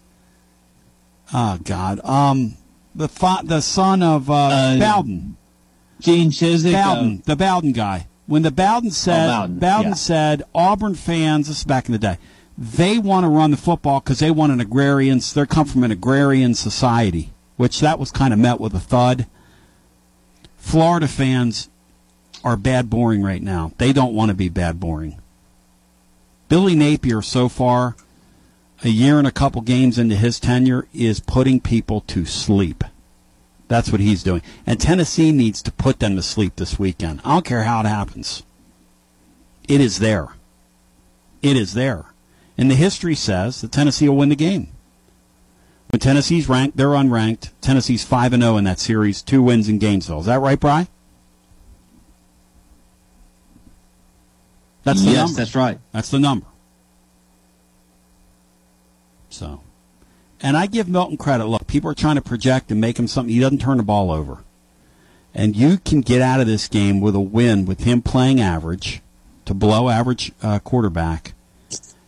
Oh, 1.32 1.58
God. 1.62 2.00
Um, 2.04 2.56
the 2.94 3.08
fa- 3.08 3.42
the 3.44 3.60
son 3.60 4.02
of 4.02 4.30
uh, 4.30 4.76
Bowden. 4.78 5.36
Gene 6.00 6.30
Chizik. 6.30 6.72
Bowden, 6.72 7.22
the 7.26 7.36
Bowden 7.36 7.72
guy. 7.72 8.08
When 8.26 8.42
the 8.42 8.50
Bowden 8.50 8.90
said, 8.90 9.26
Bowden, 9.28 9.58
Bowden 9.58 9.88
yeah. 9.90 9.94
said, 9.94 10.42
Auburn 10.54 10.94
fans, 10.94 11.48
this 11.48 11.58
is 11.58 11.64
back 11.64 11.86
in 11.86 11.92
the 11.92 11.98
day, 11.98 12.18
they 12.56 12.98
want 12.98 13.24
to 13.24 13.28
run 13.28 13.50
the 13.50 13.56
football 13.56 14.00
because 14.00 14.18
they 14.18 14.30
want 14.30 14.52
an 14.52 14.60
agrarian, 14.60 15.20
they 15.34 15.46
come 15.46 15.66
from 15.66 15.84
an 15.84 15.90
agrarian 15.90 16.54
society, 16.54 17.32
which 17.56 17.80
that 17.80 17.98
was 17.98 18.10
kind 18.10 18.32
of 18.32 18.38
met 18.38 18.60
with 18.60 18.74
a 18.74 18.80
thud. 18.80 19.26
Florida 20.56 21.08
fans 21.08 21.68
are 22.44 22.56
bad 22.56 22.88
boring 22.90 23.22
right 23.22 23.42
now. 23.42 23.72
They 23.78 23.92
don't 23.92 24.14
want 24.14 24.30
to 24.30 24.34
be 24.34 24.48
bad 24.48 24.80
boring. 24.80 25.20
Billy 26.48 26.74
Napier, 26.74 27.22
so 27.22 27.48
far, 27.48 27.96
a 28.84 28.88
year 28.88 29.18
and 29.18 29.26
a 29.26 29.32
couple 29.32 29.60
games 29.62 29.98
into 29.98 30.16
his 30.16 30.40
tenure, 30.40 30.86
is 30.92 31.20
putting 31.20 31.60
people 31.60 32.00
to 32.02 32.24
sleep. 32.24 32.84
That's 33.68 33.90
what 33.90 34.00
he's 34.00 34.22
doing. 34.22 34.42
And 34.66 34.80
Tennessee 34.80 35.32
needs 35.32 35.62
to 35.62 35.72
put 35.72 35.98
them 35.98 36.16
to 36.16 36.22
sleep 36.22 36.56
this 36.56 36.78
weekend. 36.78 37.20
I 37.24 37.34
don't 37.34 37.44
care 37.44 37.62
how 37.64 37.80
it 37.80 37.86
happens. 37.86 38.42
It 39.68 39.80
is 39.80 39.98
there. 39.98 40.28
It 41.40 41.56
is 41.56 41.74
there. 41.74 42.06
And 42.58 42.70
the 42.70 42.74
history 42.74 43.14
says 43.14 43.60
that 43.60 43.72
Tennessee 43.72 44.08
will 44.08 44.16
win 44.18 44.28
the 44.28 44.36
game. 44.36 44.68
When 45.90 46.00
Tennessee's 46.00 46.48
ranked, 46.48 46.76
they're 46.76 46.88
unranked. 46.88 47.50
Tennessee's 47.60 48.04
5 48.04 48.32
and 48.34 48.42
0 48.42 48.56
in 48.58 48.64
that 48.64 48.78
series, 48.78 49.22
two 49.22 49.42
wins 49.42 49.68
in 49.68 49.78
Gainesville. 49.78 50.20
Is 50.20 50.26
that 50.26 50.40
right, 50.40 50.58
Bry? 50.58 50.88
That's 54.84 55.02
the 55.02 55.10
Yes, 55.12 55.16
number. 55.28 55.36
that's 55.36 55.54
right. 55.54 55.78
That's 55.92 56.10
the 56.10 56.18
number. 56.18 56.46
So, 59.32 59.62
and 60.42 60.56
I 60.56 60.66
give 60.66 60.88
Milton 60.88 61.16
credit. 61.16 61.46
Look, 61.46 61.66
people 61.66 61.90
are 61.90 61.94
trying 61.94 62.16
to 62.16 62.22
project 62.22 62.70
and 62.70 62.80
make 62.80 62.98
him 62.98 63.06
something. 63.06 63.32
He 63.32 63.40
doesn't 63.40 63.60
turn 63.60 63.78
the 63.78 63.82
ball 63.82 64.10
over. 64.10 64.44
And 65.34 65.56
you 65.56 65.78
can 65.78 66.02
get 66.02 66.20
out 66.20 66.40
of 66.40 66.46
this 66.46 66.68
game 66.68 67.00
with 67.00 67.14
a 67.14 67.20
win 67.20 67.64
with 67.64 67.84
him 67.84 68.02
playing 68.02 68.40
average 68.40 69.00
to 69.46 69.54
below 69.54 69.88
average 69.88 70.32
uh, 70.42 70.58
quarterback 70.58 71.32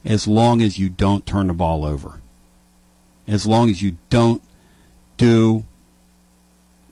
as 0.04 0.28
long 0.28 0.60
as 0.60 0.78
you 0.78 0.90
don't 0.90 1.24
turn 1.24 1.46
the 1.46 1.54
ball 1.54 1.84
over. 1.86 2.20
As 3.26 3.46
long 3.46 3.70
as 3.70 3.80
you 3.80 3.96
don't 4.10 4.42
do 5.16 5.64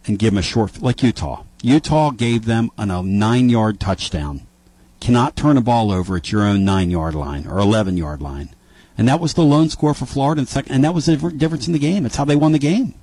and 0.07 0.19
give 0.19 0.33
them 0.33 0.39
a 0.39 0.43
short, 0.43 0.81
like 0.81 1.03
Utah. 1.03 1.45
Utah 1.63 2.11
gave 2.11 2.47
them 2.47 2.71
an, 2.79 2.91
a 2.91 3.03
nine 3.03 3.51
yard 3.51 3.79
touchdown. 3.79 4.47
Cannot 5.01 5.37
turn 5.37 5.59
a 5.59 5.61
ball 5.61 5.93
over 5.93 6.17
at 6.17 6.33
your 6.33 6.43
own 6.43 6.65
nine 6.65 6.91
yard 6.91 7.15
line 7.15 7.47
or 7.47 7.59
11 7.59 7.99
yard 7.99 8.23
line. 8.23 8.49
And 8.99 9.09
that 9.09 9.21
was 9.21 9.35
the 9.35 9.43
lone 9.43 9.69
score 9.71 9.95
for 9.95 10.07
Florida 10.07 10.41
in 10.41 10.47
second, 10.47 10.73
and 10.75 10.85
that 10.85 10.95
was 10.95 11.07
the 11.07 11.17
difference 11.17 11.67
in 11.67 11.73
the 11.73 11.79
game. 11.79 12.03
That's 12.03 12.17
how 12.17 12.25
they 12.27 12.37
won 12.37 12.53
the 12.53 12.59
game. 12.59 12.95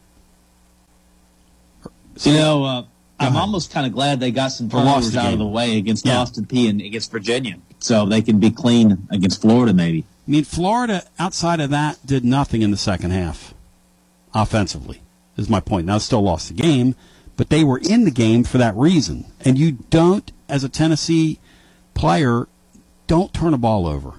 You 2.22 2.34
know, 2.34 2.64
uh, 2.66 2.84
I'm 3.20 3.28
ahead. 3.30 3.42
almost 3.42 3.72
kind 3.72 3.86
of 3.88 3.94
glad 3.94 4.20
they 4.20 4.32
got 4.32 4.50
some 4.50 4.70
turnovers 4.70 5.16
out 5.16 5.34
of 5.34 5.40
the 5.40 5.46
way 5.48 5.78
against 5.78 6.06
Yeah. 6.06 6.20
Austin 6.20 6.46
Peay 6.46 6.70
and 6.70 6.82
against 6.82 7.12
Virginia, 7.12 7.56
so 7.80 8.06
they 8.06 8.22
can 8.22 8.40
be 8.40 8.52
clean 8.52 9.08
against 9.10 9.42
Florida. 9.42 9.74
Maybe. 9.74 10.06
I 10.28 10.32
mean, 10.32 10.44
Florida, 10.44 11.04
outside 11.18 11.60
of 11.60 11.70
that, 11.72 11.98
did 12.06 12.24
nothing 12.26 12.62
in 12.62 12.72
the 12.72 12.78
second 12.78 13.12
half 13.12 13.54
offensively, 14.34 15.02
is 15.38 15.50
my 15.50 15.60
point. 15.60 15.88
Now, 15.88 15.98
still 15.98 16.22
lost 16.22 16.50
the 16.50 16.54
game, 16.54 16.96
but 17.36 17.50
they 17.50 17.64
were 17.64 17.80
in 17.80 18.04
the 18.06 18.12
game 18.12 18.44
for 18.44 18.58
that 18.58 18.76
reason. 18.76 19.26
And 19.44 19.58
you 19.58 19.72
don't, 19.90 20.32
as 20.48 20.64
a 20.64 20.70
Tennessee 20.70 21.40
player, 21.94 22.48
don't 23.08 23.34
turn 23.34 23.54
a 23.54 23.58
ball 23.58 23.88
over. 23.88 24.14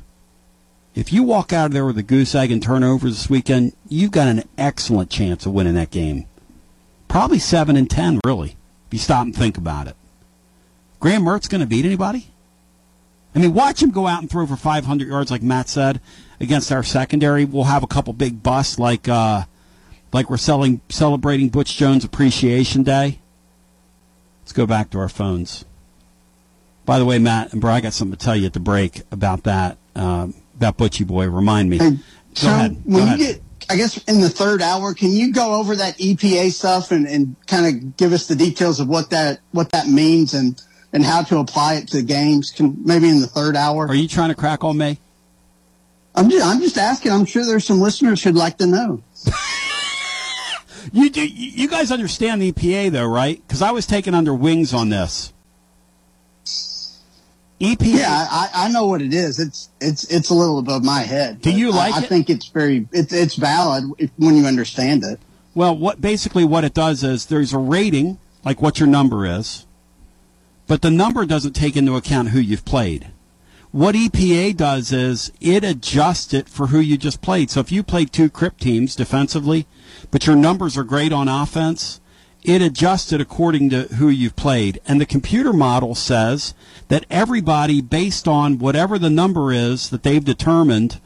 If 1.01 1.14
you 1.14 1.22
walk 1.22 1.55
out 1.55 1.64
of 1.64 1.72
there 1.72 1.86
with 1.86 1.97
a 1.97 2.02
goose 2.02 2.35
egg 2.35 2.52
and 2.52 2.62
turnovers 2.62 3.16
this 3.16 3.31
weekend, 3.31 3.72
you've 3.89 4.10
got 4.10 4.28
an 4.28 4.44
excellent 4.59 5.09
chance 5.09 5.47
of 5.47 5.52
winning 5.55 5.72
that 5.77 5.90
game. 5.90 6.27
Probably 7.09 7.39
7 7.39 7.74
and 7.74 7.89
10, 7.89 8.20
really, 8.22 8.51
if 8.51 8.93
you 8.93 8.98
stop 8.98 9.24
and 9.24 9.35
think 9.35 9.56
about 9.56 9.86
it. 9.86 9.97
Graham 11.01 11.22
Mertz 11.22 11.48
going 11.48 11.62
to 11.62 11.66
beat 11.66 11.86
anybody? 11.86 12.28
I 13.35 13.39
mean, 13.39 13.55
watch 13.55 13.82
him 13.82 13.93
go 13.93 14.06
out 14.06 14.20
and 14.20 14.31
throw 14.31 14.47
for 14.47 14.56
500 14.56 15.09
yards, 15.09 15.31
like 15.31 15.43
Matt 15.43 15.70
said, 15.70 16.02
against 16.39 16.70
our 16.70 16.82
secondary. 16.82 17.47
We'll 17.47 17.64
have 17.64 17.82
a 17.82 17.86
couple 17.86 18.12
big 18.12 18.43
busts, 18.43 18.78
like 18.78 19.09
uh, 19.09 19.44
like 20.12 20.28
we're 20.28 20.36
selling, 20.36 20.82
celebrating 20.90 21.48
Butch 21.48 21.78
Jones 21.78 22.05
Appreciation 22.05 22.82
Day. 22.82 23.20
Let's 24.43 24.52
go 24.52 24.66
back 24.66 24.90
to 24.90 24.98
our 24.98 25.09
phones. 25.09 25.64
By 26.85 26.98
the 26.98 27.06
way, 27.06 27.18
Matt 27.18 27.52
and 27.52 27.60
Brian, 27.62 27.78
I 27.78 27.81
got 27.81 27.94
something 27.94 28.18
to 28.18 28.22
tell 28.22 28.36
you 28.36 28.44
at 28.44 28.52
the 28.52 28.60
break 28.60 29.01
about 29.10 29.44
that, 29.44 29.78
um, 29.97 30.35
about 30.61 30.77
Butchie 30.77 31.07
Boy. 31.07 31.28
Remind 31.28 31.70
me. 31.70 31.78
Hey, 31.78 31.97
so 32.35 32.49
ahead. 32.49 32.81
When 32.85 33.09
you 33.09 33.16
get 33.16 33.43
I 33.70 33.77
guess 33.77 33.97
in 34.05 34.20
the 34.20 34.28
third 34.28 34.62
hour, 34.62 34.95
can 34.95 35.12
you 35.12 35.32
go 35.32 35.55
over 35.55 35.77
that 35.77 35.97
EPA 35.99 36.51
stuff 36.51 36.91
and, 36.91 37.07
and 37.07 37.37
kind 37.47 37.66
of 37.66 37.97
give 37.97 38.12
us 38.12 38.27
the 38.27 38.35
details 38.35 38.81
of 38.81 38.89
what 38.89 39.11
that 39.11 39.41
what 39.53 39.70
that 39.70 39.87
means 39.87 40.35
and 40.35 40.61
and 40.93 41.05
how 41.05 41.23
to 41.23 41.39
apply 41.39 41.74
it 41.74 41.89
to 41.89 42.03
games? 42.03 42.51
Can 42.51 42.77
maybe 42.85 43.09
in 43.09 43.20
the 43.20 43.27
third 43.27 43.57
hour? 43.57 43.87
Are 43.87 43.95
you 43.95 44.09
trying 44.09 44.31
to 44.31 44.35
crack 44.35 44.65
on 44.65 44.77
me? 44.77 44.99
I'm 46.15 46.28
just 46.28 46.45
I'm 46.45 46.61
just 46.61 46.77
asking. 46.77 47.12
I'm 47.12 47.24
sure 47.24 47.45
there's 47.45 47.65
some 47.65 47.81
listeners 47.81 48.23
who'd 48.23 48.35
like 48.35 48.59
to 48.59 48.66
know. 48.66 49.03
You 50.93 51.11
do. 51.11 51.24
You 51.24 51.69
guys 51.69 51.93
understand 51.93 52.43
the 52.43 52.53
EPA 52.53 52.91
though, 52.91 53.07
right? 53.07 53.41
Because 53.47 53.62
I 53.62 53.70
was 53.70 53.87
taken 53.87 54.15
under 54.15 54.35
wings 54.35 54.73
on 54.73 54.89
this. 54.89 55.32
EPA. 57.61 57.99
Yeah, 57.99 58.27
I, 58.31 58.49
I 58.55 58.73
know 58.73 58.87
what 58.87 59.03
it 59.03 59.12
is. 59.12 59.39
It's 59.39 59.69
it's 59.81 60.05
it's 60.05 60.31
a 60.31 60.35
little 60.35 60.59
above 60.59 60.82
my 60.82 61.01
head. 61.01 61.43
Do 61.43 61.53
you 61.53 61.70
like 61.70 61.95
I, 61.95 61.99
I 61.99 62.01
think 62.03 62.31
it's 62.31 62.49
very 62.49 62.89
it's 62.91 63.12
it's 63.12 63.35
valid 63.35 63.85
if, 63.99 64.11
when 64.16 64.35
you 64.37 64.47
understand 64.47 65.05
it. 65.05 65.20
Well, 65.55 65.77
what 65.77 66.01
basically 66.01 66.45
what 66.45 66.65
it 66.65 66.73
does 66.73 67.05
is 67.05 67.27
there's 67.27 67.53
a 67.53 67.59
rating, 67.59 68.19
like 68.45 68.62
what 68.62 68.81
your 68.81 68.89
number 68.89 69.27
is, 69.27 69.66
but 70.66 70.81
the 70.81 70.91
number 70.91 71.27
doesn't 71.27 71.53
take 71.53 71.77
into 71.77 71.97
account 71.97 72.31
who 72.31 72.41
you've 72.41 72.65
played. 72.65 73.09
What 73.73 73.95
EPA 73.95 74.57
does 74.57 74.91
is 74.91 75.31
it 75.41 75.62
adjusts 75.62 76.32
it 76.32 76.49
for 76.49 76.69
who 76.69 76.81
you 76.81 76.97
just 76.97 77.20
played. 77.20 77.51
So 77.51 77.61
if 77.61 77.70
you 77.70 77.82
played 77.82 78.12
two 78.12 78.31
Crip 78.31 78.59
teams 78.59 78.97
defensively, 78.97 79.66
but 80.11 80.27
your 80.27 80.35
numbers 80.35 80.77
are 80.77 80.82
great 80.82 81.12
on 81.12 81.28
offense, 81.28 81.99
it 82.42 82.62
adjusted 82.62 83.20
according 83.20 83.70
to 83.70 83.82
who 83.94 84.08
you've 84.08 84.36
played. 84.36 84.80
And 84.86 85.00
the 85.00 85.06
computer 85.06 85.52
model 85.52 85.94
says 85.94 86.54
that 86.88 87.04
everybody, 87.10 87.80
based 87.80 88.26
on 88.26 88.58
whatever 88.58 88.98
the 88.98 89.10
number 89.10 89.52
is 89.52 89.90
that 89.90 90.02
they've 90.02 90.24
determined, 90.24 91.00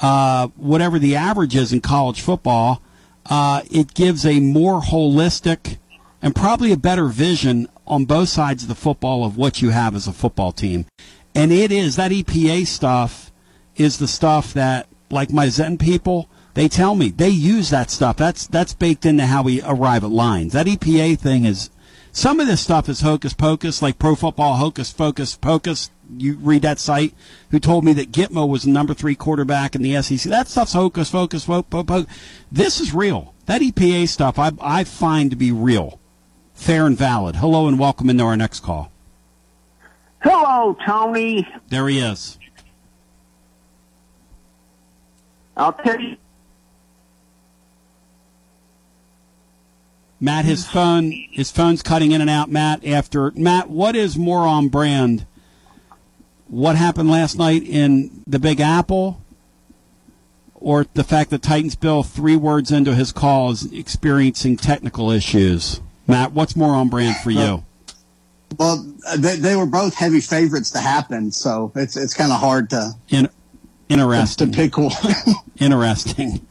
uh, 0.00 0.48
whatever 0.56 0.98
the 0.98 1.16
average 1.16 1.56
is 1.56 1.72
in 1.72 1.80
college 1.80 2.20
football, 2.20 2.80
uh, 3.26 3.62
it 3.70 3.94
gives 3.94 4.24
a 4.24 4.40
more 4.40 4.80
holistic 4.80 5.78
and 6.22 6.34
probably 6.34 6.72
a 6.72 6.76
better 6.76 7.06
vision 7.06 7.68
on 7.86 8.04
both 8.04 8.28
sides 8.28 8.62
of 8.62 8.68
the 8.68 8.74
football 8.74 9.24
of 9.24 9.36
what 9.36 9.62
you 9.62 9.70
have 9.70 9.94
as 9.94 10.06
a 10.06 10.12
football 10.12 10.52
team. 10.52 10.86
And 11.34 11.52
it 11.52 11.70
is 11.70 11.96
that 11.96 12.10
EPA 12.10 12.66
stuff 12.66 13.32
is 13.76 13.98
the 13.98 14.08
stuff 14.08 14.52
that, 14.54 14.88
like 15.10 15.32
my 15.32 15.48
Zen 15.48 15.78
people, 15.78 16.28
they 16.58 16.66
tell 16.66 16.96
me 16.96 17.10
they 17.10 17.28
use 17.28 17.70
that 17.70 17.88
stuff. 17.88 18.16
That's 18.16 18.48
that's 18.48 18.74
baked 18.74 19.06
into 19.06 19.26
how 19.26 19.44
we 19.44 19.62
arrive 19.62 20.02
at 20.02 20.10
lines. 20.10 20.54
That 20.54 20.66
EPA 20.66 21.16
thing 21.16 21.44
is 21.44 21.70
some 22.10 22.40
of 22.40 22.48
this 22.48 22.60
stuff 22.60 22.88
is 22.88 23.00
hocus 23.00 23.32
pocus, 23.32 23.80
like 23.80 24.00
Pro 24.00 24.16
Football 24.16 24.56
Hocus 24.56 24.90
Focus 24.90 25.36
Pocus. 25.36 25.92
You 26.16 26.34
read 26.34 26.62
that 26.62 26.80
site 26.80 27.14
who 27.52 27.60
told 27.60 27.84
me 27.84 27.92
that 27.92 28.10
Gitmo 28.10 28.48
was 28.48 28.64
the 28.64 28.70
number 28.70 28.92
three 28.92 29.14
quarterback 29.14 29.76
in 29.76 29.82
the 29.82 30.02
SEC. 30.02 30.28
That 30.28 30.48
stuff's 30.48 30.72
hocus 30.72 31.08
focus. 31.08 31.44
Fo- 31.44 31.62
fo- 31.70 31.84
fo- 31.84 32.06
This 32.50 32.80
is 32.80 32.92
real. 32.92 33.34
That 33.46 33.60
EPA 33.60 34.08
stuff 34.08 34.36
I, 34.36 34.50
I 34.60 34.82
find 34.82 35.30
to 35.30 35.36
be 35.36 35.52
real, 35.52 36.00
fair 36.54 36.86
and 36.86 36.98
valid. 36.98 37.36
Hello 37.36 37.68
and 37.68 37.78
welcome 37.78 38.10
into 38.10 38.24
our 38.24 38.36
next 38.36 38.64
call. 38.64 38.90
Hello, 40.24 40.76
Tony. 40.84 41.46
There 41.68 41.86
he 41.86 42.00
is. 42.00 42.36
I'll 45.56 45.72
tell 45.72 46.00
you. 46.00 46.16
Matt, 50.20 50.44
his 50.44 50.66
phone, 50.66 51.12
his 51.30 51.50
phone's 51.50 51.82
cutting 51.82 52.12
in 52.12 52.20
and 52.20 52.28
out. 52.30 52.50
Matt, 52.50 52.84
after 52.84 53.30
Matt, 53.36 53.70
what 53.70 53.94
is 53.94 54.18
more 54.18 54.46
on 54.46 54.68
brand? 54.68 55.26
What 56.48 56.76
happened 56.76 57.10
last 57.10 57.38
night 57.38 57.62
in 57.62 58.22
the 58.26 58.38
Big 58.38 58.58
Apple, 58.58 59.22
or 60.54 60.86
the 60.94 61.04
fact 61.04 61.30
that 61.30 61.42
Titans 61.42 61.76
Bill 61.76 62.02
three 62.02 62.36
words 62.36 62.72
into 62.72 62.94
his 62.94 63.12
call 63.12 63.50
is 63.50 63.70
experiencing 63.72 64.56
technical 64.56 65.10
issues? 65.10 65.80
Matt, 66.06 66.32
what's 66.32 66.56
more 66.56 66.74
on 66.74 66.88
brand 66.88 67.16
for 67.18 67.30
you? 67.30 67.64
Well, 68.58 68.92
they, 69.18 69.36
they 69.36 69.54
were 69.56 69.66
both 69.66 69.94
heavy 69.94 70.20
favorites 70.20 70.70
to 70.70 70.80
happen, 70.80 71.30
so 71.30 71.70
it's 71.76 71.96
it's 71.98 72.14
kind 72.14 72.32
of 72.32 72.40
hard 72.40 72.70
to 72.70 72.92
In, 73.10 73.28
interesting. 73.90 74.50
to 74.50 74.56
pick 74.56 74.78
one. 74.78 74.90
Interesting. 75.60 76.46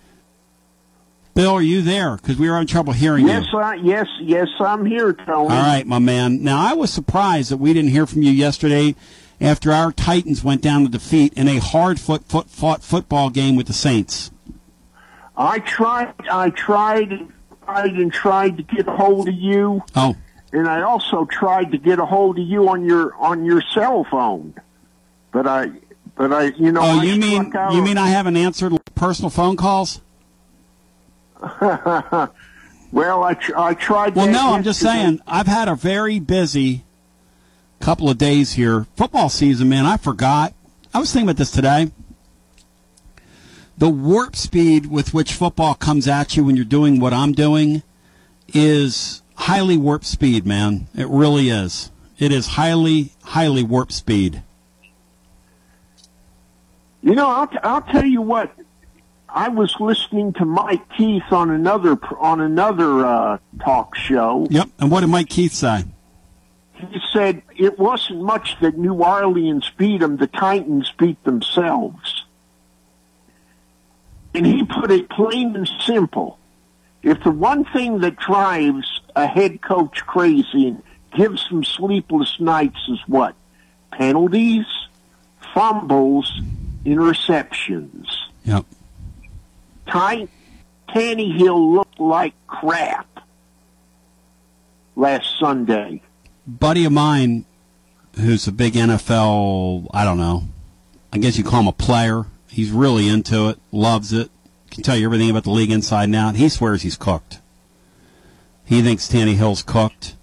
Bill, 1.38 1.53
are 1.53 1.61
you 1.61 1.84
there? 1.84 2.15
Because 2.15 2.38
we 2.38 2.49
were 2.49 2.55
having 2.55 2.65
trouble 2.65 2.93
hearing 2.93 3.27
Yes, 3.27 3.45
you. 3.53 3.59
I, 3.59 3.76
yes, 3.76 4.07
yes, 4.23 4.47
I'm 4.59 4.84
here, 4.84 5.14
Tony. 5.14 5.53
All 5.53 5.61
right, 5.61 5.85
my 5.85 5.99
man. 5.99 6.41
Now, 6.41 6.59
I 6.59 6.73
was 6.73 6.91
surprised 6.91 7.51
that 7.51 7.57
we 7.57 7.73
didn't 7.73 7.91
hear 7.91 8.07
from 8.07 8.23
you 8.23 8.31
yesterday 8.31 8.95
after 9.39 9.72
our 9.72 9.91
Titans 9.91 10.43
went 10.43 10.64
down 10.64 10.81
to 10.81 10.89
defeat 10.89 11.34
in 11.34 11.47
a 11.47 11.59
hard 11.59 11.99
foot, 11.99 12.23
foot 12.23 12.49
fought 12.49 12.81
football 12.81 13.30
game 13.30 13.55
with 13.55 13.68
the 13.68 13.73
Saints. 13.73 14.31
I 15.38 15.59
tried, 15.59 16.11
I 16.27 16.49
tried, 16.49 17.11
and 17.11 17.31
tried 17.64 17.91
and 17.91 18.11
tried 18.11 18.57
to 18.57 18.64
get 18.64 18.88
a 18.88 18.93
hold 18.93 19.27
of 19.27 19.35
you, 19.35 19.84
Oh, 19.95 20.15
and 20.51 20.68
I 20.68 20.81
also 20.81 21.26
tried 21.26 21.72
to 21.73 21.77
get 21.77 21.99
a 21.99 22.05
hold 22.07 22.39
of 22.39 22.47
you 22.47 22.68
on 22.68 22.84
your 22.84 23.14
on 23.18 23.45
your 23.45 23.61
cell 23.76 24.07
phone, 24.09 24.55
but 25.31 25.45
I, 25.45 25.68
but 26.15 26.34
I, 26.34 26.45
you 26.57 26.72
know, 26.72 26.81
oh, 26.81 27.01
I 27.01 27.03
you 27.03 27.19
mean 27.19 27.53
you 27.73 27.84
mean 27.84 27.99
I 27.99 28.07
haven't 28.07 28.38
answered 28.38 28.73
personal 28.95 29.30
phone 29.30 29.55
calls? 29.55 30.01
well, 32.91 33.23
I 33.23 33.34
tr- 33.34 33.57
I 33.57 33.73
tried. 33.73 34.15
Well, 34.15 34.27
no, 34.27 34.53
I'm 34.53 34.64
just 34.64 34.80
saying 34.80 35.22
I've 35.27 35.47
had 35.47 35.68
a 35.68 35.76
very 35.76 36.19
busy 36.19 36.84
couple 37.80 38.09
of 38.09 38.18
days 38.18 38.53
here. 38.53 38.85
Football 38.95 39.30
season, 39.30 39.69
man. 39.69 39.85
I 39.85 39.97
forgot. 39.97 40.53
I 40.93 40.99
was 40.99 41.11
thinking 41.11 41.27
about 41.30 41.38
this 41.38 41.51
today. 41.51 41.91
The 43.77 43.89
warp 43.89 44.35
speed 44.35 44.88
with 44.88 45.14
which 45.14 45.34
football 45.34 45.76
comes 45.76 46.07
at 46.07 46.35
you 46.35 46.43
when 46.43 46.55
you're 46.55 46.65
doing 46.65 46.99
what 46.99 47.14
I'm 47.14 47.34
doing 47.34 47.84
is 48.53 49.22
highly 49.35 49.77
warp 49.77 50.03
speed, 50.03 50.45
man. 50.45 50.88
It 50.95 51.07
really 51.07 51.49
is. 51.49 51.91
It 52.18 52.31
is 52.31 52.47
highly, 52.47 53.11
highly 53.23 53.61
warp 53.61 53.91
speed. 53.91 54.41
You 57.03 57.14
know, 57.14 57.30
I'll, 57.30 57.47
t- 57.47 57.59
I'll 57.61 57.84
tell 57.84 58.05
you 58.05 58.22
what. 58.22 58.51
I 59.29 59.49
was 59.49 59.75
listening 59.79 60.33
to 60.33 60.45
Mike 60.45 60.87
Keith 60.95 61.31
on 61.31 61.49
another 61.51 61.97
on 62.17 62.39
another 62.39 63.05
uh, 63.05 63.37
talk 63.63 63.95
show. 63.95 64.47
Yep. 64.49 64.69
And 64.79 64.91
what 64.91 65.01
did 65.01 65.07
Mike 65.07 65.29
Keith 65.29 65.53
say? 65.53 65.83
He 66.73 66.99
said 67.11 67.41
it 67.55 67.77
wasn't 67.77 68.21
much 68.21 68.57
that 68.61 68.77
New 68.77 68.93
Orleans 68.93 69.69
beat 69.77 69.99
them; 69.99 70.17
the 70.17 70.27
Titans 70.27 70.91
beat 70.97 71.21
themselves. 71.23 72.25
And 74.33 74.45
he 74.45 74.63
put 74.63 74.91
it 74.91 75.09
plain 75.09 75.55
and 75.55 75.69
simple: 75.81 76.39
if 77.03 77.23
the 77.23 77.31
one 77.31 77.65
thing 77.65 77.99
that 77.99 78.15
drives 78.15 79.01
a 79.15 79.27
head 79.27 79.61
coach 79.61 80.05
crazy 80.05 80.67
and 80.67 80.83
gives 81.15 81.47
him 81.47 81.63
sleepless 81.63 82.39
nights 82.39 82.79
is 82.87 82.99
what 83.07 83.35
penalties, 83.91 84.65
fumbles, 85.53 86.41
interceptions. 86.85 88.07
Yep. 88.45 88.65
Ty 89.88 90.27
Tannehill 90.89 91.76
looked 91.76 91.99
like 91.99 92.34
crap 92.47 93.07
last 94.95 95.38
Sunday. 95.39 96.01
buddy 96.45 96.85
of 96.85 96.91
mine 96.91 97.45
who's 98.19 98.47
a 98.47 98.51
big 98.51 98.73
NFL, 98.73 99.88
I 99.93 100.03
don't 100.03 100.18
know, 100.18 100.43
I 101.14 101.18
guess 101.19 101.38
you 101.38 101.43
call 101.43 101.59
him 101.61 101.68
a 101.68 101.72
player. 101.73 102.26
He's 102.49 102.72
really 102.72 103.07
into 103.07 103.49
it, 103.49 103.59
loves 103.72 104.11
it, 104.11 104.31
can 104.72 104.81
tell 104.84 104.97
you 104.97 105.05
everything 105.05 105.30
about 105.30 105.43
the 105.43 105.51
league 105.51 105.72
inside 105.72 106.05
and 106.05 106.15
out. 106.15 106.35
He 106.35 106.49
swears 106.49 106.81
he's 106.81 106.97
cooked. 106.97 107.39
He 108.65 108.81
thinks 108.81 109.07
Tannehill's 109.07 109.61
cooked. 109.64 110.15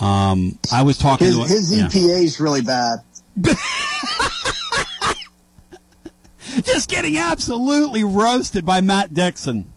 Um, 0.00 0.58
I 0.72 0.82
was 0.82 0.98
talking 0.98 1.28
His, 1.28 1.36
to 1.36 1.42
his 1.44 1.76
yeah. 1.76 1.86
EPA 1.86 2.22
is 2.24 2.40
really 2.40 2.60
bad. 2.62 2.98
Just 6.62 6.88
getting 6.90 7.16
absolutely 7.16 8.04
roasted 8.04 8.64
by 8.64 8.80
Matt 8.80 9.12
Dixon. 9.14 9.72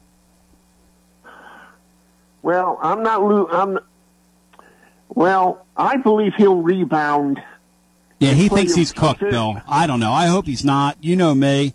Well, 2.42 2.80
I'm 2.82 3.04
not. 3.04 3.22
Lo- 3.24 3.48
I'm. 3.52 3.80
Well, 5.10 5.66
I 5.76 5.98
believe 5.98 6.34
he'll 6.36 6.62
rebound. 6.62 7.42
Yeah, 8.20 8.32
he 8.34 8.50
thinks 8.50 8.74
he's 8.76 8.92
cooked. 8.92 9.20
Bill. 9.22 9.62
I 9.68 9.88
don't 9.88 10.00
know. 10.00 10.12
I 10.12 10.28
hope 10.28 10.46
he's 10.46 10.64
not. 10.66 10.98
You 11.04 11.16
know 11.16 11.36
me, 11.36 11.74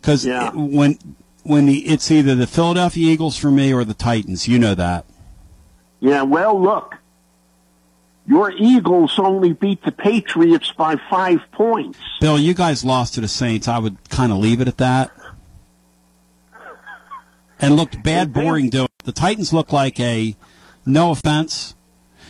because 0.00 0.24
Yeah. 0.24 0.50
when 0.54 0.98
when 1.42 1.66
the 1.66 1.78
it's 1.86 2.10
either 2.10 2.34
the 2.34 2.46
Philadelphia 2.46 3.10
Eagles 3.12 3.36
for 3.36 3.50
me 3.50 3.72
or 3.72 3.84
the 3.84 3.94
Titans. 3.94 4.46
You 4.48 4.58
know 4.58 4.74
that. 4.74 5.04
Yeah. 6.00 6.22
Well, 6.22 6.60
look. 6.60 6.96
Your 8.26 8.52
Eagles 8.52 9.18
only 9.18 9.52
beat 9.52 9.82
the 9.82 9.92
Patriots 9.92 10.72
by 10.72 10.96
five 11.10 11.40
points. 11.52 11.98
Bill, 12.20 12.38
you 12.38 12.54
guys 12.54 12.84
lost 12.84 13.14
to 13.14 13.20
the 13.20 13.28
Saints. 13.28 13.66
I 13.66 13.78
would 13.78 14.08
kind 14.10 14.30
of 14.30 14.38
leave 14.38 14.60
it 14.60 14.68
at 14.68 14.78
that. 14.78 15.10
And 17.58 17.76
looked 17.76 18.02
bad, 18.02 18.32
boring 18.32 18.70
doing. 18.70 18.88
The 19.04 19.12
Titans 19.12 19.52
look 19.52 19.72
like 19.72 19.98
a, 20.00 20.36
no 20.84 21.10
offense. 21.12 21.74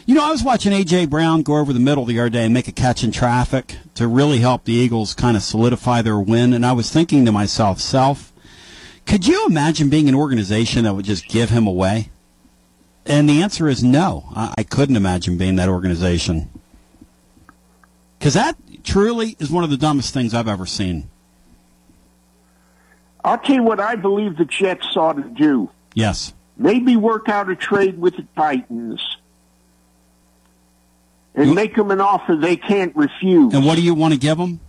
You 0.05 0.15
know, 0.15 0.25
I 0.25 0.31
was 0.31 0.43
watching 0.43 0.73
A.J. 0.73 1.07
Brown 1.07 1.43
go 1.43 1.59
over 1.59 1.73
the 1.73 1.81
middle 1.81 2.05
the 2.05 2.19
other 2.19 2.29
day 2.29 2.45
and 2.45 2.53
make 2.53 2.69
a 2.69 2.73
catch 2.73 3.05
in 3.05 3.13
traffic 3.13 3.77
to 3.95 4.09
really 4.09 4.39
help 4.39 4.65
the 4.65 4.73
Eagles 4.73 5.15
kind 5.15 5.37
of 5.37 5.43
solidify 5.43 6.03
their 6.03 6.19
win. 6.19 6.53
And 6.53 6.67
I 6.67 6.73
was 6.73 6.91
thinking 6.91 7.25
to 7.25 7.33
myself, 7.33 7.81
self, 7.81 8.33
Could 9.07 9.27
you 9.27 9.47
imagine 9.47 9.89
being 9.91 10.09
an 10.09 10.15
organization 10.15 10.85
that 10.85 10.95
would 10.95 11.05
just 11.05 11.29
give 11.29 11.51
him 11.51 11.67
away? 11.67 12.11
And 13.07 13.29
the 13.29 13.43
answer 13.43 13.69
is 13.69 13.83
no. 13.83 14.25
I, 14.35 14.55
I 14.59 14.63
couldn't 14.63 14.97
imagine 14.97 15.37
being 15.37 15.57
that 15.57 15.69
organization. 15.69 16.49
Because 18.19 18.35
that 18.35 18.57
truly 18.85 19.37
is 19.39 19.51
one 19.51 19.65
of 19.65 19.71
the 19.71 19.77
dumbest 19.77 20.15
things 20.15 20.35
I've 20.35 20.49
ever 20.49 20.67
seen. 20.67 21.11
I'll 23.25 23.39
tell 23.39 23.57
you 23.57 23.63
what 23.63 23.81
I 23.81 23.97
believe 23.97 24.37
the 24.37 24.45
Jets 24.45 24.97
ought 24.97 25.15
to 25.15 25.23
do. 25.23 25.71
Yes. 25.95 26.33
Maybe 26.57 26.97
work 26.97 27.29
out 27.29 27.51
a 27.51 27.57
trade 27.57 27.99
with 27.99 28.17
the 28.17 28.27
Titans 28.37 29.01
and 31.35 31.55
make 31.55 31.75
them 31.75 31.91
an 31.91 32.01
offer 32.01 32.37
they 32.37 32.57
can't 32.57 32.95
refuse. 32.95 33.55
And 33.55 33.65
what 33.65 33.77
do 33.77 33.83
you 33.83 33.95
want 33.95 34.15
to 34.15 34.21
give 34.21 34.39
them? 34.39 34.61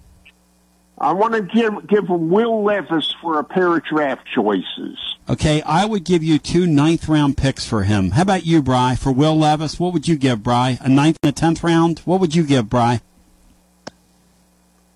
I 0.97 1.11
want 1.13 1.33
to 1.33 1.41
give 1.41 1.87
give 1.87 2.07
them 2.07 2.29
Will 2.29 2.63
Levis 2.63 3.13
for 3.21 3.39
a 3.39 3.43
pair 3.43 3.75
of 3.75 3.83
draft 3.83 4.25
choices. 4.33 4.97
Okay, 5.27 5.61
I 5.63 5.85
would 5.85 6.03
give 6.03 6.23
you 6.23 6.37
two 6.37 6.67
ninth 6.67 7.07
round 7.09 7.35
picks 7.37 7.65
for 7.67 7.83
him. 7.83 8.11
How 8.11 8.21
about 8.21 8.45
you, 8.45 8.61
Bry? 8.61 8.95
For 8.95 9.11
Will 9.11 9.37
Levis, 9.37 9.79
what 9.79 9.91
would 9.93 10.07
you 10.07 10.15
give, 10.17 10.43
Bry? 10.43 10.77
A 10.81 10.89
ninth 10.89 11.17
and 11.23 11.29
a 11.29 11.33
tenth 11.33 11.63
round? 11.63 11.99
What 11.99 12.19
would 12.19 12.35
you 12.35 12.43
give, 12.43 12.69
Bry? 12.69 13.01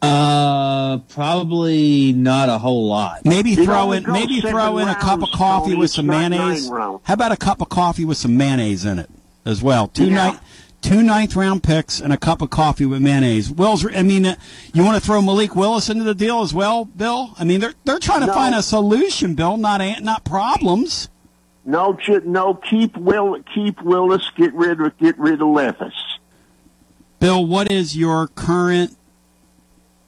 Uh, 0.02 0.99
probably 1.10 2.14
not 2.14 2.49
a 2.49 2.60
whole 2.60 2.88
lot. 2.88 3.26
Maybe 3.26 3.52
You 3.52 3.65
throw 3.65 3.91
in 3.94 4.03
maybe 4.11 4.41
throw 4.41 4.78
in 4.78 4.88
a 4.88 4.95
cup 4.95 5.24
of 5.24 5.30
coffee 5.34 5.74
with 5.76 5.90
some 5.90 6.06
mayonnaise. 6.06 6.69
How 6.69 7.02
about 7.07 7.32
a 7.32 7.38
cup 7.38 7.61
of 7.61 7.69
coffee 7.69 8.06
with 8.06 8.18
some 8.18 8.38
mayonnaise 8.38 8.86
in 8.86 8.99
it 8.99 9.10
as 9.44 9.64
well? 9.64 9.88
Two 9.88 10.06
Yeah. 10.06 10.15
ninth 10.15 10.40
two 10.82 11.02
ninth 11.04 11.36
round 11.36 11.64
picks 11.64 11.99
and 11.99 12.14
a 12.14 12.18
cup 12.18 12.41
of 12.41 12.49
coffee 12.49 12.86
with 12.86 13.02
mayonnaise. 13.02 13.49
Will's 13.52 13.86
I 13.86 14.04
mean, 14.04 14.26
uh, 14.26 14.36
you 14.74 14.84
want 14.84 14.99
to 15.02 15.06
throw 15.06 15.22
Malik 15.22 15.56
Willis 15.56 15.90
into 15.90 16.04
the 16.04 16.16
deal 16.16 16.41
as 16.41 16.54
well, 16.54 16.86
Bill? 16.86 17.34
I 17.40 17.44
mean, 17.44 17.60
they're 17.60 17.74
they're 17.86 17.99
trying 17.99 18.22
to 18.22 18.28
No. 18.28 18.34
find 18.34 18.56
a 18.56 18.62
solution, 18.62 19.34
Bill, 19.36 19.58
not 19.58 19.82
not 20.02 20.24
problems. 20.24 21.10
No, 21.66 21.98
no, 22.24 22.54
keep 22.54 22.95
Will, 22.95 23.38
keep 23.54 23.82
Willis. 23.82 24.32
Get 24.38 24.54
rid 24.54 24.80
of 24.80 24.98
get 24.98 25.18
rid 25.20 25.41
of 25.41 25.49
Levis. 25.49 25.94
Bill, 27.20 27.45
what 27.45 27.70
is 27.72 27.98
your 27.98 28.28
current 28.28 28.95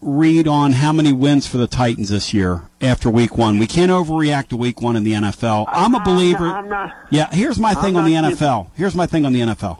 read 0.01 0.47
on 0.47 0.71
how 0.71 0.93
many 0.93 1.11
wins 1.11 1.45
for 1.47 1.57
the 1.57 1.67
Titans 1.67 2.09
this 2.09 2.33
year 2.33 2.69
after 2.79 3.09
week 3.09 3.37
one? 3.37 3.59
We 3.59 3.67
can't 3.67 3.91
overreact 3.91 4.49
to 4.49 4.57
week 4.57 4.81
one 4.81 4.95
in 4.95 5.03
the 5.03 5.13
NFL. 5.13 5.65
I'm 5.67 5.95
a 5.95 5.99
believer. 6.03 6.47
I'm 6.47 6.69
not. 6.69 6.93
Yeah, 7.09 7.27
here's 7.33 7.59
my 7.59 7.71
I'm 7.71 7.75
thing 7.77 7.97
on 7.97 8.05
the 8.05 8.13
not 8.13 8.31
NFL. 8.33 8.67
Here's 8.75 8.95
my 8.95 9.05
thing 9.07 9.25
on 9.25 9.33
the 9.33 9.41
NFL. 9.41 9.79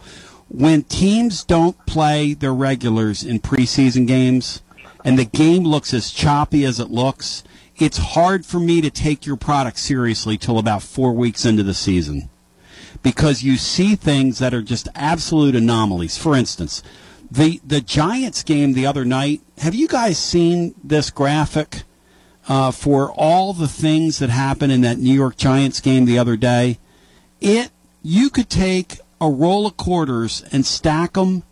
When 0.49 0.83
teams 0.83 1.43
don't 1.43 1.85
play 1.85 2.33
their 2.33 2.53
regulars 2.53 3.23
in 3.23 3.39
preseason 3.39 4.07
games 4.07 4.61
and 5.05 5.17
the 5.17 5.25
game 5.25 5.63
looks 5.63 5.93
as 5.93 6.11
choppy 6.11 6.65
as 6.65 6.79
it 6.79 6.89
looks, 6.89 7.43
it's 7.77 7.97
hard 7.97 8.45
for 8.45 8.59
me 8.59 8.81
to 8.81 8.89
take 8.89 9.25
your 9.25 9.37
product 9.37 9.77
seriously 9.77 10.37
till 10.37 10.57
about 10.57 10.81
four 10.83 11.13
weeks 11.13 11.45
into 11.45 11.63
the 11.63 11.73
season 11.73 12.29
because 13.03 13.43
you 13.43 13.57
see 13.57 13.95
things 13.95 14.39
that 14.39 14.53
are 14.53 14.61
just 14.61 14.89
absolute 14.95 15.55
anomalies. 15.55 16.17
For 16.17 16.35
instance, 16.35 16.83
the 17.31 17.61
the 17.65 17.81
Giants 17.81 18.43
game 18.43 18.73
the 18.73 18.85
other 18.85 19.05
night. 19.05 19.41
Have 19.59 19.75
you 19.75 19.87
guys 19.87 20.17
seen 20.17 20.73
this 20.83 21.09
graphic 21.09 21.83
uh, 22.47 22.71
for 22.71 23.11
all 23.11 23.53
the 23.53 23.67
things 23.67 24.19
that 24.19 24.29
happened 24.29 24.71
in 24.71 24.81
that 24.81 24.97
New 24.97 25.13
York 25.13 25.37
Giants 25.37 25.79
game 25.79 26.05
the 26.05 26.19
other 26.19 26.35
day? 26.35 26.79
It 27.39 27.71
you 28.01 28.29
could 28.29 28.49
take 28.49 28.99
a 29.21 29.29
roll 29.29 29.67
of 29.67 29.77
quarters 29.77 30.43
and 30.51 30.65
stack 30.65 31.13
them 31.13 31.43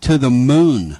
to 0.00 0.18
the 0.18 0.30
moon 0.30 0.98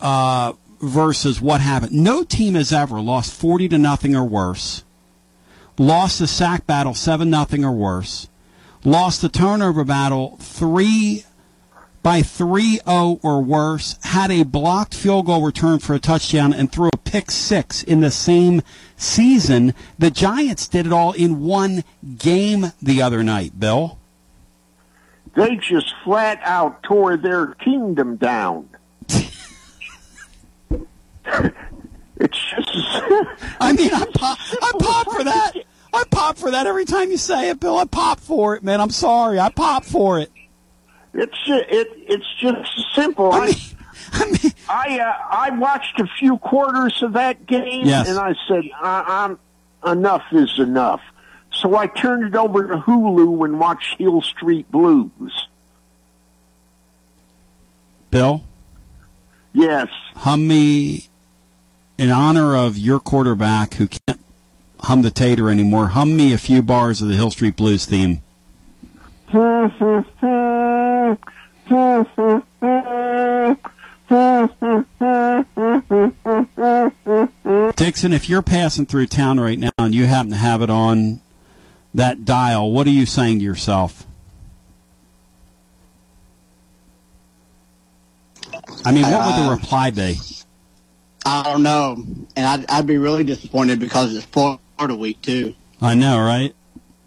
uh, 0.00 0.52
versus 0.80 1.40
what 1.40 1.60
happened. 1.60 1.92
No 1.92 2.24
team 2.24 2.54
has 2.54 2.72
ever 2.72 3.00
lost 3.00 3.32
forty 3.32 3.68
to 3.68 3.78
nothing 3.78 4.14
or 4.14 4.24
worse, 4.24 4.84
lost 5.78 6.18
the 6.18 6.26
sack 6.26 6.66
battle 6.66 6.94
seven 6.94 7.30
nothing 7.30 7.64
or 7.64 7.72
worse, 7.72 8.28
lost 8.84 9.22
the 9.22 9.28
turnover 9.28 9.84
battle 9.84 10.36
three 10.40 11.24
by 12.02 12.22
3-0 12.22 13.20
or 13.22 13.42
worse, 13.42 13.98
had 14.02 14.30
a 14.30 14.44
blocked 14.44 14.94
field 14.94 15.26
goal 15.26 15.42
return 15.42 15.78
for 15.78 15.94
a 15.94 15.98
touchdown 15.98 16.52
and 16.52 16.70
threw 16.70 16.88
a 16.92 16.96
pick 16.98 17.30
six 17.30 17.82
in 17.82 18.00
the 18.00 18.10
same 18.10 18.62
season. 18.96 19.74
The 19.98 20.10
Giants 20.10 20.68
did 20.68 20.86
it 20.86 20.92
all 20.92 21.12
in 21.12 21.40
one 21.40 21.84
game 22.16 22.72
the 22.80 23.02
other 23.02 23.22
night, 23.22 23.58
Bill. 23.58 23.97
They 25.38 25.54
just 25.54 25.94
flat 26.02 26.40
out 26.42 26.82
tore 26.82 27.16
their 27.16 27.54
kingdom 27.54 28.16
down. 28.16 28.68
it's 29.08 29.30
just. 32.20 32.70
I 33.60 33.72
mean, 33.72 33.94
I 33.94 34.04
pop, 34.14 34.38
I 34.60 34.72
pop 34.80 35.10
for 35.12 35.22
that. 35.22 35.52
I 35.94 36.02
pop 36.10 36.38
for 36.38 36.50
that 36.50 36.66
every 36.66 36.84
time 36.84 37.12
you 37.12 37.16
say 37.16 37.50
it, 37.50 37.60
Bill. 37.60 37.76
I 37.78 37.84
pop 37.84 38.18
for 38.18 38.56
it, 38.56 38.64
man. 38.64 38.80
I'm 38.80 38.90
sorry. 38.90 39.38
I 39.38 39.48
pop 39.50 39.84
for 39.84 40.18
it. 40.18 40.32
It's 41.14 41.38
it 41.46 41.88
it's 42.08 42.26
just 42.40 42.68
simple. 42.96 43.30
I 43.32 43.54
I, 44.12 44.98
uh, 45.00 45.12
I 45.30 45.50
watched 45.50 46.00
a 46.00 46.06
few 46.18 46.38
quarters 46.38 47.00
of 47.02 47.12
that 47.12 47.46
game, 47.46 47.86
Yes. 47.86 48.08
and 48.08 48.18
I 48.18 48.34
said, 48.48 48.64
I, 48.74 49.24
"I'm 49.24 49.38
enough 49.90 50.24
is 50.32 50.58
enough." 50.58 51.00
So 51.60 51.76
I 51.76 51.86
turned 51.86 52.24
it 52.24 52.36
over 52.36 52.68
to 52.68 52.76
Hulu 52.76 53.44
and 53.44 53.58
watched 53.58 53.98
Hill 53.98 54.22
Street 54.22 54.70
Blues. 54.70 55.48
Bill, 58.10 58.42
Yes, 59.52 59.88
hum 60.14 60.46
me 60.46 61.08
in 61.96 62.10
honor 62.10 62.54
of 62.54 62.78
your 62.78 63.00
quarterback 63.00 63.74
who 63.74 63.88
can't 63.88 64.20
hum 64.80 65.02
the 65.02 65.10
tater 65.10 65.50
anymore. 65.50 65.88
Hum 65.88 66.16
me 66.16 66.32
a 66.32 66.38
few 66.38 66.62
bars 66.62 67.02
of 67.02 67.08
the 67.08 67.16
Hill 67.16 67.32
Street 67.32 67.56
Blues 67.56 67.86
theme. 67.86 68.22
Dixon, 77.76 78.12
if 78.12 78.28
you're 78.28 78.42
passing 78.42 78.86
through 78.86 79.06
town 79.06 79.40
right 79.40 79.58
now 79.58 79.70
and 79.78 79.94
you 79.94 80.06
happen 80.06 80.30
to 80.30 80.36
have 80.36 80.62
it 80.62 80.70
on 80.70 81.20
that 81.98 82.24
dial, 82.24 82.70
what 82.72 82.86
are 82.86 82.90
you 82.90 83.06
saying 83.06 83.38
to 83.40 83.44
yourself? 83.44 84.06
I 88.84 88.92
mean, 88.92 89.02
what 89.02 89.26
would 89.26 89.34
the 89.44 89.48
Uh, 89.48 89.50
reply 89.50 89.90
be? 89.90 90.16
I 91.26 91.42
don't 91.42 91.62
know, 91.62 92.04
and 92.36 92.46
I'd, 92.46 92.70
I'd 92.70 92.86
be 92.86 92.96
really 92.96 93.24
disappointed 93.24 93.80
because 93.80 94.14
it's 94.14 94.24
Florida 94.26 94.94
week 94.96 95.20
too. 95.20 95.54
I 95.82 95.94
know, 95.94 96.18
right? 96.20 96.54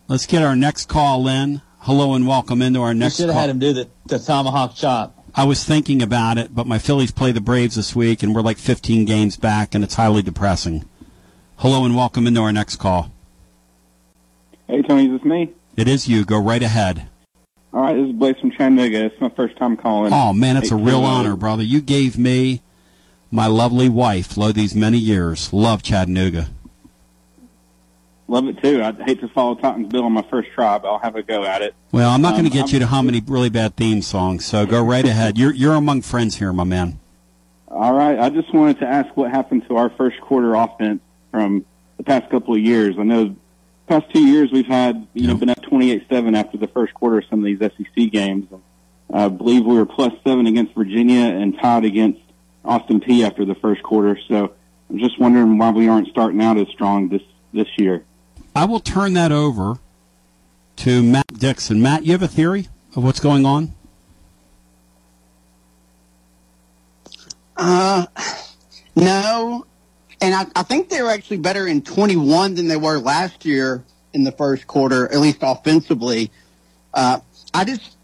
Let's 0.07 0.27
get 0.27 0.43
our 0.43 0.55
next 0.55 0.87
call 0.87 1.27
in. 1.27 1.61
Hello 1.79 2.13
and 2.13 2.27
welcome 2.27 2.61
into 2.61 2.81
our 2.81 2.93
next. 2.93 3.17
You 3.17 3.23
should 3.23 3.29
have 3.29 3.35
call. 3.35 3.41
had 3.41 3.49
him 3.49 3.59
do 3.59 3.73
the, 3.73 3.87
the 4.05 4.19
tomahawk 4.19 4.75
chop. 4.75 5.17
I 5.33 5.45
was 5.45 5.63
thinking 5.63 6.01
about 6.01 6.37
it, 6.37 6.53
but 6.53 6.67
my 6.67 6.77
Phillies 6.77 7.11
play 7.11 7.31
the 7.31 7.41
Braves 7.41 7.75
this 7.75 7.95
week, 7.95 8.21
and 8.21 8.35
we're 8.35 8.41
like 8.41 8.57
15 8.57 9.05
games 9.05 9.37
back, 9.37 9.73
and 9.73 9.83
it's 9.83 9.95
highly 9.95 10.21
depressing. 10.21 10.85
Hello 11.57 11.85
and 11.85 11.95
welcome 11.95 12.27
into 12.27 12.41
our 12.41 12.51
next 12.51 12.75
call. 12.75 13.11
Hey, 14.67 14.81
Tony, 14.81 15.05
is 15.07 15.11
this 15.19 15.25
me? 15.25 15.51
It 15.75 15.87
is 15.87 16.07
you. 16.07 16.25
Go 16.25 16.39
right 16.39 16.61
ahead. 16.63 17.07
All 17.73 17.81
right, 17.81 17.95
this 17.95 18.07
is 18.07 18.11
Blaze 18.13 18.37
from 18.39 18.51
Chattanooga. 18.51 19.05
It's 19.05 19.21
my 19.21 19.29
first 19.29 19.55
time 19.57 19.77
calling. 19.77 20.11
Oh 20.11 20.33
man, 20.33 20.57
it's 20.57 20.71
a 20.71 20.75
real 20.75 21.03
uh, 21.05 21.07
honor, 21.07 21.35
brother. 21.37 21.63
You 21.63 21.79
gave 21.81 22.17
me 22.17 22.61
my 23.31 23.47
lovely 23.47 23.87
wife, 23.87 24.35
lo 24.35 24.51
these 24.51 24.75
many 24.75 24.97
years. 24.97 25.53
Love 25.53 25.81
Chattanooga. 25.81 26.49
Love 28.27 28.47
it 28.47 28.61
too. 28.61 28.81
I'd 28.83 29.01
hate 29.01 29.21
to 29.21 29.27
follow 29.29 29.55
Titans 29.55 29.89
Bill 29.91 30.03
on 30.03 30.11
my 30.13 30.21
first 30.29 30.49
try, 30.51 30.77
but 30.77 30.89
I'll 30.89 30.99
have 30.99 31.15
a 31.15 31.23
go 31.23 31.43
at 31.45 31.61
it. 31.61 31.73
Well, 31.91 32.09
I'm 32.09 32.21
not 32.21 32.31
going 32.31 32.49
to 32.49 32.51
Um, 32.51 32.65
get 32.65 32.73
you 32.73 32.79
to 32.79 32.87
hum 32.87 33.07
any 33.07 33.21
really 33.25 33.49
bad 33.49 33.75
theme 33.77 34.01
songs, 34.01 34.45
so 34.45 34.65
go 34.65 34.83
right 34.83 35.05
ahead. 35.05 35.37
You're 35.37 35.53
you're 35.53 35.75
among 35.75 36.01
friends 36.01 36.35
here, 36.37 36.51
my 36.51 36.65
man. 36.65 36.99
All 37.69 37.93
right, 37.93 38.19
I 38.19 38.29
just 38.29 38.53
wanted 38.53 38.79
to 38.79 38.85
ask 38.87 39.15
what 39.15 39.31
happened 39.31 39.65
to 39.69 39.77
our 39.77 39.89
first 39.91 40.19
quarter 40.19 40.55
offense 40.55 40.99
from 41.31 41.65
the 41.95 42.03
past 42.03 42.29
couple 42.29 42.53
of 42.53 42.59
years. 42.59 42.95
I 42.99 43.03
know 43.03 43.33
past 43.91 44.09
two 44.13 44.25
years 44.25 44.49
we've 44.53 44.67
had 44.67 45.05
you 45.13 45.27
know 45.27 45.35
been 45.35 45.49
up 45.49 45.61
28-7 45.63 46.37
after 46.37 46.57
the 46.57 46.67
first 46.67 46.93
quarter 46.93 47.17
of 47.17 47.25
some 47.29 47.39
of 47.39 47.45
these 47.45 47.59
SEC 47.59 48.09
games. 48.09 48.47
I 49.13 49.27
believe 49.27 49.65
we 49.65 49.75
were 49.75 49.85
plus 49.85 50.13
seven 50.23 50.47
against 50.47 50.73
Virginia 50.75 51.25
and 51.25 51.59
tied 51.59 51.83
against 51.83 52.21
Austin 52.63 53.01
Peay 53.01 53.25
after 53.27 53.43
the 53.43 53.55
first 53.55 53.83
quarter. 53.83 54.17
So 54.29 54.53
I'm 54.89 54.97
just 54.97 55.19
wondering 55.19 55.57
why 55.57 55.71
we 55.71 55.89
aren't 55.89 56.07
starting 56.07 56.41
out 56.41 56.57
as 56.57 56.69
strong 56.69 57.09
this 57.09 57.21
this 57.51 57.67
year. 57.77 58.05
I 58.55 58.63
will 58.63 58.79
turn 58.79 59.11
that 59.13 59.33
over 59.33 59.79
to 60.77 61.03
Matt 61.03 61.27
Dixon. 61.33 61.81
Matt, 61.81 62.05
you 62.05 62.13
have 62.13 62.23
a 62.23 62.29
theory 62.29 62.69
of 62.95 63.03
what's 63.03 63.19
going 63.19 63.45
on? 63.45 63.73
Uh, 67.57 68.05
no, 68.95 69.65
and 70.21 70.35
I, 70.35 70.45
I 70.55 70.63
think 70.63 70.89
they 70.89 71.01
were 71.01 71.09
actually 71.09 71.37
better 71.37 71.67
in 71.67 71.81
21 71.81 72.55
than 72.55 72.67
they 72.67 72.77
were 72.77 72.99
last 72.99 73.43
year 73.43 73.83
in 74.13 74.23
the 74.23 74.31
first 74.31 74.67
quarter, 74.67 75.11
at 75.11 75.19
least 75.19 75.39
offensively. 75.41 76.31
Uh, 76.93 77.19
I 77.53 77.65
just, 77.65 77.97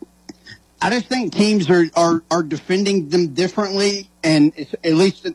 I 0.82 0.90
just 0.90 1.08
think 1.08 1.34
teams 1.34 1.70
are, 1.70 1.86
are, 1.96 2.24
are 2.32 2.44
defending 2.44 3.10
them 3.10 3.34
differently, 3.34 4.10
and 4.24 4.52
at 4.84 4.94
least 4.94 5.28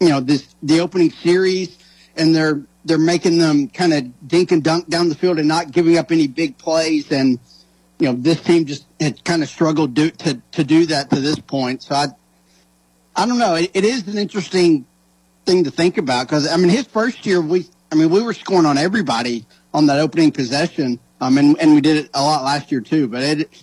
you 0.00 0.08
know 0.08 0.20
this 0.20 0.54
the 0.62 0.80
opening 0.80 1.10
series. 1.10 1.78
and 2.16 2.34
they're 2.34 2.62
they're 2.84 2.98
making 2.98 3.38
them 3.38 3.68
kind 3.68 3.94
of 3.94 4.28
dink 4.28 4.52
and 4.52 4.62
dunk 4.62 4.88
down 4.88 5.08
the 5.08 5.14
field 5.14 5.38
and 5.38 5.48
not 5.48 5.70
giving 5.70 5.96
up 5.96 6.12
any 6.12 6.26
big 6.26 6.58
plays. 6.58 7.10
And 7.10 7.38
you 7.98 8.08
know, 8.08 8.12
this 8.12 8.40
team 8.42 8.66
just 8.66 8.84
had 9.00 9.24
kind 9.24 9.42
of 9.42 9.48
struggled 9.48 9.94
do, 9.94 10.10
to 10.10 10.40
to 10.52 10.64
do 10.64 10.86
that 10.86 11.10
to 11.10 11.20
this 11.20 11.38
point. 11.38 11.82
So 11.82 11.94
I 11.94 12.06
I 13.16 13.26
don't 13.26 13.38
know. 13.38 13.54
It, 13.54 13.70
it 13.74 13.84
is 13.84 14.06
an 14.08 14.18
interesting 14.18 14.86
thing 15.44 15.64
to 15.64 15.70
think 15.70 15.98
about 15.98 16.26
because 16.26 16.50
I 16.50 16.56
mean, 16.56 16.68
his 16.68 16.86
first 16.86 17.26
year 17.26 17.40
we 17.40 17.66
I 17.92 17.94
mean 17.94 18.10
we 18.10 18.22
were 18.22 18.34
scoring 18.34 18.66
on 18.66 18.78
everybody 18.78 19.46
on 19.72 19.86
that 19.86 19.98
opening 19.98 20.30
possession. 20.30 20.98
Um, 21.20 21.38
and, 21.38 21.58
and 21.60 21.74
we 21.74 21.80
did 21.80 21.96
it 21.96 22.10
a 22.14 22.22
lot 22.22 22.44
last 22.44 22.70
year 22.70 22.80
too, 22.80 23.08
but 23.08 23.22
it, 23.22 23.62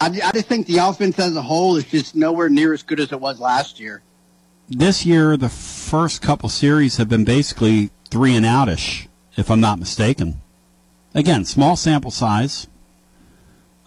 I, 0.00 0.06
I 0.06 0.32
just 0.32 0.46
think 0.46 0.66
the 0.66 0.78
offense 0.78 1.18
as 1.18 1.36
a 1.36 1.42
whole 1.42 1.76
is 1.76 1.84
just 1.84 2.16
nowhere 2.16 2.48
near 2.48 2.72
as 2.72 2.82
good 2.82 3.00
as 3.00 3.12
it 3.12 3.20
was 3.20 3.38
last 3.38 3.78
year. 3.78 4.02
This 4.68 5.04
year, 5.04 5.36
the 5.36 5.48
first 5.48 6.22
couple 6.22 6.48
series 6.48 6.96
have 6.96 7.08
been 7.08 7.24
basically 7.24 7.90
three 8.10 8.34
and 8.34 8.46
outish, 8.46 9.08
if 9.36 9.50
I'm 9.50 9.60
not 9.60 9.78
mistaken. 9.78 10.40
Again, 11.14 11.44
small 11.44 11.76
sample 11.76 12.10
size. 12.10 12.68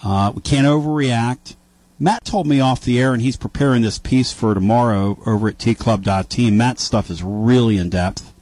Uh, 0.04 0.34
we 0.36 0.42
can't 0.42 0.68
overreact. 0.68 1.56
Matt 2.04 2.26
told 2.26 2.48
me 2.48 2.60
off 2.60 2.82
the 2.82 3.00
air, 3.00 3.14
and 3.14 3.22
he's 3.22 3.38
preparing 3.38 3.82
this 3.82 3.98
piece 3.98 4.34
for 4.34 4.54
tomorrow 4.54 5.18
over 5.26 5.48
at 5.48 5.58
tclub.team. 5.58 6.58
Matt's 6.58 6.84
stuff 6.84 7.10
is 7.10 7.24
really 7.24 7.78
in 7.78 7.90
depth. 7.90 8.34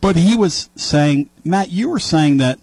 But 0.00 0.16
he 0.16 0.34
was 0.34 0.70
saying, 0.74 1.28
Matt, 1.44 1.70
you 1.70 1.90
were 1.90 1.98
saying 1.98 2.38
that 2.38 2.58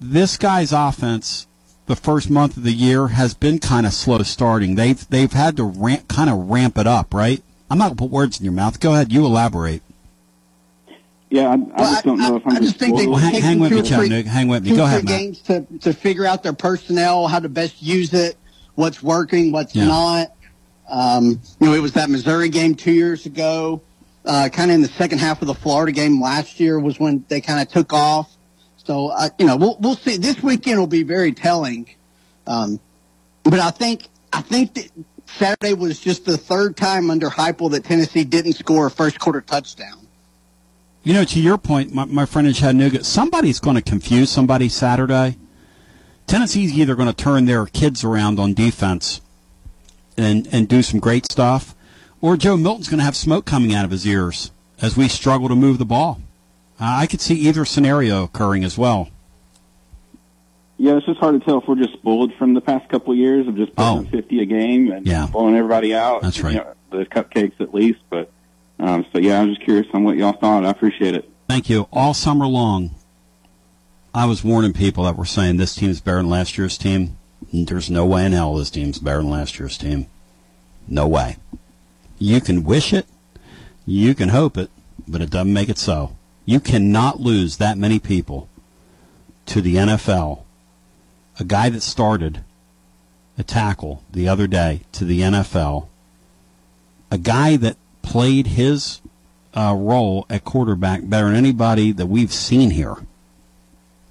this 0.00 0.38
guy's 0.38 0.72
offense, 0.72 1.46
the 1.84 1.96
first 1.96 2.30
month 2.30 2.56
of 2.56 2.62
the 2.62 2.72
year, 2.72 3.08
has 3.08 3.34
been 3.34 3.58
kind 3.58 3.84
of 3.84 3.92
slow 3.92 4.22
starting. 4.22 4.76
They've 4.76 5.06
they've 5.10 5.30
had 5.30 5.58
to 5.58 5.64
ramp, 5.64 6.08
kind 6.08 6.30
of 6.30 6.48
ramp 6.48 6.78
it 6.78 6.86
up, 6.86 7.12
right? 7.12 7.42
I'm 7.68 7.76
not 7.76 7.90
to 7.90 7.94
put 7.94 8.10
words 8.10 8.40
in 8.40 8.44
your 8.44 8.54
mouth. 8.54 8.80
Go 8.80 8.94
ahead, 8.94 9.12
you 9.12 9.26
elaborate. 9.26 9.82
Yeah, 11.34 11.48
I, 11.48 11.54
I 11.82 11.84
just 11.94 12.04
don't 12.04 12.18
know 12.18 12.36
if 12.36 12.46
I'm 12.46 12.56
I 12.56 12.60
just 12.60 12.76
think 12.76 12.96
they 12.96 13.08
Well, 13.08 13.16
hang, 13.18 13.42
hang 13.42 13.58
with 13.58 13.72
me, 13.72 13.82
Chattanooga. 13.82 14.28
Hang 14.28 14.46
with 14.46 14.62
me. 14.62 14.70
two 14.70 14.76
Go 14.76 14.82
or 14.82 14.86
ahead, 14.86 15.00
three 15.00 15.10
Matt. 15.10 15.20
games 15.20 15.40
to, 15.42 15.66
to 15.80 15.92
figure 15.92 16.24
out 16.24 16.44
their 16.44 16.52
personnel, 16.52 17.26
how 17.26 17.40
to 17.40 17.48
best 17.48 17.82
use 17.82 18.14
it, 18.14 18.36
what's 18.76 19.02
working, 19.02 19.50
what's 19.50 19.74
Yeah. 19.74 19.86
not. 19.86 20.32
Um, 20.88 21.40
you 21.58 21.66
know, 21.66 21.74
it 21.74 21.80
was 21.80 21.92
that 21.94 22.08
Missouri 22.08 22.48
game 22.50 22.76
two 22.76 22.92
years 22.92 23.26
ago. 23.26 23.82
Uh, 24.24 24.48
kind 24.48 24.70
of 24.70 24.76
in 24.76 24.80
the 24.82 24.88
second 24.88 25.18
half 25.18 25.42
of 25.42 25.48
the 25.48 25.54
Florida 25.54 25.90
game 25.92 26.20
last 26.22 26.60
year 26.60 26.78
was 26.78 27.00
when 27.00 27.24
they 27.28 27.40
kind 27.40 27.60
of 27.60 27.68
took 27.68 27.92
off. 27.92 28.30
So, 28.76 29.08
uh, 29.08 29.28
you 29.38 29.44
know, 29.46 29.56
we'll 29.56 29.76
we'll 29.80 29.96
see. 29.96 30.16
This 30.18 30.40
weekend 30.42 30.78
will 30.78 30.86
be 30.86 31.02
very 31.02 31.32
telling. 31.32 31.88
Um, 32.46 32.78
but 33.42 33.58
I 33.58 33.70
think 33.70 34.06
I 34.32 34.40
think 34.40 34.74
that 34.74 34.88
Saturday 35.26 35.74
was 35.74 35.98
just 35.98 36.26
the 36.26 36.36
third 36.38 36.76
time 36.76 37.10
under 37.10 37.28
Heupel 37.28 37.72
that 37.72 37.84
Tennessee 37.84 38.24
didn't 38.24 38.52
score 38.52 38.86
a 38.86 38.90
first 38.90 39.18
quarter 39.18 39.40
touchdown. 39.40 40.03
You 41.04 41.12
know, 41.12 41.24
to 41.24 41.40
your 41.40 41.58
point, 41.58 41.92
my, 41.94 42.06
my 42.06 42.24
friend 42.24 42.48
in 42.48 42.54
Chattanooga, 42.54 43.04
somebody's 43.04 43.60
going 43.60 43.76
to 43.76 43.82
confuse 43.82 44.30
somebody 44.30 44.68
Saturday. 44.70 45.36
Tennessee's 46.26 46.72
either 46.72 46.94
going 46.94 47.08
to 47.08 47.14
turn 47.14 47.44
their 47.44 47.66
kids 47.66 48.02
around 48.02 48.38
on 48.40 48.54
defense 48.54 49.20
and 50.16 50.48
and 50.52 50.66
do 50.68 50.80
some 50.82 51.00
great 51.00 51.30
stuff, 51.30 51.74
or 52.22 52.36
Joe 52.38 52.56
Milton's 52.56 52.88
going 52.88 52.98
to 52.98 53.04
have 53.04 53.16
smoke 53.16 53.44
coming 53.44 53.74
out 53.74 53.84
of 53.84 53.90
his 53.90 54.06
ears 54.06 54.50
as 54.80 54.96
we 54.96 55.08
struggle 55.08 55.48
to 55.48 55.54
move 55.56 55.76
the 55.78 55.84
ball. 55.84 56.20
Uh, 56.80 56.84
I 57.00 57.06
could 57.06 57.20
see 57.20 57.34
either 57.34 57.64
scenario 57.66 58.24
occurring 58.24 58.64
as 58.64 58.78
well. 58.78 59.10
Yeah, 60.78 60.96
it's 60.96 61.06
just 61.06 61.20
hard 61.20 61.38
to 61.38 61.44
tell 61.44 61.58
if 61.60 61.68
we're 61.68 61.76
just 61.76 61.92
spoiled 61.92 62.32
from 62.34 62.54
the 62.54 62.60
past 62.60 62.88
couple 62.88 63.12
of 63.12 63.18
years 63.18 63.46
of 63.46 63.56
just 63.56 63.76
putting 63.76 64.06
Oh. 64.06 64.10
50 64.10 64.40
a 64.40 64.44
game 64.46 64.90
and 64.90 65.06
Yeah. 65.06 65.26
blowing 65.26 65.54
everybody 65.54 65.94
out. 65.94 66.22
That's 66.22 66.40
right. 66.40 66.54
You 66.54 66.60
know, 66.60 66.74
the 66.90 67.04
cupcakes 67.06 67.60
at 67.60 67.74
least, 67.74 68.00
but 68.10 68.30
um, 68.78 69.06
so 69.12 69.18
yeah, 69.18 69.40
I'm 69.40 69.48
just 69.48 69.62
curious 69.62 69.86
on 69.92 70.04
what 70.04 70.16
y'all 70.16 70.32
thought. 70.32 70.64
I 70.64 70.70
appreciate 70.70 71.14
it. 71.14 71.28
Thank 71.48 71.68
you. 71.68 71.88
All 71.92 72.14
summer 72.14 72.46
long, 72.46 72.90
I 74.14 74.26
was 74.26 74.44
warning 74.44 74.72
people 74.72 75.04
that 75.04 75.16
were 75.16 75.24
saying 75.24 75.56
this 75.56 75.74
team's 75.74 76.00
better 76.00 76.18
than 76.18 76.30
last 76.30 76.56
year's 76.58 76.78
team. 76.78 77.16
There's 77.52 77.90
no 77.90 78.06
way 78.06 78.24
in 78.24 78.32
hell 78.32 78.54
this 78.54 78.70
team's 78.70 78.98
better 78.98 79.18
than 79.18 79.30
last 79.30 79.58
year's 79.58 79.78
team. 79.78 80.06
No 80.88 81.06
way. 81.06 81.36
You 82.18 82.40
can 82.40 82.64
wish 82.64 82.92
it, 82.92 83.06
you 83.86 84.14
can 84.14 84.30
hope 84.30 84.56
it, 84.56 84.70
but 85.06 85.20
it 85.20 85.30
doesn't 85.30 85.52
make 85.52 85.68
it 85.68 85.78
so. 85.78 86.16
You 86.46 86.60
cannot 86.60 87.20
lose 87.20 87.56
that 87.56 87.78
many 87.78 87.98
people 87.98 88.48
to 89.46 89.60
the 89.60 89.76
NFL. 89.76 90.42
A 91.38 91.44
guy 91.44 91.68
that 91.68 91.82
started 91.82 92.44
a 93.36 93.42
tackle 93.42 94.02
the 94.10 94.28
other 94.28 94.46
day 94.46 94.82
to 94.92 95.04
the 95.04 95.20
NFL, 95.20 95.88
a 97.10 97.18
guy 97.18 97.56
that 97.56 97.76
played 98.04 98.46
his 98.46 99.00
uh, 99.54 99.74
role 99.76 100.26
at 100.28 100.44
quarterback 100.44 101.00
better 101.08 101.26
than 101.26 101.36
anybody 101.36 101.92
that 101.92 102.06
we've 102.06 102.32
seen 102.32 102.70
here, 102.70 102.96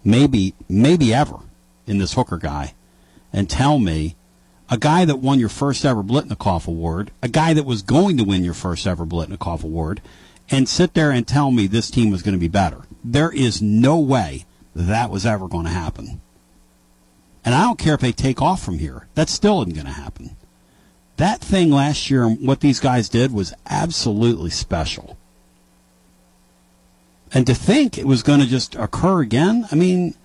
maybe 0.04 0.54
maybe 0.68 1.14
ever 1.14 1.38
in 1.86 1.98
this 1.98 2.14
Hooker 2.14 2.38
guy, 2.38 2.74
and 3.32 3.50
tell 3.50 3.80
me 3.80 4.16
a 4.70 4.78
guy 4.78 5.06
that 5.06 5.18
won 5.18 5.40
your 5.40 5.50
first 5.50 5.86
ever 5.86 6.04
Biletnikoff 6.04 6.68
award, 6.68 7.12
a 7.22 7.28
guy 7.28 7.54
that 7.54 7.66
was 7.66 7.82
going 7.82 8.18
to 8.18 8.24
win 8.24 8.44
your 8.44 8.54
first 8.54 8.88
ever 8.88 9.06
Biletnikoff 9.06 9.64
award, 9.64 10.02
and 10.50 10.68
sit 10.68 10.94
there 10.94 11.12
and 11.12 11.28
tell 11.28 11.52
me 11.52 11.68
this 11.68 11.92
team 11.92 12.10
was 12.10 12.24
going 12.24 12.34
to 12.34 12.40
be 12.40 12.48
better. 12.48 12.82
There 13.04 13.32
is 13.32 13.62
no 13.62 14.00
way 14.00 14.46
that 14.76 15.10
was 15.10 15.26
ever 15.26 15.48
going 15.48 15.66
to 15.66 15.72
happen. 15.72 16.22
And 17.46 17.54
I 17.54 17.64
don't 17.64 17.78
care 17.78 17.94
if 17.94 18.00
they 18.00 18.14
take 18.14 18.42
off 18.42 18.64
from 18.64 18.80
here. 18.80 19.08
That 19.16 19.30
still 19.30 19.62
isn't 19.62 19.74
going 19.74 19.86
to 19.86 19.92
happen. 19.92 20.36
That 21.18 21.42
thing 21.42 21.70
last 21.70 22.10
year 22.10 22.24
and 22.24 22.48
what 22.48 22.62
these 22.62 22.80
guys 22.80 23.10
did 23.10 23.32
was 23.32 23.54
absolutely 23.70 24.50
special. 24.50 25.18
And 27.32 27.48
to 27.48 27.56
think 27.56 27.98
it 27.98 28.06
was 28.06 28.24
going 28.24 28.40
to 28.40 28.48
just 28.48 28.76
occur 28.76 29.22
again, 29.22 29.68
I 29.72 29.76
mean, 29.76 30.16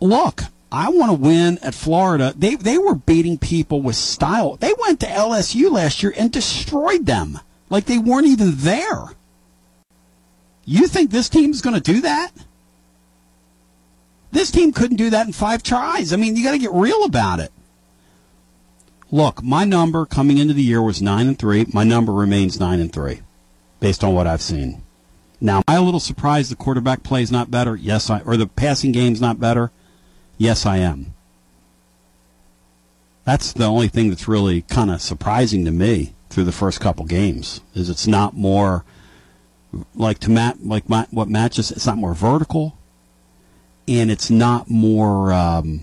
look, 0.00 0.42
I 0.72 0.88
want 0.88 1.10
to 1.10 1.14
win 1.14 1.58
at 1.62 1.74
Florida. 1.74 2.32
They 2.36 2.54
they 2.54 2.78
were 2.78 2.94
beating 2.94 3.38
people 3.38 3.82
with 3.82 3.96
style. 3.96 4.56
They 4.56 4.72
went 4.78 5.00
to 5.00 5.06
LSU 5.06 5.70
last 5.70 6.02
year 6.02 6.14
and 6.16 6.30
destroyed 6.30 7.06
them 7.06 7.40
like 7.68 7.86
they 7.86 7.98
weren't 7.98 8.26
even 8.26 8.52
there. 8.56 9.08
You 10.64 10.86
think 10.86 11.10
this 11.10 11.28
team's 11.28 11.62
going 11.62 11.74
to 11.74 11.80
do 11.80 12.00
that? 12.02 12.30
This 14.32 14.50
team 14.50 14.72
couldn't 14.72 14.96
do 14.96 15.10
that 15.10 15.26
in 15.26 15.32
five 15.32 15.62
tries. 15.62 16.12
I 16.12 16.16
mean, 16.16 16.36
you 16.36 16.44
got 16.44 16.52
to 16.52 16.58
get 16.58 16.72
real 16.72 17.04
about 17.04 17.40
it. 17.40 17.50
Look, 19.12 19.42
my 19.42 19.64
number 19.64 20.06
coming 20.06 20.38
into 20.38 20.54
the 20.54 20.62
year 20.62 20.80
was 20.80 21.02
nine 21.02 21.26
and 21.26 21.38
three. 21.38 21.66
My 21.72 21.82
number 21.82 22.12
remains 22.12 22.60
nine 22.60 22.78
and 22.78 22.92
three, 22.92 23.22
based 23.80 24.04
on 24.04 24.14
what 24.14 24.26
I've 24.26 24.42
seen. 24.42 24.82
Now, 25.40 25.58
am 25.58 25.64
I 25.66 25.76
a 25.76 25.82
little 25.82 26.00
surprised 26.00 26.50
the 26.50 26.56
quarterback 26.56 27.02
play 27.02 27.22
is 27.22 27.32
not 27.32 27.50
better? 27.50 27.74
Yes, 27.74 28.08
I. 28.10 28.20
Or 28.20 28.36
the 28.36 28.46
passing 28.46 28.92
game's 28.92 29.20
not 29.20 29.40
better? 29.40 29.72
Yes, 30.38 30.64
I 30.64 30.76
am. 30.76 31.14
That's 33.24 33.52
the 33.52 33.66
only 33.66 33.88
thing 33.88 34.10
that's 34.10 34.28
really 34.28 34.62
kind 34.62 34.90
of 34.90 35.00
surprising 35.02 35.64
to 35.64 35.70
me 35.70 36.14
through 36.28 36.44
the 36.44 36.52
first 36.52 36.80
couple 36.80 37.04
games 37.04 37.60
is 37.74 37.90
it's 37.90 38.06
not 38.06 38.34
more 38.34 38.84
like 39.94 40.18
to 40.20 40.30
Matt 40.30 40.64
like 40.64 40.88
Matt, 40.88 41.12
what 41.12 41.28
matches. 41.28 41.70
it's 41.70 41.86
not 41.86 41.98
more 41.98 42.14
vertical, 42.14 42.76
and 43.88 44.10
it's 44.10 44.30
not 44.30 44.70
more. 44.70 45.32
Um, 45.32 45.82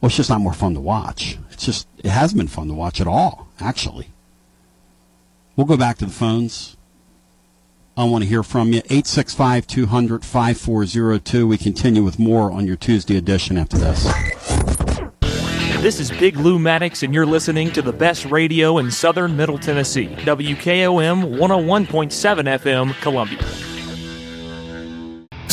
well, 0.00 0.08
it's 0.08 0.16
just 0.16 0.30
not 0.30 0.40
more 0.40 0.54
fun 0.54 0.74
to 0.74 0.80
watch. 0.80 1.38
It's 1.60 1.66
just 1.66 1.88
it 1.98 2.08
hasn't 2.08 2.38
been 2.38 2.48
fun 2.48 2.68
to 2.68 2.72
watch 2.72 3.02
at 3.02 3.06
all. 3.06 3.46
Actually, 3.60 4.08
we'll 5.56 5.66
go 5.66 5.76
back 5.76 5.98
to 5.98 6.06
the 6.06 6.10
phones. 6.10 6.78
I 7.98 8.04
want 8.04 8.24
to 8.24 8.28
hear 8.30 8.42
from 8.42 8.72
you. 8.72 8.78
865 8.78 9.66
200 9.66 10.24
5402. 10.24 11.46
We 11.46 11.58
continue 11.58 12.02
with 12.02 12.18
more 12.18 12.50
on 12.50 12.66
your 12.66 12.76
Tuesday 12.76 13.18
edition 13.18 13.58
after 13.58 13.76
this. 13.76 14.04
This 15.82 16.00
is 16.00 16.10
Big 16.10 16.38
Lou 16.38 16.58
Maddox, 16.58 17.02
and 17.02 17.12
you're 17.12 17.26
listening 17.26 17.70
to 17.72 17.82
the 17.82 17.92
best 17.92 18.24
radio 18.24 18.78
in 18.78 18.90
southern 18.90 19.36
Middle 19.36 19.58
Tennessee. 19.58 20.06
WKOM 20.06 21.36
101.7 21.36 22.58
FM, 22.58 22.98
Columbia. 23.02 23.69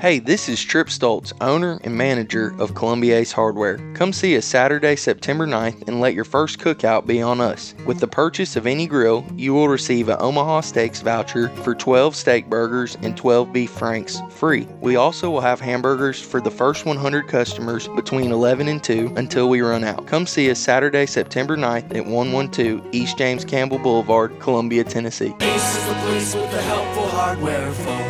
Hey, 0.00 0.18
this 0.18 0.48
is 0.48 0.64
Trip 0.64 0.86
Stoltz, 0.86 1.34
owner 1.42 1.78
and 1.84 1.94
manager 1.94 2.54
of 2.58 2.74
Columbia 2.74 3.18
Ace 3.18 3.32
Hardware. 3.32 3.76
Come 3.92 4.14
see 4.14 4.34
us 4.34 4.46
Saturday, 4.46 4.96
September 4.96 5.46
9th 5.46 5.86
and 5.88 6.00
let 6.00 6.14
your 6.14 6.24
first 6.24 6.58
cookout 6.58 7.06
be 7.06 7.20
on 7.20 7.38
us. 7.38 7.74
With 7.84 8.00
the 8.00 8.08
purchase 8.08 8.56
of 8.56 8.66
any 8.66 8.86
grill, 8.86 9.26
you 9.36 9.52
will 9.52 9.68
receive 9.68 10.08
an 10.08 10.16
Omaha 10.18 10.62
Steaks 10.62 11.02
voucher 11.02 11.50
for 11.50 11.74
12 11.74 12.16
steak 12.16 12.48
burgers 12.48 12.96
and 13.02 13.14
12 13.14 13.52
beef 13.52 13.70
franks 13.72 14.22
free. 14.30 14.66
We 14.80 14.96
also 14.96 15.28
will 15.28 15.42
have 15.42 15.60
hamburgers 15.60 16.18
for 16.18 16.40
the 16.40 16.50
first 16.50 16.86
100 16.86 17.28
customers 17.28 17.86
between 17.88 18.32
11 18.32 18.68
and 18.68 18.82
2 18.82 19.12
until 19.16 19.50
we 19.50 19.60
run 19.60 19.84
out. 19.84 20.06
Come 20.06 20.26
see 20.26 20.50
us 20.50 20.58
Saturday, 20.58 21.04
September 21.04 21.58
9th 21.58 21.94
at 21.94 22.06
112 22.06 22.94
East 22.94 23.18
James 23.18 23.44
Campbell 23.44 23.78
Boulevard, 23.78 24.40
Columbia, 24.40 24.82
Tennessee. 24.82 25.34
Ace 25.40 25.76
is 25.76 25.86
the 25.86 25.92
place 25.92 26.34
with 26.34 26.50
the 26.52 26.62
helpful 26.62 27.06
hardware, 27.08 27.70
folks. 27.72 28.09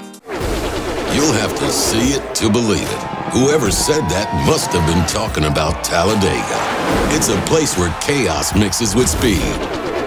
You'll 1.13 1.33
have 1.33 1.53
to 1.59 1.69
see 1.71 2.13
it 2.13 2.33
to 2.35 2.49
believe 2.49 2.87
it. 2.87 2.99
Whoever 3.35 3.69
said 3.69 4.07
that 4.07 4.31
must 4.47 4.71
have 4.71 4.87
been 4.87 5.05
talking 5.07 5.43
about 5.43 5.83
Talladega. 5.83 6.57
It's 7.11 7.27
a 7.27 7.35
place 7.51 7.77
where 7.77 7.93
chaos 7.99 8.55
mixes 8.55 8.95
with 8.95 9.09
speed, 9.09 9.43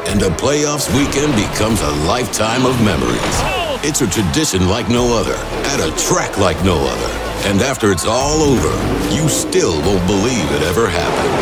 and 0.09 0.23
a 0.23 0.31
playoffs 0.41 0.89
weekend 0.97 1.37
becomes 1.37 1.83
a 1.83 1.91
lifetime 2.09 2.65
of 2.65 2.81
memories. 2.81 3.37
It's 3.85 4.01
a 4.01 4.09
tradition 4.09 4.67
like 4.69 4.89
no 4.89 5.13
other, 5.13 5.37
at 5.69 5.81
a 5.81 5.93
track 6.09 6.39
like 6.39 6.57
no 6.65 6.81
other. 6.81 7.13
And 7.49 7.61
after 7.61 7.93
it's 7.93 8.07
all 8.09 8.41
over, 8.41 8.73
you 9.15 9.29
still 9.29 9.79
won't 9.85 10.07
believe 10.07 10.51
it 10.57 10.63
ever 10.63 10.89
happened. 10.89 11.35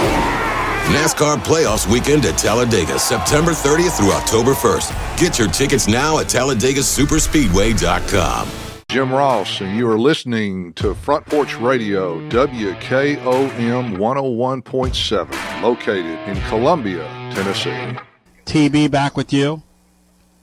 NASCAR 0.90 1.38
Playoffs 1.38 1.86
Weekend 1.86 2.26
at 2.26 2.36
Talladega, 2.36 2.98
September 2.98 3.52
30th 3.52 3.96
through 3.96 4.10
October 4.10 4.54
1st. 4.54 4.90
Get 5.18 5.38
your 5.38 5.46
tickets 5.48 5.86
now 5.86 6.18
at 6.18 6.26
TalladegaSuperspeedway.com. 6.26 8.61
Jim 8.92 9.10
Ross, 9.10 9.62
and 9.62 9.74
you 9.74 9.90
are 9.90 9.98
listening 9.98 10.74
to 10.74 10.94
Front 10.94 11.24
Porch 11.24 11.56
Radio, 11.56 12.20
WKOM 12.28 13.96
101.7, 13.96 15.62
located 15.62 16.18
in 16.28 16.38
Columbia, 16.50 17.08
Tennessee. 17.34 17.98
TB 18.44 18.90
back 18.90 19.16
with 19.16 19.32
you. 19.32 19.62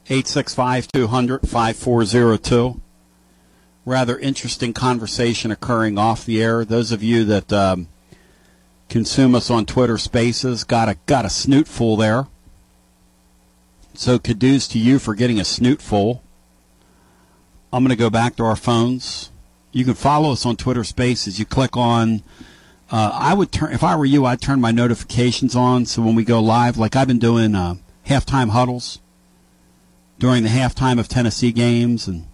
865 0.08 0.88
200 0.88 1.48
5402. 1.48 2.82
Rather 3.86 4.18
interesting 4.18 4.74
conversation 4.74 5.52
occurring 5.52 6.00
off 6.00 6.26
the 6.26 6.42
air. 6.42 6.66
Those 6.66 6.92
of 6.92 7.04
you 7.04 7.26
that 7.26 7.54
um, 7.54 7.88
consume 8.90 9.36
us 9.36 9.52
on 9.52 9.68
Twitter 9.68 10.00
Spaces 10.00 10.64
got 10.64 10.90
a 10.90 10.96
got 11.06 11.24
a 11.24 11.28
snootful 11.28 12.00
there. 12.00 12.26
So 13.94 14.18
kudos 14.18 14.68
to 14.70 14.80
you 14.80 14.98
for 14.98 15.14
getting 15.14 15.38
a 15.38 15.44
snootful. 15.44 16.22
I'm 17.72 17.84
going 17.84 17.96
to 17.96 17.96
go 17.96 18.10
back 18.10 18.36
to 18.38 18.44
our 18.44 18.56
phones 18.56 19.30
You 19.72 19.86
can 19.86 19.94
follow 19.94 20.32
us 20.32 20.46
on 20.46 20.56
Twitter 20.56 20.84
Spaces. 20.84 21.38
You 21.38 21.46
click 21.46 21.78
on. 21.78 22.24
Uh, 22.92 23.12
I 23.14 23.36
would 23.36 23.52
turn 23.52 23.72
if 23.72 23.84
I 23.84 23.96
were 23.96 24.06
you. 24.06 24.26
I'd 24.26 24.42
turn 24.42 24.60
my 24.60 24.72
notifications 24.72 25.56
on 25.56 25.86
so 25.86 26.02
when 26.02 26.16
we 26.16 26.24
go 26.24 26.40
live, 26.40 26.78
like 26.78 26.96
I've 26.96 27.08
been 27.08 27.20
doing 27.20 27.54
uh, 27.54 27.76
halftime 28.08 28.50
huddles 28.50 29.00
during 30.18 30.42
the 30.42 30.50
halftime 30.50 31.00
of 31.00 31.08
Tennessee 31.08 31.52
games, 31.52 32.08
and 32.08 32.26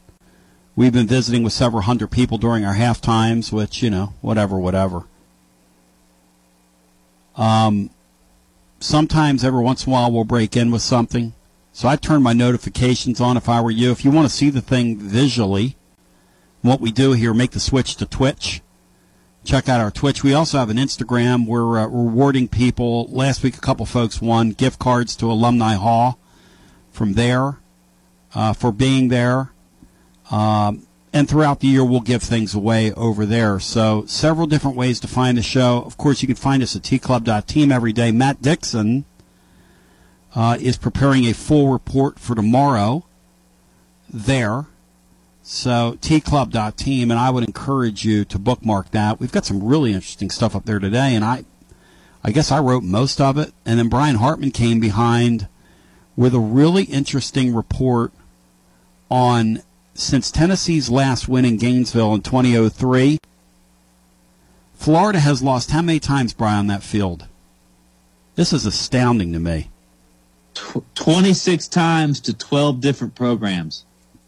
we've 0.78 0.94
been 0.94 1.08
visiting 1.08 1.44
with 1.44 1.52
several 1.52 1.82
hundred 1.84 2.10
people 2.10 2.38
during 2.38 2.64
our 2.64 2.76
half 2.76 3.02
times. 3.02 3.52
Which 3.52 3.84
you 3.84 3.90
know, 3.90 4.14
whatever, 4.22 4.58
whatever. 4.58 5.04
Um, 7.36 7.90
sometimes 8.80 9.44
every 9.44 9.62
once 9.62 9.86
in 9.86 9.92
a 9.92 9.94
while 9.94 10.10
we'll 10.10 10.24
break 10.24 10.56
in 10.56 10.72
with 10.72 10.82
something. 10.82 11.34
So 11.76 11.90
I 11.90 11.98
turn 11.98 12.24
my 12.24 12.32
notifications 12.32 13.20
on 13.20 13.36
if 13.36 13.50
I 13.50 13.60
were 13.60 13.70
you. 13.70 13.92
If 13.92 14.06
you 14.06 14.10
want 14.10 14.30
to 14.30 14.34
see 14.34 14.50
the 14.50 14.62
thing 14.62 14.98
visually, 14.98 15.76
what 16.62 16.80
we 16.80 16.90
do 16.90 17.12
here, 17.12 17.34
make 17.34 17.52
the 17.52 17.60
switch 17.60 17.98
to 17.98 18.06
Twitch. 18.06 18.62
Check 19.44 19.68
out 19.68 19.82
our 19.82 19.92
Twitch. 19.92 20.24
We 20.24 20.34
also 20.34 20.58
have 20.58 20.70
an 20.70 20.78
Instagram. 20.78 21.46
We're 21.46 21.80
uh, 21.80 21.88
rewarding 21.88 22.48
people. 22.48 23.08
Last 23.10 23.44
week, 23.44 23.58
a 23.58 23.60
couple 23.60 23.86
folks 23.86 24.22
won 24.22 24.52
gift 24.52 24.80
cards 24.80 25.18
to 25.18 25.30
Alumni 25.30 25.74
Hall 25.74 26.18
from 26.92 27.16
there 27.16 27.60
uh, 28.34 28.54
for 28.54 28.72
being 28.72 29.10
there. 29.10 29.52
Um, 30.32 30.88
and 31.12 31.28
throughout 31.28 31.60
the 31.60 31.68
year, 31.68 31.84
we'll 31.84 32.00
give 32.00 32.24
things 32.24 32.56
away 32.56 32.94
over 32.94 33.26
there. 33.26 33.60
So, 33.60 34.06
several 34.06 34.48
different 34.48 34.78
ways 34.78 35.02
to 35.02 35.10
find 35.10 35.38
the 35.38 35.44
show. 35.44 35.84
Of 35.86 35.98
course, 35.98 36.22
you 36.22 36.28
can 36.28 36.38
find 36.38 36.64
us 36.64 36.74
at 36.78 36.84
tclub.team 36.84 37.70
every 37.70 37.92
day. 37.92 38.14
Matt 38.14 38.42
Dixon 38.42 39.04
uh, 40.36 40.58
is 40.60 40.78
preparing 40.78 41.26
a 41.26 41.34
full 41.34 41.70
report 41.70 42.20
for 42.20 42.36
tomorrow 42.36 43.06
there. 44.10 44.66
So 45.42 45.98
tclub.team, 46.02 47.12
and 47.12 47.20
I 47.20 47.30
would 47.30 47.44
encourage 47.44 48.04
you 48.04 48.26
to 48.26 48.40
bookmark 48.40 48.92
that. 48.92 49.20
We've 49.20 49.32
got 49.32 49.46
some 49.46 49.64
really 49.64 49.94
interesting 49.94 50.30
stuff 50.30 50.56
up 50.56 50.66
there 50.66 50.80
today, 50.80 51.16
and 51.16 51.24
I, 51.24 51.46
I 52.24 52.32
guess 52.32 52.52
I 52.52 52.60
wrote 52.60 52.84
most 52.84 53.22
of 53.22 53.38
it. 53.38 53.54
And 53.66 53.80
then 53.80 53.88
Brian 53.88 54.16
Hartman 54.16 54.52
came 54.52 54.80
behind 54.80 55.48
with 56.18 56.34
a 56.34 56.40
really 56.40 56.84
interesting 56.84 57.54
report 57.54 58.12
on 59.10 59.62
since 59.94 60.32
Tennessee's 60.32 60.90
last 60.90 61.28
win 61.28 61.46
in 61.46 61.58
Gainesville 61.58 62.14
in 62.16 62.22
2003. 62.22 63.20
Florida 64.74 65.20
has 65.20 65.42
lost 65.42 65.72
how 65.72 65.82
many 65.82 66.00
times, 66.00 66.34
Brian, 66.34 66.60
on 66.60 66.68
that 66.68 66.84
field? 66.84 67.28
This 68.36 68.52
is 68.52 68.66
astounding 68.66 69.32
to 69.34 69.40
me. 69.40 69.70
26 70.96 71.68
times 71.68 72.20
to 72.22 72.34
12 72.34 72.82
different 72.82 73.16
programs 73.16 73.86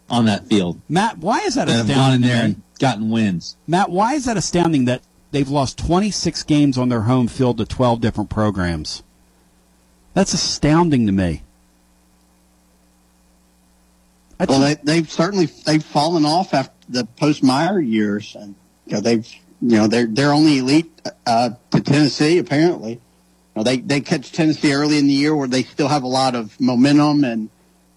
on 0.09 0.25
that 0.25 0.45
field. 0.47 0.79
Matt, 0.87 1.17
why 1.17 1.39
is 1.39 1.55
that 1.55 1.67
that 1.67 1.73
have 1.73 1.89
astounding? 1.89 1.95
gone 1.95 2.13
in 2.13 2.21
there 2.21 2.45
and 2.45 2.61
gotten 2.79 3.09
wins. 3.09 3.57
Matt, 3.67 3.89
why 3.89 4.13
is 4.13 4.25
that 4.25 4.37
astounding 4.37 4.85
that 4.85 5.01
they've 5.31 5.49
lost 5.49 5.77
26 5.77 6.43
games 6.43 6.77
on 6.77 6.89
their 6.89 7.01
home 7.01 7.27
field 7.27 7.57
to 7.57 7.65
12 7.65 8.01
different 8.01 8.29
programs? 8.29 9.03
That's 10.13 10.33
astounding 10.33 11.05
to 11.05 11.11
me. 11.11 11.43
well, 14.39 14.59
they, 14.59 14.75
they've 14.83 15.09
certainly 15.11 15.47
they've 15.65 15.83
fallen 15.83 16.25
off 16.25 16.53
after 16.53 16.73
the 16.89 17.05
post 17.05 17.43
Meyer 17.43 17.79
years, 17.79 18.35
and 18.35 18.55
you 18.85 18.93
know 18.93 19.01
they've 19.01 19.27
you 19.61 19.77
know 19.77 19.87
they're 19.87 20.07
they're 20.07 20.33
only 20.33 20.59
elite 20.59 20.91
uh, 21.25 21.51
to 21.71 21.81
Tennessee 21.81 22.37
apparently. 22.37 23.01
Know, 23.57 23.63
they 23.63 23.77
they 23.77 24.01
catch 24.01 24.31
Tennessee 24.31 24.71
early 24.71 24.99
in 24.99 25.07
the 25.07 25.13
year 25.13 25.35
where 25.35 25.47
they 25.47 25.63
still 25.63 25.87
have 25.87 26.03
a 26.03 26.07
lot 26.07 26.35
of 26.35 26.59
momentum, 26.61 27.23
and 27.23 27.49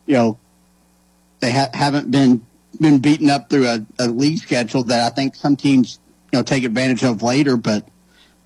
you 0.07 0.15
know 0.15 0.39
they 1.41 1.53
ha- 1.53 1.69
haven't 1.75 2.11
been 2.11 2.47
been 2.81 2.99
beaten 2.99 3.29
up 3.29 3.51
through 3.51 3.67
a, 3.67 3.85
a 3.99 4.09
league 4.09 4.39
schedule 4.39 4.85
that 4.85 5.13
I 5.13 5.15
think 5.15 5.35
some 5.35 5.57
teams 5.57 5.99
you 6.33 6.39
know 6.39 6.43
take 6.43 6.65
advantage 6.65 7.05
of 7.05 7.23
later, 7.23 7.59
but 7.59 7.87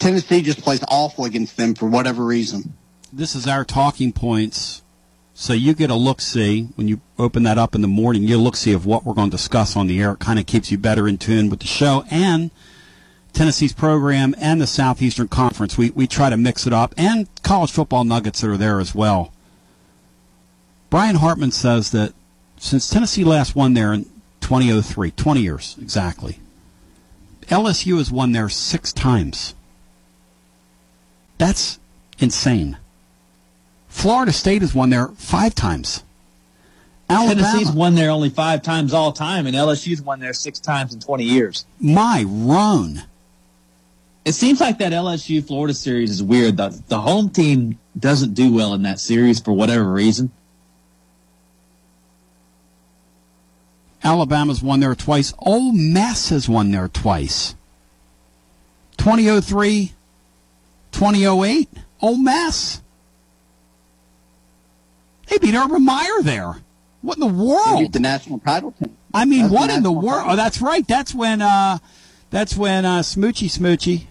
Tennessee 0.00 0.42
just 0.42 0.60
plays 0.62 0.82
awful 0.88 1.24
against 1.24 1.56
them 1.56 1.76
for 1.76 1.86
whatever 1.86 2.24
reason. 2.24 2.72
This 3.12 3.36
is 3.36 3.46
our 3.46 3.64
talking 3.64 4.12
points. 4.12 4.82
So 5.34 5.52
you 5.52 5.72
get 5.72 5.90
a 5.90 5.94
look 5.94 6.20
see 6.20 6.64
when 6.74 6.88
you 6.88 7.00
open 7.16 7.44
that 7.44 7.58
up 7.58 7.76
in 7.76 7.80
the 7.80 7.88
morning. 7.88 8.24
You 8.24 8.38
look 8.38 8.56
see 8.56 8.72
of 8.72 8.86
what 8.86 9.04
we're 9.04 9.14
going 9.14 9.30
to 9.30 9.36
discuss 9.36 9.76
on 9.76 9.86
the 9.86 10.00
air. 10.00 10.12
It 10.12 10.18
kind 10.18 10.40
of 10.40 10.46
keeps 10.46 10.72
you 10.72 10.78
better 10.78 11.06
in 11.06 11.18
tune 11.18 11.48
with 11.48 11.60
the 11.60 11.66
show 11.68 12.04
and 12.10 12.50
Tennessee's 13.34 13.72
program 13.72 14.34
and 14.38 14.60
the 14.60 14.66
Southeastern 14.66 15.28
Conference. 15.28 15.76
We 15.76 15.90
we 15.90 16.06
try 16.06 16.30
to 16.30 16.36
mix 16.36 16.66
it 16.66 16.72
up 16.72 16.94
and 16.96 17.28
college 17.42 17.72
football 17.72 18.04
nuggets 18.04 18.40
that 18.40 18.50
are 18.50 18.56
there 18.56 18.80
as 18.80 18.94
well. 18.94 19.32
Brian 20.88 21.16
Hartman 21.16 21.50
says 21.50 21.90
that 21.90 22.14
since 22.56 22.88
Tennessee 22.88 23.24
last 23.24 23.56
won 23.56 23.74
there 23.74 23.92
in 23.92 24.04
2003, 24.40 25.10
20 25.10 25.40
years 25.40 25.76
exactly, 25.80 26.38
LSU 27.48 27.98
has 27.98 28.10
won 28.10 28.32
there 28.32 28.48
six 28.48 28.92
times. 28.92 29.54
That's 31.36 31.78
insane. 32.18 32.78
Florida 33.88 34.32
State 34.32 34.62
has 34.62 34.74
won 34.74 34.90
there 34.90 35.08
five 35.08 35.54
times. 35.54 36.04
Alabama. 37.08 37.42
Tennessee's 37.42 37.72
won 37.72 37.94
there 37.94 38.10
only 38.10 38.30
five 38.30 38.62
times 38.62 38.94
all 38.94 39.12
time, 39.12 39.46
and 39.46 39.54
LSU's 39.54 40.00
won 40.00 40.20
there 40.20 40.32
six 40.32 40.58
times 40.58 40.94
in 40.94 41.00
20 41.00 41.24
years. 41.24 41.66
My 41.80 42.24
Roan. 42.26 43.02
It 44.24 44.32
seems 44.34 44.60
like 44.60 44.78
that 44.78 44.92
LSU 44.92 45.46
Florida 45.46 45.74
series 45.74 46.10
is 46.10 46.22
weird. 46.22 46.56
The, 46.56 46.82
the 46.88 47.00
home 47.00 47.28
team 47.28 47.78
doesn't 47.98 48.32
do 48.34 48.52
well 48.52 48.72
in 48.74 48.82
that 48.82 48.98
series 48.98 49.38
for 49.40 49.52
whatever 49.52 49.84
reason. 49.92 50.30
Alabama's 54.02 54.62
won 54.62 54.80
there 54.80 54.94
twice. 54.94 55.32
Ole 55.38 55.72
Miss 55.72 56.28
has 56.30 56.48
won 56.48 56.70
there 56.70 56.88
twice. 56.88 57.54
2003, 58.98 59.92
2008. 60.92 61.68
Ole 62.02 62.16
Miss. 62.18 62.80
They 65.28 65.38
beat 65.38 65.54
Urban 65.54 65.84
Meyer 65.84 66.22
there. 66.22 66.56
What 67.00 67.16
in 67.16 67.20
the 67.20 67.28
They 67.28 67.32
world? 67.44 67.80
beat 67.80 67.92
the 67.92 68.00
national 68.00 68.38
title 68.40 68.72
team. 68.72 68.94
I 69.12 69.24
mean, 69.24 69.42
That's 69.42 69.54
what 69.54 69.66
the 69.68 69.74
in 69.76 69.82
the 69.82 69.92
world? 69.92 70.24
Oh, 70.28 70.36
that's 70.36 70.60
right. 70.60 70.86
That's 70.86 71.14
when. 71.14 71.40
Uh, 71.42 71.78
that's 72.30 72.56
when 72.56 72.84
uh, 72.84 73.00
Smoochy 73.00 73.46
Smoochy 73.48 74.06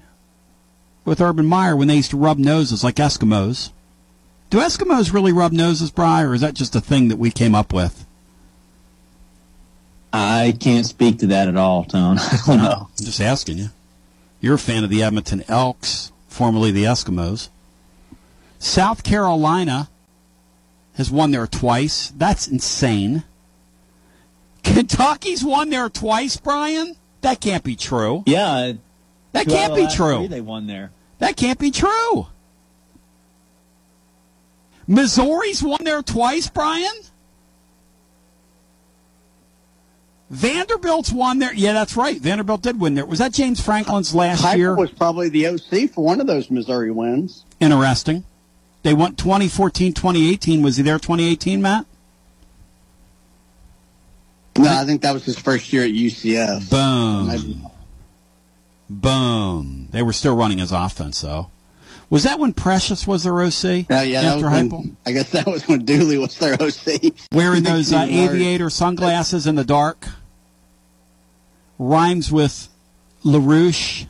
with 1.05 1.21
Urban 1.21 1.45
Meyer 1.45 1.75
when 1.75 1.87
they 1.87 1.95
used 1.95 2.11
to 2.11 2.17
rub 2.17 2.37
noses 2.37 2.83
like 2.83 2.95
Eskimos. 2.95 3.71
Do 4.49 4.59
Eskimos 4.59 5.13
really 5.13 5.33
rub 5.33 5.51
noses, 5.51 5.91
Bry, 5.91 6.21
or 6.21 6.33
is 6.33 6.41
that 6.41 6.53
just 6.53 6.75
a 6.75 6.81
thing 6.81 7.07
that 7.07 7.17
we 7.17 7.31
came 7.31 7.55
up 7.55 7.73
with? 7.73 8.05
I 10.11 10.55
can't 10.59 10.85
speak 10.85 11.19
to 11.19 11.27
that 11.27 11.47
at 11.47 11.57
all, 11.57 11.85
Tone. 11.85 12.19
I 12.19 12.39
don't 12.45 12.57
know. 12.57 12.89
I'm 12.89 13.05
just 13.05 13.19
asking 13.19 13.57
you. 13.57 13.69
You're 14.41 14.55
a 14.55 14.59
fan 14.59 14.83
of 14.83 14.89
the 14.89 15.01
Edmonton 15.01 15.43
Elks, 15.47 16.11
formerly 16.27 16.71
the 16.71 16.83
Eskimos. 16.83 17.49
South 18.59 19.03
Carolina 19.03 19.89
has 20.95 21.09
won 21.09 21.31
there 21.31 21.47
twice. 21.47 22.13
That's 22.15 22.47
insane. 22.47 23.23
Kentucky's 24.63 25.43
won 25.43 25.69
there 25.69 25.89
twice, 25.89 26.37
Brian? 26.37 26.95
That 27.21 27.41
can't 27.41 27.63
be 27.63 27.75
true. 27.75 28.23
Yeah. 28.25 28.73
That 29.33 29.45
two 29.45 29.51
can't 29.51 29.75
be 29.75 29.87
true. 29.87 30.27
They 30.27 30.41
won 30.41 30.67
there. 30.67 30.91
That 31.19 31.35
can't 31.35 31.59
be 31.59 31.71
true. 31.71 32.27
Missouri's 34.87 35.61
won 35.61 35.83
there 35.83 36.01
twice, 36.01 36.49
Brian? 36.49 36.91
Vanderbilt's 40.29 41.11
won 41.11 41.39
there. 41.39 41.53
Yeah, 41.53 41.73
that's 41.73 41.95
right. 41.95 42.19
Vanderbilt 42.19 42.63
did 42.63 42.79
win 42.79 42.95
there. 42.95 43.05
Was 43.05 43.19
that 43.19 43.33
James 43.33 43.61
Franklin's 43.61 44.15
last 44.15 44.41
Piper 44.41 44.57
year? 44.57 44.75
was 44.75 44.91
probably 44.91 45.29
the 45.29 45.47
OC 45.47 45.91
for 45.91 46.03
one 46.03 46.19
of 46.19 46.27
those 46.27 46.49
Missouri 46.49 46.91
wins. 46.91 47.45
Interesting. 47.59 48.23
They 48.81 48.93
won 48.93 49.15
2014, 49.15 49.93
2018. 49.93 50.61
Was 50.61 50.77
he 50.77 50.83
there 50.83 50.97
2018, 50.97 51.61
Matt? 51.61 51.85
No, 54.57 54.69
I 54.69 54.85
think 54.85 55.01
that 55.01 55.13
was 55.13 55.23
his 55.23 55.37
first 55.37 55.71
year 55.71 55.83
at 55.83 55.91
UCF. 55.91 56.69
Boom. 56.69 57.69
Boom. 58.89 59.87
They 59.91 60.01
were 60.03 60.13
still 60.13 60.35
running 60.35 60.57
his 60.59 60.71
offense, 60.71 61.21
though. 61.21 61.49
Was 62.09 62.23
that 62.23 62.37
when 62.37 62.53
Precious 62.53 63.07
was 63.07 63.23
their 63.23 63.41
OC? 63.41 63.87
Yeah, 63.89 64.01
yeah. 64.03 64.21
That 64.21 64.35
After 64.35 64.45
was 64.49 64.53
Heupel? 64.53 64.71
when, 64.71 64.97
I 65.05 65.11
guess 65.13 65.31
that 65.31 65.47
was 65.47 65.67
when 65.67 65.83
Dooley 65.85 66.17
was 66.17 66.37
their 66.37 66.53
OC. 66.53 67.13
Wearing 67.31 67.63
those 67.63 67.91
uh, 67.91 68.05
aviator 68.07 68.69
sunglasses 68.69 69.47
in 69.47 69.55
the 69.55 69.63
dark. 69.63 70.07
Rhymes 71.79 72.31
with 72.31 72.69
LaRouche. 73.25 74.07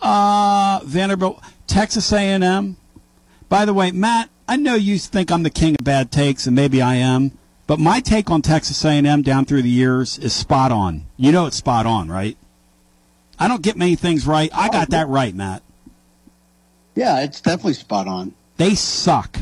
Uh, 0.00 0.80
Vanderbilt, 0.84 1.42
Texas 1.66 2.12
A&M. 2.12 2.76
By 3.48 3.64
the 3.64 3.74
way, 3.74 3.90
Matt, 3.90 4.30
I 4.46 4.56
know 4.56 4.74
you 4.74 4.98
think 4.98 5.32
I'm 5.32 5.42
the 5.42 5.50
king 5.50 5.74
of 5.78 5.84
bad 5.84 6.12
takes, 6.12 6.46
and 6.46 6.54
maybe 6.54 6.80
I 6.80 6.94
am, 6.96 7.32
but 7.68 7.78
my 7.78 8.00
take 8.00 8.30
on 8.30 8.40
Texas 8.40 8.82
A&M 8.82 9.20
down 9.20 9.44
through 9.44 9.60
the 9.60 9.68
years 9.68 10.18
is 10.18 10.32
spot 10.32 10.72
on. 10.72 11.04
You 11.18 11.30
know 11.30 11.44
it's 11.44 11.56
spot 11.56 11.84
on, 11.84 12.10
right? 12.10 12.36
I 13.38 13.46
don't 13.46 13.62
get 13.62 13.76
many 13.76 13.94
things 13.94 14.26
right. 14.26 14.50
I 14.54 14.70
got 14.70 14.88
that 14.90 15.06
right, 15.06 15.34
Matt. 15.34 15.62
Yeah, 16.96 17.20
it's 17.20 17.42
definitely 17.42 17.74
spot 17.74 18.08
on. 18.08 18.32
They 18.56 18.74
suck. 18.74 19.40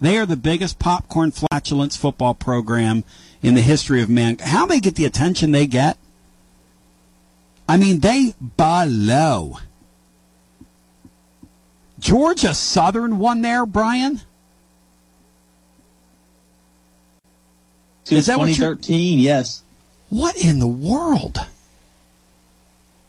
They 0.00 0.16
are 0.16 0.24
the 0.24 0.36
biggest 0.38 0.78
popcorn 0.78 1.32
flatulence 1.32 1.96
football 1.96 2.32
program 2.32 3.04
in 3.42 3.54
the 3.54 3.60
history 3.60 4.02
of 4.02 4.08
man. 4.08 4.38
How 4.38 4.64
they 4.64 4.80
get 4.80 4.96
the 4.96 5.04
attention 5.04 5.52
they 5.52 5.66
get? 5.66 5.98
I 7.68 7.76
mean, 7.76 8.00
they 8.00 8.34
blow. 8.40 9.58
Georgia 11.98 12.54
Southern 12.54 13.18
won 13.18 13.42
there, 13.42 13.66
Brian. 13.66 14.22
Is 18.10 18.26
that 18.26 18.34
2013? 18.34 19.18
Yes. 19.18 19.62
What 20.08 20.36
in 20.36 20.58
the 20.58 20.66
world? 20.66 21.38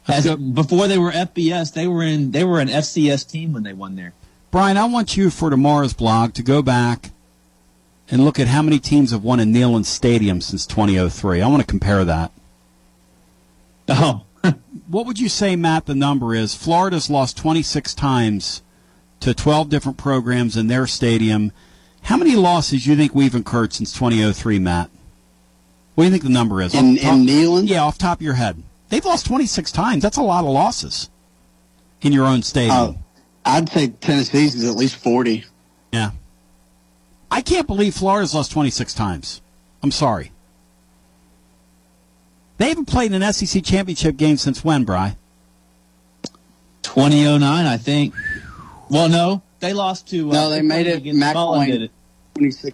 As, 0.07 0.35
before 0.35 0.87
they 0.87 0.97
were 0.97 1.11
FBS, 1.11 1.73
they 1.73 1.87
were 1.87 2.03
in 2.03 2.31
they 2.31 2.43
were 2.43 2.59
an 2.59 2.67
FCS 2.67 3.29
team 3.29 3.53
when 3.53 3.63
they 3.63 3.73
won 3.73 3.95
there. 3.95 4.13
Brian, 4.49 4.77
I 4.77 4.85
want 4.85 5.15
you 5.15 5.29
for 5.29 5.49
tomorrow's 5.49 5.93
blog 5.93 6.33
to 6.33 6.43
go 6.43 6.61
back 6.61 7.11
and 8.09 8.25
look 8.25 8.39
at 8.39 8.47
how 8.47 8.61
many 8.61 8.79
teams 8.79 9.11
have 9.11 9.23
won 9.23 9.39
in 9.39 9.53
Neyland 9.53 9.85
Stadium 9.85 10.41
since 10.41 10.65
2003. 10.65 11.41
I 11.41 11.47
want 11.47 11.61
to 11.61 11.67
compare 11.67 12.03
that. 12.03 12.31
Oh. 13.87 14.25
what 14.87 15.05
would 15.05 15.19
you 15.19 15.29
say, 15.29 15.55
Matt, 15.55 15.85
the 15.85 15.95
number 15.95 16.35
is? 16.35 16.55
Florida's 16.55 17.09
lost 17.09 17.37
26 17.37 17.93
times 17.93 18.61
to 19.21 19.33
12 19.33 19.69
different 19.69 19.97
programs 19.97 20.57
in 20.57 20.67
their 20.67 20.87
stadium. 20.87 21.51
How 22.03 22.17
many 22.17 22.35
losses 22.35 22.83
do 22.83 22.89
you 22.89 22.95
think 22.95 23.13
we've 23.15 23.35
incurred 23.35 23.73
since 23.73 23.93
2003, 23.93 24.59
Matt? 24.59 24.89
What 25.95 26.03
do 26.03 26.05
you 26.05 26.11
think 26.11 26.23
the 26.23 26.29
number 26.29 26.61
is? 26.61 26.73
In, 26.73 26.97
in 26.97 27.25
Neyland? 27.25 27.67
Yeah, 27.67 27.83
off 27.83 27.97
top 27.97 28.19
of 28.19 28.21
your 28.21 28.33
head. 28.33 28.61
They've 28.89 29.05
lost 29.05 29.25
26 29.27 29.71
times. 29.71 30.03
That's 30.03 30.17
a 30.17 30.21
lot 30.21 30.43
of 30.43 30.49
losses 30.51 31.09
in 32.01 32.11
your 32.11 32.25
own 32.25 32.43
stadium. 32.43 32.75
Uh, 32.77 32.93
I'd 33.45 33.69
say 33.69 33.87
Tennessee's 33.87 34.55
is 34.55 34.69
at 34.69 34.75
least 34.75 34.95
40. 34.97 35.45
Yeah. 35.91 36.11
I 37.29 37.41
can't 37.41 37.67
believe 37.67 37.95
Florida's 37.95 38.35
lost 38.35 38.51
26 38.51 38.93
times. 38.93 39.41
I'm 39.81 39.91
sorry. 39.91 40.31
They 42.57 42.69
haven't 42.69 42.85
played 42.85 43.11
an 43.13 43.33
SEC 43.33 43.63
championship 43.63 44.17
game 44.17 44.37
since 44.37 44.63
when, 44.63 44.83
Bry? 44.83 45.15
2009, 46.83 47.65
I 47.65 47.77
think. 47.77 48.13
Well, 48.89 49.09
no, 49.09 49.41
they 49.61 49.73
lost 49.73 50.09
to. 50.09 50.29
Uh, 50.29 50.33
no, 50.33 50.49
they, 50.49 50.61
made 50.61 50.87
it. 50.87 51.05
Mac 51.15 51.35
Mullen 51.35 51.69
did 51.69 51.81
it. 51.83 51.91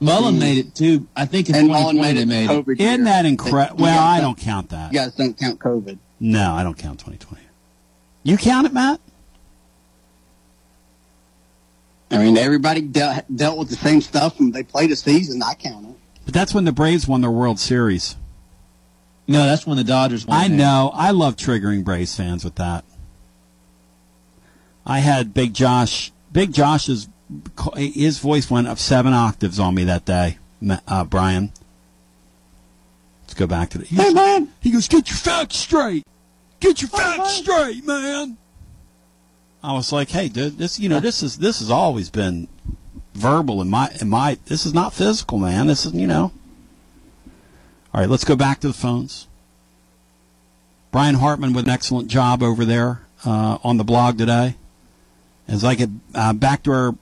Mullen 0.01 0.39
made 0.39 0.57
it 0.57 0.76
too. 0.76 1.07
I 1.15 1.26
think 1.26 1.49
in 1.49 1.55
and 1.55 1.68
2020 1.68 1.99
made 1.99 2.18
it 2.22 2.27
made 2.27 2.49
COVID 2.49 2.80
it. 2.80 2.81
Isn't 2.81 3.03
that 3.05 3.26
incredible? 3.26 3.84
Well, 3.84 3.99
I 4.03 4.22
don't 4.22 4.38
count 4.38 4.69
that. 4.69 4.93
You 4.93 4.99
guys 4.99 5.14
don't 5.15 5.38
count 5.38 5.59
COVID. 5.59 5.97
No, 6.19 6.53
I 6.53 6.64
don't 6.64 6.77
count 6.77 6.99
2020. 6.99 7.43
You 8.23 8.38
count 8.38 8.68
it, 8.68 8.73
Matt? 8.73 8.99
I 12.09 12.19
mean, 12.19 12.38
everybody 12.38 12.81
dealt, 12.81 13.23
dealt 13.34 13.57
with 13.57 13.69
the 13.69 13.76
same 13.76 14.01
stuff 14.01 14.39
and 14.39 14.53
they 14.53 14.64
played 14.64 14.91
a 14.91 14.95
season. 14.95 15.41
I 15.43 15.53
count 15.53 15.88
it. 15.88 15.95
But 16.26 16.34
that's 16.34 16.53
when 16.53 16.65
the 16.65 16.72
Braves 16.72 17.07
won 17.07 17.22
their 17.22 17.31
World 17.31 17.59
Series. 17.59 18.15
No, 19.27 19.45
that's 19.45 19.68
when 19.68 19.77
the 19.77 19.84
Dodgers 19.84 20.26
won. 20.26 20.38
I 20.38 20.47
there. 20.47 20.57
know. 20.57 20.91
I 20.93 21.11
love 21.11 21.35
triggering 21.35 21.84
Braves 21.84 22.15
fans 22.15 22.45
with 22.45 22.55
that. 22.55 22.85
I 24.85 24.99
had 24.99 25.34
Big 25.34 25.53
Josh. 25.53 26.11
Big 26.31 26.53
Josh's 26.53 27.07
his 27.75 28.19
voice 28.19 28.49
went 28.49 28.67
up 28.67 28.79
seven 28.79 29.13
octaves 29.13 29.59
on 29.59 29.75
me 29.75 29.83
that 29.83 30.05
day, 30.05 30.37
uh, 30.87 31.03
Brian. 31.03 31.51
Let's 33.23 33.33
go 33.33 33.47
back 33.47 33.69
to 33.71 33.79
the. 33.79 33.85
Hey 33.85 34.13
man, 34.13 34.49
he 34.61 34.71
goes, 34.71 34.87
"Get 34.87 35.09
your 35.09 35.17
facts 35.17 35.57
straight. 35.57 36.03
Get 36.59 36.81
your 36.81 36.89
facts 36.89 37.33
straight, 37.33 37.85
man." 37.85 38.37
I 39.61 39.73
was 39.73 39.91
like, 39.91 40.09
"Hey, 40.09 40.29
dude, 40.29 40.57
this 40.57 40.79
you 40.79 40.87
know 40.87 41.01
this 41.01 41.21
is 41.21 41.37
this 41.37 41.59
has 41.59 41.69
always 41.69 42.09
been 42.09 42.47
verbal 43.13 43.61
in 43.61 43.69
my 43.69 43.91
in 43.99 44.09
my 44.09 44.37
this 44.45 44.65
is 44.65 44.73
not 44.73 44.93
physical, 44.93 45.37
man. 45.37 45.67
This 45.67 45.85
is 45.85 45.93
you 45.93 46.07
know." 46.07 46.31
All 47.93 48.01
right, 48.01 48.09
let's 48.09 48.23
go 48.23 48.35
back 48.35 48.61
to 48.61 48.67
the 48.67 48.73
phones. 48.73 49.27
Brian 50.91 51.15
Hartman 51.15 51.53
with 51.53 51.65
an 51.65 51.71
excellent 51.71 52.07
job 52.07 52.41
over 52.41 52.63
there 52.63 53.01
uh, 53.25 53.57
on 53.63 53.77
the 53.77 53.83
blog 53.83 54.17
today. 54.17 54.55
As 55.48 55.64
I 55.64 55.76
get 55.76 55.90
uh, 56.14 56.34
back 56.34 56.64
to 56.64 56.72
our 56.72 56.95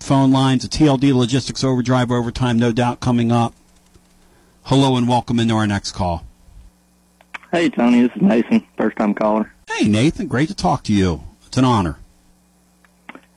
phone 0.00 0.32
lines, 0.32 0.64
a 0.64 0.68
TLD 0.68 1.14
Logistics 1.14 1.62
Overdrive 1.62 2.10
Overtime, 2.10 2.58
no 2.58 2.72
doubt 2.72 2.98
coming 2.98 3.30
up. 3.30 3.54
Hello 4.64 4.96
and 4.96 5.08
welcome 5.08 5.38
into 5.38 5.54
our 5.54 5.66
next 5.66 5.92
call. 5.92 6.24
Hey, 7.52 7.70
Tony, 7.70 8.02
this 8.02 8.10
is 8.16 8.22
Nathan, 8.22 8.66
first 8.76 8.96
time 8.96 9.14
caller. 9.14 9.52
Hey, 9.70 9.86
Nathan, 9.86 10.26
great 10.26 10.48
to 10.48 10.54
talk 10.54 10.82
to 10.84 10.92
you. 10.92 11.22
It's 11.46 11.56
an 11.56 11.64
honor. 11.64 11.98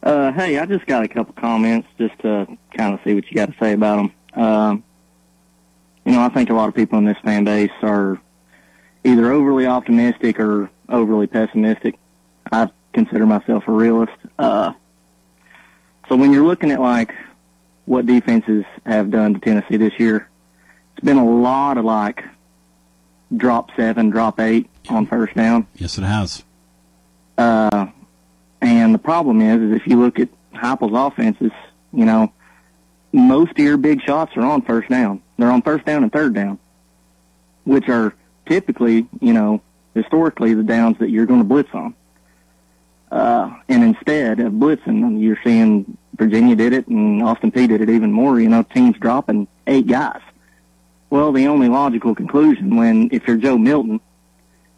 Uh, 0.02 0.32
hey, 0.32 0.58
I 0.58 0.66
just 0.66 0.88
got 0.88 1.04
a 1.04 1.08
couple 1.08 1.34
comments 1.34 1.88
just 2.00 2.18
to 2.20 2.48
kind 2.76 2.96
of 2.96 3.00
see 3.04 3.14
what 3.14 3.30
you 3.30 3.36
got 3.36 3.52
to 3.52 3.56
say 3.60 3.74
about 3.74 3.98
them. 4.34 4.44
Um, 4.44 4.84
you 6.04 6.14
know, 6.14 6.22
I 6.22 6.30
think 6.30 6.50
a 6.50 6.54
lot 6.54 6.68
of 6.68 6.74
people 6.74 6.98
in 6.98 7.06
this 7.06 7.18
fan 7.24 7.44
base 7.44 7.70
are 7.84 8.20
either 9.04 9.32
overly 9.32 9.68
optimistic 9.68 10.40
or 10.40 10.72
overly 10.90 11.28
pessimistic. 11.28 12.00
I 12.52 12.72
consider 12.94 13.26
myself 13.26 13.68
a 13.68 13.72
realist. 13.72 14.14
Uh, 14.38 14.74
so 16.10 16.16
when 16.16 16.34
you're 16.34 16.46
looking 16.46 16.72
at 16.72 16.80
like 16.80 17.14
what 17.86 18.06
defenses 18.06 18.66
have 18.86 19.12
done 19.12 19.34
to 19.34 19.40
Tennessee 19.40 19.78
this 19.78 19.94
year, 20.00 20.30
it's 20.96 21.06
been 21.06 21.18
a 21.18 21.26
lot 21.26 21.78
of 21.78 21.86
like 21.86 22.24
drop 23.36 23.70
seven, 23.76 24.10
drop 24.10 24.40
eight 24.40 24.70
on 24.90 25.06
first 25.06 25.36
down. 25.36 25.68
Yes, 25.76 25.98
it 25.98 26.04
has. 26.04 26.44
Uh, 27.38 27.88
and 28.62 28.94
the 28.94 29.00
problem 29.00 29.42
is, 29.42 29.62
is 29.62 29.82
if 29.82 29.88
you 29.88 30.00
look 30.00 30.20
at 30.20 30.30
Heupel's 30.54 30.92
offenses, 30.94 31.52
you 31.94 32.06
know, 32.06 32.32
most 33.12 33.52
of 33.52 33.60
your 33.60 33.78
big 33.78 34.02
shots 34.02 34.36
are 34.36 34.42
on 34.42 34.62
first 34.62 34.90
down. 34.90 35.22
They're 35.38 35.52
on 35.52 35.62
first 35.62 35.86
down 35.86 36.04
and 36.04 36.12
third 36.12 36.34
down, 36.34 36.60
which 37.64 37.90
are 37.90 38.14
typically, 38.48 39.08
you 39.20 39.34
know, 39.34 39.62
historically 39.96 40.54
the 40.54 40.64
downs 40.64 40.98
that 41.00 41.10
you're 41.10 41.26
going 41.26 41.40
to 41.40 41.46
blitz 41.46 41.70
on. 41.74 41.94
Uh, 43.12 43.54
and 43.68 43.84
instead 43.84 44.40
of 44.40 44.54
blitzing, 44.54 45.22
you're 45.22 45.40
seeing 45.44 45.98
Virginia 46.16 46.56
did 46.56 46.72
it 46.72 46.88
and 46.88 47.22
Austin 47.22 47.52
Peay 47.52 47.68
did 47.68 47.82
it 47.82 47.90
even 47.90 48.12
more, 48.12 48.40
you 48.40 48.48
know, 48.48 48.64
teams 48.64 48.98
dropping 48.98 49.48
eight 49.68 49.86
guys. 49.86 50.22
Well, 51.10 51.34
the 51.34 51.48
only 51.48 51.68
logical 51.68 52.16
conclusion 52.16 52.78
when, 52.78 53.10
if 53.12 53.28
you're 53.28 53.36
Joe 53.36 53.58
Milton 53.58 54.00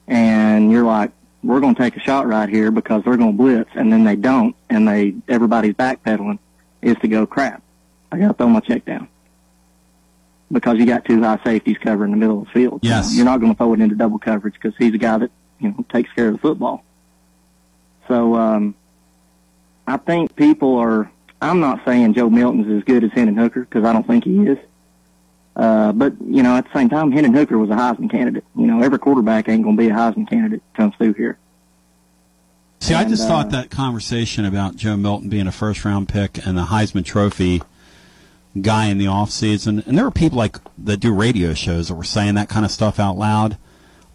and 0.07 0.71
you're 0.71 0.83
like, 0.83 1.11
we're 1.43 1.59
going 1.59 1.75
to 1.75 1.81
take 1.81 1.95
a 1.95 1.99
shot 1.99 2.25
right 2.25 2.49
here 2.49 2.71
because 2.71 3.03
they're 3.03 3.17
going 3.17 3.33
to 3.33 3.37
blitz 3.37 3.69
and 3.75 3.93
then 3.93 4.03
they 4.03 4.15
don't 4.15 4.55
and 4.67 4.87
they, 4.87 5.13
everybody's 5.27 5.73
backpedaling 5.75 6.39
is 6.81 6.97
to 7.01 7.07
go 7.07 7.27
crap. 7.27 7.61
I 8.11 8.17
got 8.17 8.29
to 8.29 8.33
throw 8.33 8.47
my 8.47 8.61
check 8.61 8.85
down 8.85 9.09
because 10.51 10.77
you 10.79 10.87
got 10.87 11.05
two 11.05 11.21
high 11.21 11.39
safeties 11.43 11.77
covering 11.77 12.11
the 12.11 12.17
middle 12.17 12.39
of 12.39 12.45
the 12.45 12.51
field. 12.51 12.79
Yes. 12.81 13.09
So 13.09 13.15
you're 13.15 13.25
not 13.25 13.41
going 13.41 13.51
to 13.51 13.57
throw 13.57 13.73
it 13.73 13.79
into 13.81 13.95
double 13.95 14.17
coverage 14.17 14.55
because 14.55 14.73
he's 14.77 14.93
a 14.93 14.97
guy 14.97 15.19
that, 15.19 15.31
you 15.59 15.69
know, 15.69 15.85
takes 15.91 16.11
care 16.13 16.29
of 16.29 16.33
the 16.33 16.39
football. 16.39 16.83
So, 18.07 18.35
um, 18.35 18.75
I 19.87 19.97
think 19.97 20.35
people 20.35 20.77
are, 20.77 21.11
I'm 21.41 21.59
not 21.59 21.83
saying 21.85 22.13
Joe 22.13 22.29
Milton's 22.29 22.71
as 22.71 22.83
good 22.83 23.03
as 23.03 23.11
Hendon 23.11 23.35
Hooker 23.35 23.61
because 23.61 23.83
I 23.83 23.93
don't 23.93 24.07
think 24.07 24.23
he 24.23 24.47
is. 24.47 24.57
Uh, 25.55 25.91
but, 25.91 26.13
you 26.25 26.41
know, 26.41 26.55
at 26.55 26.65
the 26.65 26.73
same 26.73 26.89
time, 26.89 27.11
Hendon 27.11 27.33
Hooker 27.33 27.57
was 27.57 27.69
a 27.69 27.73
Heisman 27.73 28.09
candidate. 28.09 28.43
You 28.55 28.65
know, 28.65 28.81
every 28.81 28.97
quarterback 28.97 29.47
ain't 29.49 29.63
going 29.63 29.77
to 29.77 29.81
be 29.81 29.89
a 29.89 29.93
Heisman 29.93 30.27
candidate 30.27 30.61
that 30.61 30.77
comes 30.77 30.95
through 30.95 31.13
here. 31.13 31.37
See, 32.79 32.93
I 32.93 33.05
just 33.05 33.23
uh, 33.23 33.27
thought 33.27 33.51
that 33.51 33.69
conversation 33.69 34.45
about 34.45 34.75
Joe 34.75 34.97
Milton 34.97 35.29
being 35.29 35.47
a 35.47 35.51
first 35.51 35.85
round 35.85 36.09
pick 36.09 36.45
and 36.45 36.57
the 36.57 36.63
Heisman 36.65 37.05
Trophy 37.05 37.61
guy 38.61 38.87
in 38.87 38.97
the 38.97 39.07
off 39.07 39.31
season, 39.31 39.83
and 39.85 39.97
there 39.97 40.05
were 40.05 40.11
people 40.11 40.37
like 40.37 40.57
that 40.77 40.97
do 40.97 41.13
radio 41.13 41.53
shows 41.53 41.87
that 41.87 41.95
were 41.95 42.03
saying 42.03 42.35
that 42.35 42.49
kind 42.49 42.65
of 42.65 42.71
stuff 42.71 42.99
out 42.99 43.17
loud. 43.17 43.57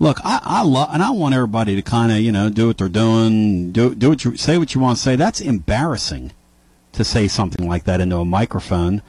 Look, 0.00 0.20
I, 0.24 0.40
I 0.42 0.62
love, 0.62 0.90
and 0.92 1.02
I 1.02 1.10
want 1.10 1.34
everybody 1.34 1.74
to 1.74 1.82
kind 1.82 2.12
of, 2.12 2.18
you 2.18 2.30
know, 2.30 2.50
do 2.50 2.68
what 2.68 2.78
they're 2.78 2.88
doing, 2.88 3.72
do 3.72 3.94
do 3.94 4.10
what 4.10 4.24
you 4.24 4.36
say 4.36 4.56
what 4.58 4.74
you 4.74 4.80
want 4.80 4.96
to 4.96 5.02
say. 5.02 5.16
That's 5.16 5.40
embarrassing 5.40 6.32
to 6.92 7.04
say 7.04 7.26
something 7.26 7.68
like 7.68 7.84
that 7.84 8.00
into 8.00 8.16
a 8.16 8.24
microphone, 8.24 9.02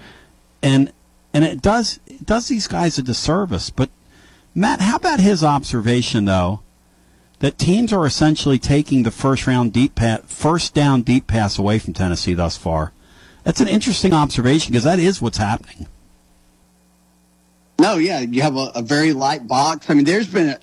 and 0.64 0.92
and 1.34 1.44
it 1.44 1.62
does 1.62 2.00
it 2.08 2.26
does 2.26 2.48
these 2.48 2.68
guys 2.68 2.98
a 2.98 3.04
disservice. 3.04 3.70
But 3.70 3.90
Matt, 4.56 4.82
how 4.82 4.96
about 4.96 5.20
his 5.20 5.44
observation 5.44 6.26
though? 6.26 6.62
that 7.40 7.58
teams 7.58 7.92
are 7.92 8.06
essentially 8.06 8.60
taking 8.60 9.04
the 9.04 9.12
first 9.12 9.48
round 9.48 9.74
deep 9.74 9.96
pass, 9.96 10.22
first 10.26 10.74
down 10.74 11.02
deep 11.02 11.28
pass 11.28 11.58
away 11.58 11.80
from 11.80 11.94
Tennessee 11.94 12.34
thus 12.34 12.58
far. 12.58 12.92
That's 13.44 13.62
an 13.62 13.68
interesting 13.68 14.14
observation 14.14 14.72
because 14.72 14.84
that 14.84 15.00
is 15.00 15.22
what's 15.22 15.38
happening. 15.38 15.88
No, 17.80 17.96
yeah, 17.96 18.20
you 18.20 18.42
have 18.42 18.58
a, 18.58 18.72
a 18.76 18.82
very 18.82 19.14
light 19.14 19.48
box. 19.48 19.90
I 19.90 19.94
mean, 19.94 20.04
there's 20.04 20.28
been 20.28 20.58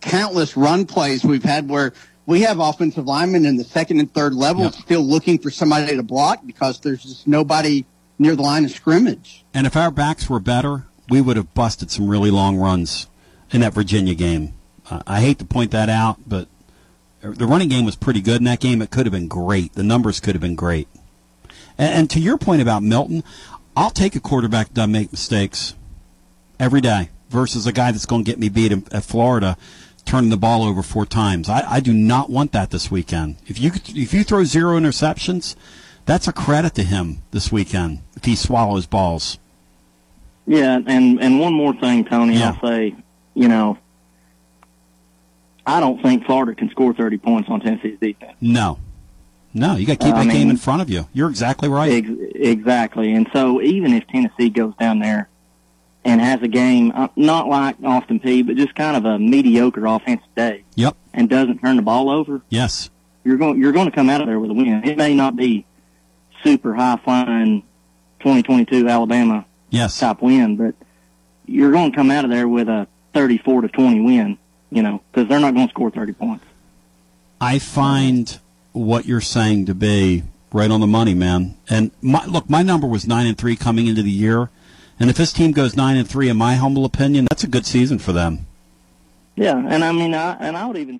countless 0.00 0.56
run 0.56 0.86
plays 0.86 1.24
we've 1.24 1.44
had 1.44 1.68
where 1.68 1.92
we 2.26 2.42
have 2.42 2.58
offensive 2.58 3.06
linemen 3.06 3.46
in 3.46 3.56
the 3.56 3.64
second 3.64 4.00
and 4.00 4.12
third 4.12 4.34
level 4.34 4.70
still 4.70 5.00
looking 5.00 5.38
for 5.38 5.50
somebody 5.50 5.96
to 5.96 6.02
block 6.02 6.40
because 6.46 6.80
there's 6.80 7.02
just 7.02 7.26
nobody 7.26 7.84
near 8.18 8.36
the 8.36 8.42
line 8.42 8.64
of 8.64 8.70
scrimmage. 8.70 9.44
And 9.54 9.66
if 9.66 9.76
our 9.76 9.90
backs 9.90 10.28
were 10.28 10.40
better, 10.40 10.84
we 11.08 11.20
would 11.20 11.36
have 11.36 11.54
busted 11.54 11.90
some 11.90 12.08
really 12.08 12.30
long 12.30 12.56
runs 12.56 13.06
in 13.50 13.62
that 13.62 13.72
Virginia 13.72 14.14
game. 14.14 14.52
Uh, 14.90 15.02
I 15.06 15.20
hate 15.20 15.38
to 15.38 15.44
point 15.44 15.70
that 15.70 15.88
out, 15.88 16.18
but 16.26 16.48
the 17.20 17.46
running 17.46 17.68
game 17.68 17.84
was 17.84 17.96
pretty 17.96 18.20
good 18.20 18.36
in 18.36 18.44
that 18.44 18.60
game. 18.60 18.82
It 18.82 18.90
could 18.90 19.06
have 19.06 19.12
been 19.12 19.28
great. 19.28 19.74
The 19.74 19.82
numbers 19.82 20.20
could 20.20 20.34
have 20.34 20.42
been 20.42 20.54
great. 20.54 20.88
And, 21.76 21.94
and 21.94 22.10
to 22.10 22.20
your 22.20 22.38
point 22.38 22.62
about 22.62 22.82
Milton, 22.82 23.24
I'll 23.76 23.90
take 23.90 24.14
a 24.16 24.20
quarterback 24.20 24.74
that 24.74 24.88
make 24.88 25.12
mistakes 25.12 25.74
every 26.60 26.80
day 26.80 27.10
versus 27.30 27.66
a 27.66 27.72
guy 27.72 27.92
that's 27.92 28.06
going 28.06 28.24
to 28.24 28.30
get 28.30 28.38
me 28.38 28.48
beat 28.48 28.72
at 28.92 29.04
Florida, 29.04 29.56
turning 30.08 30.30
the 30.30 30.38
ball 30.38 30.64
over 30.64 30.82
four 30.82 31.04
times. 31.04 31.48
I, 31.48 31.74
I 31.74 31.80
do 31.80 31.92
not 31.92 32.30
want 32.30 32.52
that 32.52 32.70
this 32.70 32.90
weekend. 32.90 33.36
If 33.46 33.60
you 33.60 33.72
if 33.88 34.14
you 34.14 34.24
throw 34.24 34.42
zero 34.44 34.78
interceptions, 34.78 35.54
that's 36.06 36.26
a 36.26 36.32
credit 36.32 36.74
to 36.76 36.82
him 36.82 37.22
this 37.30 37.52
weekend 37.52 38.00
if 38.16 38.24
he 38.24 38.34
swallows 38.34 38.86
balls. 38.86 39.38
Yeah, 40.46 40.80
and 40.86 41.20
and 41.20 41.38
one 41.38 41.52
more 41.52 41.74
thing, 41.74 42.06
Tony, 42.06 42.42
I'll 42.42 42.58
say, 42.60 42.96
you 43.34 43.48
know, 43.48 43.76
I 45.66 45.78
don't 45.80 46.00
think 46.02 46.24
Florida 46.24 46.54
can 46.54 46.70
score 46.70 46.94
30 46.94 47.18
points 47.18 47.50
on 47.50 47.60
Tennessee's 47.60 47.98
defense. 48.00 48.32
No, 48.40 48.78
no, 49.52 49.76
you 49.76 49.86
got 49.86 50.00
to 50.00 50.06
keep 50.06 50.14
I 50.14 50.24
that 50.24 50.32
game 50.32 50.48
in 50.48 50.56
front 50.56 50.80
of 50.80 50.88
you. 50.88 51.06
You're 51.12 51.28
exactly 51.28 51.68
right. 51.68 51.92
Ex- 51.92 52.32
exactly. 52.34 53.12
And 53.12 53.28
so 53.34 53.60
even 53.60 53.92
if 53.92 54.06
Tennessee 54.06 54.48
goes 54.48 54.74
down 54.76 55.00
there 55.00 55.28
and 56.08 56.20
has 56.20 56.40
a 56.42 56.48
game, 56.48 56.92
uh, 56.94 57.08
not 57.16 57.48
like 57.48 57.76
Austin 57.84 58.18
Peay, 58.20 58.46
but 58.46 58.56
just 58.56 58.74
kind 58.74 58.96
of 58.96 59.04
a 59.04 59.18
mediocre 59.18 59.84
offensive 59.86 60.26
day 60.36 60.64
Yep. 60.76 60.96
and 61.12 61.28
doesn't 61.28 61.58
turn 61.58 61.76
the 61.76 61.82
ball 61.82 62.08
over, 62.10 62.40
Yes. 62.48 62.90
you're 63.24 63.36
going 63.36 63.60
you're 63.60 63.72
going 63.72 63.86
to 63.86 63.94
come 63.94 64.08
out 64.08 64.20
of 64.20 64.26
there 64.26 64.40
with 64.40 64.50
a 64.50 64.54
win. 64.54 64.82
It 64.84 64.96
may 64.96 65.14
not 65.14 65.36
be 65.36 65.66
super 66.42 66.74
high 66.74 66.98
flying 67.04 67.62
2022 68.20 68.88
Alabama 68.88 69.44
yes. 69.70 69.98
type 69.98 70.22
win, 70.22 70.56
but 70.56 70.74
you're 71.46 71.72
going 71.72 71.90
to 71.92 71.96
come 71.96 72.10
out 72.10 72.24
of 72.24 72.30
there 72.30 72.48
with 72.48 72.68
a 72.68 72.86
34 73.14 73.62
to 73.62 73.68
20 73.68 74.00
win, 74.00 74.38
you 74.70 74.82
know, 74.82 75.00
because 75.12 75.28
they're 75.28 75.40
not 75.40 75.54
going 75.54 75.66
to 75.68 75.70
score 75.72 75.90
30 75.90 76.12
points. 76.12 76.44
I 77.40 77.58
find 77.58 78.38
what 78.72 79.06
you're 79.06 79.20
saying 79.20 79.66
to 79.66 79.74
be 79.74 80.24
right 80.52 80.70
on 80.70 80.80
the 80.80 80.86
money, 80.86 81.14
man. 81.14 81.56
And 81.68 81.90
my, 82.00 82.24
look, 82.26 82.48
my 82.50 82.62
number 82.62 82.86
was 82.86 83.06
nine 83.06 83.26
and 83.26 83.36
three 83.36 83.56
coming 83.56 83.86
into 83.86 84.02
the 84.02 84.10
year, 84.10 84.50
and 84.98 85.10
if 85.10 85.16
this 85.16 85.32
team 85.32 85.52
goes 85.52 85.76
nine 85.76 85.96
and 85.96 86.08
three, 86.08 86.28
in 86.28 86.36
my 86.36 86.54
humble 86.54 86.84
opinion, 86.84 87.26
that's 87.28 87.44
a 87.44 87.48
good 87.48 87.66
season 87.66 87.98
for 87.98 88.12
them. 88.12 88.46
Yeah, 89.36 89.56
and 89.56 89.84
I 89.84 89.92
mean, 89.92 90.14
I, 90.14 90.36
and 90.40 90.56
I 90.56 90.66
would 90.66 90.76
even 90.76 90.96